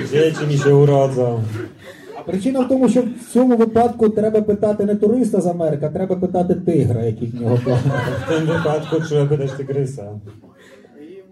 i 0.00 0.08
dzieci 0.12 0.46
mi 0.46 0.58
się 0.58 0.76
urodzą. 0.76 1.40
А 2.18 2.22
причина 2.22 2.60
в 2.60 2.68
тому, 2.68 2.88
що 2.88 3.02
в 3.02 3.32
цьому 3.32 3.56
випадку 3.56 4.08
треба 4.08 4.42
питати 4.42 4.84
не 4.84 4.94
туриста 4.94 5.40
з 5.40 5.46
Америки, 5.46 5.86
а 5.86 5.88
треба 5.88 6.16
питати 6.16 6.54
тигра, 6.54 7.02
який 7.02 7.28
в 7.28 7.42
нього 7.42 7.58
плани. 7.64 7.82
W 8.26 8.28
tym 8.28 8.46
wypadku 8.46 9.00
trzeba 9.00 9.26
pytać 9.26 9.52
tygrysa. 9.52 10.20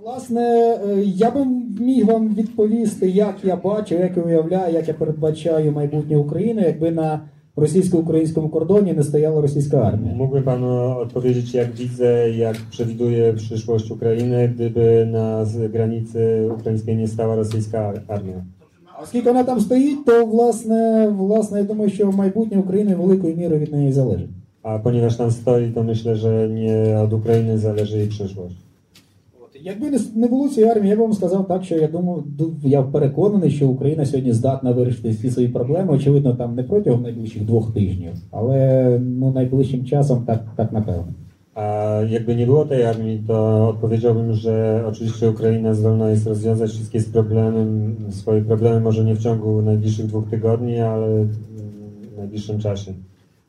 Власне, 0.04 0.40
е, 0.40 1.02
я 1.04 1.30
би 1.30 1.44
міг 1.80 2.06
вам 2.06 2.34
відповісти, 2.34 3.08
як 3.10 3.34
я 3.44 3.56
бачу, 3.56 3.94
як 3.94 4.16
я 4.16 4.22
уявляю, 4.22 4.74
як 4.74 4.88
я 4.88 4.94
передбачаю 4.94 5.72
майбутнє 5.72 6.16
України, 6.16 6.62
якби 6.66 6.90
на 6.90 7.20
російсько-українському 7.56 8.48
кордоні 8.48 8.92
не 8.92 9.02
стояла 9.02 9.40
російська 9.40 9.76
армія. 9.80 10.14
Mógłby 10.14 10.42
Pan 10.42 10.64
odpowiedzieć, 11.04 11.54
jak 11.54 11.68
widzę, 11.74 12.30
jak 12.30 12.56
przewiduję 12.70 13.32
przyszłość 13.32 13.90
Ukrainy, 13.90 14.48
gdyby 14.54 15.06
na 15.06 15.44
z- 15.44 15.72
granicy 15.72 16.48
ukraińskiej 16.58 16.96
nie 16.96 17.08
stała 17.08 17.36
rosyjska 17.36 17.92
armia. 18.08 18.42
Оскільки 19.02 19.28
вона 19.28 19.44
там 19.44 19.60
стоїть, 19.60 20.04
то 20.04 20.26
власне, 20.26 21.08
власне, 21.08 21.58
я 21.58 21.64
думаю, 21.64 21.90
що 21.90 22.12
майбутнє 22.12 22.58
України 22.58 22.94
великою 22.94 23.36
мірою 23.36 23.60
від 23.60 23.72
неї 23.72 23.92
залежить. 23.92 24.30
A 24.62 24.78
ponieważ 24.78 25.16
tam 25.16 25.30
stoi, 25.30 25.70
to 25.74 25.82
myślę, 25.82 26.16
że 26.16 26.48
nie 26.48 26.98
od 27.04 27.12
Ukrainy 27.12 27.58
zależy 27.58 27.98
jej 27.98 28.08
przyszłość. 28.08 28.56
Якби 29.64 29.90
не, 30.14 30.28
було 30.28 30.48
цієї 30.48 30.72
армії, 30.72 30.90
я 30.90 30.96
б 30.96 30.98
вам 30.98 31.12
сказав 31.12 31.48
так, 31.48 31.64
що 31.64 31.74
я 31.74 31.88
думаю, 31.88 32.24
ду- 32.38 32.54
я 32.62 32.82
переконаний, 32.82 33.50
що 33.50 33.68
Україна 33.68 34.06
сьогодні 34.06 34.32
здатна 34.32 34.72
вирішити 34.72 35.10
всі 35.10 35.30
свої 35.30 35.48
проблеми. 35.48 35.94
Очевидно, 35.94 36.34
там 36.34 36.54
не 36.54 36.62
протягом 36.62 37.02
найближчих 37.02 37.44
двох 37.44 37.74
тижнів, 37.74 38.12
але 38.30 38.98
ну 39.02 39.32
найближчим 39.32 39.84
часом 39.84 40.24
так, 40.26 40.44
так 40.56 40.72
напевно. 40.72 41.14
A 41.54 41.64
jakby 42.08 42.34
nie 42.34 42.46
było 42.46 42.64
tej 42.64 42.82
armii, 42.84 43.22
to 43.26 43.68
odpowiedziałbym, 43.68 44.32
że 44.32 44.84
oczywiście 44.88 45.30
Ukraina 45.30 45.74
zdolna 45.74 46.10
jest 46.10 46.26
rozwiązać 46.26 46.70
wszystkie 46.70 47.00
z 47.00 47.08
problemem, 47.08 47.96
swoje 48.10 48.42
problemy, 48.42 48.80
może 48.80 49.04
nie 49.04 49.14
w 49.14 49.22
ciągu 49.22 49.62
najbliższych 49.62 50.06
dwóch 50.06 50.30
tygodni, 50.30 50.80
ale 50.80 51.24
w 51.24 52.16
najbliższym 52.16 52.58
czasie. 52.58 52.92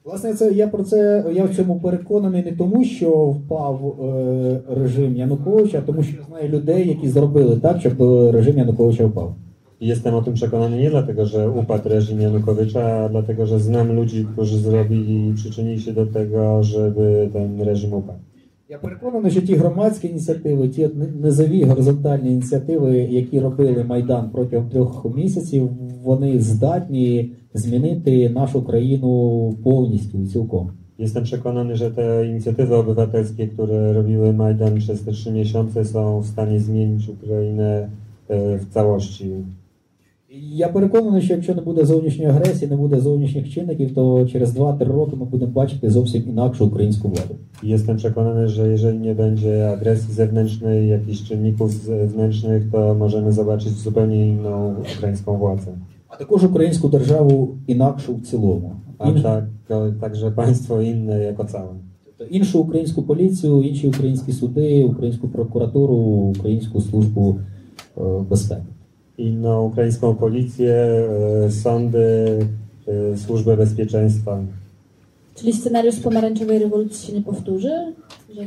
Власне, 0.06 0.34
це 0.34 0.52
я 0.52 0.68
про 0.68 0.84
це 0.84 1.26
я 1.34 1.44
в 1.44 1.56
цьому 1.56 1.80
переконаний 1.80 2.44
не 2.44 2.52
тому, 2.52 2.84
що 2.84 3.10
впав 3.12 4.00
е, 4.04 4.62
режим 4.76 5.16
Януковича, 5.16 5.78
а 5.78 5.82
тому 5.82 6.04
що 6.04 6.18
я 6.18 6.24
знаю 6.24 6.50
людей, 6.50 6.88
які 6.88 7.10
зробили 7.10 7.58
так, 7.58 7.80
щоб 7.80 8.02
режим 8.32 8.58
Януковича 8.58 9.06
впав. 9.06 9.36
Jestem 9.84 10.16
o 10.16 10.22
tym 10.22 10.34
przekonany 10.34 10.78
nie 10.78 10.90
dlatego, 10.90 11.26
że 11.26 11.50
upadł 11.50 11.90
reżim 11.90 12.22
Janukowycza, 12.22 13.04
a 13.04 13.10
dlatego, 13.10 13.46
że 13.46 13.60
znam 13.60 13.96
ludzi, 13.96 14.28
którzy 14.34 14.58
zrobili 14.58 15.30
i 15.30 15.34
przyczynili 15.34 15.80
się 15.80 15.94
do 15.94 16.06
tego, 16.06 16.64
żeby 16.64 17.30
ten 17.34 17.62
reżim 17.62 17.94
upadł. 17.94 18.20
Я 18.70 18.78
переконаний, 18.78 19.32
що 19.32 19.42
ті 19.42 19.56
громадські 19.56 20.08
ініціативи, 20.08 20.70
ті 20.70 20.90
низові 21.22 21.64
горизонтальні 21.64 22.32
ініціативи, 22.32 22.98
які 22.98 23.40
робили 23.40 23.84
Майдан 23.84 24.30
протягом 24.30 24.70
трьох 24.70 25.16
місяців, 25.16 25.70
вони 26.04 26.40
здатні 26.40 27.32
змінити 27.54 28.30
нашу 28.30 28.62
країну 28.62 29.56
повністю 29.64 30.18
і 30.18 30.28
цілком. 30.28 30.72
Jestem 31.00 31.24
przekonany, 31.24 31.76
że 31.76 31.92
te 31.92 32.28
inicjatywy 32.28 32.76
obywatelskie, 32.76 33.48
które 33.48 33.94
robiły 33.94 34.34
Majdan 34.34 34.78
przez 34.78 35.02
te 35.02 35.12
trzy 35.12 35.32
miesiące, 35.32 35.86
są 35.86 36.20
w 36.20 36.26
stanie 36.26 36.60
zmienić 36.60 37.10
Ukrainę 37.10 37.90
e, 38.30 38.58
w 38.58 38.70
całości. 38.70 39.32
Я 40.36 40.70
переконаний, 40.70 41.22
що 41.22 41.34
якщо 41.34 41.56
не 41.56 41.62
буде 41.62 41.86
зовнішньої 41.86 42.30
агресії, 42.30 42.72
не 42.72 42.78
буде 42.78 43.00
зовнішніх 43.00 43.50
чинників, 43.50 43.96
то 43.96 44.26
через 44.26 44.56
2-3 44.58 44.86
роки 44.86 45.16
ми 45.16 45.26
будемо 45.26 45.52
бачити 45.52 45.90
зовсім 45.90 46.24
інакшу 46.30 46.66
українську 46.66 47.08
владу. 47.08 47.36
Jestem 47.64 47.98
przekonany, 47.98 48.48
że 48.48 48.68
jeżeli 48.68 49.00
nie 49.00 49.16
będzie 49.16 49.70
agresji 49.70 50.14
zewnętrznej, 50.14 50.88
jakichś 50.88 51.24
czynników 51.24 51.72
zewnętrznych, 51.72 52.72
to 52.72 52.96
możemy 52.96 53.32
zobaczyć 53.32 53.70
zupełnie 53.70 54.28
inną 54.28 54.76
ukraińską 54.98 55.38
władzę. 55.38 55.72
А 56.14 56.15
також 56.15 56.44
українську 56.44 56.90
державу 56.90 57.57
інакшу 57.68 58.15
в 58.15 58.22
цілому. 58.22 58.76
A 58.99 59.11
Інш- 59.11 59.23
tak, 59.23 59.44
także 60.02 60.31
państwo 60.31 60.81
inne 60.81 61.23
jako 61.23 61.44
całe. 61.44 61.73
Тобто 62.06 62.23
іншу 62.23 62.60
українську 62.60 63.03
поліцію, 63.03 63.61
інші 63.61 63.88
українські 63.88 64.31
суди, 64.34 64.84
українську 64.84 65.27
прокуратуру, 65.27 65.95
українську 66.38 66.81
службу 66.81 67.40
е, 67.98 68.02
безпеки. 68.30 68.61
Inną 69.18 69.65
ukraińską 69.68 70.15
policję, 70.15 70.73
e, 70.73 71.52
sądy, 71.52 72.40
e, 72.88 73.18
służbę 73.18 73.57
bezpieczeństwa. 73.57 74.40
Czyli 75.35 75.53
scenariusz 75.53 75.99
pomarańczowej 75.99 76.60
rewolucji 76.60 77.07
się 77.07 77.14
nie 77.14 77.22
powtórzy? 77.22 77.72
Że 78.35 78.41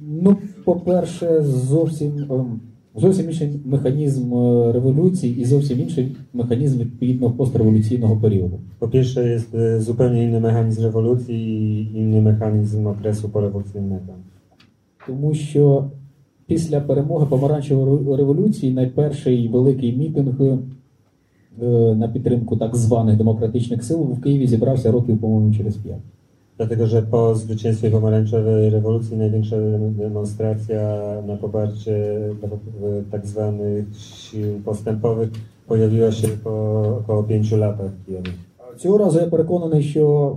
Ну, 0.00 0.36
по-перше, 0.64 1.42
зовсім, 1.42 2.26
ем, 2.30 2.60
зовсім 2.98 3.26
інший 3.26 3.60
механізм 3.64 4.34
е, 4.34 4.72
революції 4.72 5.40
і 5.40 5.44
зовсім 5.44 5.80
інший 5.80 6.16
механізм 6.32 6.78
відповідно 6.78 7.30
постреволюційного 7.30 8.16
періоду. 8.16 8.60
Jest 8.80 9.54
e, 9.54 9.80
zupełnie 9.80 10.24
inny 10.24 10.40
mechanizm 10.40 10.82
rewolucji 10.82 11.36
i 11.36 11.98
inny 12.00 12.20
mechanizm 12.22 12.86
okresu 12.86 13.28
porewolucyjnego. 13.28 14.12
Тому 15.06 15.34
що 15.34 15.90
після 16.46 16.80
перемоги 16.80 17.26
помаранчевої 17.26 18.16
революції 18.16 18.74
найперший 18.74 19.48
великий 19.48 19.96
мітинг 19.96 20.42
е, 20.42 20.58
на 21.94 22.08
підтримку 22.08 22.56
так 22.56 22.76
званих 22.76 23.16
демократичних 23.16 23.84
сил 23.84 23.98
в 24.02 24.20
Києві 24.20 24.46
зібрався 24.46 24.92
років, 24.92 25.18
по-моєму, 25.18 25.54
через 25.54 25.76
п'ять. 25.76 26.17
Dlatego, 26.58 26.86
że 26.86 27.02
po 27.02 27.34
zwycięstwie 27.34 27.90
pomarańczowej 27.90 28.70
rewolucji 28.70 29.16
największa 29.16 29.56
demonstracja 29.90 30.98
na 31.26 31.36
poparcie 31.36 32.16
e, 32.42 33.02
tak 33.10 33.26
zwanych 33.26 33.84
sił 33.96 34.60
postępowych 34.64 35.30
pojawiła 35.66 36.12
się 36.12 36.28
po 36.28 36.50
około 36.98 37.22
pięciu 37.22 37.56
latach 37.56 37.90
w 37.90 38.06
Kijowie. 38.06 38.30
Цього 38.78 38.98
разу 38.98 39.18
я 39.20 39.26
переконаний, 39.26 39.82
що 39.82 40.36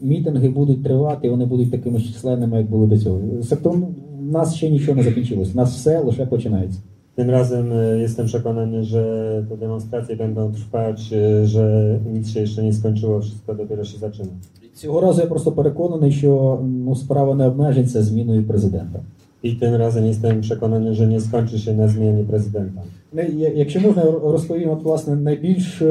мітинги 0.00 0.48
будуть 0.48 0.82
тривати, 0.82 1.30
вони 1.30 1.46
будуть 1.46 1.70
такими 1.70 1.98
ж 1.98 2.12
численними, 2.12 2.58
як 2.58 2.66
були 2.66 2.86
до 2.86 2.98
цього. 2.98 3.20
Тобто 3.50 3.70
в 3.70 4.30
нас 4.30 4.54
ще 4.54 4.70
нічого 4.70 4.96
не 4.96 5.02
закінчилось, 5.02 5.54
у 5.54 5.56
нас 5.56 5.76
все 5.76 6.00
лише 6.00 6.26
починається. 6.26 6.80
Tym 7.16 7.30
razem 7.30 7.72
e, 7.72 7.98
jestem 7.98 8.26
przekonany, 8.26 8.84
że 8.84 9.02
te 9.48 9.56
demonstracje 9.56 10.16
będą 10.16 10.52
trwać, 10.52 11.12
e, 11.12 11.46
że 11.46 11.98
nic 12.12 12.28
się 12.28 12.40
jeszcze 12.40 12.62
nie 12.62 12.72
skończyło, 12.72 13.20
wszystko 13.20 13.54
dopiero 13.54 13.84
się 13.84 13.98
zaczyna. 13.98 14.28
Цього 14.74 15.00
разу 15.00 15.20
я 15.20 15.26
просто 15.26 15.52
переконаний, 15.52 16.12
що 16.12 16.60
ну, 16.64 16.94
справа 16.94 17.34
не 17.34 17.46
обмежиться 17.46 18.02
зміною 18.02 18.44
президента. 18.44 19.00
I 19.42 19.56
tym 19.56 19.74
razem 19.74 20.06
jestem 20.06 20.40
przekonany, 20.40 20.94
że 20.94 21.06
nie 21.06 21.20
skończy 21.20 21.58
się 21.58 21.74
na 21.74 21.88
zmianie 21.88 22.24
prezydenta. 22.24 22.82
Ну, 23.12 23.22
Якщо 23.54 23.80
можна, 23.80 24.02
розповім, 24.02 24.70
от, 24.70 24.82
власне, 24.82 25.16
найбільш, 25.16 25.82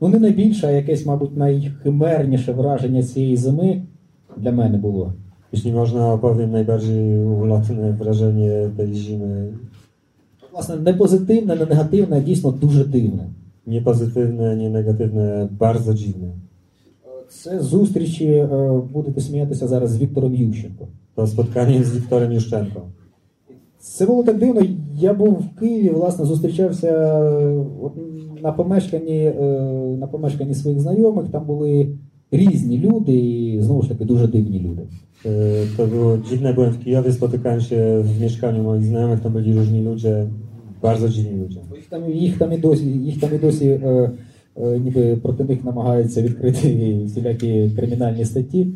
ну 0.00 0.08
не 0.08 0.18
найбільше, 0.18 0.66
а 0.66 0.70
якесь, 0.70 1.06
мабуть, 1.06 1.36
найхимерніше 1.36 2.52
враження 2.52 3.02
цієї 3.02 3.36
зими 3.36 3.82
для 4.36 4.52
мене 4.52 4.78
було. 4.78 5.12
Jeśli 5.52 5.72
można, 5.72 6.12
opowiem 6.12 6.50
najbardziej 6.50 7.24
ulotne 7.24 7.92
wrażenie 7.92 8.70
tej 8.76 8.94
zimy. 8.94 9.52
Власне, 10.58 10.76
не 10.76 10.92
позитивне, 10.92 11.54
не 11.54 11.66
негативне, 11.66 12.16
а 12.16 12.20
дійсно 12.20 12.50
дуже 12.50 12.84
дивне. 12.84 13.28
Nie 13.66 13.80
pozytywne, 13.80 14.56
nie 14.56 14.70
negatywne, 14.70 15.48
bardzo 15.58 15.94
dziwne. 15.94 16.32
Це 17.28 17.60
зустрічі, 17.60 18.26
е, 18.26 18.80
будете 18.92 19.20
сміятися 19.20 19.68
зараз 19.68 19.90
з 19.90 19.98
Віктором 19.98 20.34
Ющенко. 20.34 20.88
To 21.16 21.26
spotkanie 21.26 21.84
z 21.84 21.90
Wiktorem 21.96 22.32
Juszczenką. 22.32 22.80
Це 23.78 24.06
було 24.06 24.22
так 24.22 24.38
дивно. 24.38 24.62
Я 24.96 25.14
був 25.14 25.32
в 25.32 25.60
Києві, 25.60 25.90
власне, 25.90 26.24
зустрічався 26.24 26.88
е, 26.88 27.64
на 28.42 28.52
помешканні, 28.52 29.24
е, 29.24 29.42
на 30.00 30.06
помешканні 30.06 30.54
своїх 30.54 30.80
знайомих. 30.80 31.28
Там 31.30 31.44
були 31.46 31.88
різні 32.30 32.78
люди, 32.78 33.12
і 33.18 33.60
знову 33.62 33.82
ж 33.82 33.88
таки 33.88 34.04
дуже 34.04 34.26
дивні 34.26 34.60
люди. 34.60 34.82
To 35.76 35.86
było 35.86 36.18
dziwne, 36.18 36.54
byłem 36.54 36.72
w 36.72 36.78
Kijowie, 36.78 37.12
spotykałem 37.12 37.60
się 37.60 38.02
w 38.02 38.20
mieszkaniu 38.20 38.62
moich 38.62 38.84
znajomych, 38.84 39.20
tam 39.20 39.32
byli 39.32 39.54
różni 39.54 39.82
ludzie, 39.82 40.26
Bardzo 40.82 41.08
dziwni 41.08 41.40
ludzie. 41.40 41.60
Ich 41.78 41.88
tam, 41.88 42.12
ich 42.12 42.38
tam 42.38 42.52
je 42.52 42.58
dosi, 42.58 43.08
ich 43.08 43.20
tam 43.20 43.32
je 43.32 43.38
dosi 43.38 43.68
e, 43.68 44.10
ніби 44.84 45.16
проти 45.16 45.44
них 45.44 45.64
намагаються 45.64 46.22
відкрити 46.22 46.98
всілякі 47.06 47.70
кримінальні 47.76 48.24
статті. 48.24 48.66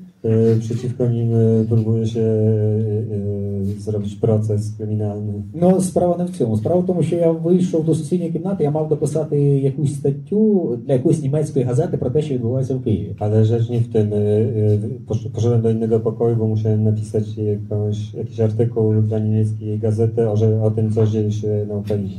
Przeciwko 0.63 1.03
nim 1.17 1.31
próbuje 1.71 2.07
się 2.07 2.25
zrobić 3.79 4.15
proces 4.17 4.61
kryminalny. 4.77 5.33
Ну, 5.55 5.81
справа 5.81 6.17
не 6.19 6.25
в 6.25 6.31
цьому. 6.31 6.57
Справа 6.57 6.81
в 6.81 6.87
тому, 6.87 7.03
що 7.03 7.17
я 7.17 7.31
вийшов 7.31 7.85
до 7.85 7.95
сусідньої 7.95 8.33
кімнати, 8.33 8.65
я 8.65 8.71
мав 8.71 8.89
дописати 8.89 9.41
якусь 9.41 9.95
статтю 9.95 10.79
для 10.87 10.93
якоїсь 10.93 11.23
німецької 11.23 11.65
газети 11.65 11.97
про 11.97 12.11
те, 12.11 12.23
що 12.23 12.35
відбувається 12.35 12.75
в 12.75 12.83
Києві. 12.83 13.17
Ale 13.19 13.45
rzecz 13.45 13.69
nie 13.71 13.81
w 13.81 13.89
tym. 13.95 14.11
posz- 15.09 15.31
Poszedłem 15.35 15.63
do 15.63 15.71
innego 15.71 16.01
pokoju, 16.01 16.37
bo 16.37 16.47
musiałem 16.47 16.85
napisać 16.85 17.27
jakąś, 17.39 18.15
jakiś 18.15 18.41
artykuł 18.41 18.95
dla 19.09 19.19
niemieckiej 19.19 19.79
gazety 19.79 20.29
o, 20.29 20.35
o 20.67 20.71
tym, 20.71 20.93
co 20.93 21.07
dzieje 21.07 21.33
się 21.33 21.67
na 21.69 21.75
Ukrainie. 21.75 22.17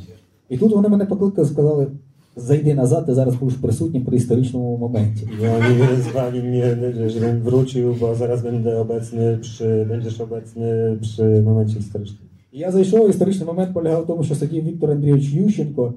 І 0.50 0.58
тут 0.58 0.74
вони 0.76 0.90
мене 0.90 1.06
покликали, 1.06 1.48
сказали: 1.48 1.88
зайди 2.36 2.74
назад, 2.74 3.06
ти 3.06 3.14
зараз 3.14 3.36
будеш 3.36 3.56
присутнім 3.58 4.06
при 4.06 4.18
історичному 4.18 4.78
моменті. 4.78 5.28
I 5.42 5.48
oni 5.48 5.76
wyzwali 5.76 6.44
mnie, 6.44 6.78
żebym 7.08 7.42
wrócił, 7.42 7.94
bo 8.00 8.16
zaraz 8.16 8.42
będę 8.42 8.80
obecny 8.80 9.38
przy, 9.38 9.86
będziesz 9.90 10.22
obecny 10.22 10.98
przy 11.02 11.42
momencie 11.42 11.76
historycznym. 11.76 12.28
Я 12.56 12.72
зайшов, 12.72 13.10
історичний 13.10 13.48
момент 13.48 13.74
полягав 13.74 14.04
в 14.04 14.08
тому, 14.08 14.24
що 14.24 14.36
сидів 14.36 14.64
Віктор 14.64 14.92
Андрійович 14.92 15.30
Ющенко 15.30 15.94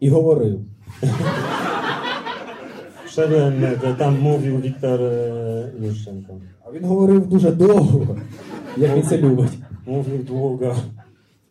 і 0.00 0.08
говорив. 0.08 0.60
Wszedłem, 3.06 3.54
to 3.82 3.94
tam 3.94 4.20
mówił 4.20 4.58
Wiktor 4.58 5.00
e, 5.02 5.86
Juszczenko. 5.86 6.32
А 6.64 6.72
він 6.72 6.84
говорив 6.84 7.26
дуже 7.26 7.52
довго, 7.52 8.16
як 8.76 8.96
він 8.96 9.02
це 9.02 9.18
любить. 9.18 9.58
Mówił 9.86 10.18
długo 10.28 10.74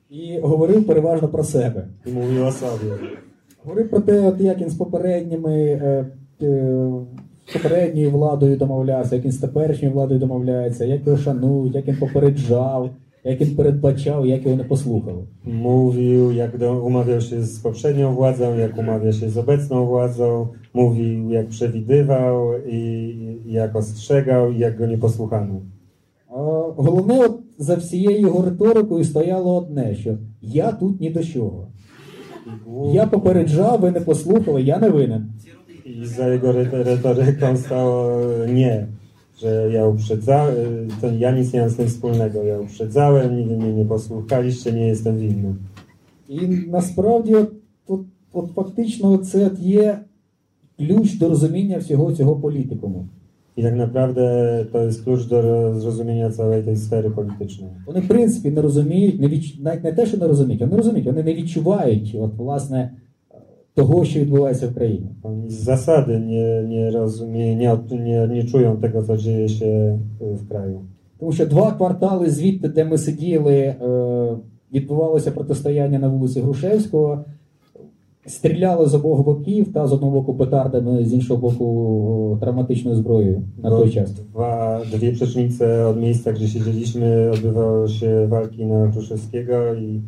І 0.09 0.39
говорив 0.39 0.87
переважно 0.87 1.27
про 1.27 1.43
себе. 1.43 1.87
i 2.05 2.11
mówił 2.11 2.45
o 2.45 2.51
sobie. 2.51 2.91
Говорив 3.65 3.89
про 3.89 3.99
те, 3.99 4.19
от 4.19 4.41
як 4.41 4.61
він 4.61 4.69
з 4.69 4.75
попередніми 4.75 5.53
е, 5.53 6.05
е, 6.41 6.89
з 7.45 7.53
попередньою 7.53 8.11
владою 8.11 8.57
домовлявся, 8.57 9.15
як 9.15 9.25
він 9.25 9.31
з 9.31 9.37
теперішньою 9.37 9.93
владою 9.93 10.19
домовляється, 10.19 10.85
як 10.85 11.05
його 11.07 11.17
шанують, 11.17 11.75
як 11.75 11.87
він 11.87 11.97
попереджав, 11.97 12.89
як 13.23 13.41
він 13.41 13.55
передбачав, 13.55 14.25
як 14.25 14.43
його 14.45 14.57
не 14.57 14.63
послухали. 14.63 15.23
Mówił, 15.43 16.31
jak 16.31 16.57
do, 16.57 16.83
umawiał 16.83 17.21
się 17.21 17.43
z 17.43 17.59
poprzednią 17.59 18.13
władzą, 18.13 18.57
jak 18.57 18.77
umawia 18.77 19.11
się 19.11 19.29
z 19.29 19.37
obecną 19.37 19.85
władzą. 19.85 20.47
Mówił, 20.73 21.31
jak 21.31 21.47
przewidywał 21.47 22.51
i, 22.67 22.77
i 23.45 23.51
jak 23.51 23.75
ostrzegał 23.75 24.51
i 24.51 24.59
jak 24.59 24.77
go 24.77 24.87
nie 24.87 24.97
posłuchano. 24.97 25.61
Головне, 26.77 27.25
от 27.25 27.39
за 27.57 27.75
всією 27.75 28.19
його 28.19 28.45
риторикою 28.45 29.03
стояло 29.03 29.57
одне, 29.57 29.95
що 29.95 30.17
я 30.41 30.71
тут 30.71 31.01
ні 31.01 31.09
до 31.09 31.23
чого. 31.23 31.67
Я 32.93 33.05
попереджав, 33.07 33.79
ви 33.81 33.91
не 33.91 34.01
послухали, 34.01 34.61
я 34.61 34.79
не 34.79 34.89
винен. 34.89 35.25
I 35.85 36.05
za 36.05 36.27
jego 36.27 36.47
re- 36.51 36.83
retoryką 36.83 37.57
stało 37.57 38.21
nie, 38.47 38.87
że 39.41 39.69
ja 39.71 39.87
uprzedzałem, 39.87 40.87
to 41.01 41.11
ja 41.11 41.31
nic 41.31 41.53
nie 41.53 41.61
mam 41.61 41.69
z 41.69 41.75
tym 41.75 41.87
wspólnego. 41.87 42.43
Ja 42.43 42.59
uprzedzałem, 42.59 43.37
nigdy 43.37 43.57
mnie 43.57 43.73
nie 43.73 43.85
posłuchaliście, 43.85 44.71
nie 44.71 44.87
jestem 44.87 45.17
winny. 45.17 45.55
І 46.29 46.47
насправді, 46.47 47.35
от, 47.35 47.51
от, 47.87 48.01
от 48.33 48.51
фактично, 48.55 49.17
це 49.17 49.51
є 49.59 49.99
ключ 50.77 51.13
до 51.13 51.29
розуміння 51.29 51.77
всього 51.77 52.11
цього 52.13 52.35
політикуму. 52.35 53.05
I 53.57 53.63
tak 53.63 53.75
naprawdę 53.75 54.23
to 54.71 54.83
jest 54.83 55.03
klucz 55.03 55.27
do 55.27 55.39
zrozumienia 55.79 56.29
całej 56.29 56.63
tej 56.63 56.77
sfery 56.77 57.09
politycznej. 57.11 57.69
Вони, 57.87 57.99
в 57.99 58.07
принципі, 58.07 58.51
не 58.51 58.61
розуміють, 58.61 59.21
не 59.21 59.27
відч... 59.27 59.59
навіть 59.59 59.83
не 59.83 59.93
те, 59.93 60.05
що 60.05 60.17
не 60.17 60.27
розуміють, 60.27 60.61
вони 60.61 60.77
розуміють, 60.77 61.05
вони 61.07 61.23
не 61.23 61.33
відчувають, 61.33 62.15
от, 62.19 62.37
власне, 62.37 62.91
того, 63.73 64.05
що 64.05 64.19
відбувається 64.19 64.67
в 64.67 64.73
країні. 64.73 65.09
Oni 65.23 65.49
z 65.49 65.53
zasady 65.69 66.19
nie, 66.19 66.63
nie 66.63 66.91
rozumieją, 66.91 67.55
nie, 67.57 67.71
od- 67.73 67.91
nie, 67.91 68.27
nie 68.27 68.43
czują 68.43 68.77
tego, 68.77 69.03
co 69.03 69.17
dzieje 69.17 69.49
się 69.49 69.99
y, 70.21 70.35
w 70.35 70.47
kraju. 70.49 70.79
Тому 71.19 71.31
що 71.31 71.45
два 71.45 71.71
квартали 71.71 72.29
звідти, 72.29 72.67
де 72.69 72.85
ми 72.85 72.97
сиділи, 72.97 73.55
е, 73.55 73.75
відбувалося 74.73 75.31
протистояння 75.31 75.99
на 75.99 76.07
вулиці 76.07 76.41
Грушевського. 76.41 77.25
Стріляли 78.27 78.85
з 78.85 78.93
обох 78.93 79.25
боків, 79.25 79.73
та 79.73 79.87
з 79.87 79.93
одного 79.93 80.11
боку 80.13 80.33
петардами, 80.33 81.05
з 81.05 81.13
іншого 81.13 81.39
боку 81.39 81.65
о, 81.65 82.37
травматичною 82.37 82.97
зброєю 82.97 83.41
на 83.63 83.69
той 83.69 83.89
час. 83.91 84.11
Dwa, 84.33 84.81
dwie 84.91 85.11
przecznice 85.11 85.87
od 85.87 85.97
miejsca, 85.97 86.31
gdzie 86.31 86.47
siedzieliśmy, 86.47 87.31
odbywały 87.33 87.89
się 87.89 88.27
walki 88.27 88.65
na 88.65 88.87
Kruszewskiego 88.91 89.73
i 89.73 90.01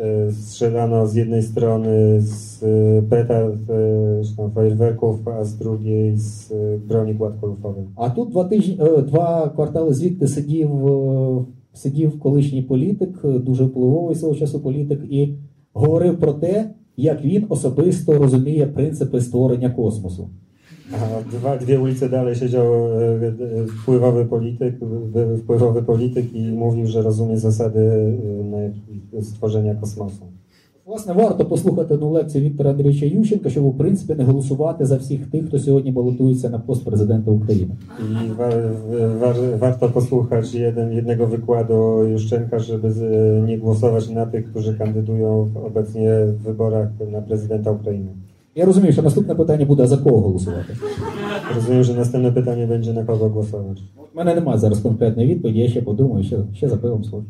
e, 0.00 0.32
strzelano 0.32 1.06
z 1.06 1.14
jednej 1.14 1.42
strony 1.42 2.20
z 2.20 2.62
e, 2.62 3.02
petard, 3.02 3.70
e, 3.70 4.22
czy 4.24 4.36
tam 4.36 4.50
fajerwerków, 4.50 5.28
a 5.28 5.44
z 5.44 5.56
drugiej 5.56 6.16
z 6.16 6.52
e, 6.52 6.78
broni 6.88 7.14
gładkolufowej. 7.14 7.84
А 7.96 8.10
тут 8.10 8.30
два 8.30 8.44
тижні, 8.44 8.78
е, 8.80 9.02
два 9.02 9.48
квартали 9.54 9.94
звідти 9.94 10.28
сидів, 10.28 10.86
е, 10.86 11.44
сидів 11.72 12.20
колишній 12.20 12.62
політик, 12.62 13.20
е, 13.24 13.28
дуже 13.38 13.64
впливовий 13.64 14.16
свого 14.16 14.34
часу 14.34 14.60
політик, 14.60 15.00
і 15.10 15.34
говорив 15.72 16.18
про 16.20 16.32
те, 16.32 16.70
як 16.97 17.21
він 17.25 17.45
особисто 17.49 18.17
розуміє 18.17 18.65
принципи 18.67 19.21
створення 19.21 19.69
космосу. 19.69 20.29
A 20.93 21.21
dwa, 21.31 21.57
dwie 21.57 21.79
ulice 21.79 22.09
dalej 22.09 22.35
siedział 22.35 22.67
e, 22.73 23.27
e, 23.27 23.67
wpływowy 23.67 24.25
polityk, 24.25 24.75
e, 25.15 25.37
wpływowy 25.37 25.83
polityk 25.83 26.33
i 26.33 26.51
mówił, 26.51 26.87
że 26.87 27.01
rozumie 27.01 27.37
zasady 27.37 27.79
e, 27.79 28.43
na 28.43 28.57
jakich- 28.57 29.25
stworzenia 29.25 29.75
kosmosu. 29.75 30.23
Власне, 30.88 31.12
варто 31.12 31.44
послухати 31.44 31.94
одну 31.94 32.10
лекцію 32.10 32.44
Віктора 32.44 32.70
Андрійовича 32.70 33.06
Ющенка, 33.06 33.50
щоб 33.50 33.64
в 33.64 33.78
принципі 33.78 34.14
не 34.14 34.24
голосувати 34.24 34.86
за 34.86 34.96
всіх 34.96 35.26
тих, 35.26 35.46
хто 35.46 35.58
сьогодні 35.58 35.92
балотується 35.92 36.48
на 36.50 36.58
пост 36.58 36.84
президента 36.84 37.30
України. 37.30 37.70
I 38.00 38.32
wa, 38.38 38.48
wa, 39.20 39.58
warto 39.58 39.88
posłuchać 39.88 40.54
jeden, 40.54 40.92
jednego 40.92 41.26
wykładu 41.26 42.04
Juszczenka, 42.04 42.58
żeby 42.58 42.88
nie 43.46 43.58
głosować 43.58 44.10
na 44.10 44.26
tych, 44.26 44.50
którzy 44.50 44.78
kandydują 44.78 45.50
obecnie 45.66 46.10
w 46.26 46.42
wyborach 46.42 46.88
na 47.12 47.20
prezydenta 47.20 47.70
Ukrainy. 47.70 48.10
Я 48.57 48.65
розумію, 48.65 48.93
що 48.93 49.01
наступне 49.01 49.35
питання 49.35 49.65
буде 49.65 49.83
а 49.83 49.87
за 49.87 49.97
кого 49.97 50.21
голосувати. 50.21 50.77
Rozumiem, 51.55 51.83
że 51.83 51.93
następne 51.93 52.31
pytanie 52.31 52.67
będzie 52.67 52.93
na 52.93 53.03
kogo 53.03 53.29
głosować. 53.29 53.77
У 54.13 54.17
мене 54.17 54.35
немає 54.35 54.59
зараз 54.59 54.79
конкретної 54.79 55.27
відповіді, 55.27 55.59
я 55.59 55.69
ще 55.69 55.81
подумаю, 55.81 56.23
ще, 56.23 56.37
ще 56.53 56.69
за 56.69 56.77
пивом 56.77 57.03
схожу. 57.03 57.25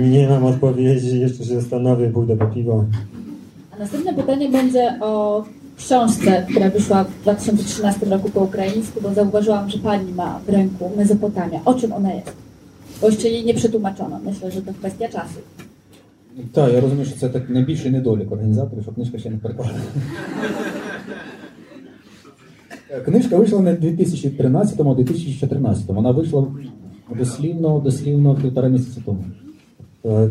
Nie 0.00 0.28
mam 0.28 0.44
odpowiedzi, 0.44 1.20
jeszcze 1.20 1.44
się 1.44 1.54
zastanowię, 1.54 2.10
pójdę 2.10 2.36
po 2.36 2.46
piwo. 2.46 2.84
A 3.70 3.78
następne 3.78 4.14
pytanie 4.14 4.48
będzie 4.48 4.98
o 5.00 5.44
książce, 5.76 6.46
która 6.50 6.70
wyszła 6.70 7.04
w 7.04 7.22
2013 7.22 8.06
roku 8.06 8.28
po 8.30 8.40
ukraińsku, 8.40 9.00
bo 9.02 9.14
zauważyłam, 9.14 9.70
że 9.70 9.78
pani 9.78 10.12
ma 10.12 10.40
w 10.46 10.48
ręku 10.48 10.90
Mezopotamia. 10.96 11.60
O 11.64 11.74
czym 11.74 11.92
ona 11.92 12.12
jest? 12.12 12.32
Bo 13.00 13.06
jeszcze 13.08 13.28
jej 13.28 13.44
nie 13.44 13.54
przetłumaczono. 13.54 14.20
Myślę, 14.24 14.50
że 14.50 14.62
to 14.62 14.72
kwestia 14.74 15.08
czasu. 15.08 15.40
Так, 16.51 16.73
я 16.73 16.81
розумію, 16.81 17.05
що 17.05 17.19
це 17.19 17.29
так 17.29 17.49
найбільший 17.49 17.91
недолік 17.91 18.31
організаторів, 18.31 18.83
що 18.83 18.91
книжка 18.91 19.17
ще 19.17 19.29
не 19.29 19.37
перекладена. 19.37 19.83
Книжка 23.05 23.37
вийшла 23.37 23.59
не 23.59 23.73
в 23.73 23.79
2013, 23.79 24.79
а 24.79 24.83
в 24.83 24.95
2014. 24.95 25.87
Вона 25.87 26.11
вийшла 26.11 26.47
дослівно, 27.17 27.79
дослівно 27.79 28.35
півтора 28.35 28.67
місяця 28.67 29.01
тому. 29.05 29.23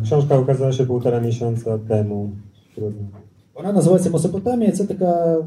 Książka 0.03 0.39
ukazała 0.39 0.73
się 0.73 0.87
półtora 0.87 1.21
miesiąca 1.21 1.79
temu. 1.79 2.31
Trudno. 2.77 3.07
Вона 3.55 3.73
називається 3.73 4.11
Месопотамія. 4.11 4.73
Це 4.73 4.85
така 4.85 5.39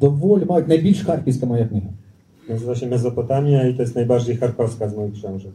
доволі, 0.00 0.44
мабуть, 0.48 0.68
найбільш 0.68 1.02
харківська 1.02 1.46
моя 1.46 1.66
книга. 1.66 1.88
Nazywa 2.48 2.74
się 2.74 2.86
Mezopotamia 2.86 3.68
i 3.68 3.74
to 3.74 3.82
jest 3.82 3.94
najbardziej 3.94 4.36
charkowska 4.36 4.88
z 4.88 4.96
moich 4.96 5.14
książek. 5.14 5.52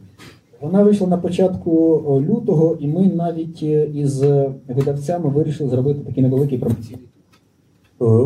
Вона 0.62 0.82
вийшла 0.82 1.06
на 1.06 1.16
початку 1.16 1.70
лютого, 2.28 2.76
і 2.80 2.86
ми 2.88 3.06
навіть 3.06 3.60
е, 3.62 3.86
із 3.94 4.22
видавцями 4.68 5.28
вирішили 5.28 5.70
зробити 5.70 6.00
такий 6.06 6.22
невеликий 6.22 6.58
промоційний. 6.58 7.06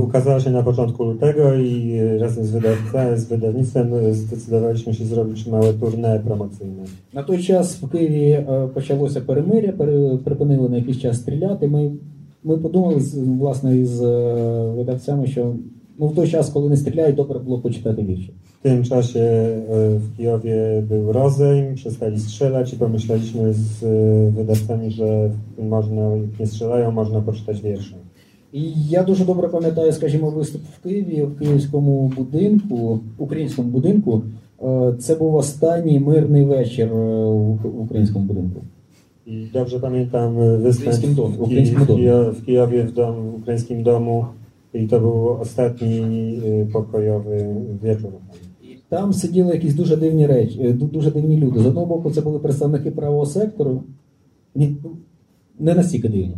Ukazała 0.07 0.41
się 0.41 0.51
na 0.51 0.63
początku 0.63 1.05
lutego 1.05 1.55
i 1.55 2.01
razem 2.19 2.45
z, 2.45 2.51
wydawca, 2.51 3.17
z 3.17 3.25
wydawnictwem 3.25 4.15
zdecydowaliśmy 4.15 4.95
się 4.95 5.05
zrobić 5.05 5.47
małe 5.47 5.73
tournée 5.73 6.19
promocyjne. 6.21 6.85
На 7.15 7.23
той 7.23 7.43
час 7.43 7.83
в 7.83 7.89
Києві 7.89 8.31
е, 8.31 8.69
почалося 8.75 9.21
перемиря, 9.21 9.73
пере- 9.73 10.17
припинили 10.25 10.69
на 10.69 10.77
якийсь 10.77 10.99
час 10.99 11.17
стріляти. 11.17 11.69
Ми, 11.69 11.93
ми 12.45 12.57
подумали 12.57 13.03
власне 13.39 13.77
із 13.77 14.03
е, 14.03 14.07
видавцями, 14.77 15.27
що 15.27 15.55
ну, 15.99 16.07
в 16.07 16.15
той 16.15 16.29
час, 16.29 16.51
коли 16.51 16.71
не 16.71 16.77
стріляють, 16.77 17.17
добре 17.17 17.39
було 17.39 17.59
почитати 17.59 18.03
вірші. 18.03 18.33
W 18.65 18.69
tym 18.69 18.85
czasie 18.85 19.21
e, 19.21 19.99
w 19.99 20.17
Kijowie 20.17 20.83
był 20.89 21.13
rozejm, 21.13 21.75
przestali 21.75 22.21
strzelać 22.21 22.73
i 22.73 22.77
pomyśleliśmy 22.77 23.53
z 23.55 23.83
e, 23.83 24.31
wydawcami, 24.31 24.91
że 24.91 25.31
można, 25.59 26.03
jak 26.17 26.41
nie 26.41 26.47
strzelają, 26.47 26.91
można 26.91 27.21
poczytać 27.21 27.61
wiersze. 27.63 27.97
І 28.53 28.73
я 28.89 29.03
дуже 29.03 29.25
добре 29.25 29.49
пам'ятаю, 29.49 29.93
скажімо, 29.93 30.31
виступ 30.31 30.63
в 30.79 30.83
Києві, 30.83 31.23
в 31.23 31.39
київському 31.39 32.13
будинку, 32.17 33.01
українському 33.19 33.69
будинку. 33.71 34.23
Е, 34.63 34.95
Це 34.99 35.15
був 35.15 35.35
останній 35.35 36.01
мирний 36.01 36.45
вечір 36.45 36.89
е, 36.93 36.95
в 36.95 37.59
в 37.63 37.81
українському 37.81 38.25
будинку. 38.25 38.61
Dobrze 39.55 39.81
pamiętam 39.81 40.41
e, 40.41 40.59
występ 40.59 40.81
Ukraińskim 40.81 41.15
domu, 41.15 41.29
w, 41.29 41.37
Ki- 41.37 41.43
ukraińskim 41.43 41.79
w, 41.81 41.87
domu. 41.87 41.99
Kijo- 42.03 42.31
w 42.33 42.45
Kijowie, 42.45 42.85
w, 44.75 44.87
dom, 44.87 44.87
w 44.87 44.87
ukraińskim 44.87 44.87
domu 44.87 44.87
i 44.87 44.89
to 44.89 45.01
był 45.01 45.29
ostatni 45.29 46.01
e, 46.01 46.67
pokojowy 46.73 47.55
wieczór. 47.83 48.13
І 48.63 48.77
там 48.89 49.13
сиділи 49.13 49.55
якісь 49.55 49.75
дуже 49.75 49.97
дивні 49.97 50.27
речі, 50.27 50.61
е, 50.63 50.73
дуже 50.73 51.11
дивні 51.11 51.37
люди. 51.37 51.61
З 51.61 51.67
одного 51.67 51.87
боку, 51.87 52.11
це 52.11 52.21
були 52.21 52.39
представники 52.39 52.91
правого 52.91 53.27
сектору. 53.27 53.83
Ні, 54.55 54.77
не 55.59 55.75
настільки 55.75 56.09
дивні, 56.09 56.37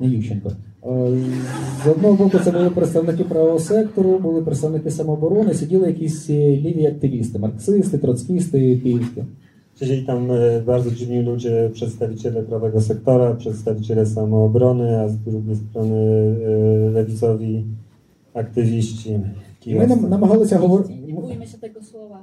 не 0.00 0.06
Ющенко. 0.06 0.52
Е, 0.86 1.18
З 1.84 1.88
одного 1.88 2.14
боку, 2.14 2.38
це 2.44 2.50
були 2.50 2.70
представники 2.70 3.24
правого 3.24 3.58
сектору, 3.58 4.18
були 4.18 4.42
представники 4.42 4.90
самооборони, 4.90 5.54
сиділи 5.54 5.86
якісь 5.86 6.30
е, 6.30 6.56
ліві 6.56 6.86
активісти, 6.86 7.38
марксисти, 7.38 7.98
троцкісти 7.98 8.78
київські. 8.78 9.24
Siedzieli 9.78 10.02
tam 10.02 10.30
e, 10.30 10.60
bardzo 10.62 10.90
dziwni 10.90 11.22
ludzie, 11.22 11.70
przedstawiciele 11.72 12.42
prawego 12.42 12.80
sektora, 12.80 13.34
przedstawiciele 13.34 14.06
samoobrony, 14.06 15.00
a 15.00 15.08
z 15.08 15.16
drugiej 15.16 15.56
strony 15.56 15.96
e, 16.86 16.90
lewicowi 16.90 17.64
aktywiści 18.34 19.20
І 19.66 19.74
ми 19.74 19.86
нам- 19.86 20.08
намагалися 20.08 20.58
говорити. 20.58 20.92
Nie 21.06 21.14
bójmy 21.14 21.46
się 21.46 21.58
tego 21.58 21.82
słowa. 21.82 22.18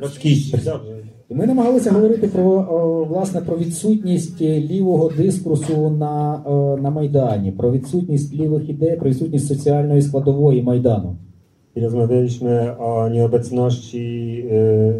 Trockiści, 0.00 0.56
dobrze. 0.56 0.96
І 1.30 1.34
ми 1.34 1.46
намагалися 1.46 1.90
говорити 1.90 2.28
про 2.28 2.42
о, 2.52 3.04
власне 3.04 3.40
про 3.40 3.56
відсутність 3.58 4.40
лівого 4.40 5.10
дискурсу 5.16 5.90
на, 5.90 6.42
о, 6.44 6.76
на 6.82 6.90
Майдані, 6.90 7.52
про 7.52 7.72
відсутність 7.72 8.34
лівих 8.34 8.68
ідей, 8.68 8.96
про 8.96 9.10
відсутність 9.10 9.48
соціальної 9.48 10.02
складової 10.02 10.62
Майдану. 10.62 11.16
I 11.76 11.80
rozmawialiśmy 11.80 12.78
o 12.78 13.08
nieobecności 13.08 14.06
e, 14.50 14.94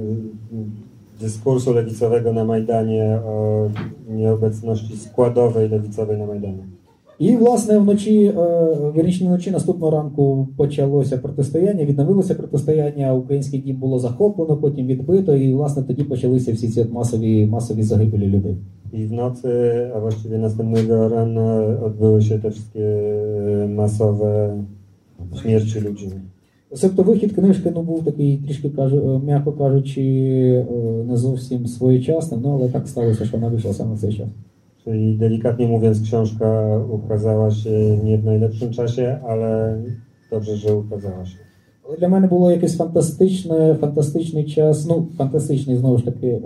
dyskursu 1.23 1.73
lewicowego 1.75 2.33
na 2.33 2.45
Majdanie, 2.45 3.21
o 3.27 3.69
nieobecności 4.09 4.97
składowej 4.97 5.69
lewicowej 5.69 6.19
na 6.19 6.27
Majdanie. 6.27 6.65
І 7.19 7.37
власне 7.37 7.79
вночі, 7.79 8.35
вірніше 8.97 9.25
вночі 9.25 9.51
наступного 9.51 9.91
ранку 9.93 10.49
почалося 10.57 11.19
протистояння, 11.19 11.85
відновилося 11.85 12.35
протистояння. 12.35 13.15
Український 13.15 13.61
дім 13.61 13.77
було 13.77 13.99
захоплено, 13.99 14.57
потім 14.57 14.87
відбито, 14.87 15.37
і 15.37 15.55
власне 15.55 15.83
тоді 15.83 16.05
почалися 16.05 16.53
всі 16.53 16.69
ці 16.69 16.85
масові 16.93 17.47
масові 17.47 17.83
загибелі 17.83 18.27
людей. 18.27 18.57
I 18.93 19.07
w 19.07 19.13
nocy, 19.13 19.51
a 19.95 20.01
właściwie 20.01 20.39
następnego 20.39 21.09
rana 21.09 21.57
odbyły 21.83 22.23
się 22.23 22.39
te 22.39 22.51
wszystkie 22.51 22.85
e, 23.65 23.69
masowe 23.69 24.59
śmierci 25.43 25.81
ludzi. 25.81 26.11
Тобто 26.82 27.04
вихід 27.04 27.34
книжки 27.34 27.72
ну, 27.76 27.82
був 27.82 28.06
такий, 28.06 28.38
трішки 28.38 28.70
кажу, 28.70 28.98
е, 28.98 29.26
м'яко 29.26 29.52
кажучи, 29.52 30.02
е, 30.02 31.04
не 31.04 31.18
зовсім 31.18 31.68
своєчасним, 31.68 32.42
ну 32.44 32.54
але 32.54 32.70
так 32.70 32.88
сталося, 32.88 33.26
що 33.26 33.38
вона 33.38 33.50
вийшла 33.50 33.74
саме 33.74 33.96
в 33.96 34.00
цей 34.00 34.14
час. 34.14 34.30
Czyli 34.84 35.18
delikatnie 35.18 35.68
mówiąc, 35.68 36.00
książka 36.02 36.78
ukazała 36.78 37.52
się 37.52 37.98
nie 38.04 38.18
w 38.18 38.26
najlepszym 38.26 38.72
czasie, 38.72 39.20
ale 39.28 39.78
dobrze, 40.32 40.56
że 40.56 40.76
ukazała 40.76 41.26
się. 41.26 41.38
Але 41.88 41.98
для 41.98 42.08
мене 42.08 42.28
було 42.28 42.52
якийсь 42.52 42.78
фантастичне, 42.78 43.76
фантастичний 43.76 44.46
час, 44.46 44.88
ну, 44.88 45.08
фантастичний 45.18 45.78
знову 45.78 45.98
ж 45.98 46.06
таки, 46.06 46.28
е, 46.28 46.42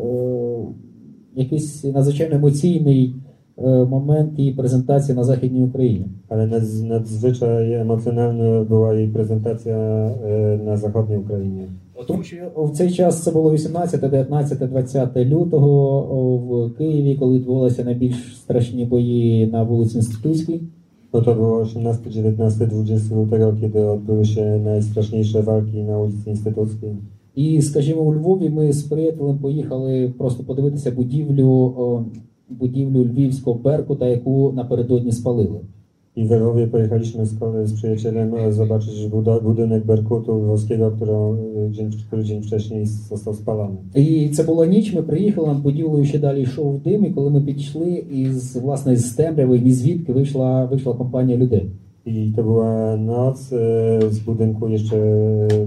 якийсь 1.35 1.83
надзвичайно 1.83 2.35
емоційний 2.35 3.15
Е, 3.58 3.84
момент 3.84 4.38
її 4.38 4.52
презентації 4.52 5.16
на 5.16 5.24
Західній 5.24 5.62
Україні. 5.62 6.06
Ale 6.28 6.46
nadz, 6.46 6.82
nadzwyczaj 6.82 7.74
emocjonalna 7.84 8.64
była 8.64 8.94
jej 8.94 9.08
prezentacja 9.08 9.76
na 10.64 10.76
zachodniej 10.76 11.18
Ukrainie. 11.18 11.66
Тому 12.06 12.22
що 12.22 12.36
в 12.56 12.70
цей 12.70 12.90
час 12.90 13.22
це 13.22 13.30
було 13.30 13.52
18, 13.52 14.00
19, 14.00 14.68
20 14.68 15.16
лютого 15.16 16.00
в 16.36 16.78
Києві, 16.78 17.14
коли 17.14 17.34
відбувалися 17.34 17.84
найбільш 17.84 18.36
страшні 18.36 18.84
бої 18.84 19.46
на 19.46 19.62
вулиці 19.62 19.96
Інститутській. 19.96 20.60
No 21.12 21.22
to 21.22 21.34
było 21.34 21.62
18, 21.62 22.10
19, 22.10 22.66
20 22.66 23.14
lutego, 23.14 23.54
kiedy 23.60 23.86
odbyły 23.86 24.24
się 24.24 24.60
najstraszniejsze 24.64 25.42
walki 25.42 25.82
na 25.82 25.98
ulicy 25.98 26.30
Instytuckiej. 26.30 26.96
І, 27.34 27.62
скажімо, 27.62 28.00
у 28.00 28.14
Львові 28.14 28.48
ми 28.48 28.72
з 28.72 28.82
приятелем 28.82 29.38
поїхали 29.38 30.12
просто 30.18 30.44
подивитися 30.44 30.90
будівлю, 30.90 31.74
будівлю 32.50 33.04
львівського 33.04 33.58
Беркута, 33.58 34.08
яку 34.08 34.52
напередодні 34.56 35.12
спалили. 35.12 35.60
I 36.18 36.26
we 36.28 36.38
Lwowie 36.38 36.66
pojechaliśmy 36.66 37.26
z, 37.26 37.38
kole- 37.38 37.66
z 37.66 37.72
przyjacielem 37.72 38.34
e, 38.34 38.52
zobaczyć 38.52 39.06
budo- 39.06 39.42
budynek 39.42 39.86
Berkutu 39.86 40.32
Lwowskiego, 40.38 40.90
którą, 40.90 41.34
e, 41.34 41.70
dzień, 41.70 41.90
który 42.06 42.24
dzień 42.24 42.42
wcześniej 42.42 42.86
został 42.86 43.34
spalony. 43.34 43.76
І 43.94 44.28
це 44.28 44.42
була 44.42 44.66
ніч. 44.66 44.94
Ми 44.94 45.02
приїхали 45.02 45.48
над 45.48 45.62
будівлею, 45.62 46.04
ще 46.04 46.18
далі 46.18 46.42
йшов 46.42 46.80
дим. 46.82 47.04
І 47.04 47.10
коли 47.10 47.30
ми 47.30 47.40
підійшли, 47.40 48.04
із 48.10 48.56
власне 48.56 48.96
з 48.96 49.12
темряви, 49.14 49.58
ні 49.60 49.72
звідки 49.72 50.12
вийшла 50.12 50.64
вийшла 50.64 50.94
компанія 50.94 51.38
людей. 51.38 51.70
I 52.06 52.32
to 52.36 52.42
była 52.42 52.96
noc, 52.96 53.52
e, 53.52 54.00
z 54.10 54.18
budynku 54.18 54.68
jeszcze 54.68 54.96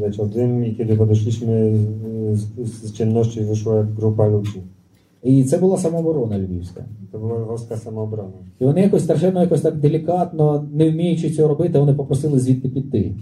leciał 0.02 0.26
dym 0.28 0.66
i 0.66 0.76
kiedy 0.76 0.96
podeszliśmy, 0.96 1.54
e, 2.32 2.36
z, 2.36 2.44
z 2.84 2.92
ciemności 2.94 3.42
wyszła 3.42 3.84
grupa 3.98 4.28
ludzi. 4.28 4.62
І 5.24 5.44
це 5.44 5.58
була 5.58 5.78
самооборона 5.78 6.40
львівська. 6.40 6.86
Це 7.12 7.18
була 7.18 7.34
lwowska 7.34 7.78
самооборона. 7.78 8.34
І 8.60 8.66
вони 8.66 8.82
якось 8.82 9.04
страшенно, 9.04 9.42
якось 9.42 9.62
так 9.62 9.76
делікатно, 9.78 10.68
не 10.74 10.90
вміючи 10.90 11.30
цього 11.30 11.48
робити, 11.48 11.80
вони 11.80 11.94
попросили 11.94 12.40
звідти 12.40 12.70
піти. 12.70 13.16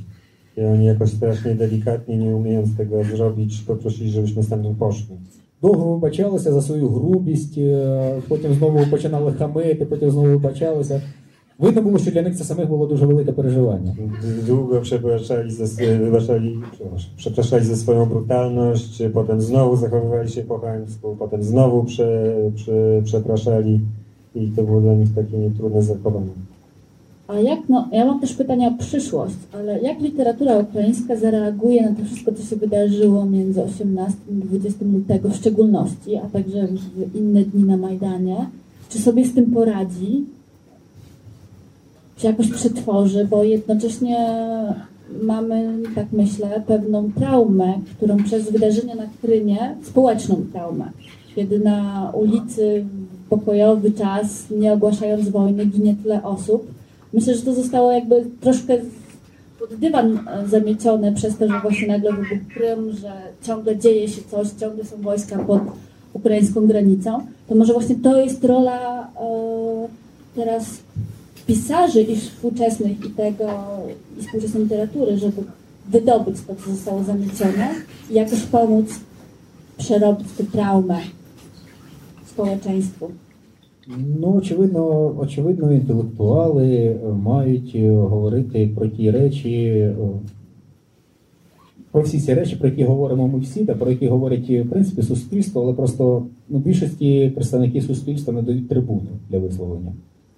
I 0.58 0.66
oni 0.66 0.86
jakoś 0.86 1.12
strasznie 1.12 1.56
delikatnie, 1.56 2.18
nie 2.18 2.36
umiejąc 2.36 2.78
tego 2.78 3.04
zrobić, 3.04 3.62
poprosili, 3.62 4.10
żebyśmy 4.10 4.44
stamtąd 4.44 4.78
poszli. 4.78 5.16
Довго 5.62 5.94
вибачалися 5.94 6.54
за 6.54 6.62
свою 6.62 6.90
грубість, 6.90 7.58
е, 7.58 8.22
потім 8.28 8.54
знову 8.54 8.80
починали 8.92 9.34
хамити, 9.34 9.86
потім 9.86 10.12
знову 10.12 10.28
вибачалися. 10.28 11.02
Видно 11.59 11.83
було, 11.83 11.99
що 11.99 12.11
для 12.11 12.23
них 12.23 12.37
це 12.37 12.45
самих 12.45 12.69
було 12.69 12.87
дуже 12.87 13.07
велике 13.07 13.33
переживання. 13.33 13.95
Długo 14.47 14.81
przepraszali 14.81 15.51
ze, 15.51 15.97
wybaczali, 15.99 16.59
przepraszam, 16.73 17.11
przepraszali 17.17 17.65
ze 17.65 17.77
swoją 17.77 18.07
brutalność, 18.07 19.03
potem 19.15 19.41
znowu 19.41 19.77
zachowywali 19.77 20.31
się 20.31 20.43
po 20.43 20.59
chamsku, 20.59 21.17
potem 21.19 21.43
znowu 21.43 21.85
prze, 21.85 22.35
prze, 22.57 23.03
przepraszali 23.05 23.81
i 24.35 24.49
to 24.57 24.63
było 24.63 24.81
dla 24.81 24.95
nich 24.95 25.15
takie 25.15 25.37
nietrudne 25.39 25.83
zachowanie. 25.83 26.35
A 27.29 27.41
jak, 27.41 27.61
no, 27.69 27.89
ja 27.93 28.05
mam 28.05 28.21
też 28.21 28.35
pytania 28.35 28.69
o 28.69 28.79
przyszłość, 28.79 29.37
ale 29.53 29.81
jak 29.81 30.01
literatura 30.01 30.59
ukraińska 30.59 31.17
zareaguje 31.17 31.83
na 31.83 31.97
to 31.97 32.05
wszystko, 32.05 32.33
co 32.33 32.43
się 32.43 32.57
wydarzyło 32.57 33.27
między 33.27 33.63
18 33.63 34.19
i 34.31 34.35
20 34.35 34.85
lutego 34.85 35.29
w 35.29 35.37
szczególności, 35.37 36.17
a 36.17 36.27
także 36.27 36.69
w 36.97 37.17
inne 37.17 37.43
dni 37.43 37.65
na 37.65 37.77
Majdanie? 37.77 38.37
Czy 38.89 38.99
sobie 38.99 39.25
z 39.25 39.35
tym 39.35 39.51
poradzi? 39.51 40.25
Czy 42.18 42.28
jakoś 42.28 42.52
przetworzy? 42.52 43.28
Bo 43.30 43.44
jednocześnie 43.44 44.18
mamy, 45.22 45.74
tak 45.96 46.06
myślę, 46.12 46.64
pewną 46.68 47.12
traumę, 47.12 47.74
którą 47.98 48.24
przez 48.24 48.52
wydarzenia 48.52 48.96
na 48.96 49.08
Krymie, 49.22 49.76
społeczną 49.84 50.46
traumę, 50.52 50.92
kiedy 51.36 51.60
na 51.60 52.12
ulicy 52.14 52.86
w 53.26 53.30
pokojowy 53.30 53.92
czas, 53.92 54.46
nie 54.52 54.74
ogłaszając 54.74 55.30
wojny, 55.30 55.66
ginie 55.66 55.96
tyle 56.04 56.24
osób. 56.24 56.68
Myślę, 57.14 57.36
że 57.36 57.42
to 57.42 57.54
zostało 57.54 57.92
jakby 57.92 58.26
troszkę 58.42 58.78
pod 59.60 59.76
dywan 59.76 60.20
zamiecione 60.48 61.12
przez 61.12 61.38
to, 61.38 61.48
że 61.48 61.60
właśnie 61.62 61.88
nagle 61.88 62.12
wybuchł 62.12 62.36
Krym, 62.54 62.92
że 62.92 63.12
ciągle 63.44 63.78
dzieje 63.78 64.08
się 64.08 64.22
coś, 64.32 64.50
ciągle 64.50 64.84
są 64.86 65.02
wojska 65.02 65.38
pod 65.40 65.62
ukraińską 66.14 66.68
granicą. 66.68 67.26
To 67.50 67.56
może 67.56 67.74
właśnie 67.74 67.96
to 67.96 68.22
jest 68.22 68.44
rola 68.44 69.08
e, 69.22 69.88
teraz 70.36 70.80
pisarzy 71.48 72.02
i 72.02 72.16
współczesnych 72.16 73.06
i 73.06 73.10
tego 73.10 73.50
i 74.20 74.22
współczesnej 74.22 74.64
literatury, 74.64 75.18
żeby 75.18 75.44
wydobyć 75.90 76.38
to, 76.48 76.56
co 76.56 76.72
zostało 76.72 77.04
zamiecione 77.04 77.70
i 78.10 78.14
jakoś 78.14 78.42
pomóc 78.42 78.86
przerobić 79.78 80.28
tę 80.38 80.44
traumę 80.44 81.00
społeczeństwu. 82.26 83.12
Ну, 84.20 84.38
очевидно, 84.38 85.16
очевидно, 85.20 85.72
інтелектуали 85.72 87.00
мають 87.24 87.76
говорити 87.76 88.70
про 88.76 88.88
ті 88.88 89.12
речі, 89.12 89.88
про 91.92 92.02
всі 92.02 92.20
ці 92.20 92.34
речі, 92.34 92.56
про 92.56 92.70
які 92.70 92.84
говоримо 92.84 93.28
ми 93.28 93.40
всі, 93.40 93.66
та 93.66 93.76
про 93.76 93.92
які 93.92 94.08
говорять 94.08 94.46
е, 94.50 94.62
в 94.62 94.70
принципі 94.70 95.02
суспільство, 95.02 95.62
але 95.62 95.74
просто 95.74 96.26
ну, 96.50 96.60
більшості 96.60 97.32
представників 97.36 97.84
суспільства 97.84 98.34
не 98.34 98.42
дають 98.42 98.70
трибуни 98.70 99.10
для 99.30 99.40
висловлення. 99.40 99.92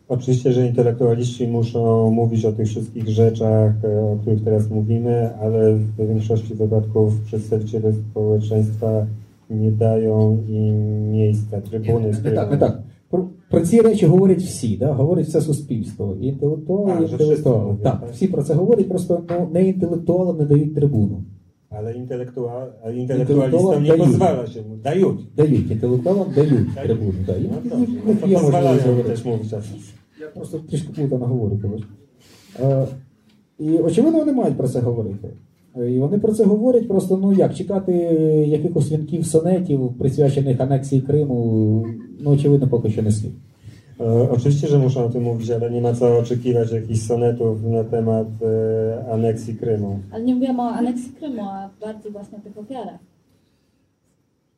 Oczywiście, 0.09 0.51
że 0.51 0.67
intelektualiści 0.67 1.47
muszą 1.47 2.11
mówić 2.11 2.45
o 2.45 2.51
tych 2.51 2.67
wszystkich 2.67 3.09
rzeczach, 3.09 3.73
e, 3.83 4.01
o 4.01 4.17
których 4.21 4.43
teraz 4.43 4.69
mówimy, 4.69 5.29
ale 5.41 5.73
w 5.75 6.07
większości 6.07 6.55
wypadków 6.55 7.21
przedstawiciele 7.21 7.93
społeczeństwa 7.93 9.05
nie 9.49 9.71
dają 9.71 10.37
im 10.49 11.11
miejsca, 11.11 11.61
trybuny, 11.61 12.11
Не 12.23 12.31
так, 12.31 12.51
не 12.51 12.57
так. 12.57 12.81
Про, 13.09 13.27
про 13.49 13.61
ці 13.61 13.81
речі 13.81 14.05
говорять 14.05 14.41
всі, 14.41 14.77
да? 14.77 14.93
говорить 14.93 15.27
все 15.27 15.41
суспільство. 15.41 16.17
І 16.21 16.27
інтелектуали, 16.27 16.91
А, 16.91 17.03
вже 17.03 17.11
інтелектуали. 17.11 17.71
всі 17.71 17.77
це 17.77 17.83
Так, 17.83 18.03
всі 18.11 18.27
про 18.27 18.43
це 18.43 18.53
говорять, 18.53 18.89
просто 18.89 19.23
ну, 19.29 19.49
не 19.53 19.67
інтелектуалам 19.67 20.37
не 20.37 20.45
дають 20.45 20.75
трибуну. 20.75 21.23
Ale 21.79 21.93
intelektua, 21.93 22.67
a 22.83 22.91
intelektualistom 22.91 23.83
Intelektualom 23.83 23.83
nie 23.83 23.93
pozwala 23.93 24.47
się. 24.47 24.63
Дають, 25.35 25.71
інтелектуалам 25.71 26.27
дають 26.35 26.73
Dają. 26.75 26.85
трибуну. 26.87 27.13
Да. 27.27 27.33
І, 27.33 27.43
No 27.43 27.85
і- 27.85 27.99
no 28.07 28.15
to 28.21 28.27
є 28.27 28.35
pozwalają 28.39 29.03
też 29.03 29.25
mówić 29.25 29.53
o. 29.53 29.57
Я 30.21 30.27
просто 30.27 30.59
трішки 30.59 30.93
плутано 30.95 31.25
говорю. 31.25 31.59
Е, 32.59 32.87
і 33.59 33.69
очевидно, 33.77 34.19
вони 34.19 34.31
мають 34.31 34.57
про 34.57 34.67
це 34.67 34.79
говорити. 34.79 35.29
І 35.75 35.99
вони 35.99 36.19
про 36.19 36.33
це 36.33 36.43
говорять, 36.43 36.87
просто 36.87 37.17
ну 37.17 37.33
як 37.33 37.55
чекати 37.55 37.91
якихось 38.47 38.91
вінків 38.91 39.25
сонетів, 39.25 39.93
присвячених 39.99 40.59
анексії 40.61 41.01
Криму, 41.01 41.85
ну 42.19 42.31
очевидно, 42.31 42.67
поки 42.67 42.89
що 42.89 43.01
не 43.01 43.11
слід. 43.11 43.31
E, 43.99 44.29
Oczywiście, 44.31 44.67
że 44.67 44.79
muszą 44.79 45.05
o 45.05 45.09
tym 45.09 45.23
mówić, 45.23 45.49
ale 45.51 45.71
nie 45.71 45.81
ma 45.81 45.93
co 45.93 46.17
oczekiwać 46.17 46.71
jakichś 46.71 47.01
sonetów 47.01 47.63
na 47.63 47.83
temat 47.83 48.27
e, 48.41 49.05
aneksji 49.13 49.55
Krymu. 49.55 49.99
Ale 50.11 50.23
nie 50.23 50.33
mówiłam 50.35 50.59
o 50.59 50.63
aneksji 50.63 51.11
Krymu, 51.19 51.41
a 51.41 51.69
bardziej 51.81 52.11
właśnie 52.11 52.37
o 52.37 52.41
tych 52.41 52.57
ofiarach. 52.57 52.99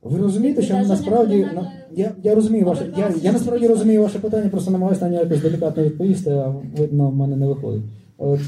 Ви 0.03 0.17
розумієте, 0.19 0.61
що 0.61 0.73
насправді 0.73 1.37
на- 1.37 1.71
я, 1.95 2.11
я 2.23 2.35
розумію 2.35 2.65
ваше. 2.65 2.93
Я, 2.97 3.11
я 3.23 3.31
насправді 3.31 3.67
розумію 3.67 4.01
ваше 4.01 4.19
питання, 4.19 4.49
просто 4.49 4.71
намагаюся 4.71 5.05
на 5.05 5.11
нього 5.11 5.23
якось 5.23 5.41
делікатно 5.41 5.83
відповісти, 5.83 6.31
а 6.31 6.53
видно, 6.77 7.09
в 7.09 7.15
мене 7.15 7.35
не 7.35 7.47
виходить. 7.47 7.81
Е, 8.21 8.39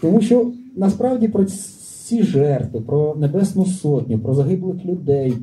Тому 0.00 0.20
що 0.20 0.50
насправді 0.76 1.28
про 1.28 1.44
ці 1.44 2.22
жертви, 2.22 2.80
про 2.80 3.14
Небесну 3.14 3.66
Сотню, 3.66 4.18
про 4.18 4.34
загиблих 4.34 4.84
людей 4.84 5.34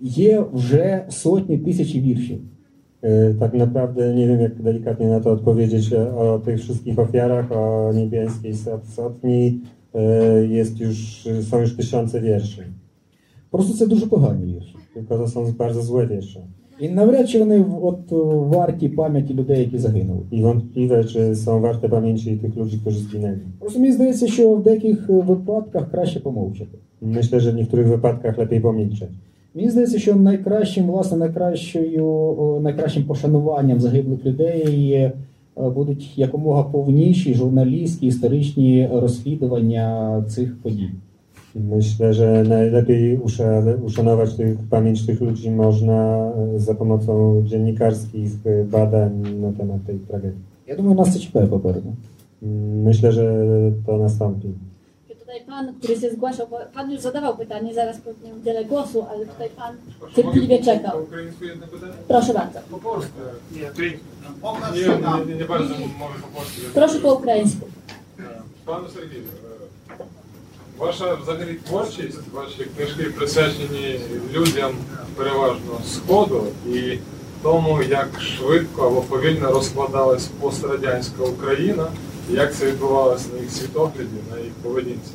є 0.00 0.44
вже 0.52 1.04
сотні 1.08 1.58
тисячі 1.58 2.00
віршів. 2.00 2.38
E, 3.01 3.33
Tak 3.39 3.53
naprawdę 3.53 4.13
nie 4.15 4.27
wiem, 4.27 4.39
jak 4.41 4.61
delikatnie 4.61 5.07
na 5.07 5.19
to 5.19 5.31
odpowiedzieć 5.31 5.93
e, 5.93 6.15
o 6.15 6.39
tych 6.39 6.59
wszystkich 6.59 6.99
ofiarach, 6.99 7.51
o 7.51 7.91
niebiańskiej 7.93 8.53
sot- 8.55 8.87
sotni. 8.95 9.59
E, 9.95 10.01
Jest 10.45 10.79
już, 10.79 11.27
są 11.49 11.59
już 11.59 11.75
tysiące 11.75 12.21
wierszy. 12.21 12.63
Просто 13.51 13.73
це 13.77 13.87
дуже 13.87 14.07
погані 14.07 14.53
вірші. 14.53 14.75
Tylko 14.93 15.17
to 15.17 15.27
są 15.27 15.51
bardzo 15.57 15.81
złe 15.81 16.07
wiersze. 16.07 16.39
І 16.79 16.89
навряд 16.89 17.29
чи 17.29 17.39
вони 17.39 17.65
от 17.81 18.11
о, 18.13 18.25
варті 18.25 18.89
пам'яті 18.89 19.33
людей, 19.33 19.59
які 19.59 19.77
загинули. 19.77 20.19
I 20.31 20.41
wątpliwe, 20.41 21.03
czy 21.03 21.35
są 21.35 21.61
warte 21.61 21.89
pamięci 21.89 22.37
tych 22.37 22.55
ludzi, 22.55 22.77
którzy 22.81 22.99
zginęli. 22.99 23.39
Просто 23.59 23.79
мені 23.79 23.91
здається, 23.91 24.27
що 24.27 24.53
в 24.55 24.63
деяких 24.63 25.09
е, 25.09 25.13
випадках 25.13 25.91
краще 25.91 26.19
помовчати. 26.19 26.77
Myślę, 27.01 27.39
że 27.39 27.51
w 27.51 27.55
niektórych 27.55 27.87
wypadkach 27.87 28.37
lepiej 28.37 28.61
pomilczeć. 28.61 29.09
Мені 29.54 29.70
здається, 29.70 29.98
що 29.98 30.14
найкращим, 30.14 30.86
власне, 30.86 31.16
найкращою, 31.16 32.60
найкращим 32.62 33.04
пошануванням 33.04 33.80
загиблих 33.80 34.24
людей 34.24 34.92
е, 34.92 35.12
будуть 35.56 36.18
якомога 36.18 36.62
повніші 36.62 37.34
журналістські 37.34 38.06
історичні 38.06 38.88
розслідування 38.92 40.24
цих 40.28 40.62
подій. 40.62 40.90
Myślę, 41.54 42.14
że 42.14 42.44
najlepiej 42.48 43.18
uszanować 43.82 44.34
tych, 44.34 44.58
pamięć 44.70 45.06
tych 45.06 45.20
ludzi 45.20 45.50
można 45.50 46.30
e, 46.54 46.58
za 46.58 46.74
pomocą 46.74 47.42
dziennikarskich 47.46 48.30
badań 48.70 49.12
na 49.40 49.52
temat 49.52 49.84
tej 49.86 49.98
tragedii. 49.98 50.52
Я 50.66 50.76
думаю, 50.76 51.20
чекає 51.20 51.46
попереду. 51.46 51.92
Mm, 52.42 52.82
Myślę, 52.82 53.12
że 53.12 53.72
to 53.86 53.98
nastąpi. 53.98 54.48
Tutaj 55.32 55.46
pan, 55.46 55.74
który 55.78 56.00
się 56.00 56.10
zgłaszał, 56.10 56.46
bo 56.48 56.58
pan 56.74 56.92
już 56.92 57.00
zadawał 57.00 57.36
pytanie, 57.36 57.74
zaraz 57.74 57.98
pewnie 57.98 58.34
udzielę 58.34 58.64
głosu, 58.64 59.06
ale 59.10 59.26
tutaj 59.26 59.48
pan 59.48 59.76
cierpliwie 60.16 60.64
czekał. 60.64 61.02
Українську 61.02 61.44
jedno 61.44 61.66
pytanie? 61.66 61.92
Proszę 62.08 62.34
bardzo. 62.34 62.58
По 62.70 62.78
польську. 62.78 63.12
Nie, 63.52 63.70
не, 64.88 65.24
не, 65.26 65.34
не 65.34 65.44
bardzo 65.44 65.74
можу 65.74 66.14
по 66.22 66.28
польську. 66.28 66.60
Proszę 66.74 67.00
po 67.00 67.14
ukraińsku. 67.14 67.66
Пане 68.64 68.88
Сергію, 68.94 69.24
ваша 70.78 71.14
взагалі 71.14 71.54
творчість, 71.54 72.18
ваші 72.32 72.64
книжки 72.64 73.04
присвячені 73.04 74.00
людям 74.32 74.72
переважно 75.16 75.80
Сходу 75.86 76.46
і 76.66 76.98
тому, 77.42 77.82
як 77.82 78.20
швидко 78.20 78.86
або 78.86 79.00
повільно 79.00 79.50
розкладалась 79.50 80.26
пострадянська 80.40 81.22
Україна, 81.22 81.86
і 82.30 82.32
як 82.32 82.54
це 82.54 82.66
відбувалося 82.66 83.28
на 83.34 83.40
їх 83.40 83.50
світогляді, 83.50 84.18
на 84.30 84.38
їх 84.38 84.52
поведінці. 84.62 85.12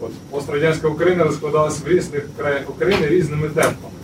От 0.00 0.10
пострадянська 0.30 0.88
Україна 0.88 1.24
розкладалася 1.24 1.82
в 1.84 1.88
різних 1.88 2.26
краях 2.36 2.70
України 2.70 3.06
різними 3.06 3.48
темпами. 3.48 3.94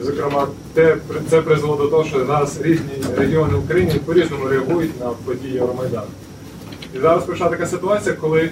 Зокрема, 0.00 0.48
те, 0.74 0.96
це 1.30 1.42
призвело 1.42 1.76
до 1.76 1.88
того, 1.88 2.04
що 2.04 2.26
зараз 2.26 2.60
різні 2.60 2.92
регіони 3.16 3.54
України 3.54 4.00
по-різному 4.04 4.48
реагують 4.48 5.00
на 5.00 5.06
події 5.06 5.54
Євромайдану. 5.54 6.06
І 6.94 6.98
зараз 6.98 7.24
прийшла 7.24 7.48
така 7.48 7.66
ситуація, 7.66 8.14
коли 8.14 8.50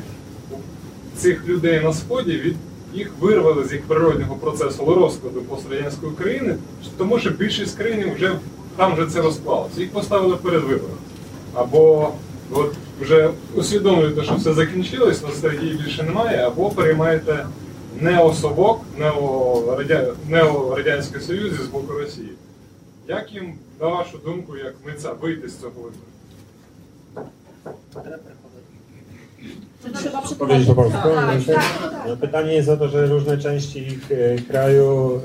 цих 1.16 1.48
людей 1.48 1.80
на 1.80 1.92
сході 1.92 2.32
від 2.32 2.56
їх 2.94 3.10
вирвали 3.20 3.64
з 3.64 3.72
їх 3.72 3.82
природнього 3.82 4.34
процесу 4.34 4.84
розкладу 4.84 5.42
пострадянської 5.42 6.12
України, 6.12 6.56
тому 6.98 7.18
що 7.18 7.30
більшість 7.30 7.78
країн 7.78 8.12
вже 8.14 8.32
там 8.76 8.94
вже 8.94 9.06
це 9.06 9.22
розклалося. 9.22 9.80
Їх 9.80 9.90
поставили 9.90 10.36
перед 10.36 10.62
вибором. 10.62 10.96
Або 11.54 12.10
от 12.52 12.74
вже 13.00 13.30
усвідомлюєте, 13.54 14.24
що 14.24 14.34
все 14.34 14.54
закінчилось, 14.54 15.22
ностальгії 15.22 15.74
більше 15.74 16.02
немає, 16.02 16.46
або 16.46 16.70
приймаєте 16.70 17.46
неособок, 18.00 18.80
неорадя... 18.98 20.06
неорадянський 20.28 21.20
Союз 21.20 21.52
з 21.52 21.66
боку 21.66 21.92
Росії. 21.92 22.32
Як 23.08 23.32
їм, 23.32 23.54
на 23.80 23.88
вашу 23.88 24.18
думку, 24.18 24.56
як 24.56 24.74
митця, 24.86 25.12
вийти 25.12 25.48
з 25.48 25.56
цього 25.56 25.72
вибору? 25.76 25.94
Trzeba 29.94 30.22
Powiedzieć 30.38 30.68
po 30.68 30.74
polsku? 30.74 31.08
Tak, 31.14 31.34
Myślę. 31.34 31.58
No, 32.08 32.16
pytanie 32.16 32.52
jest 32.52 32.68
o 32.68 32.76
to, 32.76 32.88
że 32.88 33.06
różne 33.06 33.38
części 33.38 33.78
ich 33.78 34.12
e, 34.12 34.36
kraju 34.38 35.16
e, 35.16 35.20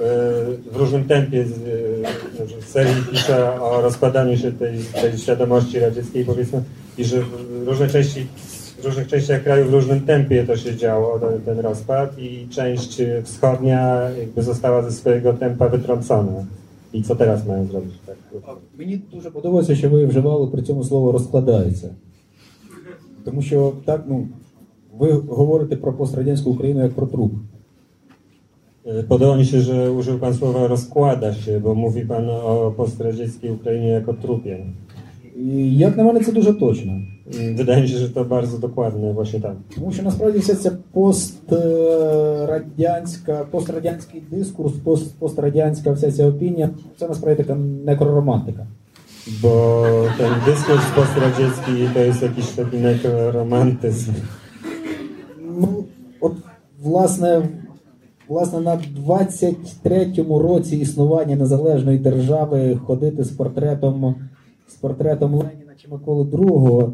w 0.72 0.76
różnym 0.76 1.04
tempie 1.04 1.46
z, 1.46 1.52
e, 1.52 2.62
serii 2.62 3.04
pisze 3.12 3.62
o 3.62 3.82
rozkładaniu 3.82 4.38
się 4.38 4.52
tej, 4.52 4.80
tej 5.02 5.18
świadomości 5.18 5.80
radzieckiej, 5.80 6.26
powiedzmy, 6.26 6.64
i 6.99 7.05
że 7.05 7.23
w 7.23 7.69
różne 7.69 7.89
części, 7.89 8.27
w 8.81 8.85
różnych 8.85 9.07
częściach 9.07 9.43
kraju 9.43 9.65
w 9.65 9.73
różnym 9.73 10.01
tempie 10.01 10.45
to 10.45 10.57
się 10.57 10.77
działo, 10.77 11.19
ten, 11.19 11.41
ten 11.41 11.59
rozpad, 11.59 12.19
i 12.19 12.49
część 12.51 13.01
e, 13.01 13.23
wschodnia 13.23 14.11
jakby 14.19 14.43
została 14.43 14.83
ze 14.83 14.93
swojego 14.93 15.33
tempa 15.33 15.69
wytrącona. 15.69 16.45
I 16.93 17.03
co 17.03 17.17
teraz 17.17 17.47
mają 17.47 17.67
zrobić? 17.67 17.93
Tak? 18.07 18.17
Мені 18.79 19.01
дуже 19.13 19.31
подобається, 19.31 19.77
що 19.77 19.91
ви 19.91 20.07
вживали 20.07 20.47
при 20.47 20.63
цьому 20.63 20.85
слово 20.85 21.13
розкладається. 21.13 21.89
Тому 23.25 23.43
що 23.43 23.73
так, 23.85 24.05
ну, 24.09 24.29
ви 24.99 25.13
говорите 25.13 25.77
про 25.77 25.93
пострадянську 25.93 26.51
Україну 26.51 26.83
як 26.83 26.93
про 26.93 27.07
труп. 27.07 27.33
E, 28.87 29.03
Podoba 29.03 29.37
mi 29.37 29.45
się, 29.45 29.61
że 29.61 29.93
użył 29.93 30.19
Pan 30.19 30.35
słowa 30.35 30.67
rozkłada 30.67 31.35
się, 31.35 31.61
bo 31.61 31.75
mówi 31.75 32.07
Pan 32.07 32.31
o 32.31 32.73
postradzieckiej 32.77 33.51
Ukrainie 33.51 33.89
jako 33.89 34.15
trupie. 34.15 34.59
І 35.38 35.78
як 35.78 35.98
на 35.98 36.04
мене, 36.04 36.20
це 36.20 36.32
дуже 36.32 36.54
точно. 36.54 37.02
Wydaje 37.56 37.82
mi 37.82 37.90
się, 37.90 37.98
że 37.98 38.10
to 38.10 38.26
bardzo 38.26 38.58
dokładne, 38.58 39.14
właśnie 39.14 39.40
tak. 39.40 39.56
Тому 39.76 39.92
що 39.92 40.04
насправді 40.04 40.40
вся 40.40 40.56
ця 40.56 40.72
пострадянська, 40.92 43.46
пострадянський 43.52 44.24
дискурс, 44.32 44.74
пост, 44.74 45.16
пострадянська 45.20 45.92
вся 45.92 46.12
ця 46.12 46.28
опінія, 46.28 46.70
це 47.00 47.08
насправді 47.08 47.44
така 47.44 47.56
некроромантика. 47.86 48.68
Bo 49.42 49.84
ten 50.20 50.34
dyskurs 50.46 50.86
postradziecki 50.96 51.90
to 51.94 52.00
jest 52.00 52.22
jakiś 52.22 52.48
taki 52.48 52.78
nekroromantyzm. 52.78 54.12
Ну, 55.60 55.84
от, 56.22 56.34
власне, 56.84 57.42
власне, 58.28 58.60
на 58.60 58.80
23-му 59.08 60.40
році 60.40 60.78
існування 60.78 61.36
незалежної 61.36 62.00
держави 62.00 62.80
ходити 62.86 63.24
з 63.24 63.30
портретом, 63.30 64.16
з 64.68 64.74
портретом 64.74 65.34
Леніна 65.34 65.74
чи 65.82 65.88
Миколи 65.88 66.24
II, 66.24 66.92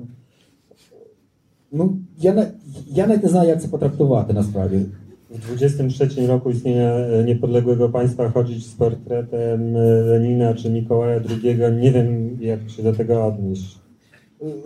ну, 1.72 1.98
я, 2.20 2.48
я 2.88 3.08
навіть 3.08 3.24
не 3.24 3.30
знаю, 3.30 3.50
як 3.50 3.62
це 3.62 3.68
потрактувати 3.68 4.34
насправді. 4.34 4.86
W 5.34 5.58
23 5.58 6.28
roku 6.28 6.50
istnienia 6.50 6.94
e, 6.94 7.24
niepodległego 7.24 7.90
państwa 7.90 8.30
chodzić 8.30 8.66
z 8.66 8.74
portretem 8.74 9.76
e, 9.76 9.80
Lenina 9.80 10.54
czy 10.54 10.70
Mikołaja 10.70 11.16
II, 11.16 11.82
nie 11.82 11.92
wiem 11.92 12.38
jak 12.42 12.70
się 12.70 12.84
do 12.84 12.94
tego 12.94 13.26
odnieść. 13.26 13.78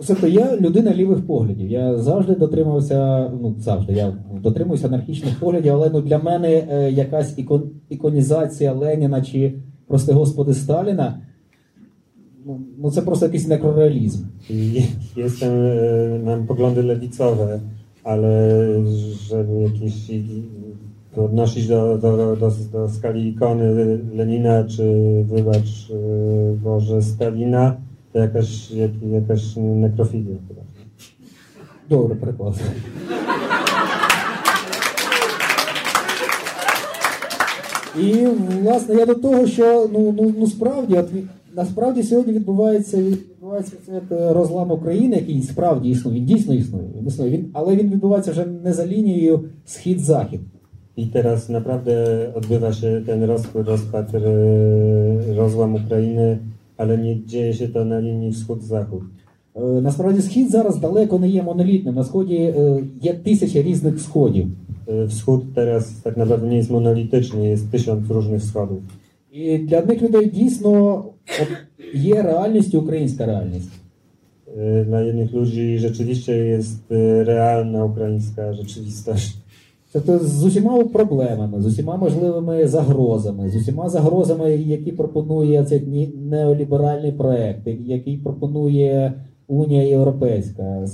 Тобто 0.06 0.26
я 0.26 0.56
людина 0.56 0.94
лівих 0.94 1.26
поглядів. 1.26 1.70
Я 1.70 1.98
завжди 1.98 2.34
дотримався, 2.34 3.30
ну 3.42 3.54
завжди 3.58 3.92
я 3.92 4.12
дотримуюся 4.42 4.86
анархічних 4.86 5.40
поглядів, 5.40 5.74
але 5.74 5.90
ну 5.90 6.00
для 6.00 6.18
мене 6.18 6.50
якась 6.92 7.38
ікон, 7.38 7.70
іконізація 7.88 8.72
Леніна 8.72 9.22
чи 9.22 9.52
прости 9.86 10.12
господи 10.12 10.54
Сталіна, 10.54 11.20
ну, 12.47 12.59
ну 12.81 12.91
це 12.91 13.01
просто 13.01 13.25
якийсь 13.25 13.47
некрореалізм. 13.47 14.23
I 14.49 14.83
jestem, 15.15 15.51
e, 15.53 16.19
mam 16.25 16.45
poglądy 16.47 16.83
lewicowe, 16.83 17.59
ale 18.03 18.29
żeby 19.29 19.53
jakieś 19.61 20.09
i- 20.09 20.43
to 21.15 21.25
odnosić 21.25 21.67
do, 21.67 21.97
do, 21.97 22.35
do, 22.35 22.51
do 22.71 22.89
skali 22.89 23.27
ikony 23.29 23.99
Lenina, 24.15 24.63
czy 24.63 24.83
wybacz 25.29 25.89
e, 25.91 25.95
Boże 26.63 27.01
Stalina, 27.01 27.75
to 28.11 28.19
jakaś, 28.19 28.71
jak, 28.71 28.91
jakaś 29.11 29.41
nekrofilia 29.55 30.35
chyba. 30.47 30.61
Добре, 31.89 32.15
приклад. 32.15 32.53
І 37.99 38.25
власне 38.63 38.95
я 38.95 39.05
до 39.05 39.15
того, 39.15 39.47
що 39.47 39.89
ну, 39.93 40.13
ну, 40.17 40.33
ну 40.39 40.47
справді, 40.47 40.95
от 40.97 41.11
від- 41.13 41.27
насправді 41.56 42.02
сьогодні 42.02 42.32
відбувається, 42.32 43.02
відбувається 43.02 43.76
е, 43.90 44.32
розлам 44.32 44.70
України, 44.70 45.16
який 45.16 45.42
справді 45.42 45.90
існує. 45.90 46.16
Він 46.16 46.26
дійсно 46.26 46.54
існує. 46.54 46.88
Він 46.98 47.06
існує. 47.06 47.30
Він, 47.30 47.50
але 47.52 47.76
він 47.76 47.90
відбувається 47.90 48.30
вже 48.30 48.46
не 48.64 48.72
за 48.72 48.86
лінією 48.86 49.44
схід-захід. 49.64 50.40
I 50.98 51.06
teraz 51.06 51.48
naprawdę 51.48 51.94
odbywa 52.34 52.72
się 52.72 53.02
ten 53.06 53.24
rozkład, 53.24 53.68
rozpad, 53.68 54.12
rozłam 55.36 55.74
Ukrainy, 55.74 56.38
ale 56.76 56.98
nie 56.98 57.24
dzieje 57.24 57.54
się 57.54 57.68
to 57.68 57.84
na 57.84 57.98
linii 57.98 58.32
wschód-zachód. 58.32 59.02
Насправді 59.82 60.20
схід 60.22 60.50
зараз 60.50 60.76
далеко 60.76 61.18
не 61.18 61.28
є 61.28 61.42
монолітним. 61.42 61.94
На 61.94 62.04
сході 62.04 62.36
е, 62.36 62.82
є 63.02 63.14
тисяча 63.14 63.62
різних 63.62 64.00
сходів. 64.00 64.46
Wschód 65.08 65.54
teraz 65.54 65.84
tak 66.02 66.16
naprawdę 66.16 66.48
nie 66.48 66.56
jest 66.56 66.70
monolityczny, 66.70 67.48
jest 67.48 67.70
tysiąc 67.70 68.10
różnych 68.10 68.42
wschodów. 68.42 68.78
І 69.38 69.58
для 69.58 69.78
одних 69.78 70.02
людей 70.02 70.30
дійсно 70.30 71.04
є 71.94 72.22
реальністю 72.22 72.80
українська 72.80 73.26
реальність. 73.26 73.70
E, 74.56 74.84
Dla 74.84 75.00
jednych 75.00 75.32
ludzi 75.32 75.78
rzeczywiście 75.78 76.32
jest 76.32 76.92
e, 76.92 77.24
realna 77.24 77.84
ukraińska 77.84 78.52
rzeczywistość. 78.52 79.36
Тобто 79.92 80.18
з 80.18 80.44
усіма 80.44 80.84
проблемами, 80.84 81.62
з 81.62 81.66
усіма 81.66 81.96
можливими 81.96 82.68
загрозами, 82.68 83.48
з 83.48 83.56
усіма 83.56 83.88
загрозами, 83.88 84.52
які 84.56 84.92
пропонує 84.92 85.64
цей 85.64 86.08
неоліберальний 86.30 87.12
проект, 87.12 87.66
який 87.66 88.16
пропонує 88.16 89.12
Унія 89.48 89.82
Європейська. 89.82 90.86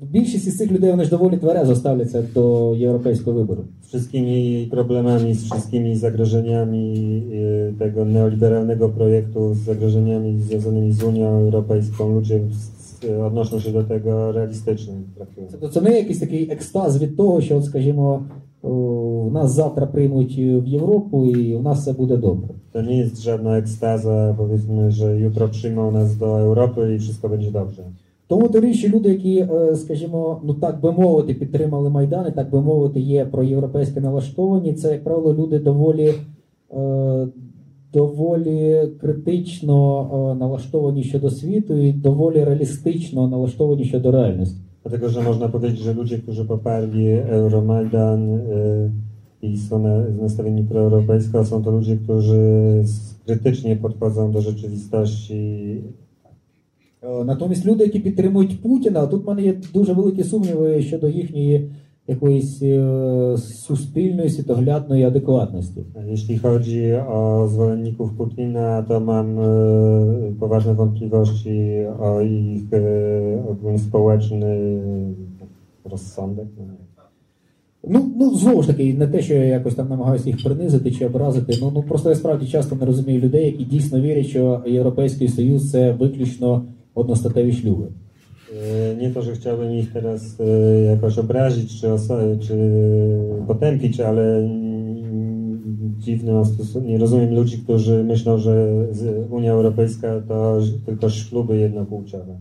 Тобто 0.00 0.06
з- 0.06 0.12
більшість 0.20 0.46
із 0.46 0.56
цих 0.58 0.72
людей 0.72 0.90
вони 0.90 1.04
ж 1.04 1.10
доволі 1.10 1.36
тверезо 1.36 1.76
ставляться 1.76 2.24
до 2.34 2.74
європейського 2.76 3.36
вибору. 3.38 3.62
Z 3.82 3.86
wszystkimi 3.94 4.68
problemami, 4.70 5.34
z 5.34 5.44
wszystkimi 5.44 5.96
zagrożeniami 5.96 6.84
e, 7.32 7.72
tego 7.78 8.04
neoliberalnego 8.04 8.88
projektu, 8.88 9.54
z 9.54 9.58
zagrożeniami 9.58 10.38
związanymi 10.40 10.92
z 10.92 11.02
Unią 11.02 11.26
Europejską, 11.28 12.14
ludzie 12.14 12.36
s- 12.50 12.72
odnoszą 13.28 13.60
się 13.60 13.72
do 13.72 13.84
tego 13.84 14.32
realistycznie. 14.32 14.94
traktują. 15.16 15.46
Тобто 15.50 15.68
це 15.68 15.80
не 15.80 15.90
якийсь 15.98 16.18
такий 16.18 16.50
екстаз 16.52 17.02
від 17.02 17.16
того, 17.16 17.40
що, 17.40 17.56
от, 17.56 17.64
скажімо, 17.64 18.22
о, 18.62 19.28
нас 19.32 19.52
завтра 19.54 19.86
приймуть 19.86 20.36
в 20.38 20.66
Європу 20.66 21.26
і 21.26 21.54
у 21.54 21.62
нас 21.62 21.78
все 21.80 21.92
буде 21.92 22.16
добре. 22.16 22.48
To 22.72 22.82
nie 22.82 22.96
jest 22.96 23.22
żadna 23.22 23.58
ekstaza, 23.58 24.34
powiedzmy, 24.38 24.90
że 24.92 25.18
jutro 25.20 25.48
przyjmą 25.48 25.90
nas 25.92 26.16
do 26.16 26.40
Europy 26.40 26.94
i 26.94 26.98
wszystko 26.98 27.28
będzie 27.28 27.50
dobrze. 27.50 27.82
Тому 28.27 28.49
торічі 28.49 28.89
люди, 28.89 29.09
які, 29.09 29.37
е, 29.39 29.75
скажімо, 29.75 30.41
ну 30.43 30.53
так 30.53 30.81
би 30.81 30.91
мовити, 30.91 31.33
підтримали 31.33 31.89
Майдан, 31.89 32.25
і 32.29 32.31
так 32.31 32.51
би 32.51 32.61
мовити, 32.61 32.99
є 32.99 33.25
проєвропейське 33.25 34.01
налаштовані, 34.01 34.73
це, 34.73 34.91
як 34.91 35.03
правило, 35.03 35.33
люди 35.33 35.59
доволі, 35.59 36.13
е, 36.73 37.27
доволі 37.93 38.81
критично 39.01 40.01
е, 40.01 40.39
налаштовані 40.39 41.03
щодо 41.03 41.29
світу 41.29 41.77
і 41.77 41.93
доволі 41.93 42.43
реалістично 42.43 43.27
налаштовані 43.27 43.83
щодо 43.83 44.11
реальності. 44.11 44.61
Dlatego, 44.83 45.09
że 45.09 45.21
można 45.21 45.49
powiedzieć, 45.49 45.79
że 45.79 45.93
ludzie, 45.93 46.17
którzy 46.17 46.45
poparli 46.45 47.11
Euromajdan 47.11 48.39
i 49.41 49.57
są 49.57 49.79
na, 49.79 49.99
nastawieni 50.21 50.63
proeuropejsko, 50.63 51.45
są 51.45 51.63
to 51.63 51.71
ludzie, 51.71 51.97
którzy 51.97 52.83
krytycznie 53.25 53.75
podchodzą 53.75 54.31
do 54.31 54.41
rzeczywistości. 54.41 55.81
Е, 57.03 57.23
Натомість 57.23 57.65
люди, 57.65 57.83
які 57.83 57.99
підтримують 57.99 58.61
Путіна, 58.61 59.07
тут 59.07 59.25
в 59.25 59.27
мене 59.27 59.41
є 59.41 59.55
дуже 59.73 59.93
великі 59.93 60.23
сумніви 60.23 60.81
щодо 60.81 61.09
їхньої 61.09 61.71
якоїсь 62.07 62.61
е, 62.61 63.37
суспільної, 63.37 64.29
світоглядної 64.29 65.03
адекватності. 65.03 65.81
Jeśli 66.09 66.37
chodzi 66.37 66.93
o 67.17 67.47
zwolenników 67.47 68.09
Putina, 68.17 68.83
to 68.87 68.99
mam 68.99 69.39
e, 69.39 69.45
poważne 70.39 70.73
wątpliwości 70.73 71.85
o 71.99 72.21
ich 72.21 72.73
e, 72.73 72.81
ogólnospołeczny 73.51 74.51
rozsądek. 75.85 76.47
Ну, 77.89 78.11
ну 78.15 78.35
знову 78.35 78.61
ж 78.61 78.67
таки, 78.67 78.93
не 78.93 79.07
те, 79.07 79.21
що 79.21 79.33
я 79.33 79.43
якось 79.43 79.75
там 79.75 79.89
намагаюся 79.89 80.29
їх 80.29 80.43
принизити 80.43 80.91
чи 80.91 81.05
образити. 81.05 81.53
Ну, 81.61 81.71
ну 81.75 81.83
просто 81.83 82.09
я 82.09 82.15
справді 82.15 82.47
часто 82.47 82.75
не 82.75 82.85
розумію 82.85 83.21
людей, 83.21 83.45
які 83.45 83.63
дійсно 83.63 84.01
вірять, 84.01 84.27
що 84.27 84.61
Європейський 84.65 85.27
Союз 85.27 85.71
це 85.71 85.91
виключно 85.91 86.65
шлюби. 87.53 87.87
E, 88.53 88.95
Nie 88.95 89.09
to, 89.09 89.21
że 89.21 89.31
chciałbym 89.35 89.71
ich 89.73 89.93
teraz 89.93 90.39
e, 90.39 90.81
jakoś 90.81 91.17
obrazić, 91.17 91.81
czy, 91.81 91.87
czy 92.47 92.55
potępić, 93.47 93.99
ale 93.99 94.37
mm, 94.37 95.95
dziwny 95.99 96.31
mam 96.33 96.43
stosun- 96.43 96.85
nie 96.85 96.97
rozumiem 96.97 97.35
ludzi, 97.35 97.57
którzy 97.57 98.03
myślą, 98.03 98.37
że 98.37 98.85
Unia 99.29 99.51
Europejska 99.51 100.21
to 100.27 100.59
tylko 100.85 101.09
śluby 101.09 101.57
jednopłciowe. 101.57 102.37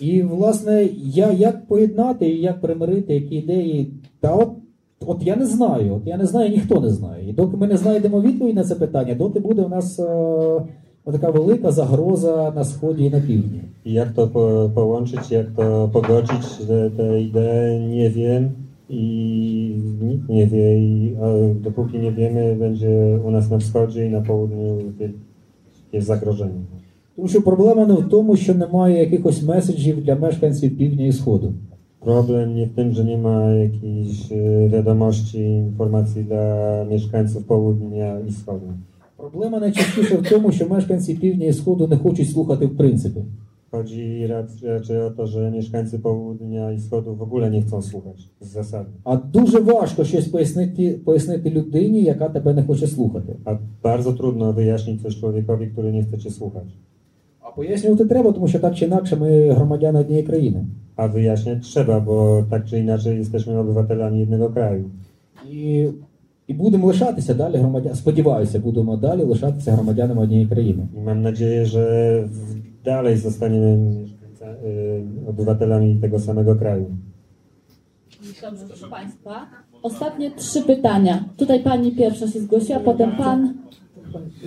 І, 0.00 0.22
власне, 0.22 0.88
я 1.04 1.32
як 1.32 1.66
поєднати 1.66 2.28
і 2.28 2.40
як 2.40 2.60
примирити 2.60 3.14
які 3.14 3.34
ідеї, 3.34 3.92
та 4.20 4.34
от, 4.34 4.48
от 5.06 5.22
я 5.22 5.36
не 5.36 5.46
знаю, 5.46 5.94
от 5.94 6.02
я 6.06 6.16
не 6.16 6.26
знаю, 6.26 6.50
ніхто 6.50 6.80
не 6.80 6.90
знає. 6.90 7.28
І 7.30 7.32
доки 7.32 7.56
ми 7.56 7.66
не 7.66 7.76
знайдемо 7.76 8.20
відповідь 8.20 8.54
на 8.56 8.64
це 8.64 8.74
питання, 8.74 9.14
доти 9.14 9.40
буде 9.40 9.62
у 9.62 9.68
нас 9.68 9.98
е, 10.00 10.04
така 11.11 11.29
велика 11.29 11.71
загроза 11.71 12.51
на 12.55 12.63
сході 12.63 13.05
і 13.05 13.09
на 13.09 13.19
півдні. 13.19 13.61
I 13.85 13.93
jak 13.93 14.11
to 14.11 14.27
po, 14.27 14.71
połączyć, 14.73 15.31
jak 15.31 15.47
to 15.57 15.89
pogodzić, 15.93 16.45
te, 16.67 16.89
te 16.97 17.21
idee 17.21 17.79
nie 17.97 18.09
wiem 18.09 18.43
i 18.89 19.03
nikt 20.01 20.29
nie 20.29 20.47
wie 20.47 20.77
i 20.77 21.15
e, 21.21 21.55
dopóki 21.55 21.99
nie 21.99 22.11
wiemy, 22.11 22.55
będzie 22.55 23.19
u 23.25 23.31
nas 23.31 23.49
na 23.49 23.57
wschodzie 23.57 24.05
i 24.05 24.09
na 24.09 24.21
południu 24.21 24.77
wielkie 24.99 26.01
zagrożenie. 26.01 26.61
Тому 27.15 27.27
що 27.27 27.41
проблема 27.41 27.85
не 27.85 27.93
в 27.93 28.09
тому, 28.09 28.35
що 28.35 28.55
немає 28.55 28.99
якихось 28.99 29.43
меседжів 29.43 30.03
для 30.03 30.15
мешканців 30.15 30.77
півдня 30.77 31.05
і 31.05 31.11
сходу. 31.11 31.53
Problem 31.99 32.55
nie 32.55 32.65
w 32.65 32.75
tym, 32.75 32.93
że 32.93 33.03
nie 33.03 33.17
ma 33.17 33.51
jakichś 33.51 34.31
e, 34.31 34.69
wiadomości, 34.69 35.39
informacji 35.43 36.23
dla 36.23 36.85
mieszkańców 36.89 37.43
południa 37.45 38.19
i 38.27 38.31
wschodu. 38.31 38.67
Проблема 39.16 39.60
найчастіше 39.60 40.16
в 40.16 40.28
тому, 40.28 40.52
що 40.52 40.68
мешканці 40.68 41.14
півдня 41.14 41.46
і 41.46 41.52
сходу 41.52 41.88
не 41.88 41.96
хочуть 41.96 42.30
слухати 42.30 42.66
в 42.66 42.76
принципі. 42.76 43.20
Chodzi 43.70 44.26
raczej 44.26 44.98
o 45.02 45.10
to, 45.10 45.26
że 45.26 45.50
mieszkańcy 45.50 45.98
południa 45.98 46.72
i 46.72 46.78
wschodu 46.78 47.14
w 47.14 47.22
ogóle 47.22 47.50
nie 47.50 47.62
chcą 47.62 47.82
słuchać 47.82 48.28
z 48.40 48.48
zasady. 48.48 48.90
А 49.04 49.16
дуже 49.16 49.60
важко 49.60 50.04
щось 50.04 50.28
пояснити, 50.28 51.00
пояснити 51.04 51.50
людині, 51.50 52.02
яка 52.02 52.28
тебе 52.28 52.54
не 52.54 52.62
хоче 52.62 52.86
слухати. 52.86 53.36
A 53.44 53.58
bardzo 53.82 54.12
trudno 54.12 54.52
wyjaśnić 54.52 55.02
coś 55.02 55.20
człowiekowi, 55.20 55.66
który 55.66 55.92
nie 55.92 56.02
chce 56.02 56.18
cię 56.18 56.30
słuchać. 56.30 56.68
А 57.40 57.50
пояснювати 57.50 58.04
треба, 58.04 58.32
тому 58.32 58.48
що 58.48 58.58
так 58.58 58.74
чи 58.74 58.84
інакше 58.84 59.16
ми 59.16 59.50
громадяни 59.50 60.00
однієї 60.00 60.26
країни. 60.26 60.66
A 60.96 61.08
wyjaśniać 61.08 61.58
trzeba, 61.62 62.00
bo 62.00 62.44
tak 62.50 62.64
czy 62.64 62.78
inaczej 62.78 63.18
jesteśmy 63.18 63.58
obywatelami 63.58 64.20
jednego 64.20 64.50
kraju. 64.50 64.84
І, 65.50 65.88
і 66.47 66.53
будемо 66.53 66.87
лишатися 66.87 67.33
далі 67.33 67.57
громадян. 67.57 67.95
Сподіваюся, 67.95 68.59
будемо 68.59 68.97
далі 68.97 69.23
лишатися 69.23 69.71
громадянами 69.71 70.21
однієї 70.21 70.47
країни. 70.47 70.87
I 70.97 70.99
mam 71.07 71.21
nadzieję, 71.21 71.65
że 71.65 71.83
w- 72.25 72.83
dalej 72.85 73.17
zostaniemy 73.17 73.77
mieszkańca- 73.77 74.55
y, 74.65 75.29
obywatelami 75.29 75.95
tego 76.01 76.19
samego 76.19 76.55
kraju. 76.55 76.85
Dobrze, 78.41 78.65
proszę 78.67 78.87
Państwa. 78.87 79.45
Ostatnie 79.83 80.31
trzy 80.31 80.61
pytania. 80.61 81.23
Tutaj 81.37 81.59
Pani 81.63 81.91
pierwsza 81.91 82.27
się 82.27 82.39
zgłosiła, 82.39 82.79
potem 82.79 83.11
Pan 83.17 83.53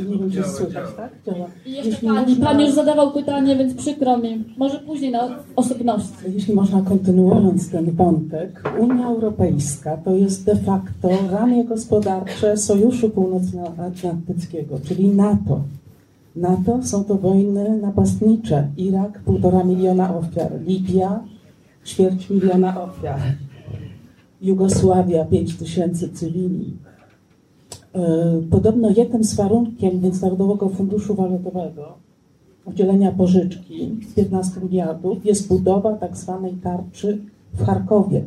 nie 0.09 0.17
wiem, 0.17 0.31
czy 0.31 0.43
słychać, 0.43 0.85
tak? 0.97 1.11
Działa. 1.25 1.47
i 1.65 1.71
jeszcze 1.71 2.07
Pani. 2.07 2.29
można- 2.31 2.45
Pan 2.45 2.61
już 2.61 2.71
zadawał 2.71 3.11
pytanie, 3.11 3.55
więc 3.55 3.73
przykro 3.73 4.17
mi. 4.17 4.43
Może 4.57 4.79
później 4.79 5.11
na 5.11 5.29
osobności. 5.55 6.13
Jeśli 6.33 6.53
można 6.53 6.81
kontynuując 6.81 7.69
ten 7.71 7.91
wątek, 7.91 8.63
Unia 8.79 9.07
Europejska 9.07 9.97
to 9.97 10.11
jest 10.15 10.45
de 10.45 10.55
facto 10.55 11.09
ramię 11.31 11.65
gospodarcze 11.65 12.57
Sojuszu 12.57 13.09
Północnoatlantyckiego, 13.09 14.79
czyli 14.83 15.07
NATO. 15.09 15.61
NATO 16.35 16.83
są 16.83 17.03
to 17.03 17.15
wojny 17.15 17.77
napastnicze. 17.81 18.67
Irak 18.77 19.19
półtora 19.25 19.63
miliona 19.63 20.15
ofiar, 20.15 20.51
Libia 20.67 21.19
ćwierć 21.85 22.29
miliona 22.29 22.81
ofiar, 22.83 23.19
Jugosławia 24.41 25.25
pięć 25.25 25.57
tysięcy 25.57 26.09
cywili. 26.09 26.73
E, 27.95 28.41
Podobno 28.49 28.89
jednym 28.89 29.23
z 29.23 29.35
warunkiem 29.35 30.01
Międzynarodowego 30.01 30.69
Funduszu 30.69 31.15
Walutowego 31.15 31.97
udzielenia 32.65 33.11
pożyczki 33.11 33.97
z 34.09 34.13
15 34.13 34.61
miliardów 34.61 35.25
jest 35.25 35.47
budowa 35.47 35.93
tak 35.93 36.17
zwanej 36.17 36.53
tarczy 36.53 37.17
w 37.53 37.65
Charkowie. 37.65 38.23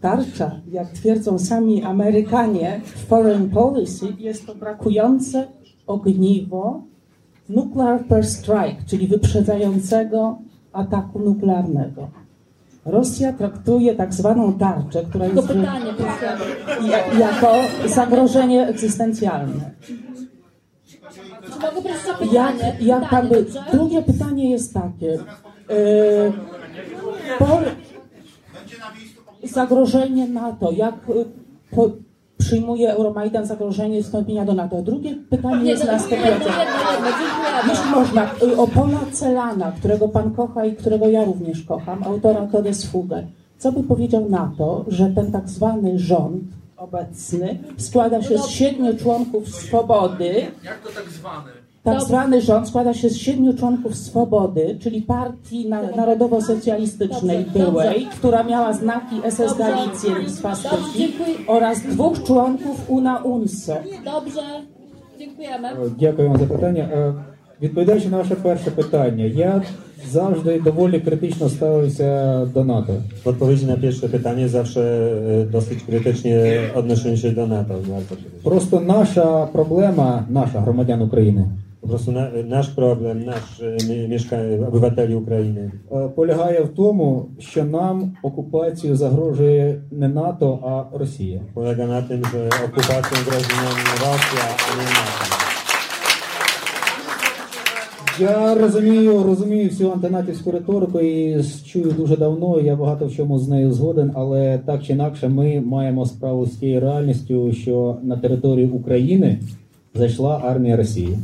Tarcza, 0.00 0.60
jak 0.72 0.88
twierdzą 0.88 1.38
sami 1.38 1.82
Amerykanie 1.82 2.80
w 2.84 3.06
Foreign 3.06 3.48
Policy, 3.50 4.06
jest 4.18 4.46
to 4.46 4.54
brakujące 4.54 5.46
ogniwo 5.86 6.80
nuclear 7.48 8.04
first 8.08 8.38
strike, 8.38 8.76
czyli 8.86 9.06
wyprzedzającego 9.06 10.38
ataku 10.72 11.18
nuklearnego. 11.18 12.08
Rosja 12.86 13.32
traktuje 13.32 13.94
tak 13.94 14.14
zwaną 14.14 14.52
tarczę, 14.58 15.04
która 15.04 15.26
jest 15.26 15.48
pytanie, 15.48 15.94
jako 17.18 17.54
zagrożenie 17.86 18.66
egzystencjalne. 18.66 19.70
Jak, 22.32 22.54
jak 22.80 23.10
tak 23.10 23.24
drugie 23.72 24.02
pytanie 24.02 24.50
jest 24.50 24.74
takie. 24.74 25.06
Yy, 25.06 26.32
po, 27.38 27.60
zagrożenie 29.42 30.28
NATO, 30.28 30.72
jak 30.72 30.94
e, 30.94 31.24
po, 31.76 31.90
przyjmuje 32.38 32.92
Euromajdan 32.92 33.46
zagrożenie 33.46 34.02
wstąpienia 34.02 34.44
do 34.44 34.54
NATO? 34.54 34.82
Drugie 34.82 35.14
pytanie 35.30 35.62
Nie, 35.62 35.70
jest 35.70 35.84
następujące. 35.84 36.50
Jeśli 37.68 37.90
można, 37.90 38.30
y, 38.42 38.56
Opola 38.56 39.00
Celana, 39.12 39.72
którego 39.72 40.08
pan 40.08 40.30
kocha 40.30 40.64
i 40.64 40.76
którego 40.76 41.08
ja 41.08 41.24
również 41.24 41.62
kocham, 41.62 42.02
autora 42.04 42.46
Codes 42.52 42.84
Fugę, 42.84 43.26
co 43.58 43.72
by 43.72 43.82
powiedział 43.82 44.28
na 44.28 44.52
to, 44.58 44.84
że 44.88 45.10
ten 45.10 45.32
tak 45.32 45.48
zwany 45.48 45.98
rząd 45.98 46.42
obecny 46.76 47.58
składa 47.76 48.22
się 48.22 48.38
z 48.38 48.46
siedmiu 48.46 48.96
członków 48.96 49.48
Swobody, 49.48 50.46
Jak 50.64 50.78
to 50.80 50.88
tak 50.88 51.08
zwany? 51.10 51.65
tak 51.85 51.93
Dobrze. 51.93 52.07
zwany 52.07 52.41
rząd 52.41 52.67
składa 52.67 52.93
się 52.93 53.09
z 53.09 53.15
siedmiu 53.17 53.53
członków 53.53 53.95
Swobody, 53.95 54.77
czyli 54.79 55.01
partii 55.01 55.69
na, 55.69 55.81
narodowo-socjalistycznej 55.95 57.45
Dobrze, 57.45 57.59
byłej, 57.71 57.99
dobrze. 58.01 58.17
która 58.17 58.43
miała 58.43 58.73
znaki 58.73 59.15
SS 59.31 59.37
Dobrze. 59.37 59.55
Galicję 59.57 60.09
i 60.09 60.13
Dobrze, 60.13 60.29
Swastyki 60.29 60.97
dziękuję. 60.97 61.35
oraz 61.47 61.81
dwóch 61.81 62.23
członków 62.23 62.89
UNA 62.89 63.17
UNSO. 63.23 63.73
Dobrze, 64.05 64.41
dziękujemy. 65.19 65.67
Е, 65.67 65.75
Дякую 65.99 66.29
вам 66.29 66.37
за 66.39 66.45
питання. 66.45 66.83
Е, 66.93 67.13
Відповідаючи 67.61 68.09
на 68.09 68.17
ваше 68.17 68.35
перше 68.35 68.71
питання, 68.71 69.25
я 69.25 69.61
завжди 70.11 70.59
доволі 70.59 70.99
критично 70.99 71.49
ставився 71.49 72.45
до 72.53 72.63
НАТО. 72.63 72.93
W 73.23 73.27
odpowiedzi 73.27 73.65
na 73.65 73.77
pierwsze 73.77 74.09
pytanie 74.09 74.49
zawsze 74.49 74.81
e, 75.41 75.45
dosyć 75.45 75.83
krytycznie 75.83 76.59
odnosimy 76.75 77.17
się 77.17 77.31
do 77.31 77.47
NATO. 77.47 77.73
Bardzo 77.73 78.05
krytycznie. 78.15 78.39
Просто 78.43 78.79
наша 78.79 79.45
проблема, 79.45 80.25
наша 80.29 80.59
громадян 80.59 81.01
України, 81.01 81.43
Po 81.86 81.90
prostu 81.90 82.12
na, 82.12 82.30
nasz 82.44 82.70
problem, 82.70 83.24
nasz 83.24 83.60
e, 83.60 83.76
mie- 83.88 84.08
mieszka, 84.08 84.36
obywateli 84.68 85.14
е, 85.16 86.08
полягає 86.08 86.62
в 86.62 86.68
тому, 86.68 87.26
що 87.38 87.64
нам 87.64 88.16
окупацію 88.22 88.96
загрожує 88.96 89.82
не 89.90 90.08
НАТО, 90.08 90.58
а 90.62 90.98
Росія. 90.98 91.40
polega 91.54 91.86
na 91.86 92.02
tym, 92.02 92.24
że 92.32 92.48
okupacją 92.64 93.16
grozi 93.26 93.54
nam 93.64 93.78
Rosja, 94.02 94.46
a 94.66 94.76
nie 94.76 94.88
NATO. 94.96 95.36
Я 98.20 98.54
розумію, 98.54 99.22
розумію 99.22 99.68
всю 99.68 99.92
антинатівську 99.92 100.50
риторику 100.50 101.00
і 101.00 101.44
чую 101.66 101.92
дуже 101.92 102.16
давно. 102.16 102.60
Я 102.60 102.76
багато 102.76 103.06
в 103.06 103.12
чому 103.12 103.38
з 103.38 103.48
нею 103.48 103.72
згоден, 103.72 104.10
але 104.14 104.58
так 104.58 104.82
чи 104.82 104.92
інакше, 104.92 105.28
ми 105.28 105.60
маємо 105.60 106.06
справу 106.06 106.46
з 106.46 106.50
тією 106.50 106.80
реальністю, 106.80 107.52
що 107.52 107.96
на 108.02 108.16
територію 108.16 108.70
України 108.72 109.38
зайшла 109.94 110.40
армія 110.44 110.76
Росії. 110.76 111.18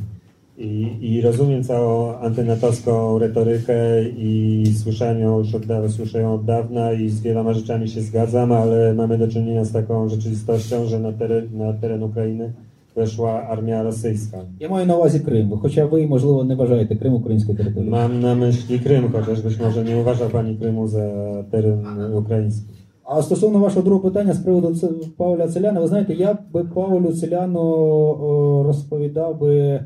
I, 0.58 0.98
I 1.00 1.20
rozumiem 1.20 1.64
całą 1.64 2.16
antynatowską 2.16 3.18
retorykę 3.18 4.02
i 4.16 4.64
słyszałem 4.82 5.20
ją 5.20 5.38
już 5.38 5.54
od 5.54 5.66
dawna, 5.66 5.88
słyszę 5.88 6.20
ją 6.20 6.34
od 6.34 6.44
dawna 6.44 6.92
i 6.92 7.08
z 7.08 7.20
wieloma 7.20 7.52
rzeczami 7.52 7.88
się 7.88 8.00
zgadzam, 8.00 8.52
ale 8.52 8.94
mamy 8.94 9.18
do 9.18 9.28
czynienia 9.28 9.64
z 9.64 9.72
taką 9.72 10.08
rzeczywistością, 10.08 10.86
że 10.86 11.00
na 11.00 11.12
teren, 11.12 11.48
na 11.52 11.72
teren 11.72 12.02
Ukrainy 12.02 12.52
weszła 12.96 13.42
armia 13.48 13.82
rosyjska. 13.82 14.38
Я 14.60 14.68
маю 14.68 14.86
на 14.86 14.96
увазі 14.96 15.20
Крим, 15.20 15.58
хоча 15.62 15.86
ви, 15.86 16.06
можливо, 16.06 16.44
не 16.44 16.54
вважаєте 16.54 16.96
Крим 16.96 17.14
українською 17.14 17.58
територією. 17.58 17.92
Mam 17.92 18.20
na 18.20 18.34
myśli 18.34 18.80
Krym, 18.80 19.12
chociaż 19.12 19.40
być 19.40 19.60
może 19.60 19.84
nie 19.84 19.96
uważa 19.96 20.28
pani 20.28 20.56
Krymu 20.56 20.88
za 20.88 21.08
teren 21.50 21.86
ukraiński. 22.14 22.72
А 23.04 23.22
стосовно 23.22 23.58
вашого 23.58 23.82
другого 23.82 24.10
питання 24.10 24.32
з 24.32 24.38
приводу 24.38 24.76
Павля 25.16 25.48
Целяна, 25.48 25.80
ви 25.80 25.86
знаєте, 25.86 26.14
я 26.14 26.38
би 26.52 26.64
Павлю 26.64 27.12
Целяну 27.12 28.62
розповідав 28.66 29.40
би 29.40 29.80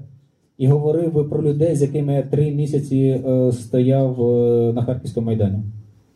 і 0.59 0.67
говорив 0.67 1.13
би 1.15 1.25
про 1.25 1.43
людей, 1.43 1.77
з 1.77 1.83
якими 1.83 2.15
я 2.15 2.23
три 2.23 2.51
місяці 2.51 3.23
е, 3.27 3.53
стояв 3.53 4.31
е, 4.31 4.73
на 4.73 4.83
Харківському 4.83 5.27
майдані. 5.27 5.59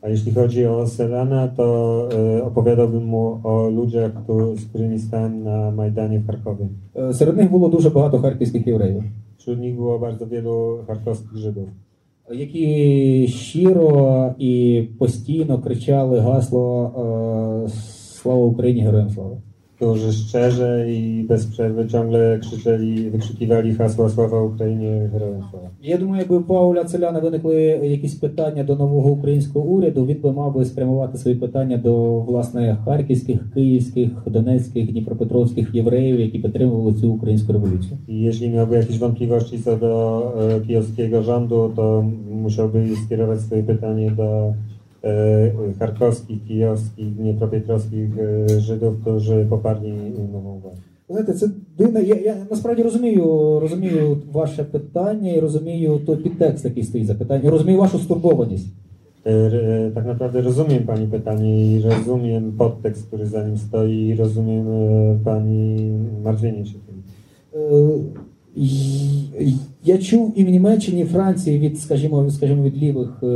A 0.03 0.09
jeśli 0.09 0.33
chodzi 0.33 0.67
o 0.67 0.87
Selana, 0.87 1.49
to 1.59 1.65
e, 2.13 2.43
opowiadałbym 2.45 3.05
mu 3.05 3.25
o 3.45 3.69
ludziach, 3.71 4.13
któ- 4.25 4.57
z 4.57 4.65
którymi 4.65 4.99
stałem 4.99 5.43
na 5.45 5.71
Majdanie 5.71 6.19
w 6.19 6.27
Charkowie. 6.27 6.67
Е, 6.97 7.13
Серед 7.15 7.37
них 7.37 7.51
було 7.51 7.69
дуже 7.69 7.91
багато 7.91 8.19
харківських 8.19 8.67
євреїв, 8.67 9.03
Wśród 9.39 9.59
nich 9.61 9.75
było 9.77 9.99
bardzo 9.99 10.27
wielu 10.27 10.79
charkowskich 10.87 11.37
Żydów, 11.37 11.69
які 12.33 13.29
щиро 13.29 14.35
і 14.39 14.83
постійно 14.99 15.59
кричали 15.59 16.19
гасло 16.21 16.91
е, 17.67 17.69
Слава 18.23 18.47
Україні, 18.47 18.81
героям 18.83 19.11
слава. 19.11 19.37
Którzy 19.81 20.13
szczerze 20.13 20.93
i 20.93 21.25
bez 21.29 21.47
przerwy 21.47 21.89
ciągle 21.89 22.39
krzyczeli, 22.39 23.11
wykrzykiwali 23.11 23.75
hasła 23.75 24.09
Sława 24.09 24.43
Ukrainie, 24.43 25.09
Herojem 25.13 25.43
Sława. 25.51 25.71
Я 25.83 25.99
думаю, 25.99 26.19
якби 26.19 26.37
у 26.37 26.43
Пауля 26.43 26.85
Целяна 26.85 27.21
виникли 27.21 27.55
якісь 27.83 28.15
питання 28.15 28.65
до 28.65 28.77
нового 28.77 29.11
українського 29.11 29.67
уряду, 29.67 30.07
він 30.07 30.21
би 30.21 30.33
мав 30.33 30.55
би 30.55 30.65
спрямувати 30.65 31.19
свої 31.19 31.37
питання 31.37 31.77
до 31.77 32.21
власне 32.21 32.79
харківських, 32.85 33.53
київських, 33.55 34.11
донецьких, 34.27 34.91
дніпропетровських 34.93 35.75
євреїв, 35.75 36.21
які 36.21 36.39
підтримували 36.39 36.95
цю 36.95 37.13
українську 37.13 37.53
революцію. 37.53 37.99
I 38.09 38.21
jeśli 38.21 38.49
miałby 38.51 38.77
jakieś 38.77 38.99
wątpliwości 38.99 39.59
co 39.65 39.77
do 39.77 39.93
e, 40.57 40.61
kijowskiego 40.67 41.23
rządu, 41.23 41.73
to 41.77 42.05
musiałby 42.45 42.79
skierować 43.07 43.41
swoje 43.41 43.63
pytanie 43.63 44.11
do 44.11 44.55
charkowskich, 45.80 46.48
kijowskich, 46.48 47.16
dniepropietrowskich 47.16 48.10
e, 48.20 48.60
Żydów, 48.60 49.02
którzy 49.02 49.46
poparli 49.50 49.94
nową 50.34 50.60
władzę. 50.60 50.82
Ви 51.10 51.16
Знаєте, 51.16 51.34
це 51.34 51.50
дивно. 51.78 52.00
Я, 52.00 52.16
я 52.16 52.36
насправді 52.52 52.84
розумію, 52.84 53.60
розумію 53.62 54.18
ваше 54.32 54.64
питання 54.64 55.32
і 55.32 55.40
розумію 55.40 56.00
той 56.06 56.18
підтекст, 56.18 56.66
який 56.66 56.84
стоїть 56.84 57.08
за 57.08 57.16
питання. 57.16 57.50
Розумію 57.50 57.80
вашу 57.80 58.00
стурбованість. 58.00 58.68
E, 59.26 59.32
e, 59.32 59.92
Tak 59.92 60.06
naprawdę 60.06 60.42
rozumiem 60.42 60.86
Pani 60.86 61.08
pytanie 61.08 61.76
i 61.76 61.82
rozumiem 61.82 62.52
podtekst, 62.52 63.08
który 63.08 63.26
za 63.26 63.48
nim 63.48 63.58
stoi 63.58 64.08
i 64.08 64.16
rozumiem 64.16 64.68
e, 64.68 65.20
Pani 65.26 65.92
martwienie 66.24 66.66
się 66.66 66.78
tym. 66.86 67.04
Е, 68.57 69.53
Я 69.85 69.99
чув 69.99 70.33
і 70.37 70.45
в 70.45 70.49
Німеччині, 70.49 71.01
і 71.01 71.05
Франції 71.05 71.59
від, 71.59 71.81
скажімо, 71.81 72.31
скажімо, 72.31 72.63
від 72.63 72.83
лівих 72.83 73.09
е, 73.23 73.27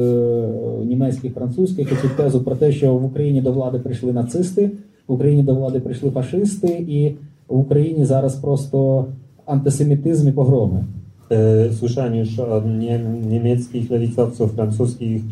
німецьких, 0.84 1.34
французьких 1.34 2.02
цю 2.02 2.08
тезу 2.16 2.40
про 2.40 2.56
те, 2.56 2.72
що 2.72 2.94
в 2.94 3.04
Україні 3.04 3.40
до 3.40 3.52
влади 3.52 3.78
прийшли 3.78 4.12
нацисти, 4.12 4.70
в 5.08 5.12
Україні 5.12 5.42
до 5.42 5.54
влади 5.54 5.80
прийшли 5.80 6.10
фашисти, 6.10 6.68
і 6.88 7.12
в 7.48 7.58
Україні 7.58 8.04
зараз 8.04 8.34
просто 8.34 9.06
антисемітизм 9.46 10.28
і 10.28 10.32
погроми. 10.32 10.84
Słyszałem 11.78 12.14
już 12.14 12.38
od 12.38 12.64
nie, 12.66 12.98
niemieckich 13.30 13.90
lewicowców, 13.90 14.52
francuskich 14.52 15.22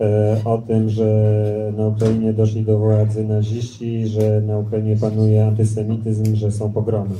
e, 0.00 0.36
o 0.44 0.58
tym, 0.58 0.88
że 0.88 1.72
na 1.76 1.86
Ukrainie 1.88 2.32
doszli 2.32 2.62
do 2.62 2.78
władzy 2.78 3.24
naziści, 3.24 4.06
że 4.06 4.40
na 4.40 4.58
Ukrainie 4.58 4.96
panuje 4.96 5.46
antysemityzm, 5.46 6.36
że 6.36 6.52
są 6.52 6.72
pogromy. 6.72 7.14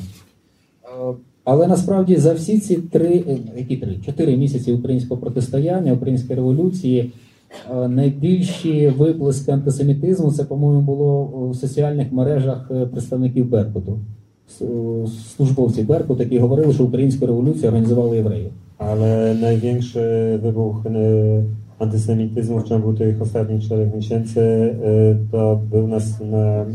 Але 1.45 1.67
насправді 1.67 2.17
за 2.17 2.33
всі 2.35 2.59
ці 2.59 2.77
три, 2.77 3.25
е, 3.29 3.39
які 3.57 3.77
три, 3.77 3.97
чотири 4.07 4.37
місяці 4.37 4.73
українського 4.73 5.21
протистояння, 5.21 5.93
української 5.93 6.37
революції, 6.37 7.13
е, 7.85 7.89
найбільші 7.89 8.89
виплески 8.99 9.53
антисемітизму 9.53 10.33
це, 10.33 10.45
по-моєму, 10.45 10.81
було 10.83 11.25
у 11.51 11.55
соціальних 11.55 12.13
мережах 12.13 12.71
е, 12.71 12.87
представників 12.87 13.51
Беркуту, 13.51 13.99
службовців 15.37 15.87
Беркуту, 15.87 16.23
які 16.23 16.39
говорили, 16.39 16.73
що 16.73 16.85
українську 16.85 17.27
революцію 17.27 17.69
організували 17.69 18.17
євреї. 18.17 18.49
Największy 19.41 20.05
wybuch 20.45 20.79
e, 20.87 21.45
antysemityzmu 21.79 22.59
w 22.61 22.69
ciągu 22.69 22.93
tych 22.95 23.23
ostatnich 23.23 23.63
czterech 23.65 23.95
miesięcy 23.95 24.41
to 25.33 25.61
był 25.71 25.87
na, 25.89 25.97
s- 25.97 26.21
na, 26.33 26.67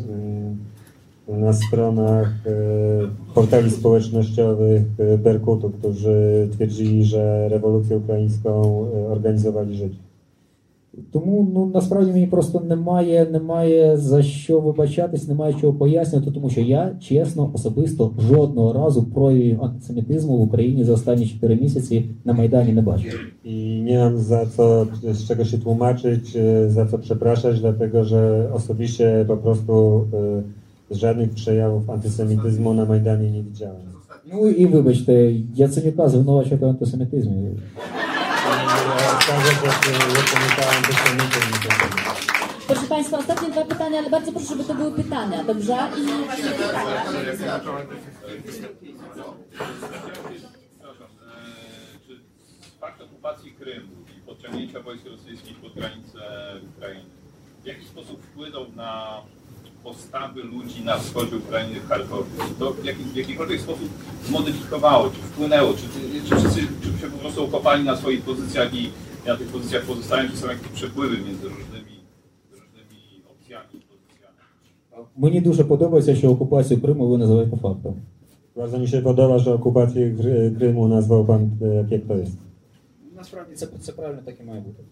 na 1.29 1.53
stronach 1.53 2.29
e, 2.47 3.35
portali 3.35 3.71
społecznościowych 3.71 4.83
e, 4.99 5.19
Berkutu, 5.19 5.71
którzy 5.71 6.49
twierdzili, 6.53 7.05
że 7.05 7.49
rewolucję 7.49 7.97
ukraińską 7.97 8.51
e, 8.95 9.09
organizowali 9.09 9.77
Żydzi. 9.77 9.99
Тому 11.13 11.49
ну 11.55 11.71
насправді 11.75 12.13
мені 12.13 12.27
просто 12.27 12.61
немає, 12.61 13.27
немає 13.33 13.97
за 13.97 14.23
що 14.23 14.61
вибачатись, 14.61 15.29
немає 15.29 15.55
чого 15.61 15.73
пояснювати, 15.73 16.31
тому 16.31 16.51
що 16.51 16.61
я 16.61 16.97
чесно 17.01 17.51
особисто 17.55 18.11
жодного 18.19 18.73
разу 18.73 19.03
проявів 19.03 19.65
антисемітизму 19.65 20.37
в 20.37 20.41
Україні 20.41 20.85
за 20.85 20.93
останні 20.93 21.27
4 21.27 21.57
місяці 21.57 22.05
на 22.25 22.33
майдані 22.33 22.73
не 22.73 22.83
бачив. 22.83 23.21
I 23.45 23.83
nie 23.85 23.99
mam 23.99 24.19
za 24.19 24.47
co, 24.47 24.87
z 25.03 25.25
czego 25.29 25.45
się 25.45 25.59
tłumaczyć, 25.59 26.37
e, 26.37 26.71
za 26.71 26.87
co 26.87 26.99
przepraszać, 26.99 27.61
dlatego 27.61 28.05
że 28.05 28.49
osobiście 28.53 29.25
po 29.29 29.37
prostu 29.37 30.05
e, 30.15 30.43
żadnych 30.91 31.31
przejawów 31.35 31.91
antysemityzmu 31.91 32.75
na 32.75 32.85
Majdanie 32.85 33.31
nie 33.31 33.43
widziałem. 33.43 33.93
Ну 34.33 34.49
і 34.49 34.67
вибачте, 34.67 35.33
Яценюка 35.55 36.09
звинувачувати 36.09 36.67
в 36.67 36.69
антисемітизмі. 36.69 37.51
Ja 38.99 39.13
Okaże, 39.15 39.53
że 39.53 39.93
Jacenika 40.17 40.65
antysemityzm 40.77 41.53
nie 41.53 41.59
potrafi. 41.69 42.23
Proszę 42.67 42.87
Państwa, 42.87 43.19
ostatnie 43.19 43.49
dwa 43.51 43.65
pytania, 43.65 43.99
ale 43.99 44.11
bardzo 44.11 44.33
proszę, 44.33 44.47
żeby 44.47 44.65
to 44.65 44.75
były 44.75 44.93
pytania, 44.93 45.45
dobrze? 45.45 45.77
I 45.99 46.01
nie 46.07 46.13
pytania. 46.57 47.03
Przepraszam, 50.79 51.11
e, 51.29 52.07
czy 52.07 52.21
fakt 52.81 53.01
okupacji 53.03 53.53
Krymu 53.53 53.93
i 54.19 54.21
podciągnięcia 54.27 54.81
wojsk 54.81 55.07
rosyjskich 55.07 55.57
pod 55.57 55.75
granicę 55.75 56.21
Ukrainy 56.77 57.11
w 57.63 57.67
jaki 57.67 57.85
sposób 57.85 58.23
wpłynął 58.23 58.67
na 58.77 59.21
postawy 59.85 60.43
ludzi 60.43 60.85
na 60.85 60.99
wschodzie 60.99 61.37
Ukrainy 61.37 61.81
w 61.81 61.89
Charkowie? 61.89 62.31
To 62.59 62.73
w, 62.73 62.85
jaki, 62.85 63.03
w 63.05 63.17
jakikolwiek 63.17 63.61
sposób 63.61 63.89
zmodyfikowało, 64.29 65.11
czy 65.11 65.17
wpłynęło, 65.17 65.73
czy, 65.75 65.83
czy 66.29 66.37
wszyscy 66.37 66.61
czy 66.61 67.01
się 67.01 67.07
po 67.13 67.19
prostu 67.19 67.45
okopali 67.45 67.85
na 67.85 67.97
swoich 67.97 68.23
pozycjach 68.23 68.75
i 68.75 68.91
na 69.27 69.37
tych 69.37 69.49
pozycjach 69.49 69.83
pozostają, 69.85 70.31
czy 70.31 70.37
są 70.37 70.47
jakieś 70.49 70.69
przepływy 70.69 71.17
między 71.17 71.49
różnymi, 71.49 71.97
różnymi 72.53 73.23
opcjami 73.31 73.67
i 73.75 73.81
pozycjami? 73.81 74.37
Мені 75.17 75.41
дуже 75.41 75.65
подобається, 75.65 76.17
що 76.17 76.31
окупацію 76.31 76.81
Криму 76.81 77.09
ви 77.09 77.19
називаєте 77.19 77.57
фактом. 77.57 77.95
Bardzo 78.57 78.79
mi 78.79 78.89
się 78.89 79.03
podoba, 79.03 79.39
że 79.39 79.55
okupację 79.55 80.15
Gry- 80.17 80.57
Krymu 80.57 80.89
nazwał 80.89 81.25
pan 81.25 81.51
e, 81.63 81.67
jak, 81.75 81.91
jak 81.91 82.03
to 82.07 82.15
jest. 82.15 82.37
Насправді 83.17 83.55
це, 83.55 83.67
це 83.81 83.93
правильно 83.93 84.23
так 84.25 84.35
і 84.41 84.45
має 84.45 84.61
бути. 84.61 84.83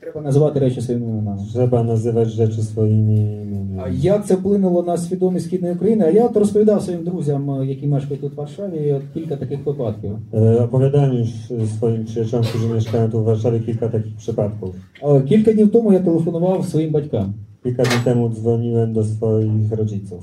Треба 0.00 0.20
називати 0.20 0.60
речі 0.60 0.80
своїми 0.80 1.06
іменами. 1.06 1.42
Trzeba 1.52 1.82
nazywać 1.82 2.28
rzeczy 2.28 2.62
swoimi 2.62 3.40
А 3.84 3.88
як 3.88 4.26
це 4.26 4.34
вплинуло 4.34 4.82
на 4.82 4.96
свідомість 4.96 5.46
східної 5.46 5.74
України? 5.74 6.04
А 6.06 6.10
я 6.10 6.26
от 6.26 6.36
розповідав 6.36 6.82
своїм 6.82 7.04
друзям, 7.04 7.50
е, 7.50 7.66
які 7.66 7.86
мешкають 7.86 8.20
тут 8.20 8.32
в 8.32 8.36
Варшаві, 8.36 8.92
от 8.92 9.02
кілька 9.14 9.36
таких 9.36 9.66
випадків. 9.66 10.10
E, 10.32 10.64
Opowiadałem 10.64 11.12
już 11.12 11.28
e, 11.50 11.66
swoim 11.66 12.04
przyjaciołom, 12.04 12.44
którzy 12.46 12.68
mieszkają 12.74 13.10
tu 13.10 13.20
w 13.20 13.24
Warszawie, 13.24 13.60
kilka 13.60 13.88
takich 13.88 14.16
przypadków. 14.16 14.74
Е, 15.02 15.22
Кілька 15.22 15.52
днів 15.52 15.72
тому 15.72 15.92
я 15.92 16.00
телефонував 16.00 16.64
своїм 16.64 16.92
батькам. 16.92 17.34
Kilka 17.64 17.82
dni 17.82 18.04
temu 18.04 18.30
dzwoniłem 18.30 18.92
do 18.92 19.04
swoich 19.04 19.72
rodziców. 19.80 20.22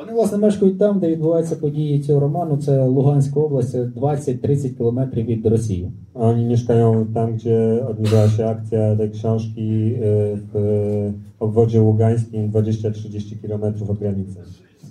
Вони, 0.00 0.12
власне, 0.12 0.38
мешкають 0.38 0.78
там, 0.78 0.98
де 0.98 1.08
відбуваються 1.08 1.56
події 1.56 2.00
цього 2.00 2.20
роману. 2.20 2.56
Це 2.56 2.84
Луганська 2.84 3.40
область, 3.40 3.74
20-30 3.74 4.76
кілометрів 4.76 5.26
від 5.26 5.46
Росії. 5.46 5.92
Oni 6.14 6.44
mieszkają 6.44 7.06
tam, 7.14 7.28
gdzie 7.36 7.86
odbywała 7.90 8.28
się 8.28 8.46
akcja 8.46 8.96
tej 8.96 9.10
książki 9.10 9.96
w 10.52 10.54
obwodzie 11.38 11.80
ługańskim, 11.80 12.50
20-30 12.50 13.36
km 13.42 13.64
od 13.88 13.98
granicy. 13.98 14.38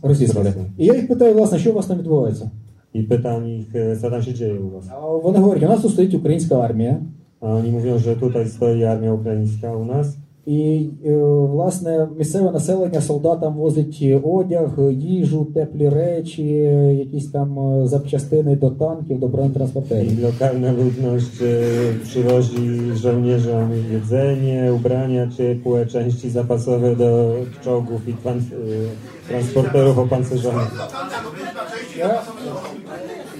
Російської. 0.03 0.45
Росії. 0.45 0.65
І 0.77 0.85
я 0.85 0.95
їх 0.95 1.07
питаю, 1.07 1.33
власне, 1.33 1.59
що 1.59 1.71
у 1.71 1.73
вас 1.73 1.85
там 1.85 1.97
відбувається? 1.97 2.49
I 2.95 3.03
pytam 3.03 3.47
ich, 3.59 3.71
co 4.01 4.09
tam 4.09 4.21
się 4.23 4.33
dzieje 4.33 4.59
u 4.59 4.69
was. 4.69 4.85
А 4.91 5.07
вони 5.07 5.39
говорять, 5.39 5.63
у 5.63 5.67
нас 5.67 5.81
тут 5.81 5.91
стоїть 5.91 6.13
українська 6.13 6.55
армія. 6.59 6.97
A 7.41 7.55
oni 7.55 7.71
mówią, 7.71 7.97
że 7.99 8.15
tutaj 8.15 8.47
stoi 8.49 8.83
armia 8.83 9.13
ukraińska 9.13 9.75
u 9.75 9.85
nas 9.85 10.17
І, 10.46 10.88
е, 11.06 11.16
власне, 11.52 12.08
місцеве 12.18 12.50
населення 12.50 13.00
солдатам 13.00 13.54
возить 13.54 14.04
одяг, 14.24 14.70
їжу, 14.90 15.44
теплі 15.54 15.88
речі, 15.88 16.42
якісь 16.98 17.30
там 17.30 17.58
е, 17.58 17.86
запчастини 17.86 18.56
до 18.56 18.70
танків, 18.70 19.20
до 19.20 19.28
бронетранспортерів. 19.28 20.18
i 20.18 20.22
lokalna 20.22 20.72
ludność 20.72 21.42
e, 21.42 21.54
przywozi 22.02 22.92
żołnierzom 22.94 23.72
jedzenie, 23.92 24.72
ubrania 24.74 25.28
ciepłe, 25.36 25.86
części 25.86 26.30
zapasowe 26.30 26.96
do 26.96 27.34
czołgów 27.64 28.08
i 28.08 28.14
tran- 28.14 28.52
e, 28.52 29.28
transporterów 29.28 29.98
opancerzonych. 29.98 30.70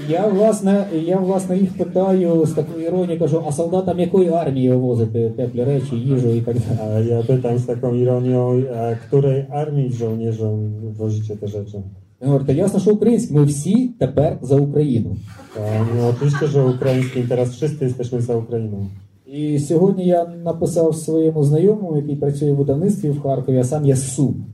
Я, 0.10 0.28
власне, 0.28 0.88
я 1.06 1.18
власне 1.18 1.58
їх 1.58 1.78
питаю 1.78 2.46
з 2.46 2.52
такою 2.52 2.86
іронією, 2.86 3.20
кажу, 3.20 3.44
а 3.48 3.52
солдатам 3.52 4.00
якої 4.00 4.30
армії 4.30 4.70
ви 4.70 4.76
возите 4.76 5.30
теплі 5.30 5.64
речі, 5.64 5.96
їжу 5.96 6.30
і 6.30 6.42
так 6.42 6.56
далі. 6.56 6.80
A 6.80 7.00
ja 7.00 7.24
pytam 7.24 7.60
z 7.60 7.66
taką 7.66 7.94
ironią, 7.94 8.64
a 8.80 8.96
której 8.96 9.46
armii 9.50 9.94
żołnierzom 9.94 10.56
wozicie 10.98 11.36
te 11.36 11.48
rzeczy? 11.48 11.78
Він 12.22 12.28
говорить, 12.30 12.48
та 12.48 12.54
ясно, 12.54 12.80
що 12.80 12.94
українські, 12.94 13.34
ми 13.34 13.44
всі 13.44 13.88
тепер 14.00 14.38
за 14.42 14.56
Україну. 14.56 15.16
A, 15.58 15.86
no 15.98 16.08
oczywiście, 16.08 16.48
że 16.48 16.66
ukraińskim, 16.66 17.28
teraz 17.28 17.50
wszyscy 17.50 17.86
jesteśmy 17.86 18.22
za 18.22 18.36
Ukrainą. 18.36 18.88
І 19.26 19.60
сьогодні 19.60 20.06
я 20.06 20.26
написав 20.44 20.96
своєму 20.96 21.44
знайомому, 21.44 21.98
який 21.98 22.16
працює 22.16 22.52
в 22.52 22.56
видавництві 22.56 23.10
в 23.10 23.22
Харкові, 23.22 23.58
а 23.58 23.64
сам 23.64 23.86
я 23.86 23.96
з 23.96 24.14
Сум. 24.14 24.46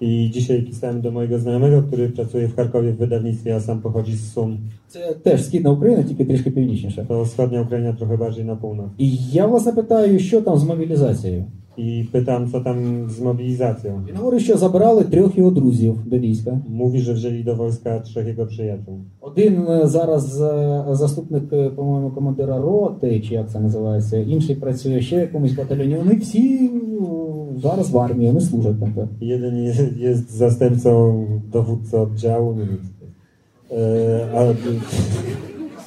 I 0.00 0.30
dzisiaj 0.30 0.62
pisałem 0.62 1.00
do 1.00 1.10
mojego 1.10 1.38
znajomego, 1.38 1.82
który 1.82 2.08
pracuje 2.08 2.48
w 2.48 2.56
Charkowie 2.56 2.92
w 2.92 2.96
wydawnictwie, 2.96 3.54
a 3.56 3.60
sam 3.60 3.80
pochodzi 3.80 4.16
z 4.16 4.32
Sum. 4.34 4.56
Це 4.88 5.14
теж 5.22 5.44
східна 5.44 5.70
Україна, 5.70 6.02
тільки 6.02 6.24
трішки 6.24 6.50
північніше. 6.50 7.06
To 7.08 7.24
wschodnia 7.24 7.62
Ukraina 7.62 7.92
trochę 7.92 8.16
bardziej 8.18 8.44
na 8.44 8.56
północ. 8.56 8.88
І 8.98 9.16
я 9.32 9.46
власне 9.46 9.72
питаю, 9.72 10.18
що 10.18 10.42
там 10.42 10.58
з 10.58 10.64
мобілізацією. 10.64 11.44
I 11.76 12.08
pytam, 12.12 12.50
co 12.52 12.60
tam 12.60 13.10
z 13.10 13.20
mobilizacją. 13.20 14.02
Він 14.08 14.16
говорить, 14.16 14.42
що 14.42 14.56
забрали 14.56 15.04
трьох 15.04 15.38
його 15.38 15.50
друзів 15.50 15.98
до 16.06 16.18
війська. 16.18 16.60
Mówi, 16.68 17.00
że 17.00 17.14
wzięli 17.14 17.44
do 17.44 17.56
wojska 17.56 18.00
trzech 18.00 18.26
jego 18.26 18.46
przyjaciół. 18.46 18.94
Один 19.20 19.66
е, 19.68 19.86
зараз 19.86 20.40
е, 20.40 20.84
заступник, 20.90 21.52
е, 21.52 21.70
по-моєму, 21.70 22.10
командира 22.10 22.58
роти, 22.60 23.20
чи 23.20 23.34
як 23.34 23.50
це 23.50 23.60
називається, 23.60 24.18
інший 24.18 24.56
працює 24.56 25.00
ще 25.00 25.16
в 25.16 25.20
якомусь 25.20 25.52
батальйоні. 25.52 25.94
Вони 25.94 26.14
всі 26.14 26.70
ну, 27.00 27.39
зараз 27.62 27.90
в 27.90 27.98
армії, 27.98 28.28
вони 28.28 28.40
служать 28.40 28.80
там. 28.80 28.92
так. 28.92 29.08
Jeden 29.20 29.54
je- 29.56 30.08
jest 30.08 30.30
zastępcą 30.30 31.26
dowódcy 31.52 31.98
oddziału, 31.98 32.54
nie 32.54 32.64
wiem, 32.64 32.78
co 32.82 32.88
to 33.00 33.04
jest. 33.06 33.16
E, 33.72 34.38
a 34.38 34.54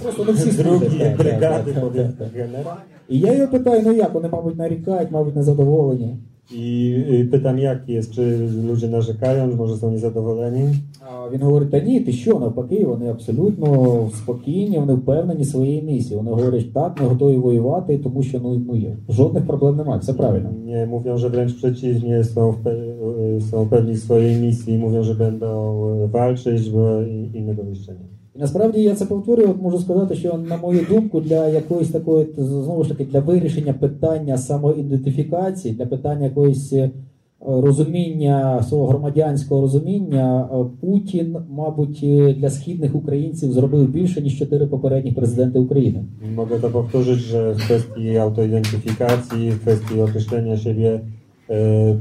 Просто 0.03 0.23
вони 0.23 0.31
всі 0.37 0.49
drugi 0.49 0.89
служать. 0.89 0.99
так, 0.99 1.17
так, 1.17 1.27
brygady, 1.27 1.73
так, 1.73 1.83
powiem, 1.83 2.07
так, 2.07 2.17
так. 2.17 2.33
generał. 2.33 2.73
І 3.09 3.19
я 3.19 3.33
його 3.33 3.47
питаю, 3.47 3.81
ну 3.85 3.91
як, 3.91 4.13
вони, 4.13 4.29
мабуть, 4.29 4.57
нарікають, 4.57 5.11
мабуть, 5.11 5.35
незадоволені. 5.35 6.17
Y, 6.51 7.27
pytam, 7.31 7.59
jak 7.59 7.89
jest, 7.89 8.11
czy 8.11 8.49
ludzie 8.67 8.87
narzekają, 8.87 9.55
może 9.55 9.77
są 9.77 9.91
niezadowoleni. 9.91 10.63
А 11.05 11.29
він 11.29 11.41
говорить, 11.41 11.71
та 11.71 11.79
ні, 11.79 11.99
ти 11.99 12.11
що, 12.11 12.39
навпаки, 12.39 12.85
вони 12.85 13.09
абсолютно 13.09 14.09
спокійні, 14.13 14.79
вони 14.79 14.93
впевнені 14.93 15.45
своєї 15.45 15.81
місії. 15.81 16.17
Вони 16.17 16.31
говорять, 16.31 16.73
так, 16.73 17.01
ми 17.01 17.07
готові 17.07 17.37
воювати, 17.37 17.97
тому 17.97 18.23
що 18.23 18.39
ну, 18.39 18.61
ну 18.67 18.75
є. 18.75 18.97
Жодних 19.09 19.47
проблем 19.47 19.77
немає, 19.77 19.99
все 19.99 20.13
правильно. 20.13 20.49
Nie, 20.65 20.85
mówią, 20.85 21.17
że 21.17 21.29
wręcz 21.29 21.53
przeciwnie, 21.53 22.23
są, 22.23 22.55
są 23.51 23.69
pewni 23.69 23.97
swojej 23.97 24.41
misji, 24.41 24.77
mówią, 24.77 25.03
że 25.03 25.15
będą 25.15 25.49
y, 26.03 26.07
walczyć, 26.07 26.69
bo 26.69 27.01
innego 27.33 27.63
wyjścia 27.63 27.93
nie. 27.93 28.13
І 28.35 28.39
насправді 28.39 28.81
я 28.81 28.95
це 28.95 29.05
повторюю, 29.05 29.49
от 29.49 29.61
можу 29.61 29.79
сказати, 29.79 30.15
що 30.15 30.37
на 30.37 30.57
мою 30.57 30.85
думку, 30.89 31.21
для 31.21 31.47
якоїсь 31.47 31.89
такої 31.89 32.27
знову 32.37 32.83
ж 32.83 32.89
таки 32.89 33.05
для 33.05 33.19
вирішення 33.19 33.73
питання 33.73 34.37
самоідентифікації, 34.37 35.73
для 35.73 35.85
питання 35.85 36.29
якоїсь 36.33 36.73
е, 36.73 36.91
розуміння 37.41 38.63
свого 38.63 38.87
громадянського 38.87 39.61
розуміння, 39.61 40.49
е, 40.53 40.65
Путін, 40.81 41.37
мабуть, 41.49 41.99
е, 42.03 42.33
для 42.33 42.49
східних 42.49 42.95
українців 42.95 43.51
зробив 43.51 43.89
більше 43.89 44.21
ніж 44.21 44.39
чотири 44.39 44.67
попередніх 44.67 45.15
президенти 45.15 45.59
України. 45.59 46.05
Mogę 46.35 46.59
to 46.59 46.69
powtórzyć, 46.69 47.19
że 47.19 47.51
w 47.53 47.57
kwestii 47.57 48.17
autoidentyfikacji, 48.17 49.51
w 49.51 49.59
kwestii 49.59 50.01
określenia 50.01 50.57
siebie 50.57 50.99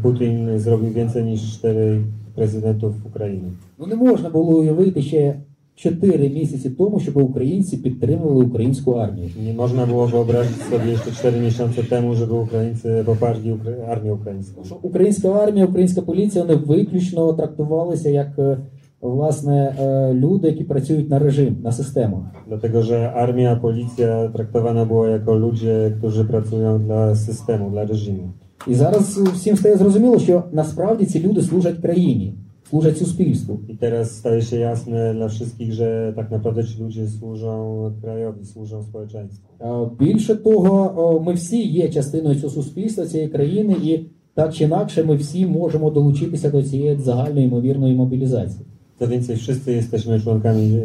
Putin 0.02 0.58
zrobił 0.58 0.90
więcej 0.90 1.24
niż 1.24 1.40
cztery 1.52 2.02
prezydentów 2.34 2.94
Ukrainy. 3.06 3.48
Ну 3.78 3.86
не 3.86 3.96
можна 3.96 4.30
було 4.30 4.58
уявити 4.58 5.02
ще 5.02 5.34
чотири 5.74 6.28
місяці 6.28 6.70
тому, 6.70 7.00
щоб 7.00 7.16
українці 7.16 7.76
підтримували 7.76 8.44
українську 8.44 8.92
армію. 8.92 9.28
Nie 9.46 9.52
można 9.54 9.86
było 9.86 10.06
wyobrazić 10.06 10.56
sobie 10.70 10.90
jeszcze 10.90 11.10
cztery 11.10 11.40
miesiące 11.40 11.82
temu, 11.84 12.14
żeby 12.14 12.34
Ukraińcy 12.34 13.02
poparli 13.06 13.52
Ukra- 13.52 13.84
armię 13.88 14.12
ukraińską. 14.14 14.64
Що 14.64 14.76
Українська 14.82 15.28
армія, 15.28 15.66
українська 15.66 16.02
поліція 16.02 16.44
вони 16.44 16.56
виключно 16.56 17.32
трактувалися 17.32 18.08
як 18.10 18.38
е, 18.38 18.56
власне 19.00 19.74
е, 19.80 20.14
люди, 20.14 20.48
які 20.48 20.64
працюють 20.64 21.10
на 21.10 21.18
режим, 21.18 21.56
на 21.62 21.72
систему. 21.72 22.24
Dlatego, 22.48 22.82
że 22.82 23.12
armia, 23.24 23.56
policja 23.56 24.28
traktowana 24.28 24.84
była 24.86 25.08
jako 25.08 25.34
ludzie, 25.34 25.92
którzy 25.98 26.24
pracują 26.24 26.78
dla 26.78 27.14
systemu, 27.16 27.70
dla 27.70 27.84
reżimu. 27.84 28.28
І 28.66 28.74
зараз 28.74 29.18
всім 29.18 29.56
стає 29.56 29.76
зрозуміло, 29.76 30.18
що 30.18 30.42
насправді 30.52 31.04
ці 31.04 31.20
люди 31.20 31.42
служать 31.42 31.78
країні, 31.78 32.34
служать 32.72 32.98
суспільству. 32.98 33.60
I 33.68 33.76
teraz 33.76 34.10
staje 34.10 34.42
się 34.42 34.56
jasne 34.56 35.14
dla 35.14 35.28
wszystkich, 35.28 35.72
że 35.72 36.12
tak 36.16 36.30
naprawdę 36.30 36.64
ci 36.64 36.82
ludzie 36.82 37.08
służą 37.08 37.92
krajowi, 38.02 38.46
służą 38.46 38.82
społeczeństwu. 38.82 39.48
Е, 39.60 39.90
Більше 39.98 40.36
того, 40.36 41.20
ми 41.26 41.32
всі 41.32 41.62
є 41.62 41.88
частиною 41.88 42.40
цього 42.40 42.52
суспільства, 42.52 43.06
цієї 43.06 43.28
країни, 43.28 43.76
і 43.82 44.04
так 44.34 44.54
чи 44.54 44.64
інакше 44.64 45.04
ми 45.04 45.16
всі 45.16 45.46
можемо 45.46 45.90
долучитися 45.90 46.50
до 46.50 46.62
цієї 46.62 46.96
загальної 46.96 47.46
ймовірної 47.46 47.94
мобілізації. 47.94 48.64
Co 48.98 49.08
więcej, 49.08 49.36
wszyscy 49.36 49.72
jesteśmy 49.72 50.20
członkami, 50.20 50.80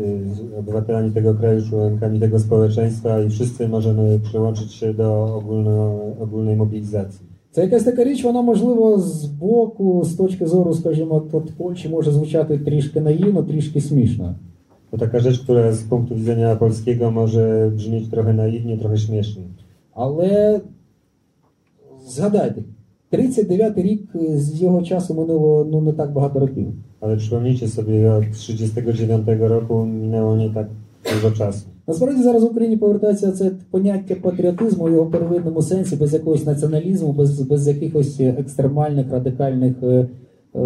obywatelami 0.59 1.11
tego 1.11 1.35
kraju, 1.35 1.61
członkami 1.69 2.19
tego 2.19 2.39
społeczeństwa 2.39 3.21
i 3.21 3.29
wszyscy 3.29 3.67
możemy 3.67 4.19
przyłączyć 4.19 4.71
się 4.73 4.93
do 4.93 5.35
ogólno, 5.35 5.99
ogólnej 6.19 6.55
mobilizacji. 6.55 7.36
Це 7.51 7.61
якась 7.61 7.83
така 7.83 8.03
річ, 8.03 8.23
вона 8.23 8.41
можливо 8.41 8.99
з 8.99 9.25
боку, 9.25 10.03
з 10.03 10.15
точки 10.15 10.45
зору, 10.45 10.73
скажімо, 10.73 11.25
от 11.31 11.51
Польщі 11.57 11.89
може 11.89 12.11
звучати 12.11 12.57
трішки 12.57 13.01
наївно, 13.01 13.43
трішки 13.43 13.81
смішно. 13.81 14.35
To 14.91 14.97
taka 14.97 15.19
rzecz, 15.19 15.39
która 15.39 15.71
z 15.73 15.83
punktu 15.83 16.15
widzenia 16.15 16.55
polskiego 16.55 17.11
może 17.11 17.71
brzmieć 17.75 18.09
trochę 18.09 18.33
naiwnie, 18.33 18.77
trochę 18.77 18.97
śmiesznie. 18.97 19.43
Але 19.93 20.61
згадайте, 22.07 22.63
39-й 23.11 23.81
рік 23.81 24.01
з 24.35 24.61
його 24.61 24.81
часу 24.81 25.13
минуло 25.13 25.67
ну 25.71 25.81
не 25.81 25.93
так 25.93 26.13
багато 26.13 26.39
років. 26.39 26.67
Ale 26.99 27.17
przypomnijcie 27.17 27.67
sobie, 27.67 28.13
od 28.13 28.31
39 28.31 29.39
roku 29.39 29.85
minęło 29.85 30.35
nie 30.35 30.49
tak 30.49 30.67
dużo 31.13 31.31
czasu. 31.31 31.65
Насправді 31.87 32.23
зараз 32.23 32.43
в 32.43 32.45
Україні 32.45 32.77
повертається 32.77 33.31
це 33.31 33.51
поняття 33.71 34.15
патріотизму 34.15 34.85
в 34.85 34.91
його 34.91 35.05
первинному 35.05 35.61
сенсі, 35.61 35.95
без 35.95 36.13
якогось 36.13 36.45
націоналізму, 36.45 37.11
без, 37.11 37.41
без 37.41 37.67
якихось 37.67 38.19
екстремальних 38.19 39.11
радикальних 39.11 39.73
е, 39.83 40.07
е, 40.55 40.59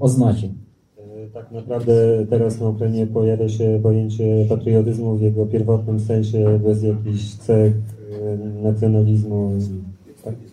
означень. 0.00 0.54
E, 0.98 1.04
Tak 1.34 1.52
naprawdę 1.52 2.26
teraz 2.30 2.60
na 2.60 2.68
Ukrainie 2.68 3.06
pojawia 3.06 3.48
się 3.48 3.80
pojęcie 3.82 4.46
patriotyzmu 4.48 5.16
w 5.16 5.22
jego 5.22 5.46
pierwotnym 5.46 6.00
sensie, 6.00 6.60
bez 6.66 6.82
jakichś 6.82 7.24
cech 7.34 7.72
nacjonalizmu 8.62 9.50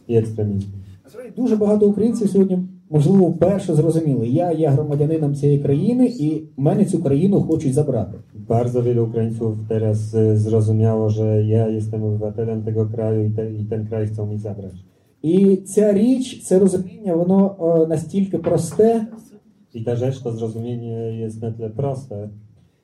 i 0.07 0.15
ekstremizmu. 0.15 0.71
Насправді 1.03 1.31
дуже 1.41 1.55
багато 1.55 1.87
українців 1.87 2.29
сьогодні, 2.29 2.59
можливо, 2.91 3.25
вперше 3.25 3.75
зрозуміли, 3.75 4.27
я 4.27 4.51
є 4.51 4.67
громадянином 4.67 5.35
цієї 5.35 5.59
країни, 5.59 6.07
і 6.19 6.43
мене 6.57 6.85
цю 6.85 7.03
країну 7.03 7.41
хочуть 7.41 7.73
забрати. 7.73 8.17
Bardzo 8.47 8.81
wielu 8.81 9.05
Ukraińców 9.05 9.57
teraz 9.67 10.15
e, 10.15 10.37
zrozumiało, 10.37 11.09
że 11.09 11.43
ja 11.43 11.67
jestem 11.67 12.03
obywatelem 12.03 12.61
tego 12.63 12.85
kraju 12.85 13.25
i, 13.25 13.29
te, 13.29 13.51
i 13.51 13.65
ten 13.65 13.87
kraj 13.87 14.07
chcą 14.07 14.25
mi 14.25 14.37
zabrać. 14.37 14.73
І 15.21 15.55
ця 15.55 15.93
річ, 15.93 16.43
це 16.43 16.59
розуміння, 16.59 17.15
воно 17.15 17.55
е, 17.59 17.87
настільки 17.87 18.37
просте, 18.37 19.05
rzecz, 19.73 20.19
to 20.19 20.31
zrozumienie 20.31 21.19
jest 21.19 21.41
na 21.41 21.51
tyle 21.51 21.69
proste, 21.69 22.29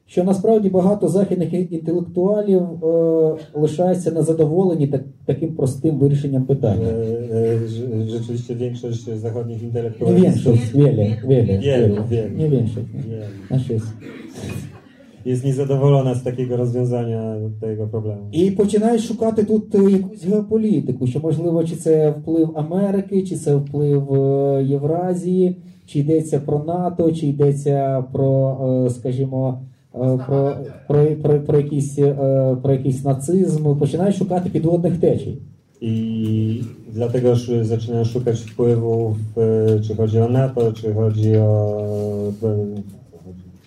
що 0.08 0.24
насправді 0.24 0.70
багато 0.70 1.08
західних 1.08 1.54
інтелектуалів 1.54 2.62
е, 2.62 3.36
лишаються 3.54 4.12
незадоволені 4.12 4.88
так, 4.88 5.02
таким 5.26 5.56
простим 5.56 5.98
вирішенням 5.98 6.44
питання. 6.44 6.88
rzeczywiście 8.08 8.56
większość 8.56 9.10
zachodnich 9.16 9.62
Не 9.62 9.68
intelektualistów 9.68 10.24
większość, 10.24 10.74
wiele, 10.76 11.18
wiele, 11.28 11.58
Wielu, 11.60 11.88
wiele. 11.88 12.06
wielu. 12.10 12.38
Nie 12.38 12.50
większość. 12.50 12.88
nie, 13.10 13.22
Na 13.52 13.60
щось. 13.60 13.84
jest 15.26 15.46
niezadowolona 15.46 16.16
z 16.16 16.24
takiego 16.24 16.58
rozwiązania 16.58 17.36
tego 17.62 17.88
problemu. 17.88 18.22
І 18.32 18.52
починають 18.52 19.02
шукати 19.02 19.44
тут 19.44 19.76
е, 19.76 19.92
якусь 19.92 20.24
геополітику, 20.26 21.08
що 21.08 21.20
можливо, 21.20 21.64
чи 21.64 21.76
це 21.76 22.10
вплив 22.10 22.50
Америки, 22.56 23.24
чи 23.24 23.36
це 23.36 23.56
вплив 23.56 24.14
е, 24.14 24.64
Євразії, 24.64 25.56
чи 25.86 26.00
йдеться 26.00 26.40
про 26.40 26.64
НАТО, 26.64 27.12
чи 27.12 27.28
йдеться 27.28 28.04
про, 28.14 28.58
е, 28.86 28.90
скажімо, 28.90 29.60
е, 29.62 29.66
про, 30.28 30.58
про, 30.88 31.06
про, 31.24 31.40
про, 31.40 31.58
якийсь, 31.58 32.00
е, 32.00 32.58
про 32.64 32.74
якийсь 32.74 33.04
нацизм, 33.06 33.76
починають 33.80 34.16
шукати 34.16 34.50
підводних 34.50 34.98
течій. 34.98 35.38
I 35.82 36.64
dlatego 36.94 37.32
sz- 37.32 37.66
zaczynają 37.66 38.06
szukać 38.06 38.40
wpływów, 38.42 39.16
e, 39.38 39.80
czy 39.88 39.96
chodzi 39.96 40.20
o 40.20 40.30
NATO, 40.30 40.74
czy 40.74 40.94
chodzi 40.94 41.38
o. 41.38 41.52
e, 42.44 42.48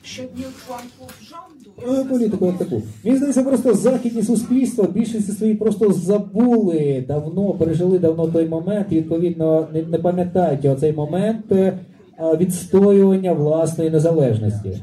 Siedmiu 0.02 0.48
członków 0.66 1.10
rządu. 1.30 2.08
Політику 2.08 2.46
як 2.46 2.58
таку. 2.58 2.82
Мені 3.04 3.16
здається, 3.16 3.42
просто 3.42 3.74
західні 3.74 4.22
суспільства 4.22 4.84
в 4.84 4.92
більшості 4.92 5.32
свої 5.32 5.54
просто 5.54 5.92
забули 5.92 7.04
давно, 7.08 7.50
пережили 7.54 7.98
давно 7.98 8.26
той 8.26 8.48
момент, 8.48 8.86
і 8.90 8.96
відповідно 8.96 9.66
не, 9.74 9.82
не 9.82 9.98
пам'ятають 9.98 10.64
оцей 10.64 10.92
момент 10.92 11.52
е, 11.52 11.78
відстоювання 12.40 13.32
власної 13.32 13.90
незалежності. 13.90 14.82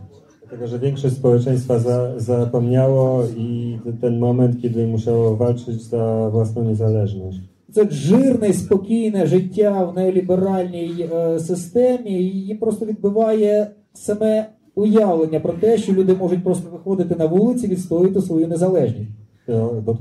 Dlatego, 0.49 0.67
że 0.67 0.79
większość 0.79 1.15
społeczeństwa 1.15 1.79
za, 1.79 2.19
zapomniało 2.19 3.23
i 3.37 3.77
ten 4.01 4.19
moment, 4.19 4.61
kiedy 4.61 4.87
musiało 4.87 5.35
walczyć 5.35 5.81
za 5.81 6.29
własną 6.29 6.63
niezależność. 6.63 7.39
Це 7.73 7.89
жирне, 7.89 8.53
спокійне 8.53 9.27
життя 9.27 9.83
в 9.83 9.95
неоліберальній 9.95 11.09
е, 11.13 11.39
системі, 11.39 12.11
і 12.11 12.45
їм 12.45 12.57
просто 12.57 12.85
відбиває 12.85 13.71
саме 13.93 14.49
уявлення 14.75 15.39
про 15.39 15.53
те, 15.53 15.77
що 15.77 15.93
люди 15.93 16.13
можуть 16.13 16.43
просто 16.43 16.69
виходити 16.69 17.15
на 17.15 17.25
вулиці, 17.25 17.67
відстоювати 17.67 18.21
свою 18.21 18.47
незалежність. 18.47 19.11
To, 19.47 19.81
bo 19.85 19.97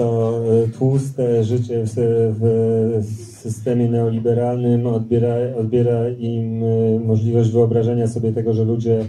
To 0.00 0.40
e, 0.64 0.68
tłuste 0.68 1.44
życie 1.44 1.84
w, 1.84 1.94
w 3.00 3.38
systemie 3.40 3.88
neoliberalnym 3.88 4.86
odbiera, 4.86 5.34
odbiera 5.58 6.08
im 6.08 6.64
e, 6.64 7.00
możliwość 7.00 7.50
wyobrażenia 7.50 8.06
sobie 8.08 8.32
tego, 8.32 8.54
że 8.54 8.64
ludzie 8.64 9.04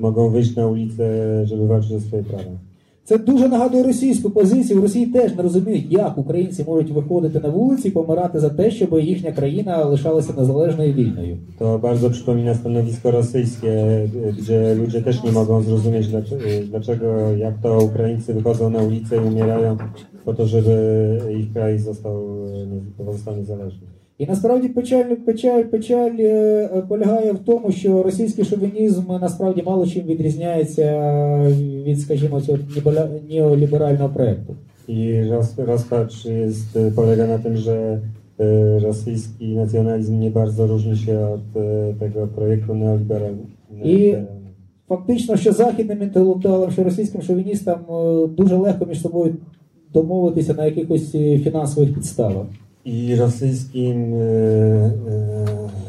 mogą 0.00 0.30
wyjść 0.30 0.56
na 0.56 0.66
ulicę, 0.66 1.04
żeby 1.46 1.66
walczyć 1.66 1.92
o 1.92 2.00
swoje 2.00 2.24
prawa. 2.24 2.71
Це 3.04 3.18
дуже 3.18 3.48
нагадує 3.48 3.82
російську 3.82 4.30
позицію. 4.30 4.80
В 4.80 4.82
Росії 4.82 5.06
теж 5.06 5.36
не 5.36 5.42
розуміють, 5.42 5.92
як 5.92 6.18
українці 6.18 6.64
можуть 6.64 6.90
виходити 6.90 7.40
на 7.40 7.48
вулиці 7.48 7.88
і 7.88 7.90
помирати 7.90 8.40
за 8.40 8.50
те, 8.50 8.70
щоб 8.70 9.00
їхня 9.00 9.32
країна 9.32 9.84
лишалася 9.84 10.32
незалежною 10.38 10.92
вільною. 10.92 11.36
To 11.58 11.78
bardzo 11.78 12.10
przypomina 12.10 12.54
stanowisko 12.54 13.10
rosyjskie, 13.10 13.72
e, 14.28 14.32
gdzie 14.38 14.74
ludzie 14.74 15.02
też 15.02 15.22
nie 15.24 15.32
mogą 15.32 15.62
zrozumieć, 15.62 16.06
dlaczego, 16.70 17.06
jak 17.36 17.54
to 17.62 17.78
Ukraińcy 17.78 18.34
wychodzą 18.34 18.70
na 18.70 18.82
ulicę 18.82 19.16
i 19.16 19.28
umierają 19.28 19.76
po 20.24 20.34
to, 20.34 20.46
żeby 20.46 20.74
ich 21.40 21.52
kraj 21.52 21.78
został, 21.78 22.16
e, 22.46 23.04
pozostał 23.04 23.36
niezależny. 23.36 23.91
І 24.18 24.26
насправді 24.26 24.68
печаль, 24.68 25.14
печаль, 25.26 25.62
печаль 25.62 26.16
е, 26.18 26.82
полягає 26.88 27.32
в 27.32 27.38
тому, 27.38 27.72
що 27.72 28.02
російський 28.02 28.44
шовінізм 28.44 29.02
насправді 29.20 29.62
мало 29.62 29.86
чим 29.86 30.06
відрізняється 30.06 31.08
від, 31.86 32.00
скажімо, 32.00 32.40
цього 32.40 32.58
неоліберального 33.30 34.08
проекту. 34.08 34.56
I 34.88 35.22
roz, 35.30 35.58
rozpacz 35.58 36.24
jest, 36.24 36.78
polega 36.96 37.26
na 37.26 37.38
tym, 37.38 37.56
że 37.56 38.00
e, 38.38 38.78
rosyjski 38.78 39.54
nacjonalizm 39.54 40.20
nie 40.20 40.30
bardzo 40.30 40.66
różni 40.66 40.96
się 40.96 41.20
od 41.20 41.56
e, 41.56 41.94
tego 42.00 42.26
projektu 42.26 42.74
neoliberalnego. 42.74 43.44
І 43.84 44.14
фактично, 44.88 45.36
що 45.36 45.52
західним 45.52 46.02
інтелектуалам, 46.02 46.70
що 46.70 46.84
російським 46.84 47.22
шовіністам 47.22 47.78
е, 47.90 48.26
дуже 48.26 48.56
легко 48.56 48.86
між 48.86 49.00
собою 49.00 49.34
домовитися 49.94 50.54
на 50.54 50.64
якихось 50.64 51.14
е, 51.14 51.38
фінансових 51.38 51.94
підставах. 51.94 52.46
i 52.84 53.16
rosyjskim 53.16 54.14
e, 54.14 54.18
e, 54.18 55.82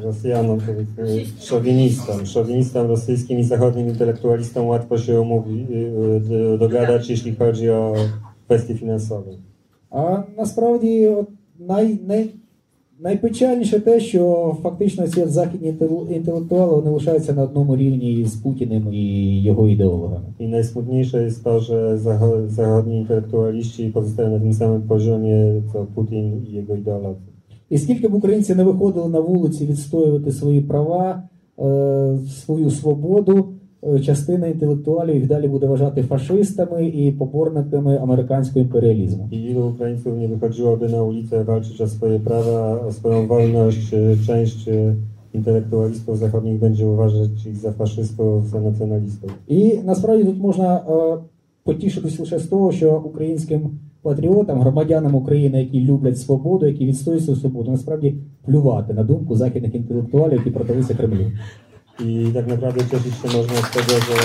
Rosjanom, 0.00 0.58
szowinistom, 1.40 2.26
szowinistom 2.26 2.86
rosyjskim 2.86 3.38
i 3.38 3.44
zachodnim 3.44 3.88
intelektualistom 3.88 4.66
łatwo 4.66 4.98
się 4.98 5.20
umówi, 5.20 5.66
e, 6.54 6.58
dogadać, 6.58 7.02
tak. 7.02 7.10
jeśli 7.10 7.34
chodzi 7.34 7.70
o 7.70 7.94
kwestie 8.44 8.74
finansowe. 8.74 9.30
A 9.90 10.22
naprawdę 10.36 11.18
od 11.18 11.26
naj, 11.58 11.98
naj, 12.06 12.30
найпечальніше 13.00 13.80
те, 13.80 14.00
що 14.00 14.56
фактично 14.62 15.08
ці 15.08 15.24
західні 15.24 15.72
інтел- 15.72 16.12
інтелектуали 16.16 16.74
вони 16.74 16.90
лишаються 16.90 17.32
на 17.32 17.42
одному 17.42 17.76
рівні 17.76 18.24
з 18.26 18.34
Путіним 18.34 18.92
і 18.92 19.42
його 19.42 19.68
ідеологами. 19.68 20.24
Najsmutniejsze 20.40 21.22
jest 21.22 21.44
to, 21.44 21.60
że 21.60 21.96
zacho- 21.96 22.48
zachodni 22.48 22.98
intelektualiści 22.98 23.82
pozostają 23.94 24.28
na 24.30 24.38
tym 24.40 24.52
samym 24.52 24.82
poziomie, 24.82 25.62
co 25.72 25.86
Putin 25.94 26.24
i 26.48 26.52
jego 26.52 26.74
ideolodzy. 26.76 27.20
І 27.70 27.78
скільки 27.78 28.08
б 28.08 28.14
українці 28.14 28.54
не 28.54 28.64
виходили 28.64 29.08
на 29.08 29.20
вулиці 29.20 29.66
відстоювати 29.66 30.32
свої 30.32 30.60
права, 30.60 31.22
е, 31.58 32.18
свою 32.28 32.70
свободу, 32.70 33.44
частина 34.04 34.46
інтелектуалів 34.46 35.14
їх 35.14 35.26
далі 35.26 35.48
буде 35.48 35.66
вважати 35.66 36.02
фашистами 36.02 36.86
і 36.86 37.12
поборниками 37.12 37.96
американського 37.96 38.60
імперіалізму. 38.60 39.28
I 39.32 39.54
ilu 39.54 39.68
Ukraińców 39.68 40.18
nie 40.18 40.28
wychodziłoby 40.28 40.88
na 40.88 41.02
ulicę 41.02 41.44
walczyć 41.44 41.80
o 41.80 41.86
swoje 41.86 42.20
prawa, 42.20 42.80
o 42.86 42.92
swoją 42.92 43.26
wolność, 43.26 43.94
część 44.26 44.68
e, 44.68 44.94
intelektualistów 45.34 46.18
zachodnich 46.18 46.58
będzie 46.58 46.86
uważać 46.86 47.46
ich 47.46 47.56
za 47.56 47.72
faszystów, 47.72 48.46
za. 48.46 48.58
І 49.48 49.78
насправді 49.84 50.24
тут 50.24 50.38
можна 50.38 50.76
е, 50.76 51.16
потішитись 51.64 52.20
лише 52.20 52.38
з 52.38 52.46
того, 52.46 52.72
що 52.72 53.02
українським 53.06 53.60
патріотам, 54.02 54.60
громадянам 54.60 55.14
України, 55.14 55.60
які 55.60 55.80
люблять 55.80 56.18
свободу, 56.18 56.66
які 56.66 56.86
відстоюють 56.86 57.24
свою 57.24 57.40
свободу, 57.40 57.70
насправді 57.70 58.14
плювати 58.44 58.94
на 58.94 59.04
думку 59.04 59.34
західних 59.34 59.74
інтелектуалів, 59.74 60.38
які 60.38 60.50
продалися 60.50 60.94
Кремлю. 60.94 61.26
I 61.99 62.31
tak 62.33 62.47
naprawdę 62.47 62.85
cieszyć 62.85 63.13
się 63.15 63.37
można 63.37 63.55
z 63.55 63.71
tego, 63.71 63.91
że 63.91 64.15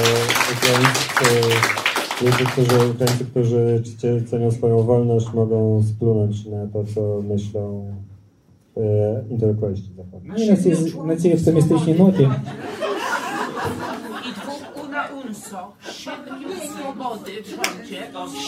Ukraińcy, 0.56 1.56
ludzie, 2.24 2.44
którzy, 2.52 2.90
Ukraińcy, 2.90 3.24
którzy 3.24 3.82
czcie- 3.84 4.22
cenią 4.30 4.50
swoją 4.50 4.82
wolność, 4.82 5.32
mogą 5.34 5.82
splunąć 5.82 6.46
na 6.46 6.66
to, 6.72 6.84
co 6.94 7.22
myślą 7.22 7.94
e, 8.76 8.80
intelektualiści 9.30 9.90
zachodni. 9.96 10.30
Ну 10.36 10.44
і 10.44 10.50
на 10.50 10.56
цій, 10.56 10.76
на 11.04 11.16
цій 11.16 11.34
оптимістичній 11.34 11.94
ноті 11.94 12.28
I 14.28 14.32
dwóch 14.32 14.84
una 14.84 15.02
unso. 15.26 15.58
Siedmiu 15.92 16.48
swobody 16.72 17.32
w 17.42 17.48
rządzie. 17.48 17.98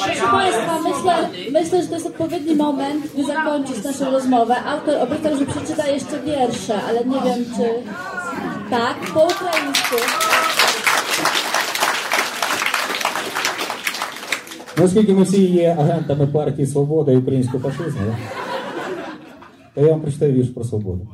Proszę 0.04 0.26
Państwa, 0.30 0.78
myślę, 0.88 1.28
myślę, 1.52 1.82
że 1.82 1.88
to 1.88 1.94
jest 1.94 2.06
odpowiedni 2.06 2.54
moment, 2.56 3.16
by 3.16 3.24
zakończyć 3.24 3.84
naszą 3.84 4.10
rozmowę. 4.10 4.56
Autor 4.64 4.94
obiecał, 5.02 5.36
że 5.38 5.46
przeczyta 5.46 5.88
jeszcze 5.88 6.20
wiersze, 6.22 6.82
ale 6.88 7.04
nie 7.04 7.20
wiem 7.26 7.44
czy... 7.56 7.64
Ukraińsku. 8.65 9.97
Ну, 14.77 14.85
оскільки 14.85 15.13
ми 15.13 15.23
всі 15.23 15.45
є 15.45 15.75
агентами 15.79 16.27
партії 16.27 16.67
Свобода 16.67 17.11
і 17.11 17.17
українського 17.17 17.69
фашизму, 17.69 18.01
то 19.75 19.81
я 19.81 19.91
вам 19.91 20.01
прочитаю 20.01 20.33
вірш 20.33 20.47
про 20.47 20.63
свободу. 20.63 21.07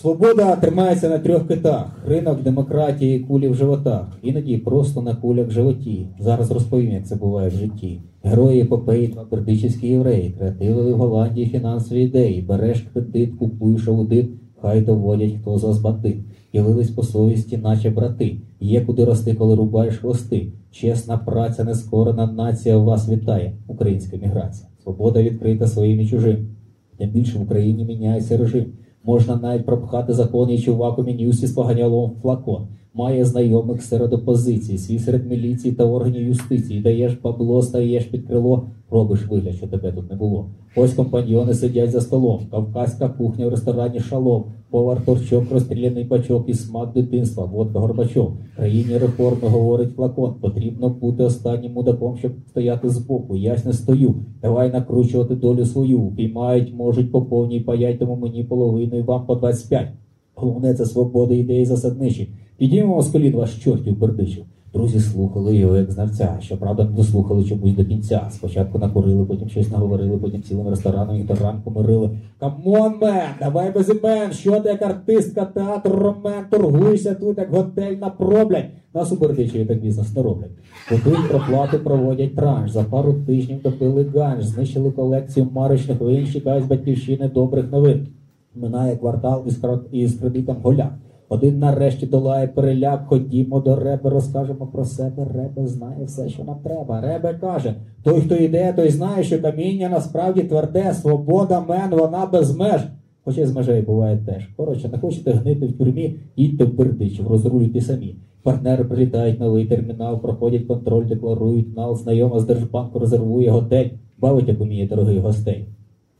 Свобода 0.00 0.56
тримається 0.56 1.08
на 1.08 1.18
трьох 1.18 1.48
китах: 1.48 1.86
ринок, 2.06 2.42
демократії, 2.42 3.20
кулі 3.20 3.48
в 3.48 3.54
животах. 3.54 4.18
Іноді 4.22 4.58
просто 4.58 5.02
на 5.02 5.14
кулях 5.14 5.48
в 5.48 5.50
животі. 5.50 6.06
Зараз 6.20 6.50
розповім, 6.50 6.92
як 6.92 7.06
це 7.06 7.16
буває 7.16 7.48
в 7.48 7.52
житті. 7.52 8.00
Герої 8.22 8.60
епопеї, 8.60 9.08
два 9.08 9.24
бердичівські 9.24 9.88
євреї, 9.88 10.30
креативили 10.30 10.92
в 10.92 10.96
Голландії 10.96 11.46
фінансові 11.46 12.02
ідеї. 12.02 12.42
Береш 12.42 12.86
кредит, 12.92 13.34
купуєш 13.38 13.88
аудит, 13.88 14.30
хай 14.62 14.80
доводять, 14.80 15.32
хто 15.40 15.58
з 15.58 15.64
вас 15.64 15.78
бандит. 15.78 16.16
Ділились 16.52 16.90
по 16.90 17.02
совісті, 17.02 17.56
наче 17.56 17.90
брати. 17.90 18.36
Є 18.60 18.80
куди 18.80 19.04
рости, 19.04 19.34
коли 19.34 19.54
рубаєш 19.54 19.96
хвости. 19.96 20.52
Чесна 20.70 21.18
праця, 21.18 21.64
нескорена 21.64 22.26
нація 22.26 22.78
вас 22.78 23.08
вітає. 23.08 23.52
Українська 23.66 24.16
міграція. 24.16 24.68
Свобода 24.82 25.22
відкрита 25.22 25.66
своїм 25.66 26.00
і 26.00 26.08
чужим. 26.08 26.48
Тим 26.96 27.10
більше 27.10 27.38
в 27.38 27.42
Україні 27.42 27.84
міняється 27.84 28.36
режим. 28.36 28.64
Можна 29.04 29.36
навіть 29.36 29.66
пропхати 29.66 30.12
закон 30.12 30.50
і 30.50 30.58
чувак 30.58 30.98
у 30.98 31.02
мінюсі 31.02 31.46
з 31.46 31.52
поганялом 31.52 32.12
флакон. 32.22 32.68
Має 32.94 33.24
знайомих 33.24 33.82
серед 33.82 34.12
опозиції, 34.12 34.78
свій 34.78 34.98
серед 34.98 35.30
міліції 35.30 35.74
та 35.74 35.84
органів 35.84 36.22
юстиції. 36.22 36.80
Даєш 36.80 37.18
бабло, 37.22 37.62
стаєш 37.62 38.04
під 38.04 38.26
крило, 38.26 38.66
робиш 38.90 39.26
вигляд, 39.26 39.54
що 39.54 39.66
тебе 39.66 39.92
тут 39.92 40.10
не 40.10 40.16
було. 40.16 40.50
Ось 40.76 40.94
компаньйони 40.94 41.54
сидять 41.54 41.90
за 41.90 42.00
столом, 42.00 42.40
кавказька 42.50 43.08
кухня 43.08 43.46
в 43.46 43.50
ресторані 43.50 44.00
шалом, 44.00 44.44
повар 44.70 45.04
торчок, 45.04 45.44
розстріляний 45.52 46.04
бачок 46.04 46.48
і 46.48 46.54
смак 46.54 46.92
дитинства, 46.92 47.44
водка 47.44 47.78
Горбачов. 47.78 48.32
Країні 48.56 48.98
реформи 48.98 49.48
говорить 49.48 49.94
флакон. 49.96 50.34
Потрібно 50.40 50.88
бути 50.88 51.22
останнім 51.22 51.72
мудаком, 51.72 52.16
щоб 52.16 52.32
стояти 52.48 52.88
збоку. 52.88 53.36
Я 53.36 53.56
ж 53.56 53.66
не 53.66 53.72
стою. 53.72 54.14
Давай 54.42 54.72
накручувати 54.72 55.34
долю 55.34 55.64
свою. 55.64 56.12
Піймають, 56.16 56.74
можуть 56.74 57.12
по 57.12 57.22
повній 57.22 57.60
паять, 57.60 58.00
мені 58.20 58.44
половину 58.44 58.98
і 58.98 59.02
вам 59.02 59.26
по 59.26 59.34
25. 59.34 59.88
Головне 60.34 60.74
це 60.74 60.84
свобода 60.84 61.34
ідеї 61.34 61.64
засадничі. 61.64 62.28
Підіймемо 62.56 63.02
з 63.02 63.08
колін 63.08 63.32
ваш 63.32 63.64
чортів 63.64 63.98
бердичів. 63.98 64.44
Друзі 64.72 65.00
слухали 65.00 65.56
його 65.56 65.76
як 65.76 65.90
знавця. 65.90 66.38
Щоправда, 66.40 66.84
не 66.84 66.90
дослухали 66.90 67.44
чомусь 67.44 67.74
до 67.74 67.84
кінця. 67.84 68.28
Спочатку 68.30 68.78
накурили, 68.78 69.24
потім 69.24 69.48
щось 69.48 69.70
наговорили, 69.70 70.16
потім 70.16 70.42
цілим 70.42 70.68
рестораном 70.68 71.16
їх 71.16 71.26
до 71.26 71.34
ранку 71.34 71.70
мирили. 71.70 72.10
Come 72.40 72.71
on, 72.71 72.94
man, 73.00 73.28
давай 73.40 73.72
без 73.72 73.88
імен, 73.88 74.32
що 74.32 74.60
ти 74.60 74.68
як 74.68 74.82
артистка, 74.82 75.44
театр, 75.44 75.90
ромен, 75.90 76.44
торгуйся 76.50 77.14
тут, 77.14 77.38
як 77.38 77.50
готельна 77.50 78.10
проблядь. 78.10 78.66
Нас 78.94 79.12
у 79.12 79.16
Бердичеві 79.16 79.64
так 79.64 79.80
бізнес 79.80 80.16
не 80.16 80.22
роблять. 80.22 80.50
Готують 80.90 81.28
проплати, 81.28 81.78
проводять 81.78 82.36
транш. 82.36 82.70
За 82.70 82.82
пару 82.84 83.12
тижнів 83.12 83.62
допили 83.62 84.06
ганж, 84.14 84.44
знищили 84.44 84.90
колекцію 84.90 85.48
марочних 85.52 86.00
вин, 86.00 86.26
чекають 86.26 86.64
з 86.64 86.68
батьківщини 86.68 87.30
добрих 87.34 87.72
новин. 87.72 88.06
Минає 88.54 88.96
квартал 88.96 89.44
із, 89.46 89.60
із 89.92 90.14
кредитом 90.14 90.56
голяк. 90.62 90.92
Один 91.28 91.58
нарешті 91.58 92.06
долає 92.06 92.46
переляк, 92.46 93.06
ходімо 93.06 93.60
до 93.60 93.76
Ребе, 93.76 94.10
розкажемо 94.10 94.66
про 94.66 94.84
себе. 94.84 95.26
Ребе 95.34 95.66
знає 95.66 96.04
все, 96.04 96.28
що 96.28 96.44
нам 96.44 96.56
треба. 96.64 97.00
Ребе 97.00 97.34
каже: 97.40 97.74
той, 98.02 98.20
хто 98.20 98.34
йде, 98.36 98.72
той 98.72 98.90
знає, 98.90 99.22
що 99.22 99.42
каміння 99.42 99.88
насправді 99.88 100.42
тверде, 100.42 100.94
свобода 100.94 101.60
мен, 101.68 101.90
вона 101.90 102.26
без 102.26 102.56
меж. 102.56 102.80
Хоча 103.24 103.46
з 103.46 103.54
межею 103.54 103.82
буває 103.82 104.18
теж. 104.26 104.46
Коротше, 104.56 104.88
не 104.88 104.98
хочете 104.98 105.30
гнити 105.30 105.66
в 105.66 105.78
тюрмі, 105.78 106.16
їдьте 106.36 106.64
в 106.64 106.74
Бердичів, 106.74 107.28
розрулюйте 107.28 107.80
самі. 107.80 108.16
Партнери 108.42 108.84
прилітають 108.84 109.40
новий 109.40 109.64
термінал, 109.64 110.20
проходять 110.20 110.66
контроль, 110.66 111.06
декларують 111.06 111.76
нал, 111.76 111.96
знайома 111.96 112.40
з 112.40 112.46
Держбанку 112.46 112.98
резервує 112.98 113.50
готель, 113.50 113.88
бавить, 114.18 114.48
як 114.48 114.60
уміє 114.60 114.88
дорогих 114.88 115.18
гостей. 115.18 115.68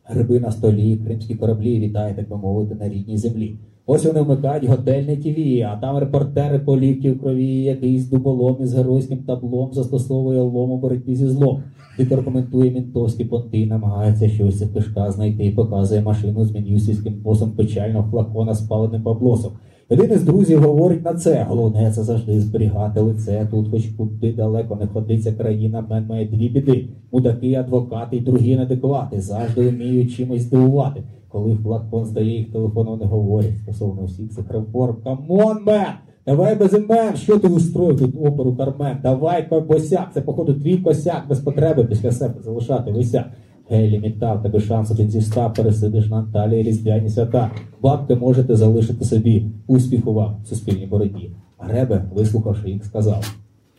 Гриби 0.05 0.41
на 0.41 0.51
столі, 0.51 0.97
кримські 0.97 1.35
кораблі, 1.35 1.81
вітає, 1.81 2.15
так 2.15 2.29
би 2.29 2.37
мовити, 2.37 2.75
на 2.75 2.89
рідній 2.89 3.17
землі. 3.19 3.57
Ось 3.91 4.05
вони 4.05 4.21
вмикають 4.21 4.65
готельне 4.65 5.17
ТВ, 5.17 5.67
а 5.73 5.77
там 5.81 5.99
репортери 5.99 6.59
полівки 6.59 7.13
в 7.13 7.21
крові, 7.21 7.63
якийсь 7.63 8.09
дуболом 8.09 8.57
із 8.61 8.75
геройським 8.75 9.19
таблом 9.19 9.71
застосовує 9.73 10.41
лом 10.41 10.71
у 10.71 10.79
боротьбі 10.79 11.15
зі 11.15 11.29
злом. 11.29 11.63
Віктор 11.99 12.25
коментує 12.25 12.71
мінтовські 12.71 13.25
понти, 13.25 13.67
намагається 13.67 14.29
щось 14.29 14.55
з 14.55 14.69
кишка 14.69 15.11
знайти 15.11 15.47
і 15.47 15.51
показує 15.51 16.03
машину 16.03 16.45
з 16.45 16.53
мін'юсівським 16.53 17.15
посом 17.23 17.51
печального 17.51 18.11
флакона 18.11 18.55
з 18.55 18.61
паленим 18.61 19.03
баблосом. 19.03 19.53
Один 19.91 20.13
із 20.13 20.23
друзів 20.23 20.63
говорить 20.63 21.05
на 21.05 21.15
це. 21.15 21.47
Головне 21.49 21.93
це 21.93 22.03
завжди 22.03 22.41
зберігати 22.41 23.01
лице. 23.01 23.49
Тут 23.51 23.71
хоч 23.71 23.87
куди 23.87 24.33
далеко 24.33 24.77
не 24.77 24.87
ходиться 24.87 25.33
країна, 25.33 25.85
мен 25.91 26.07
має 26.07 26.27
дві 26.27 26.49
біди. 26.49 26.89
Мудаки, 27.13 27.55
адвокати 27.55 28.17
й 28.17 28.21
другі 28.21 28.57
неадеквати. 28.57 29.21
Завжди 29.21 29.69
вміють 29.69 30.13
чимось 30.13 30.43
здивувати. 30.43 31.03
Коли 31.29 31.55
флакон 31.55 32.05
здає, 32.05 32.39
їх 32.39 32.53
телефоном 32.53 32.99
не 32.99 33.07
говорять 33.07 33.59
стосовно 33.63 34.05
всіх 34.05 34.31
цих 34.31 34.51
реформ. 34.51 34.97
Камон, 35.05 35.59
мен! 35.67 35.87
Давай 36.27 36.55
без 36.55 36.75
імен, 36.75 37.17
що 37.17 37.39
ти 37.39 37.49
устроїв 37.49 37.99
тут 37.99 38.15
оперу 38.27 38.57
Кармен? 38.57 38.97
Давай 39.03 39.49
босяк, 39.69 40.11
це 40.15 40.21
походу 40.21 40.55
твій 40.55 40.77
косяк 40.77 41.29
без 41.29 41.41
потреби 41.41 41.85
після 41.85 42.13
себе 42.13 42.35
залишати 42.45 42.91
висяк. 42.91 43.25
Гей, 43.71 43.91
лімітав, 43.91 44.43
тебе 44.43 44.61
шанс 44.61 44.91
один 44.91 45.11
зі 45.11 45.19
ста, 45.19 45.49
пересидиш 45.49 46.11
на 46.11 46.17
Анталії 46.17 46.63
різдвяні 46.63 47.09
свята. 47.09 47.51
Бабки 47.81 48.15
можете 48.15 48.57
залишити 48.57 49.05
собі. 49.05 49.47
Успіху 49.67 50.13
вам 50.15 50.37
в 50.45 50.47
суспільній 50.47 50.87
боротьбі. 50.87 51.31
А 51.59 51.67
Гребе, 51.67 52.05
вислухавши 52.15 52.71
їх, 52.71 52.85
сказав: 52.85 53.35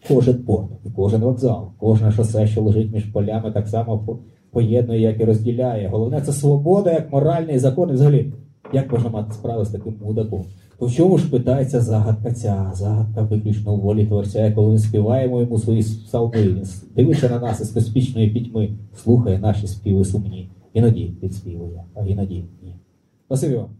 кожен 0.07 0.44
порт 0.44 0.70
і 0.86 0.90
кожен 0.90 1.22
вокзал, 1.22 1.68
кожне 1.78 2.11
шосе, 2.11 2.48
що 2.48 2.61
лежить 2.61 2.94
між 2.94 3.03
полями, 3.03 3.52
так 3.52 3.68
само 3.68 4.20
поєднує, 4.52 5.02
як 5.02 5.22
і 5.22 5.26
розділяє. 5.26 5.88
Головне 5.88 6.22
це 6.22 6.32
свобода, 6.32 6.91
як 6.91 7.14
моральний 7.14 7.60
закон. 7.60 7.90
І 7.90 7.94
взагалі, 7.94 8.34
як 8.74 8.91
можна 8.91 9.10
мати 9.10 9.34
справи 9.34 9.66
з 9.66 9.70
таким 9.70 9.95
мудаком? 10.02 10.45
В 10.81 10.91
чому 10.91 11.18
ж 11.18 11.31
питається 11.31 11.81
загадка 11.81 12.31
ця? 12.31 12.72
Загадка 12.73 13.22
виключно 13.22 13.76
волі 13.76 14.06
творця, 14.07 14.51
коли 14.51 14.72
ми 14.72 14.80
співаємо 14.80 15.41
йому 15.41 15.60
свої 15.60 15.81
псалми. 15.81 16.64
Дивиться 16.95 17.30
на 17.30 17.39
нас 17.39 17.61
із 17.61 17.69
космічної 17.69 18.30
пітьми, 18.30 18.69
слухає 18.95 19.39
наші 19.39 19.68
співи 19.68 20.06
сумні. 20.06 20.49
Іноді 20.73 21.14
підспівує, 21.22 21.84
а 21.95 22.06
іноді 22.06 22.45
ні. 22.64 22.76
Спасибі 23.26 23.56
вам. 23.56 23.78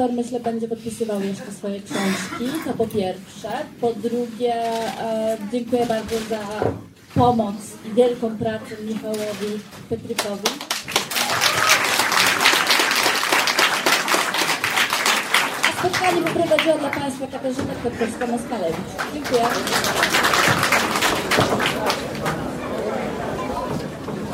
Autor 0.00 0.16
myślę 0.16 0.40
będzie 0.40 0.68
podpisywał 0.68 1.20
jeszcze 1.20 1.52
swoje 1.52 1.80
książki, 1.80 2.58
to 2.64 2.72
po 2.72 2.86
pierwsze. 2.86 3.48
Po 3.80 3.92
drugie, 3.92 4.54
e, 4.54 5.38
dziękuję 5.52 5.86
bardzo 5.86 6.16
za 6.30 6.40
pomoc 7.14 7.54
i 7.90 7.94
wielką 7.94 8.36
pracę 8.38 8.76
Michałowi 8.84 9.60
Petrykowi. 9.88 10.48
A 15.68 15.80
spotkanie 15.80 16.22
poprowadziła 16.22 16.78
dla 16.78 16.90
Państwa 16.90 17.26
Katarzyna 17.26 17.74
Kwiatkowska-Moskalewicz. 17.74 19.12
Dziękuję. 19.14 19.42